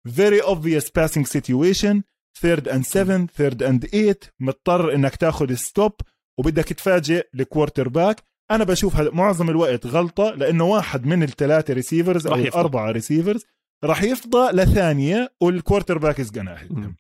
very 0.09 0.43
obvious 0.43 0.85
passing 0.85 1.24
situation 1.24 2.02
third 2.39 2.66
and 2.68 2.85
seven 2.86 3.27
third 3.39 3.62
and 3.62 3.85
eight 3.94 4.28
مضطر 4.40 4.94
إنك 4.94 5.16
تاخذ 5.16 5.55
stop 5.55 5.93
وبدك 6.39 6.64
تفاجئ 6.72 7.27
ال 7.35 7.89
quarterback 7.89 8.22
أنا 8.51 8.64
بشوفها 8.64 9.10
معظم 9.12 9.51
الوقت 9.51 9.86
غلطة 9.86 10.31
لأنه 10.31 10.64
واحد 10.64 11.06
من 11.06 11.22
الثلاثة 11.22 11.74
receivers 11.74 12.27
أو. 12.27 12.35
الأربعة 12.35 12.90
receivers 12.90 13.44
راح 13.85 14.02
يفضى 14.02 14.52
لثانية 14.52 15.32
وال 15.40 15.98
quarterback 15.98 16.20
is 16.20 16.31
gonna 16.31 16.66
مم. 16.70 16.97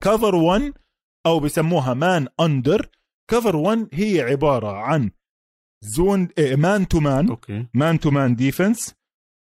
cover 0.00 0.34
1 0.34 0.72
أو 1.26 1.40
بسموها 1.40 1.94
man 1.94 2.28
under 2.40 2.88
cover 3.30 3.56
1 3.56 3.88
هي 3.92 4.20
عبارة 4.20 4.72
عن 4.72 5.10
zone 5.84 6.28
man 6.38 6.88
to 6.88 7.00
man 7.00 7.28
okay. 7.28 7.66
man 7.74 8.00
to 8.00 8.10
man 8.10 8.34
defense 8.34 8.94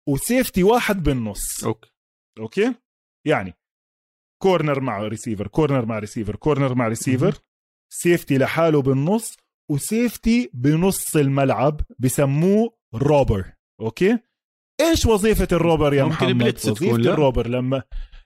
و 0.08 0.16
safety 0.16 0.62
واحد 0.62 1.02
بالنص. 1.02 1.64
okay. 1.64 1.90
okay؟ 2.38 2.74
يعني 3.26 3.54
corner 4.42 4.80
مع 4.80 4.98
receiver 4.98 5.46
corner 5.46 5.86
مع 5.86 5.98
receiver 5.98 6.36
corner 6.36 6.74
مع 6.74 6.88
receiver 6.88 7.34
safety 7.92 8.38
لحاله 8.38 8.82
بالنص 8.82 9.36
و 9.70 9.81
safety 9.81 10.50
بنص 10.54 11.16
الملعب 11.16 11.80
بسموه 11.98 12.76
robber 12.94 13.52
okay؟ 13.80 14.18
إيش 14.80 15.06
وظيفة 15.06 15.48
ال 15.52 15.58
robber 15.58 15.94
يا 15.94 16.04
ممكن 16.04 16.16
محمد؟ 16.16 16.54
وظيفة 16.54 16.74
تكون،؟ 16.74 17.00
ال 17.06 17.12
robber 17.12 17.46
لما 17.48 17.82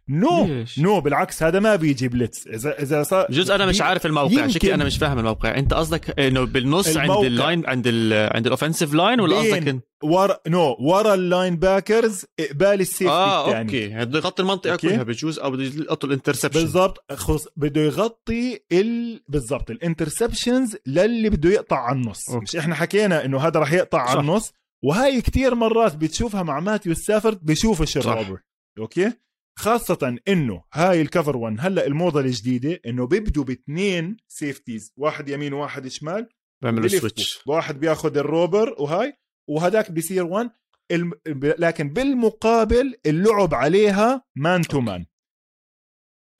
no 0.08 0.46
ليش؟ 0.46 0.78
no 0.78 1.00
بالعكس 1.00 1.42
هذا 1.42 1.60
ما 1.60 1.76
بيجي 1.76 2.08
blitz 2.08 2.46
اذا 2.46 2.82
إذا 2.82 3.02
صار 3.02 3.26
جزء 3.30 3.54
أنا 3.54 3.66
مش 3.66 3.80
عارف 3.80 4.06
الموقع 4.06 4.46
شكلي 4.46 4.74
أنا 4.74 4.84
مش 4.84 4.98
فاهم 4.98 5.18
الموقع 5.18 5.58
أنت 5.58 5.74
قصدك 5.74 6.20
إنه 6.20 6.44
بالنص 6.44 6.88
عند 6.96 6.98
الموقع. 7.10 7.26
ال 7.26 7.34
line 7.34 7.66
عند 7.66 7.84
ال 7.86 8.30
عند 8.36 8.46
ال 8.46 8.51
offensive 8.51 8.94
line 8.94 9.20
ولا 9.20 9.36
قصدك 9.36 9.72
إن- 9.74 10.04
ورا 10.04 10.38
no 10.48 10.76
ورا 10.80 11.14
ال 11.14 11.56
linebackers 11.56 12.24
قبال 12.50 12.80
ال 12.80 12.84
safety 12.84 13.08
آه 13.08 13.46
الثاني 13.46 13.62
okay 13.94 14.04
بده 14.04 14.18
يغطي 14.18 14.42
المنطقة 14.42 14.72
okay. 14.72 14.88
كلها 14.88 15.02
بجوز 15.02 15.38
أو 15.38 15.50
بده 15.50 15.62
يلقطوا 15.62 16.08
ال 16.08 16.12
interception 16.12 16.60
بالضبط 16.60 17.12
خص 17.12 17.44
بده 17.56 17.80
يغطي 17.80 18.58
ال... 18.72 19.20
بالضبط 19.28 19.70
ال 19.70 19.78
interceptions 19.78 20.76
للي 20.86 21.30
بده 21.30 21.50
يقطع 21.50 21.76
على 21.78 21.96
النص 21.96 22.30
okay. 22.30 22.42
مش 22.42 22.56
إحنا 22.56 22.74
حكينا 22.74 23.24
إنه 23.24 23.38
هذا 23.38 23.60
رح 23.60 23.72
يقطع. 23.72 24.00
على 24.00 24.20
النص 24.20 24.52
وهاي 24.84 25.20
كتير 25.20 25.54
مرات 25.54 25.96
بتشوفها 25.96 26.42
مع 26.42 26.60
ماثيو 26.60 26.94
ستافورد 26.94 27.38
بشوفش 27.44 27.98
صح. 27.98 28.12
ال 28.12 28.16
robber 28.16 28.40
okay 28.78 29.12
خاصة 29.58 30.16
إنه 30.28 30.64
هاي 30.72 31.02
ال 31.02 31.08
cover 31.08 31.36
1 31.36 31.56
هلأ 31.60 31.86
الموضة 31.86 32.20
الجديدة 32.20 32.80
إنه 32.86 33.06
بيبدوا 33.06 33.44
باثنين 33.44 34.16
safeties 34.28 34.92
واحد 34.96 35.28
يمين 35.28 35.52
وواحد 35.52 35.88
شمال 35.88 36.28
بيعملوا. 36.62 36.88
switch 36.88 37.40
واحد 37.46 37.80
بياخذ 37.80 38.16
ال 38.16 38.24
robber 38.24 38.74
وهاي 38.78 39.16
وهداك 39.48 39.90
بيصير 39.90 40.24
1 40.24 40.50
الم... 40.90 41.12
لكن 41.58 41.88
بالمقابل 41.88 42.94
اللعب 43.06 43.54
عليها 43.54 44.24
man 44.36 44.62
to 44.62 44.80
man 44.80 45.06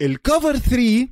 ال 0.03 0.12
cover 0.12 0.57
3 0.57 1.09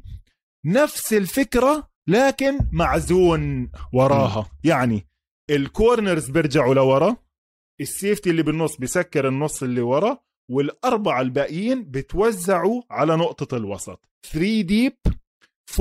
نفس 0.66 1.12
الفكرة 1.12 1.90
لكن 2.08 2.58
مع 2.72 2.98
zone 2.98 3.70
وراها 3.92 4.50
يعني 4.64 5.06
ال 5.50 5.60
corners 5.60 6.30
بيرجعوا 6.30 6.74
لورا 6.74 7.16
ال 7.80 7.88
safety 7.88 8.30
اللي 8.30 8.42
بالنص 8.42 8.76
بيسكر 8.76 9.28
النص 9.28 9.62
اللي 9.62 9.80
ورا 9.80 10.18
والأربعة 10.50 11.20
الباقيين 11.20 11.84
بتوزعوا 11.84 12.82
على 12.90 13.16
نقطة 13.16 13.56
الوسط. 13.56 14.08
3 14.32 14.60
deep 14.62 14.96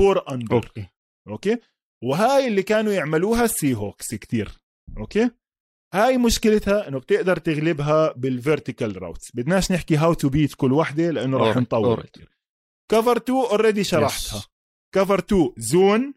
4 0.00 0.34
under 0.34 0.54
okay. 0.54 0.86
okay؟ 1.28 1.58
وهاي 2.04 2.48
اللي 2.48 2.62
كانوا 2.62 2.92
يعملوها 2.92 3.44
ال 3.44 3.74
Seahawks 3.74 4.14
كتير. 4.14 4.50
okay؟ 4.98 5.30
هاي 5.94 6.18
مشكلتها 6.18 6.88
إنه 6.88 6.98
بتقدر 6.98 7.36
تغلبها 7.36 8.12
بال 8.12 8.30
vertical 8.30 9.02
routes 9.02 9.30
بدناش 9.34 9.72
نحكي 9.72 9.96
how 9.96 10.14
to 10.14 10.28
beat 10.28 10.54
كل 10.54 10.72
وحدة 10.72 11.10
لأنه 11.10 11.36
راح 11.36 11.56
نطول. 11.56 11.96
cover 12.90 13.16
2 13.16 13.38
already 13.38 13.84
شرحتها. 13.84 14.44
cover 14.94 15.18
2 15.18 15.52
zone 15.56 16.14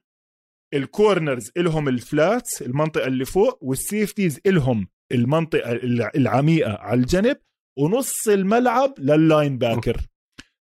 ال 0.74 0.84
corners 0.84 1.52
إلهم 1.58 1.88
ال 1.88 2.00
flats 2.00 2.62
المنطقة 2.62 3.08
اللي 3.08 3.26
فوق 3.26 3.58
وال 3.64 3.79
safeties 3.79 4.40
إلهم 4.46 4.88
المنطقة 5.12 5.72
الع- 5.72 6.12
العميقة 6.16 6.74
على 6.74 7.00
الجنب. 7.02 7.38
ونص 7.78 8.28
الملعب 8.28 8.94
لل 9.00 9.58
linebacker 9.58 10.02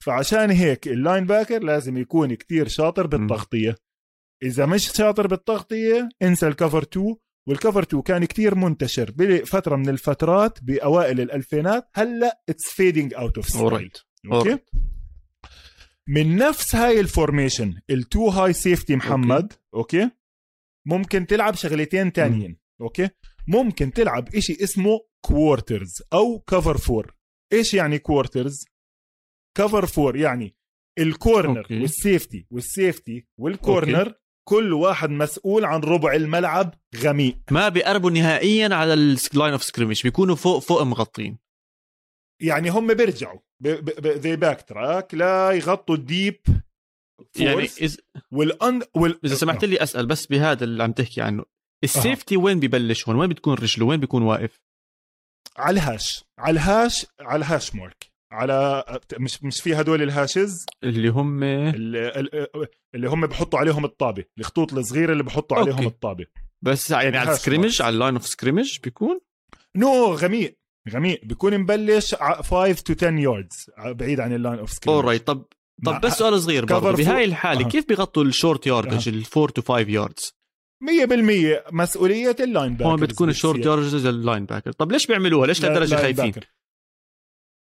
فعشان 0.04 0.50
هيك 0.50 0.88
ال 0.88 1.26
linebacker 1.26 1.62
لازم 1.62 1.96
يكون 1.96 2.34
كتير 2.34 2.68
شاطر 2.68 3.06
بالتغطية. 3.06 3.76
إذا 4.42 4.66
مش 4.66 4.92
شاطر 4.92 5.26
بالتغطية 5.26 6.08
انسى 6.22 6.48
ال 6.48 6.54
cover 6.54 6.82
2 6.82 7.16
وال 7.48 7.58
cover 7.58 7.82
2 7.82 8.02
كان 8.02 8.24
كتير 8.24 8.54
منتشر 8.54 9.10
بفترة 9.10 9.76
من 9.76 9.88
الفترات 9.88 10.58
بأوائل 10.62 11.20
الألفينات. 11.20 11.88
هلأ 11.94 12.42
it's 12.48 12.68
fading 12.68 13.14
out 13.14 13.36
of 13.36 13.48
style. 13.48 13.90
okay؟ 14.32 14.58
من 16.08 16.36
نفس 16.36 16.74
هاي 16.74 17.00
ال 17.00 17.08
formation 17.08 17.80
ال 17.90 18.00
two 18.00 18.28
high 18.28 18.52
safety 18.52 18.96
محمد 18.96 19.52
okay؟ 19.74 20.10
ممكن 20.86 21.26
تلعب 21.26 21.54
شغلتين 21.54 22.12
تانيين. 22.12 22.56
okay؟ 22.80 23.08
ممكن 23.48 23.92
تلعب 23.92 24.34
إشي 24.34 24.52
اسمه 24.64 25.00
quarters 25.24 26.02
أو 26.12 26.38
cover 26.38 26.78
four 26.78 27.14
إيش 27.52 27.74
يعني 27.74 27.98
quarters 27.98 28.64
cover 29.58 29.86
four 29.86 30.16
يعني 30.16 30.56
الكورنر 30.98 31.58
أوكي. 31.58 31.80
والسيفتي 31.80 32.46
والسيفتي 32.50 33.26
والكورنر 33.40 34.14
كل 34.48 34.72
واحد 34.72 35.10
مسؤول 35.10 35.64
عن 35.64 35.80
ربع 35.80 36.14
الملعب 36.14 36.74
غميق. 36.96 37.38
ما 37.50 37.68
بيقربوا 37.68 38.10
نهائيا 38.10 38.74
على 38.74 38.94
ال 38.94 39.06
line 39.06 39.52
of 39.52 39.64
scrimmage 39.64 40.02
بيكونوا 40.02 40.34
فوق 40.34 40.58
فوق 40.58 40.82
مغطين. 40.82 41.38
يعني 42.42 42.70
هم 42.70 42.94
بيرجعوا. 42.94 43.40
they 44.00 44.36
backtrack 44.36 45.14
لا 45.14 45.50
يغطوا 45.50 45.94
ال 45.94 46.03
deep 46.03 46.40
يعني 47.38 47.64
إذا 47.80 47.96
والأن 48.30 48.82
وال... 48.94 49.20
إذا 49.24 49.34
سمحت 49.34 49.64
لي 49.64 49.82
أسأل 49.82 50.06
بس 50.06 50.26
بهذا 50.26 50.64
اللي 50.64 50.82
عم 50.82 50.92
تحكي 50.92 51.20
عنه. 51.20 51.44
ال 51.84 51.91
safety 51.91 52.36
وين 52.36 52.60
ببلش 52.60 53.08
هون؟ 53.08 53.16
وين 53.16 53.28
بتكون 53.28 53.54
رجله 53.54 53.86
وين 53.86 54.00
بيكون 54.00 54.22
واقف؟ 54.22 54.60
على 55.56 55.74
ال 55.74 55.82
hash. 55.82 56.24
على 56.38 56.50
ال 56.54 56.65
hash 56.65 57.06
على 57.20 57.38
ال 57.44 57.50
hash 57.50 57.74
mark 57.74 58.06
على 58.32 58.84
مش 59.18 59.42
مش 59.44 59.60
في 59.60 59.74
هدول 59.74 60.02
ال 60.02 60.10
hashes؟ 60.10 60.66
اللي 60.84 61.08
هم 61.08 61.42
اللي, 61.42 62.26
اللي 62.94 63.08
هم 63.08 63.26
بحطوا 63.26 63.58
عليهم 63.58 63.84
الطابة. 63.84 64.24
الخطوط 64.38 64.72
الصغيرة 64.72 65.12
اللي 65.12 65.22
بحطوا 65.22 65.58
okay. 65.58 65.70
عليهم 65.72 65.86
الطابة. 65.86 66.26
بس 66.62 66.90
يعني 66.90 67.16
على 67.16 67.32
ال 67.32 67.37
scrimmage. 67.37 67.82
على 67.82 67.94
ال 67.94 67.98
line 67.98 68.14
of 68.14 68.26
scrimmage 68.26 68.78
بيكون؟ 68.84 69.20
no 69.76 70.14
غميق. 70.14 70.58
غميق. 70.90 71.24
بيكون 71.24 71.58
مبلش 71.58 72.14
5 72.14 72.72
to 72.72 72.92
10 72.92 73.20
yards 73.20 73.70
بعيد 73.78 74.20
عن 74.20 74.34
ال 74.34 74.39
line 74.39 74.58
of 74.58 74.72
scrimmage 74.72 74.94
alright 74.96 75.26
طب 75.26 75.44
طب 75.86 76.00
بس 76.00 76.12
سؤال 76.12 76.42
صغير 76.42 76.64
برضه. 76.64 76.92
بهاي. 76.92 77.24
الحالة 77.24 77.64
أها. 77.64 77.68
كيف 77.68 77.88
بيغطوا 77.88 78.24
ال 78.24 78.31
short 78.31 78.66
yardage 78.66 79.08
ال 79.08 79.24
4 79.36 79.46
to 79.52 79.62
5 79.62 79.78
yards 79.90 80.34
100% 80.80 81.72
مسؤولية 81.72 82.36
ال 82.40 82.74
linebacker 82.74 82.90
هون 82.90 83.00
بتكون 83.00 83.28
الشورت 83.28 83.66
ياردج 83.66 84.06
اللاين 84.06 84.44
باكر 84.44 84.72
طب 84.72 84.92
ليش 84.92 85.06
بيعملوها؟ 85.06 85.46
ليش 85.46 85.62
لهالدرجة 85.62 85.96
خايفين؟ 85.96 86.32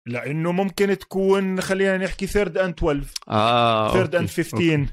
لأنه 0.08 0.52
ممكن 0.52 0.98
تكون 0.98 1.62
خلينا 1.62 1.98
نحكي 1.98 2.28
third 2.28 2.58
and 2.58 2.74
12 2.78 3.08
آه 3.30 3.94
third 3.94 4.16
and 4.16 4.30
أوكي. 4.30 4.44
15 4.44 4.88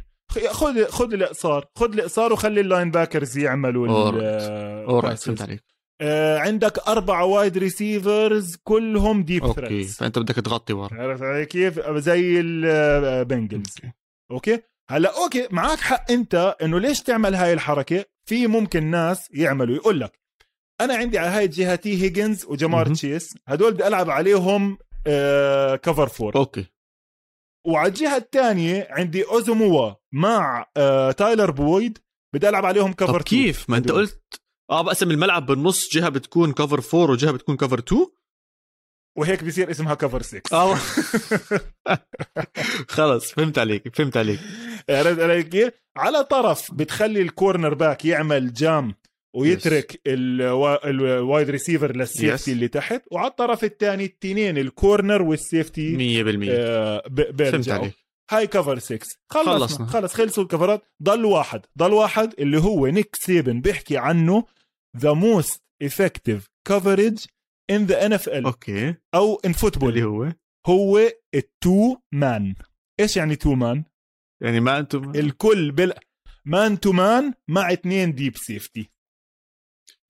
خذ 0.52 0.84
خذ 0.84 1.12
الإقصار. 1.12 1.66
خذ 1.76 1.92
الإقصار 1.92 2.32
وخلي 2.32 2.60
ال 2.60 2.90
linebackers 2.90 3.38
يعملوا. 3.38 3.88
آه، 4.22 5.00
passes. 5.00 5.14
فهمت 5.14 5.42
عليك. 5.42 5.64
آه، 6.00 6.38
عندك 6.38 6.78
أربعة 6.88 7.24
wide 7.24 7.58
receivers 7.58 8.56
كلهم 8.64 9.22
deep 9.22 9.44
okay 9.44 9.60
threats 9.60 9.96
فأنت 9.98 10.18
بدك 10.18 10.34
تغطي 10.34 10.72
ورا. 10.72 11.02
عرفت 11.02 11.22
علي 11.22 11.46
كيف؟ 11.46 11.80
زي 11.90 12.40
البنجلز 12.40 13.74
okay. 13.84 13.92
Okay؟ 14.30 14.69
هلا 14.90 15.22
okay 15.24 15.48
معك 15.50 15.80
حق 15.80 16.10
انت 16.10 16.56
انه 16.62 16.80
ليش 16.80 17.02
تعمل 17.02 17.34
هاي 17.34 17.52
الحركة؟ 17.52 18.04
في 18.24 18.46
ممكن 18.46 18.84
ناس 18.84 19.28
يعملوا 19.30 19.76
يقول 19.76 20.00
لك 20.00 20.20
أنا 20.80 20.94
عندي 20.94 21.18
على 21.18 21.28
هاي 21.28 21.44
الجهة 21.44 21.74
تي 21.74 22.02
هيجنز 22.02 22.44
وجمار 22.44 22.84
مهم. 22.84 22.94
تشيس 22.94 23.34
هدول 23.48 23.72
بدي 23.72 23.86
ألعب 23.86 24.10
عليهم 24.10 24.78
آه 25.06 25.76
cover 25.76 26.08
four 26.08 26.34
okay. 26.36 26.66
وعلى 27.66 27.88
الجهة 27.88 28.16
الثانية 28.16 28.86
عندي 28.90 29.24
اوزوما 29.24 29.92
مع 30.12 30.66
آه 30.76 31.12
تايلر 31.12 31.50
بويد 31.50 31.98
بدي 32.34 32.48
ألعب 32.48 32.66
عليهم 32.66 32.92
cover 32.92 33.18
طب 33.20 33.24
كيف؟ 33.24 33.70
ما 33.70 33.76
أنت. 33.76 33.90
قلت 33.90 34.40
آه 34.70 34.82
بقسم 34.82 35.10
الملعب 35.10 35.46
بالنص 35.46 35.88
جهة 35.92 36.08
بتكون 36.08 36.52
cover 36.52 36.80
4 36.94 37.10
وجهة 37.12 37.30
بتكون 37.30 37.56
cover 37.56 37.78
2 37.78 38.06
وهيك 39.18 39.44
بصير 39.44 39.70
اسمها 39.70 39.94
cover 39.94 40.22
6 40.22 40.56
آه. 40.56 40.74
خلص 42.88 43.32
فهمت 43.32 43.58
عليك 43.58 43.96
فهمت 43.96 44.16
عليك. 44.16 44.40
عرفت 44.90 45.20
علي 45.20 45.42
كيف؟ 45.42 45.72
على 45.96 46.24
طرف 46.24 46.74
بتخلي 46.74 47.22
ال 47.22 47.74
cornerback 47.74 48.04
يعمل 48.04 48.52
jam 48.52 48.94
ويترك 49.36 50.00
ال 50.06 50.86
wi- 50.90 51.13
ال 51.13 51.20
wide 51.20 51.50
receiver 51.50 51.96
لل 51.96 52.10
safety 52.10 52.50
Yes. 52.50 52.54
اللي 52.54 52.68
تحت 52.68 53.02
وعلى 53.12 53.28
الطرف 53.28 53.64
الثاني 53.64 54.04
التنين 54.04 54.58
ال 54.58 54.67
corner 54.67 55.22
وال 55.22 55.41
safety 55.41 55.96
100% 55.96 56.48
آه 56.50 57.02
فهمت 57.38 57.68
عليك. 57.68 57.94
هاي 58.30 58.46
cover 58.46 58.78
6 58.78 59.06
خلصنا. 59.30 59.58
خلصنا. 59.58 59.86
خلص 59.86 60.14
خلصوا 60.14 60.42
ال 60.42 60.48
coverات 60.48 60.82
ضل 61.02 61.24
واحد. 61.24 61.60
ضل 61.78 61.92
واحد 61.92 62.34
اللي 62.38 62.58
هو 62.60 62.86
نيك 62.86 63.16
سيبن 63.16 63.60
بيحكي 63.60 63.96
عنه 63.98 64.44
the 64.96 65.12
most 65.12 65.62
effective 65.84 66.40
coverage 66.72 67.24
in 67.72 67.86
the 67.90 67.94
NFL 68.10 68.44
okay. 68.46 68.94
أو 69.14 69.40
in 69.46 69.50
football. 69.50 69.82
اللي 69.84 70.02
هو؟ 70.02 70.32
هو 70.66 71.00
ال 71.34 71.50
two 71.50 71.96
man 72.12 72.54
إيش 73.00 73.16
يعني 73.16 73.36
two 73.36 73.54
man 73.54 73.84
يعني 74.40 74.60
ما 74.60 74.78
أنتم 74.78 75.10
الكل 75.10 75.70
بال 75.72 75.92
man 76.44 76.80
to 76.80 76.92
man 76.92 77.34
مع 77.48 77.72
اثنين 77.72 78.14
deep 78.14 78.36
safety 78.36 78.90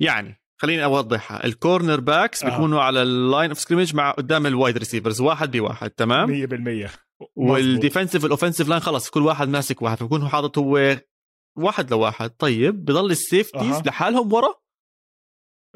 يعني 0.01 0.41
خليني 0.61 0.85
أوضحها. 0.85 1.45
ال 1.45 2.01
cornerbacks 2.01 2.45
آه. 2.45 2.51
بيكونوا 2.51 2.83
على 2.83 3.03
ال 3.03 3.12
line 3.12 3.51
of 3.51 3.59
scrimmage 3.59 3.95
مع 3.95 4.11
قدام 4.11 4.47
ال 4.47 4.53
wide 4.53 4.79
receivers 4.79 5.21
واحد 5.21 5.57
بواحد 5.57 5.91
تمام؟ 5.91 6.47
100% 6.87 6.91
وال 7.37 7.53
defensive 7.53 8.25
ال 8.25 8.29
offensive 8.29 8.69
line 8.69 8.81
خلص 8.81 9.11
كل 9.11 9.23
واحد 9.23 9.49
ماسك 9.49 9.83
واحد 9.83 9.97
فبكون 9.97 10.29
حاطط 10.29 10.59
هو 10.59 11.01
واحد 11.59 11.91
لواحد. 11.91 12.31
طيب 12.31 12.85
بضل 12.85 13.11
ال 13.11 13.18
safeties 13.18 13.75
أها. 13.75 13.83
لحالهم 13.87 14.33
ورا؟ 14.33 14.55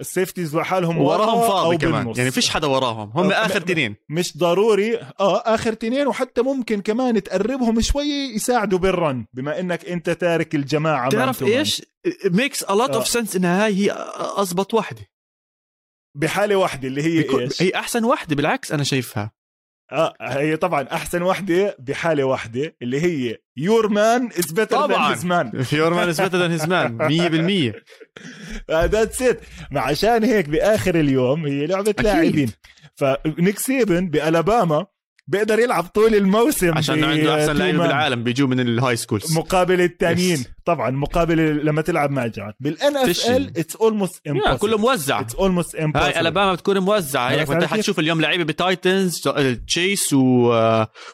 ال 0.00 0.07
safeties 0.07 0.56
لحالهم 0.56 0.98
وراهم 0.98 1.38
ورا 1.38 1.48
فاضي 1.48 1.74
أو 1.74 1.78
كمان. 1.78 2.02
بالنص. 2.04 2.18
يعني 2.18 2.30
فيش 2.30 2.50
حدا 2.50 2.66
وراهم. 2.66 3.10
هم 3.14 3.30
آه، 3.30 3.46
آخر 3.46 3.60
تنين. 3.60 3.96
مش 4.08 4.38
ضروري. 4.38 4.96
أه 4.98 5.36
آخر 5.54 5.72
تنين 5.72 6.06
وحتى 6.06 6.42
ممكن 6.42 6.80
كمان 6.80 7.22
تقربهم 7.22 7.80
شوي 7.80 8.06
يساعدوا 8.34 8.78
بال 8.78 8.98
run 8.98 9.26
بما 9.32 9.60
إنك 9.60 9.84
أنت 9.84 10.10
تارك 10.10 10.54
الجماعة 10.54 11.08
تعرف 11.10 11.36
man 11.38 11.46
to 11.46 11.46
man. 11.46 11.50
إيش 11.50 11.82
ميكس 12.24 12.62
ا 12.62 12.72
لوت. 12.72 12.90
اوف 12.90 13.08
سنس 13.08 13.36
إنها 13.36 13.64
هاي 13.64 13.74
هي 13.74 13.90
اضبط 14.36 14.74
وحدة. 14.74 15.02
بحالة 16.16 16.56
واحدة 16.56 16.88
اللي 16.88 17.02
هي 17.02 17.22
بيكون- 17.22 17.40
إيش؟ 17.40 17.62
هي 17.62 17.70
أحسن 17.74 18.04
وحدة 18.04 18.36
بالعكس 18.36 18.72
أنا 18.72 18.84
شايفها. 18.84 19.32
آه 19.92 20.14
هي 20.20 20.56
طبعا 20.56 20.82
أحسن 20.92 21.22
واحدة 21.22 21.76
بحالة 21.78 22.24
واحدة 22.24 22.76
اللي 22.82 23.00
هي 23.02 23.36
your 23.56 23.88
man 23.88 24.28
is 24.38 24.52
better 24.52 24.76
طبعاً. 24.76 25.14
than 25.14 25.28
man 25.28 25.64
your 25.72 25.94
man 25.94 26.08
is 26.08 26.20
better 26.20 26.38
than 26.38 26.50
his 26.50 26.64
man 26.66 26.98
100% 27.70 28.70
that's 28.70 29.22
it 29.22 29.40
عشان 29.76 30.24
هيك 30.24 30.48
بآخر 30.48 30.94
اليوم 30.94 31.46
هي 31.46 31.66
لعبة. 31.66 31.94
لاعبين. 32.02 32.50
فنيك 32.96 33.58
سيبن 33.58 34.08
بألاباما 34.08 34.86
بيقدر 35.26 35.58
يلعب 35.58 35.84
طول 35.86 36.14
الموسم 36.14 36.78
عشان 36.78 37.04
عنده 37.04 37.40
أحسن 37.40 37.56
لعيبة. 37.56 37.78
بالعالم 37.78 38.22
بيجوا 38.22 38.48
من 38.48 38.60
ال 38.60 38.96
high 38.96 39.11
schools 39.11 39.36
مقابل 39.38 39.80
الثانيين 39.80 40.36
Yes. 40.38 40.46
طبعا 40.64 40.90
مقابل 40.90 41.66
لما 41.66 41.82
تلعب 41.82 42.10
مع 42.10 42.26
جامعات 42.26 42.54
بال 42.60 42.96
NF. 42.96 43.26
L 43.30 43.58
it's 43.58 43.76
almost 43.76 44.20
يا 44.26 44.54
كله 44.56 44.78
موزع 44.78 45.20
it's 45.20 45.34
almost 45.34 45.76
هاي 45.76 46.20
ألاباما 46.20 46.52
بتكون 46.54 46.78
موزعه 46.78 47.30
هيك 47.30 47.50
انت؟ 47.50 47.64
حتشوف 47.64 47.98
اليوم 47.98 48.20
لعيبة 48.20 48.44
بتايتنز 48.44 49.22
تشيس 49.66 50.12
و... 50.12 50.52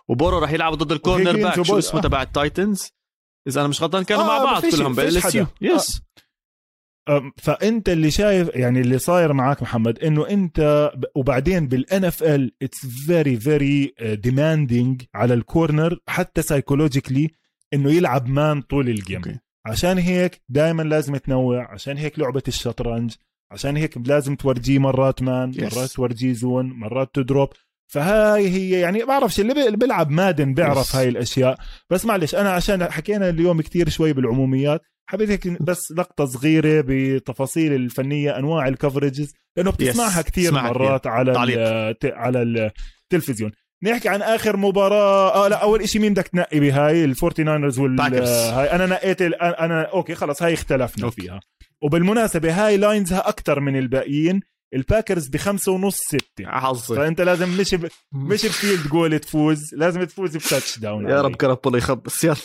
وبورو 0.09 0.39
راح 0.39 0.51
يلعبوا 0.53 0.77
ضد 0.77 0.93
ال 0.93 1.37
cornerback 1.37 1.63
شو. 1.63 1.79
اسمه 1.79 2.01
آه. 2.01 2.03
تبع 2.03 2.23
التايتنز 2.23 2.89
إذا 3.49 3.61
أنا 3.61 3.69
مش 3.69 3.83
غلطان 3.83 4.05
كانوا 4.05 4.25
آه، 4.25 4.27
مع 4.27 4.45
بعض 4.45 4.63
كلهم 4.67 4.95
فيش 4.95 5.05
بال 5.15 5.23
حدا. 5.23 5.47
يس 5.61 6.03
فأنت 7.37 7.89
اللي 7.89 8.11
شايف 8.11 8.49
يعني 8.55 8.81
اللي 8.81 8.99
صاير 8.99 9.33
معك 9.33 9.63
محمد 9.63 9.99
إنه 9.99 10.29
أنت 10.29 10.91
وبعدين 11.15 11.69
بال 11.69 12.05
NFL 12.05 12.53
it's 12.63 12.87
very 12.87 13.37
very 13.37 13.95
demanding 14.01 15.03
على 15.15 15.35
ال 15.35 15.44
corner 15.44 15.99
حتى 16.09 16.43
psychologically 16.43 17.31
إنه 17.75 17.93
يلعب 17.93 18.29
man 18.29 18.61
طول 18.63 18.89
ال 18.89 18.94
game 18.94 19.17
okay. 19.17 19.39
عشان 19.67 19.99
هيك 19.99 20.43
دائما 20.49 20.83
لازم 20.83 21.17
تنوع 21.17 21.73
عشان 21.73 21.97
هيك 21.97 22.19
لعبة 22.19 22.43
الشطرنج 22.49 23.13
عشان 23.53 23.77
هيك 23.77 23.99
لازم 24.09 24.37
تورجيه 24.37 24.79
مرات 24.79 25.23
man 25.23 25.53
Yes. 25.55 25.61
مرات 25.63 25.91
تورجيه 25.91 26.33
zone 26.33 26.71
مرات 26.73 27.11
ت 27.15 27.22
drop 27.22 27.49
فهاي 27.93 28.49
هي 28.49 28.71
يعني 28.81 29.05
بعرفش 29.05 29.41
اللي 29.41 29.77
بيلعب 29.77 30.11
مادن 30.11 30.55
بيعرف 30.55 30.93
Yes. 30.93 30.97
هاي 30.97 31.09
الأشياء 31.09 31.59
بس 31.91 32.05
معلش 32.05 32.35
أنا 32.35 32.51
عشان 32.51 32.85
حكينا 32.91 33.29
اليوم 33.29 33.61
كتير 33.61 33.89
شوي 33.89 34.13
بالعموميات 34.13 34.83
حبيت 35.11 35.31
هيك 35.31 35.63
بس 35.63 35.93
لقطه 35.93 36.25
صغيرة 36.25 36.85
بتفاصيل 36.87 37.73
الفنية 37.73 38.39
أنواع 38.39 38.69
ال 38.69 38.75
coverages 38.75 39.35
لأنه 39.57 39.71
بتسمعها. 39.71 40.23
كتير 40.23 40.45
تسمعها 40.45 40.69
مرات 40.73 41.07
على. 41.07 41.33
ال- 41.33 41.97
على 42.05 42.43
التلفزيون 42.43 43.51
نحكي 43.83 44.09
عن 44.09 44.23
آخر 44.23 44.57
مباراة 44.57 45.45
آه 45.45 45.49
لا 45.49 45.57
أول 45.63 45.89
شيء 45.89 46.01
مين 46.01 46.13
بدك 46.13 46.29
تنقي 46.29 46.61
بهاي 46.61 47.05
الفورتي 47.05 47.43
ناينرز 47.43 47.79
وال. 47.79 48.01
هاي 48.01 48.73
أنا 48.73 48.87
نقيت 48.87 49.23
ال... 49.23 49.35
أنا 49.43 49.83
okay 49.83 50.15
خلص 50.15 50.43
هاي 50.43 50.55
اختلفنا 50.55 51.05
okay. 51.05 51.21
فيها 51.21 51.41
وبالمناسبة 51.83 52.67
هاي 52.67 52.77
lineها 52.77 53.29
أكثر 53.29 53.61
من 53.61 53.77
الباقيين 53.79 54.41
الباكرز 54.75 55.29
بخمسة 55.29 55.73
ونص 55.73 55.97
ستة. 55.97 56.45
حظي 56.47 56.97
فانت 56.97 57.21
لازم 57.21 57.49
مش 57.49 57.75
ب... 57.75 57.89
مش 58.13 58.47
ب 58.47 58.54
field 58.54 58.89
goal 58.89 59.19
تفوز 59.19 59.75
لازم 59.75 60.05
تفوز 60.05 60.37
ب 60.37 60.79
touchdown 60.79 61.09
يا 61.09 61.23
رب 61.23 61.37
كرب 61.37 61.59
يخبص 61.75 62.25
يلا. 62.25 62.37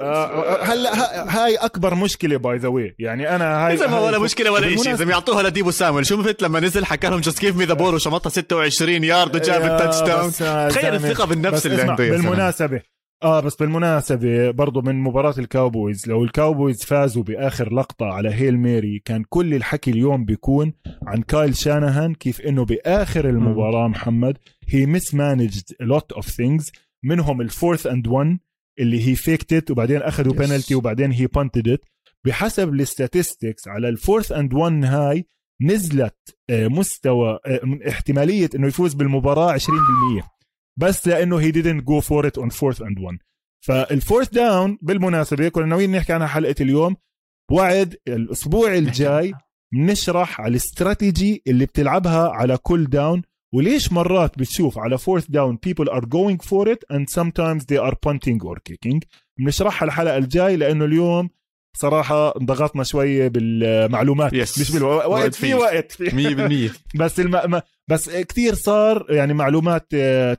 آه، 0.00 0.62
هلا 0.62 0.92
هاي 1.36 1.56
أكبر 1.56 1.94
مشكلة 1.94 2.36
by 2.36 2.56
the 2.56 2.68
way 2.68 2.94
يعني 2.98 3.36
أنا 3.36 3.66
هاي 3.66 3.74
اذا 3.74 3.86
ما 3.86 4.00
ولا 4.00 4.18
مشكلة 4.18 4.50
ولا 4.50 4.76
شيء 4.76 4.94
إذا 4.94 5.04
يعطوها 5.04 5.42
لديبو 5.42 5.70
سامويل. 5.70 6.06
شو 6.06 6.16
مثل 6.16 6.36
لما 6.40 6.60
نزل 6.60 6.84
حكى 6.84 7.06
لهم 7.06 7.20
just 7.20 7.40
give 7.40 7.56
me 7.56 7.64
the 7.64 7.74
ball 7.74 7.94
وشمطها 7.94 8.30
26 8.30 9.04
يارد 9.04 9.36
وجاب 9.36 9.62
ال 9.62 10.00
touchdown 10.00 10.32
تخيل. 10.70 10.94
الثقة 10.94 11.24
بالنفس 11.24 11.66
اللي 11.66 11.82
عنده. 11.82 11.94
بالمناسبة 11.94 12.82
آه 13.22 13.40
بس 13.40 13.54
بالمناسبة 13.56 14.50
برضو 14.50 14.82
من 14.82 14.94
مباراة 15.00 15.34
الكاوبويز 15.38 16.08
لو 16.08 16.24
الكاوبويز 16.24 16.84
فازوا 16.84 17.22
بآخر 17.22 17.74
لقطة 17.74 18.06
على 18.06 18.34
Hail 18.34 18.58
Mary 18.58 18.98
كان 19.04 19.24
كل 19.28 19.54
الحكي 19.54 19.90
اليوم 19.90 20.24
بيكون 20.24 20.72
عن 21.06 21.22
كايل 21.22 21.56
شانهان 21.56 22.14
كيف 22.14 22.40
إنه 22.40 22.64
بآخر 22.64 23.28
المباراة 23.28 23.88
محمد 23.88 24.38
هي 24.68 24.86
mismanaged 24.86 25.62
lot 25.80 26.12
of 26.12 26.28
things 26.30 26.72
منهم 27.04 27.40
ال 27.40 27.47
fourth 27.47 27.86
and 27.86 28.06
1 28.06 28.38
اللي 28.80 29.08
هي 29.08 29.14
فيكتت 29.14 29.70
وبعدين 29.70 30.02
أخذوا 30.02 30.32
Yes. 30.32 30.36
penalty 30.36 30.74
وبعدين 30.74 31.12
هي 31.12 31.26
punted 31.26 31.78
بحسب 32.24 32.74
ال 32.74 32.82
statistics 32.82 33.68
على 33.68 33.88
ال 33.88 33.94
fourth 33.94 34.32
and 34.32 34.54
1 34.54 34.84
هاي 34.84 35.26
نزلت 35.62 36.36
آه، 36.50 36.68
مستوى 36.68 37.38
آه، 37.46 37.60
من 37.64 37.82
احتمالية 37.88 38.50
إنه 38.54 38.66
يفوز 38.66 38.94
بالمباراة 38.94 39.52
20% 39.58 39.62
بس 40.76 41.08
لأنه 41.08 41.40
هي 41.40 41.52
didn't 41.52 41.82
go 41.82 42.00
for 42.04 42.24
it 42.26 42.42
on 42.42 42.50
fourth 42.50 42.78
and 42.80 42.98
one. 43.10 43.18
فال 43.66 43.81
fourth 43.81 44.28
down 44.28 44.78
بالمناسبة 44.82 45.48
كنا 45.48 45.66
ناويين 45.66 45.90
نحكي 45.92 46.12
عنها 46.12 46.26
حلقة 46.26 46.54
اليوم. 46.60 46.96
وعد 47.50 47.96
الأسبوع 48.08 48.74
الجاي 48.74 49.34
بنشرح 49.74 50.40
على 50.40 50.50
الاستراتيجي 50.50 51.42
اللي 51.46 51.66
بتلعبها 51.66 52.28
على 52.30 52.56
كل 52.56 52.84
down 52.86 53.22
وليش 53.54 53.92
مرات 53.92 54.38
بتشوف 54.38 54.78
على 54.78 54.98
fourth 54.98 55.24
down 55.24 55.56
people 55.68 55.88
are 55.92 56.00
going 56.06 56.38
for 56.48 56.68
it 56.68 56.78
and 56.96 57.06
sometimes 57.20 57.64
they 57.64 57.78
are 57.78 57.94
punting 58.06 58.40
or 58.44 58.56
kicking. 58.70 59.00
بنشرحها 59.38 59.86
الحلقة 59.86 60.16
الجاي 60.16 60.56
لأنه 60.56 60.84
اليوم 60.84 61.30
صراحة 61.76 62.30
ضغطنا 62.32 62.84
شوية 62.84 63.28
بالمعلومات 63.28 64.30
Yes. 64.34 64.60
مش 64.60 64.72
بالوقت 64.72 65.06
وقت 65.06 65.34
في. 65.34 65.54
وقت 65.54 65.92
في. 65.92 66.70
100% 66.70 66.72
بس 67.00 67.20
الم... 67.20 67.62
بس 67.90 68.10
كثير 68.10 68.54
صار 68.54 69.06
يعني 69.10 69.34
معلومات 69.34 69.86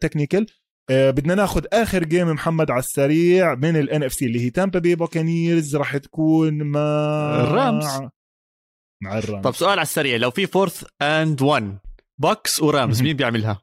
technical 0.02 0.46
بدنا 0.92 1.36
ناخذ 1.36 1.64
آخر 1.74 2.04
game 2.04 2.28
محمد 2.30 2.72
على 2.72 2.80
السريع 2.80 3.56
من 3.56 3.78
ال 3.78 4.04
NFC 4.04 4.26
اللي 4.26 4.46
هي 4.46 4.50
تامبا 4.50 4.80
بي 4.80 4.96
بوكانيرز 4.96 5.76
راح 5.76 5.98
تكون 5.98 6.64
مع 6.64 6.80
الرامز. 7.44 7.86
مع 9.04 9.18
الرامز. 9.18 9.44
طب 9.44 9.56
سؤال 9.56 9.72
على 9.72 9.82
السريع 9.82 10.18
لو 10.18 10.32
في 10.32 10.48
fourth 10.48 10.84
and 11.02 11.42
1 11.42 11.78
بوكس 12.18 12.62
ورامز. 12.62 13.02
مين 13.02 13.16
بيعملها؟ 13.16 13.62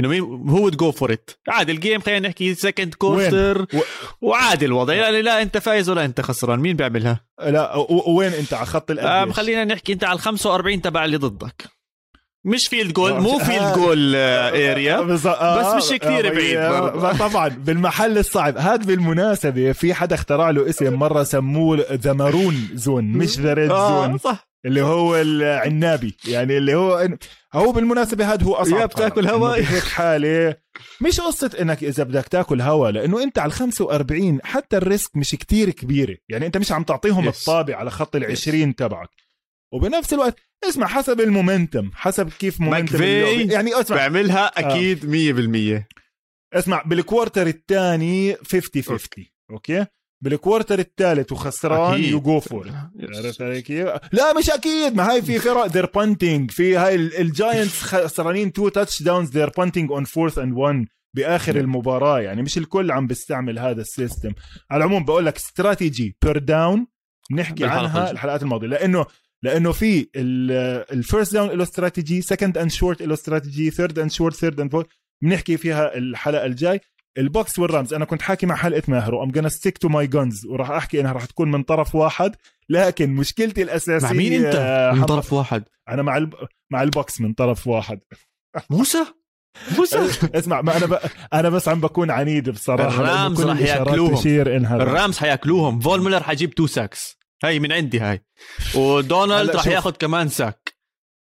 انه 0.00 0.08
مين 0.08 0.20
هو 0.50 0.64
would 0.64 0.76
go 0.76 0.92
for 0.92 1.12
it 1.12 1.30
عادي 1.48 1.72
ال 1.72 1.78
game 1.78 2.00
خلينا 2.00 2.28
نحكي 2.28 2.54
second 2.54 2.94
quarter 2.94 3.62
و- 3.62 3.80
وعادي 4.20 4.64
الوضع 4.66 4.94
يعني 4.94 5.22
لا 5.22 5.42
انت 5.42 5.58
فايز 5.58 5.90
ولا 5.90 6.04
انت 6.04 6.20
خسران 6.20 6.58
مين 6.60 6.76
بيعملها؟ 6.76 7.26
لا 7.40 7.76
و- 7.76 8.16
وين 8.18 8.32
انت؟ 8.32 8.54
على 8.54 8.66
خط 8.66 8.90
آم 8.90 8.98
القديش 8.98 9.36
خلينا 9.36 9.64
نحكي 9.64 9.92
انت 9.92 10.04
على 10.04 10.16
ال 10.16 10.20
45 10.20 10.82
تبع 10.82 11.04
اللي 11.04 11.16
ضدك. 11.16 11.64
مش 12.48 12.68
field 12.68 12.92
goal 12.92 13.12
آه، 13.12 13.20
مو 13.20 13.40
آه. 13.40 13.44
field 13.44 13.74
goal 13.74 14.14
area. 14.14 15.00
بس 15.00 15.26
مش 15.26 15.92
آه، 16.02 16.20
بعيد 16.22 16.56
آه، 16.56 16.80
برضه. 16.80 17.00
ما 17.02 17.28
طبعا 17.28 17.48
بالمحل 17.48 18.18
الصعب 18.18 18.58
هذا 18.58 18.84
بالمناسبة 18.84 19.72
في 19.72 19.94
حدا 19.94 20.14
اخترع 20.14 20.50
له 20.50 20.70
اسم 20.70 20.92
مرة 20.94 21.22
سموه 21.22 21.86
the 21.92 22.12
maroon 22.12 22.68
zone 22.74 23.04
مش 23.04 23.38
the 23.38 23.52
red 23.54 23.68
zone 23.68 24.18
صح 24.18 24.48
اللي 24.66 24.82
هو 24.82 25.16
العنابي 25.16 26.16
يعني 26.28 26.56
اللي 26.58 26.74
هو 26.74 27.08
هو 27.54 27.72
بالمناسبة 27.72 28.32
هذا 28.32 28.44
هو 28.44 28.54
أصعب 28.54 28.80
يا 28.80 28.86
بتاكل 28.86 29.28
قرار. 29.28 29.36
هوا. 29.36 29.56
إنه 29.56 29.64
بهيك 29.68 29.82
حالة 29.84 30.56
مش 31.00 31.20
قصة 31.20 31.50
إنك 31.60 31.84
إذا 31.84 32.04
بدك 32.04 32.28
تاكل 32.28 32.60
هوا 32.60 32.90
لأنه 32.90 33.22
أنت 33.22 33.38
على 33.38 33.46
ال 33.46 33.52
45 33.52 34.38
حتى 34.44 34.76
ال 34.76 34.84
risk 34.84 35.16
مش 35.16 35.30
كتير 35.30 35.70
كبيرة 35.70 36.16
يعني 36.28 36.46
أنت 36.46 36.56
مش 36.56 36.72
عم 36.72 36.82
تعطيهم 36.82 37.24
Yes. 37.30 37.36
الطابة 37.36 37.76
على 37.76 37.90
خط 37.90 38.16
ال 38.16 38.24
20 38.24 38.74
تبعك 38.74 39.08
وبنفس 39.72 40.14
الوقت 40.14 40.36
اسمع 40.64 40.86
حسب 40.86 41.20
ال 41.20 41.28
momentum 41.28 41.90
حسب 41.94 42.28
كيف 42.28 42.60
momentum. 42.60 43.02
يعني 43.02 43.80
اسمع 43.80 43.96
بيعملها 43.96 44.46
أكيد 44.46 45.04
100% 46.54 46.56
اسمع 46.58 46.82
بال 46.82 46.96
quarter 46.96 47.46
الثاني 47.46 48.34
50 48.34 48.82
50 48.82 49.24
okay. 49.50 49.86
بال 50.24 50.36
quarter 50.36 50.78
الثالث 50.78 51.32
وخسران. 51.32 52.04
you 52.04 52.20
go 52.20 52.40
for 52.40 52.70
عرفت 53.16 53.42
علي 53.42 53.62
كيف؟ 53.62 53.88
لا 54.12 54.32
مش 54.38 54.50
أكيد. 54.50 54.94
ما 54.94 55.10
هاي 55.10 55.22
في 55.22 55.38
فرق 55.38 55.66
they're 55.66 55.86
punting 55.86 56.50
في 56.50 56.76
هاي 56.76 56.94
ال- 56.94 57.16
ال 57.20 57.29
Giants 57.29 57.82
خسرانين 57.94 58.52
two 58.52 58.68
touchdowns 58.68 59.30
they're 59.30 59.50
punting 59.58 59.92
on 59.92 60.04
fourth 60.04 60.38
and 60.38 60.52
1 60.56 60.86
باخر 61.16 61.56
المباراة. 61.56 62.20
يعني 62.20 62.42
مش 62.42 62.58
الكل 62.58 62.90
عم 62.90 63.06
بيستعمل 63.06 63.58
هذا 63.58 63.80
ال 63.80 63.87
system. 63.87 64.32
على 64.70 64.84
العموم 64.84 65.04
بقول 65.04 65.26
لك 65.26 65.36
strategy 65.36 66.16
per 66.24 66.38
down 66.38 66.86
بالحلقة 67.30 67.70
عنها. 67.70 68.10
الحلقات 68.10 68.42
الماضية. 68.42 68.66
لأنه 68.66 69.06
لأنه 69.42 69.72
في 69.72 70.08
ال 70.92 70.99
first 70.99 71.32
down 71.32 71.48
له 71.48 71.62
strategy 71.62 72.22
second 72.22 72.58
and 72.58 72.70
short 72.70 73.02
له 73.02 73.14
strategy 73.14 73.70
third 73.70 73.98
and 73.98 74.10
short 74.10 74.34
third 74.34 74.60
and 74.60 74.84
بنحكي 75.22 75.56
فيها 75.56 75.96
الحلقة 75.96 76.46
الجاي. 76.46 76.80
ال 77.18 77.26
Bucs 77.26 77.58
وال 77.58 77.70
Rams 77.70 77.94
أنا 77.94 78.04
كنت 78.04 78.22
حاكي 78.22 78.46
مع 78.46 78.54
حلقة 78.54 78.82
ماهر 78.88 79.14
و 79.14 79.18
I'm 79.18 79.30
gonna 79.30 79.48
stick 79.48 79.78
to 79.78 79.88
my 79.88 80.06
guns 80.06 80.46
وراح 80.46 80.70
أحكي 80.70 81.00
إنها 81.00 81.12
راح 81.12 81.24
تكون 81.24 81.50
من 81.50 81.62
طرف 81.62 81.94
واحد. 81.94 82.36
لكن 82.68 83.10
مشكلتي 83.10 83.62
الأساسية 83.62 84.06
مع 84.06 84.12
مين 84.12 84.44
أنت؟ 84.44 84.54
آه، 84.58 84.92
من 84.92 85.04
طرف 85.04 85.32
واحد. 85.32 85.64
أنا 85.88 86.02
مع 86.02 86.16
الب... 86.16 86.34
مع 86.72 86.82
ال 86.82 86.90
Bucs 86.90 87.20
من 87.20 87.32
طرف 87.32 87.66
واحد. 87.66 88.00
موسى؟ 88.70 89.04
موسى؟ 89.76 90.08
اسمع 90.38 90.60
ما 90.60 90.76
أنا 90.76 90.86
ب... 90.86 90.98
أنا 91.32 91.48
بس 91.48 91.68
عم 91.68 91.80
بكون 91.80 92.10
عنيد 92.10 92.50
بصراحة 92.50 92.88
ال 92.88 92.98
Rams 92.98 93.40
راح 93.40 93.60
ياكلوهم. 93.60 94.14
تشير 94.14 94.56
إنها 94.56 94.76
الرامز 94.76 95.18
حياكلوهم. 95.18 95.80
Von 95.80 96.02
Miller 96.02 96.22
حيجيب 96.22 96.54
two 96.54 96.66
sacks 96.66 97.17
هاي 97.44 97.60
من 97.60 97.72
عندي 97.72 98.00
هاي. 98.00 98.22
و 98.74 98.85
Donald 98.85 99.50
راح. 99.50 99.66
ياخذ 99.66 99.90
كمان 99.92 100.28
sack. 100.28 100.74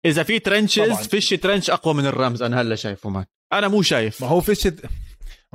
إذا 0.07 0.23
في 0.23 0.39
trenches 0.39 0.85
طبعاً. 0.89 1.03
فيش 1.03 1.29
trench 1.29 1.71
أقوى 1.71 1.95
من 1.95 2.07
ال 2.07 2.14
Rams 2.14 2.43
أنا 2.43 2.61
هلا 2.61 2.75
شايفه 2.75 3.11
man. 3.11 3.25
أنا 3.53 3.69
مو 3.69 3.83
شايف. 3.83 4.21
ما 4.23 4.29
هو 4.29 4.41
فيش 4.41 4.67
ما 4.67 4.73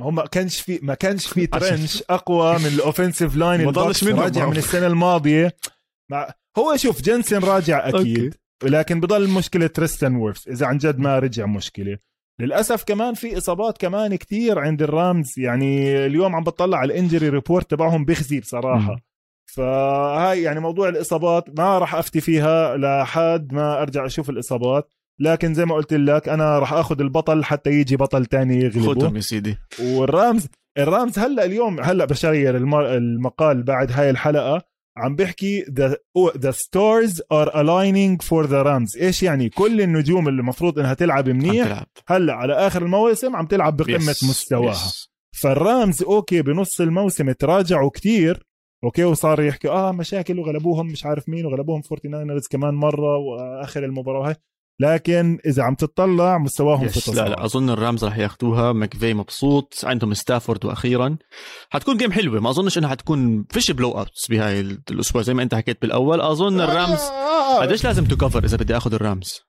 هو 0.00 0.10
ما 0.10 0.26
كانش 0.26 0.60
في 0.60 0.78
ما 0.82 0.94
كانش 0.94 1.26
في 1.26 1.46
trench 1.58 2.02
أقوى 2.10 2.58
من 2.58 2.66
ال 2.66 2.73
offensive 2.73 3.36
line 3.36 3.64
ما 3.64 3.70
ضلش 3.70 4.04
راجع. 4.04 4.46
من 4.46 4.56
السنة 4.56 4.86
الماضية. 4.86 5.56
مع... 6.10 6.30
هو 6.58 6.76
شوف 6.76 7.02
Jensen 7.02 7.38
راجع 7.38 7.88
أكيد 7.88 8.34
لكن 8.64 9.00
بضل 9.00 9.28
مشكلة 9.30 9.66
Tristan 9.66 10.14
Wirfs 10.16 10.48
إذا 10.48 10.66
عن 10.66 10.78
جد 10.78 10.98
ما 10.98 11.18
رجع 11.18 11.46
مشكلة. 11.46 11.98
للأسف 12.40 12.84
كمان 12.84 13.14
في 13.14 13.38
إصابات 13.38 13.78
كمان 13.78 14.16
كتير 14.16 14.58
عند 14.58 14.82
ال 14.82 14.93
Rams 14.93 15.38
يعني 15.38 15.96
اليوم 16.06 16.36
عم 16.36 16.44
بطلع 16.44 16.78
على 16.78 16.92
ال 16.92 16.97
injury 16.97 17.28
report 17.28 17.70
تبعهم 17.70 18.04
بخزي 18.04 18.40
بصراحه 18.40 18.92
مم. 18.92 19.00
فهاي 19.54 20.42
يعني 20.42 20.60
موضوع 20.60 20.88
الإصابات 20.88 21.44
ما 21.58 21.78
راح 21.78 21.94
أفتي 21.94 22.20
فيها 22.20 22.76
لحد 22.76 23.52
ما 23.52 23.82
أرجع 23.82 24.06
أشوف 24.06 24.30
الإصابات. 24.30 24.92
لكن 25.20 25.54
زي 25.54 25.64
ما 25.64 25.74
قلت 25.74 25.94
لك 25.94 26.28
أنا 26.28 26.58
راح 26.58 26.72
آخذ 26.72 27.00
البطل 27.00 27.44
حتى 27.44 27.70
يجي 27.70 27.96
بطل 27.96 28.26
تاني 28.26 28.60
يغلبه. 28.60 28.94
خذهم 28.94 29.16
يا 29.16 29.20
سيدي. 29.20 29.56
وال 29.82 30.03
Rams 30.03 30.46
ال 30.78 30.86
Rams 30.86 31.18
هلأ 31.18 31.44
اليوم 31.44 31.80
هلأ 31.80 32.04
بشير 32.04 32.56
الم- 32.56 32.74
المقال 32.74 33.62
بعد 33.62 33.92
هاي 33.92 34.10
الحلقة 34.10 34.62
عم 34.96 35.16
بيحكي 35.16 35.64
the, 35.64 35.94
the 36.38 36.52
stars 36.52 37.12
are 37.32 37.48
aligning 37.50 38.26
for 38.26 38.46
the 38.46 38.64
Rams. 38.64 39.02
إيش 39.02 39.22
يعني؟ 39.22 39.48
كل 39.48 39.80
النجوم 39.80 40.28
اللي 40.28 40.40
المفروض 40.40 40.78
إنها 40.78 40.94
تلعب 40.94 41.28
منيح 41.28 41.84
هلأ 42.08 42.32
على 42.34 42.52
آخر 42.54 42.82
الموسم 42.82 43.36
عم 43.36 43.46
تلعب 43.46 43.76
بقمة 43.76 43.94
yes. 44.10 44.24
مستواها. 44.24 44.70
yes. 44.72 45.10
فال 45.42 45.62
Rams 45.62 46.02
okay 46.02 46.42
بنص 46.42 46.80
الموسم 46.80 47.32
تراجعوا 47.32 47.90
كتير 47.90 48.42
okay 48.84 49.04
وصار 49.04 49.42
يحكي 49.42 49.68
آه 49.68 49.92
مشاكل 49.92 50.38
وغلبوهم 50.38 50.86
مش 50.86 51.06
عارف 51.06 51.28
مين 51.28 51.46
وغلبوهم 51.46 51.80
49 51.80 52.40
كمان 52.50 52.74
مرة 52.74 53.16
وآخر 53.16 53.84
المباراة 53.84 54.28
هاي 54.28 54.34
لكن 54.80 55.38
إذا 55.46 55.62
عم 55.62 55.74
تطلع 55.74 56.38
مستواهم 56.38 56.88
في 56.88 57.10
لا 57.10 57.28
لا 57.28 57.44
أظن 57.44 57.70
ال 57.70 57.77
Rams 57.77 58.04
راح 58.04 58.18
ياخذوها 58.18 58.72
McVay 58.72 59.14
مبسوط. 59.14 59.74
عندهم 59.84 60.14
Stafford 60.14 60.64
وأخيرا. 60.64 61.16
حتكون 61.70 61.96
game 61.96 62.12
حلوة. 62.12 62.40
ما 62.40 62.50
أظنش 62.50 62.78
إنها 62.78 62.88
حتكون 62.90 63.44
فيش 63.50 63.70
blowouts 63.70 64.28
بهاي 64.30 64.60
الأسبوع 64.90 65.22
زي 65.22 65.34
ما 65.34 65.42
أنت 65.42 65.54
حكيت 65.54 65.82
بالأول. 65.82 66.20
أظن 66.20 66.60
ال 66.60 66.68
Rams 66.68 67.00
آه، 67.00 67.60
قديش 67.60 67.84
لازم 67.84 68.04
تكفر 68.04 68.44
إذا 68.44 68.56
بدي 68.56 68.76
آخذ 68.76 68.94
ال 68.94 69.02
Rams؟ 69.02 69.40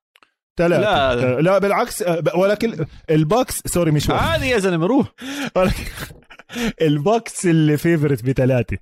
ثلاثة 0.58 0.82
لا. 0.82 1.16
لا, 1.16 1.42
لا 1.42 1.58
بالعكس 1.58 2.02
آه، 2.02 2.24
ولكن 2.36 2.86
ال 3.10 3.20
Bucs 3.20 3.62
sorry 3.66 3.92
مش 3.92 4.10
عادي 4.10 4.50
يا 4.50 4.58
زلمة 4.58 4.86
روح. 4.86 5.08
ولكن 5.56 5.84
ال 6.88 6.99
Bucs 6.99 7.46
اللي 7.46 7.78
favorite 7.78 8.24
بثلاثة 8.24 8.78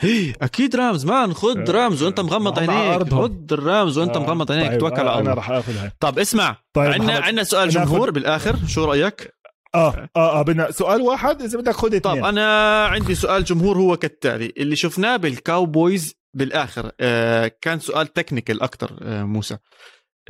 أكيد 0.42 0.76
Rams 0.76 1.04
man 1.04 1.34
خد 1.34 1.68
آه، 1.70 1.72
Rams 1.72 2.02
وأنت 2.02 2.20
مغمض 2.20 2.58
هم 2.58 2.70
عينيك. 2.70 3.14
خد 3.14 3.52
الرامز 3.52 3.98
وأنت 3.98 4.16
آه، 4.16 4.20
مغمض 4.20 4.52
عينيك. 4.52 4.70
طيب، 4.70 4.78
توكل 4.80 4.94
آه، 4.96 5.00
على 5.00 5.10
أنا 5.10 5.20
الله. 5.20 5.34
راح 5.34 5.50
آخذها. 5.50 5.92
طب 6.00 6.18
اسمع 6.18 6.56
طيب 6.72 6.92
عندنا 6.92 7.18
عندنا 7.18 7.44
سؤال 7.44 7.68
جمهور 7.68 8.10
بالآخر. 8.10 8.56
شو 8.68 8.84
رأيك؟ 8.84 9.34
آه 9.74 10.08
آه 10.16 10.40
آه 10.40 10.42
بدنا 10.42 10.70
سؤال 10.70 11.00
واحد 11.00 11.42
إذا 11.42 11.58
بدك 11.58 11.72
خذ 11.72 12.00
طب 12.00 12.16
أنا 12.16 12.84
عندي 12.84 13.14
سؤال 13.14 13.44
جمهور 13.44 13.78
هو 13.78 13.96
كالتالي. 13.96 14.52
اللي 14.56 14.76
شفناه 14.76 15.16
بال 15.16 15.38
Cowboys 15.38 16.14
بالآخر 16.34 16.92
آه 17.00 17.52
كان 17.60 17.80
سؤال 17.80 18.12
technical 18.12 18.62
أكثر 18.62 18.98
آه 19.02 19.22
موسى. 19.24 19.56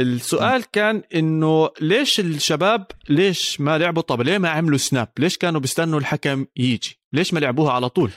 السؤال 0.01 0.64
كان 0.72 1.02
إنه 1.14 1.70
ليش 1.80 2.20
الشباب 2.20 2.86
ليش 3.09 3.60
ما 3.60 3.78
لعبوا 3.78 4.02
طب 4.02 4.22
ليه 4.22 4.39
ما 4.39 4.48
عملوا 4.48 4.78
snap 4.78 5.09
ليش 5.18 5.39
كانوا 5.39 5.60
بيستنوا 5.60 5.98
الحكم 6.01 6.47
يجي؟ 6.56 7.01
ليش 7.12 7.34
ما 7.34 7.39
لعبوها 7.40 7.72
على 7.72 7.89
طول؟ 7.89 8.10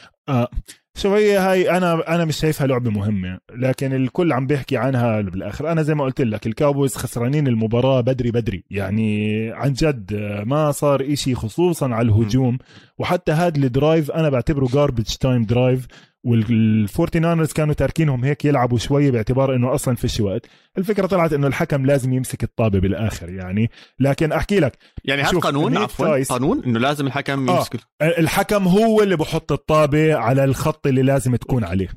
شوف 0.98 1.14
هي 1.14 1.38
هاي 1.38 1.78
أنا 1.78 2.16
أنا 2.16 2.26
مش 2.26 2.38
شايفها 2.38 2.68
لعبة 2.68 2.92
مهمة 2.92 3.40
لكن 3.56 3.94
الكل 3.94 4.34
عم 4.34 4.48
بيحكي 4.48 4.78
عنها 4.78 5.22
بالآخر. 5.22 5.72
أنا 5.72 5.82
زي 5.84 5.96
ما 5.96 6.04
قلت 6.04 6.22
لك 6.22 6.48
ال 6.48 6.54
Cowboys 6.54 6.96
خسرانين 6.96 7.48
المباراة 7.48 8.02
بدري 8.02 8.32
بدري. 8.32 8.64
يعني 8.72 9.52
عن 9.52 9.74
جد 9.74 10.14
ما 10.46 10.72
صار 10.72 11.14
إشي 11.14 11.36
خصوصا 11.36 11.94
على 11.94 12.08
الهجوم. 12.08 12.58
وحتى 12.98 13.32
هذا 13.32 13.58
ال 13.58 13.67
drive 13.67 14.12
أنا 14.12 14.30
بعتبره 14.30 14.66
garbage 14.66 15.16
time 15.16 15.44
drive 15.44 15.88
وال 16.26 16.53
Forty 16.53 17.20
كانوا 17.56 17.74
تاركينهم 17.74 18.24
هيك 18.24 18.46
يلعبوا 18.46 18.78
شوي 18.78 19.12
باعتبار 19.12 19.56
إنه 19.56 19.76
أصلا 19.76 19.96
فيش 19.96 20.20
وقت. 20.20 20.46
الفكرة 20.78 21.08
طلعت 21.08 21.34
إنه 21.34 21.48
الحكم 21.48 21.86
لازم 21.86 22.14
يمسك 22.14 22.44
الطابة 22.44 22.80
بالآخر 22.80 23.30
يعني. 23.30 23.70
لكن 24.00 24.32
أحكي 24.32 24.60
لك 24.60 24.78
يعني 25.04 25.22
هذا 25.22 25.40
قانون 25.40 25.78
عفوا 25.78 26.24
قانون 26.24 26.64
إنه 26.64 26.80
لازم 26.80 27.08
الحكم 27.08 27.50
آه. 27.50 27.58
يمسك 27.58 27.80
الحكم 28.02 28.68
هو 28.68 29.02
اللي 29.04 29.16
بحط 29.16 29.52
الطابة 29.52 30.16
على 30.16 30.44
الخط 30.44 30.88
اللي 30.88 31.02
لازم 31.02 31.36
تكون 31.36 31.64
عليه. 31.64 31.88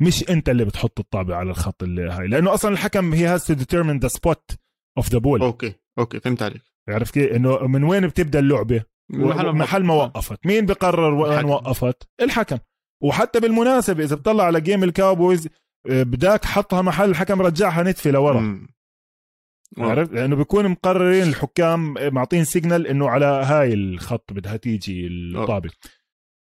مش 0.00 0.30
أنت 0.30 0.48
اللي 0.48 0.64
بتحط 0.64 1.00
الطابة 1.00 1.34
على 1.34 1.50
الخط 1.50 1.82
اللي 1.82 2.10
هاي. 2.10 2.26
لأنه 2.28 2.54
أصلا 2.54 2.72
الحكم 2.72 3.12
he 3.12 3.26
has 3.26 3.44
to 3.46 3.54
determine 3.54 3.98
the 3.98 4.08
spot 4.08 4.50
of 4.96 5.10
the 5.10 5.18
ball 5.18 5.40
okay 5.40 5.72
okay 5.98 6.20
فهمت 6.20 6.42
عليك. 6.42 6.62
عرف 6.88 7.10
كيف؟ 7.10 7.32
إنه 7.32 7.58
من 7.66 7.84
وين 7.84 8.06
بتبدأ 8.06 8.38
اللعبة؟ 8.38 8.82
محل 9.10 9.84
ما- 9.84 9.94
وقفت. 9.94 10.46
مين 10.46 10.66
بقرر 10.66 11.14
وين. 11.14 11.44
وقفت؟ 11.44 12.08
الحكم. 12.22 12.58
وحتى 13.04 13.40
بالمناسبة 13.40 14.04
إذا 14.04 14.16
بتطلع 14.16 14.44
على 14.44 14.60
game 14.60 14.84
ال 14.84 14.92
Cowboys 14.92 15.48
آه، 15.90 16.02
ب 16.02 16.12
Dak 16.12 16.44
حطها 16.44 16.82
محل 16.82 17.10
الحكم 17.10 17.42
رجعها 17.42 17.82
نتفة 17.82 18.10
لورا. 18.10 18.40
مم. 18.40 18.66
عرفت؟ 19.78 20.12
لأنه 20.12 20.36
بيكون 20.36 20.68
مقررين 20.68 21.22
الحكام 21.22 21.94
معطين 22.14 22.44
signal 22.44 22.86
إنه 22.86 23.08
على 23.08 23.26
هاي 23.26 23.74
الخط 23.74 24.32
بدها 24.32 24.56
تيجي 24.56 25.06
الطابة. 25.06 25.70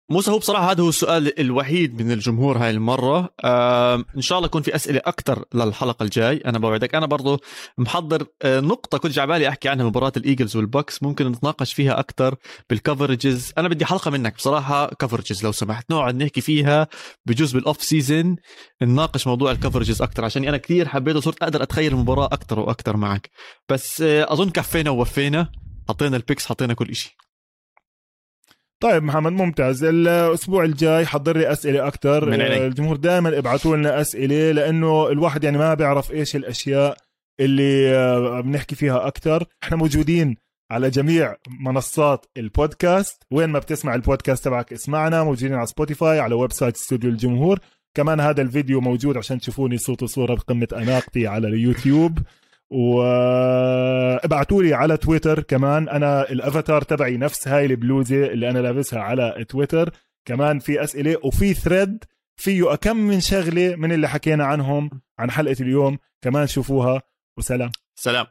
موسى 0.09 0.31
هو 0.31 0.37
بصراحة 0.37 0.71
هذا 0.71 0.83
هو 0.83 0.89
السؤال 0.89 1.39
الوحيد 1.39 2.01
من 2.01 2.11
الجمهور 2.11 2.57
هاي 2.57 2.69
المرة. 2.69 3.29
إن 4.17 4.21
شاء 4.21 4.37
الله 4.37 4.47
يكون 4.47 4.61
في 4.61 4.75
أسئلة 4.75 5.01
أكثر 5.05 5.45
للحلقة 5.53 6.03
الجاي. 6.03 6.37
أنا 6.37 6.59
بوعدك. 6.59 6.95
أنا 6.95 7.05
برضو 7.05 7.39
محضر 7.77 8.25
آه، 8.41 8.59
نقطة 8.59 8.97
كنت 8.97 9.11
جعبالي 9.11 9.47
أحكي 9.49 9.69
عنها 9.69 9.85
مباراة 9.85 10.11
ال 10.17 10.23
Eagles 10.23 10.55
وال 10.55 10.69
Bucs. 10.69 11.03
ممكن 11.03 11.27
نتناقش 11.27 11.73
فيها 11.73 11.99
أكثر 11.99 12.35
بال 12.69 12.85
coverages 12.85 13.53
أنا 13.57 13.67
بدي 13.67 13.85
حلقة 13.85 14.11
منك 14.11 14.35
بصراحة 14.35 14.87
coverages 14.87 15.43
لو 15.43 15.51
سمحت. 15.51 15.91
نقعد 15.91 16.15
نحكي 16.15 16.41
فيها 16.41 16.87
بجوز 17.25 17.51
بال 17.51 17.64
off 17.64 17.83
season 17.83 18.35
نناقش 18.81 19.27
موضوع 19.27 19.51
ال 19.51 19.56
coverages 19.56 20.01
أكثر 20.01 20.25
عشان 20.25 20.47
أنا 20.47 20.57
كثير 20.57 20.87
حبيت 20.87 21.15
وصرت 21.15 21.43
أقدر 21.43 21.63
أتخيل 21.63 21.93
المباراة 21.93 22.25
أكثر 22.25 22.59
وأكثر 22.59 22.97
معك. 22.97 23.29
بس 23.69 24.01
آه، 24.01 24.33
أظن 24.33 24.49
كفينا 24.49 24.89
ووفينا. 24.89 25.49
حطينا 25.89 26.17
ال 26.17 26.22
picks 26.22 26.45
حطينا 26.45 26.73
كل 26.73 26.95
شيء 26.95 27.11
طيب 28.83 29.03
محمد 29.03 29.31
ممتاز. 29.31 29.83
الأسبوع 29.83 30.63
الجاي 30.63 31.05
حضر 31.05 31.37
لي 31.37 31.51
أسئلة 31.51 31.87
أكثر 31.87 32.31
عيني. 32.31 32.67
الجمهور 32.67 32.95
دائما 32.95 33.37
ابعثوا 33.37 33.77
لنا 33.77 34.01
أسئلة 34.01 34.51
لأنه 34.51 35.09
الواحد 35.09 35.43
يعني 35.43 35.57
ما 35.57 35.73
بيعرف 35.73 36.11
إيش 36.11 36.35
الأشياء 36.35 36.97
اللي 37.39 37.95
آه، 37.95 38.41
بنحكي 38.41 38.75
فيها 38.75 39.07
أكثر 39.07 39.45
إحنا 39.63 39.77
موجودين 39.77 40.35
على 40.71 40.89
جميع 40.89 41.35
منصات 41.59 42.25
البودكاست. 42.37 43.23
وين 43.31 43.49
ما 43.49 43.59
بتسمع 43.59 43.95
البودكاست 43.95 44.45
تبعك 44.45 44.73
اسمعنا. 44.73 45.23
موجودين 45.23 45.53
على 45.53 45.67
Spotify 45.67 46.19
على 46.19 46.35
website 46.35 46.75
استوديو 46.75 47.09
الجمهور. 47.09 47.59
كمان 47.97 48.19
هذا 48.19 48.41
الفيديو 48.41 48.81
موجود 48.81 49.17
عشان 49.17 49.39
تشوفوني 49.39 49.77
صوت 49.77 50.03
وصورة 50.03 50.35
بقمة 50.35 50.67
أناقتي 50.73 51.27
على 51.27 51.47
اليوتيوب. 51.47 52.19
وابعتوا 52.73 54.63
لي 54.63 54.73
على 54.73 54.97
تويتر 54.97 55.43
كمان. 55.43 55.89
أنا 55.89 56.31
الأفاتار 56.31 56.81
تبعي 56.81 57.17
نفس 57.17 57.47
هاي 57.47 57.65
البلوزة 57.65 58.25
اللي 58.25 58.49
أنا 58.49 58.59
لابسها 58.59 58.99
على 58.99 59.45
تويتر. 59.49 59.91
كمان 60.25 60.59
في 60.59 60.83
أسئلة 60.83 61.17
وفي 61.23 61.53
thread 61.53 62.03
فيه 62.35 62.75
كم 62.75 62.97
من 62.97 63.19
شغلة 63.19 63.75
من 63.75 63.91
اللي 63.91 64.09
حكينا 64.09 64.45
عنهم 64.45 64.89
عن 65.19 65.31
حلقة 65.31 65.55
اليوم. 65.61 65.97
كمان 66.21 66.47
شوفوها. 66.47 67.01
وسلام. 67.37 67.71
سلام. 67.95 68.25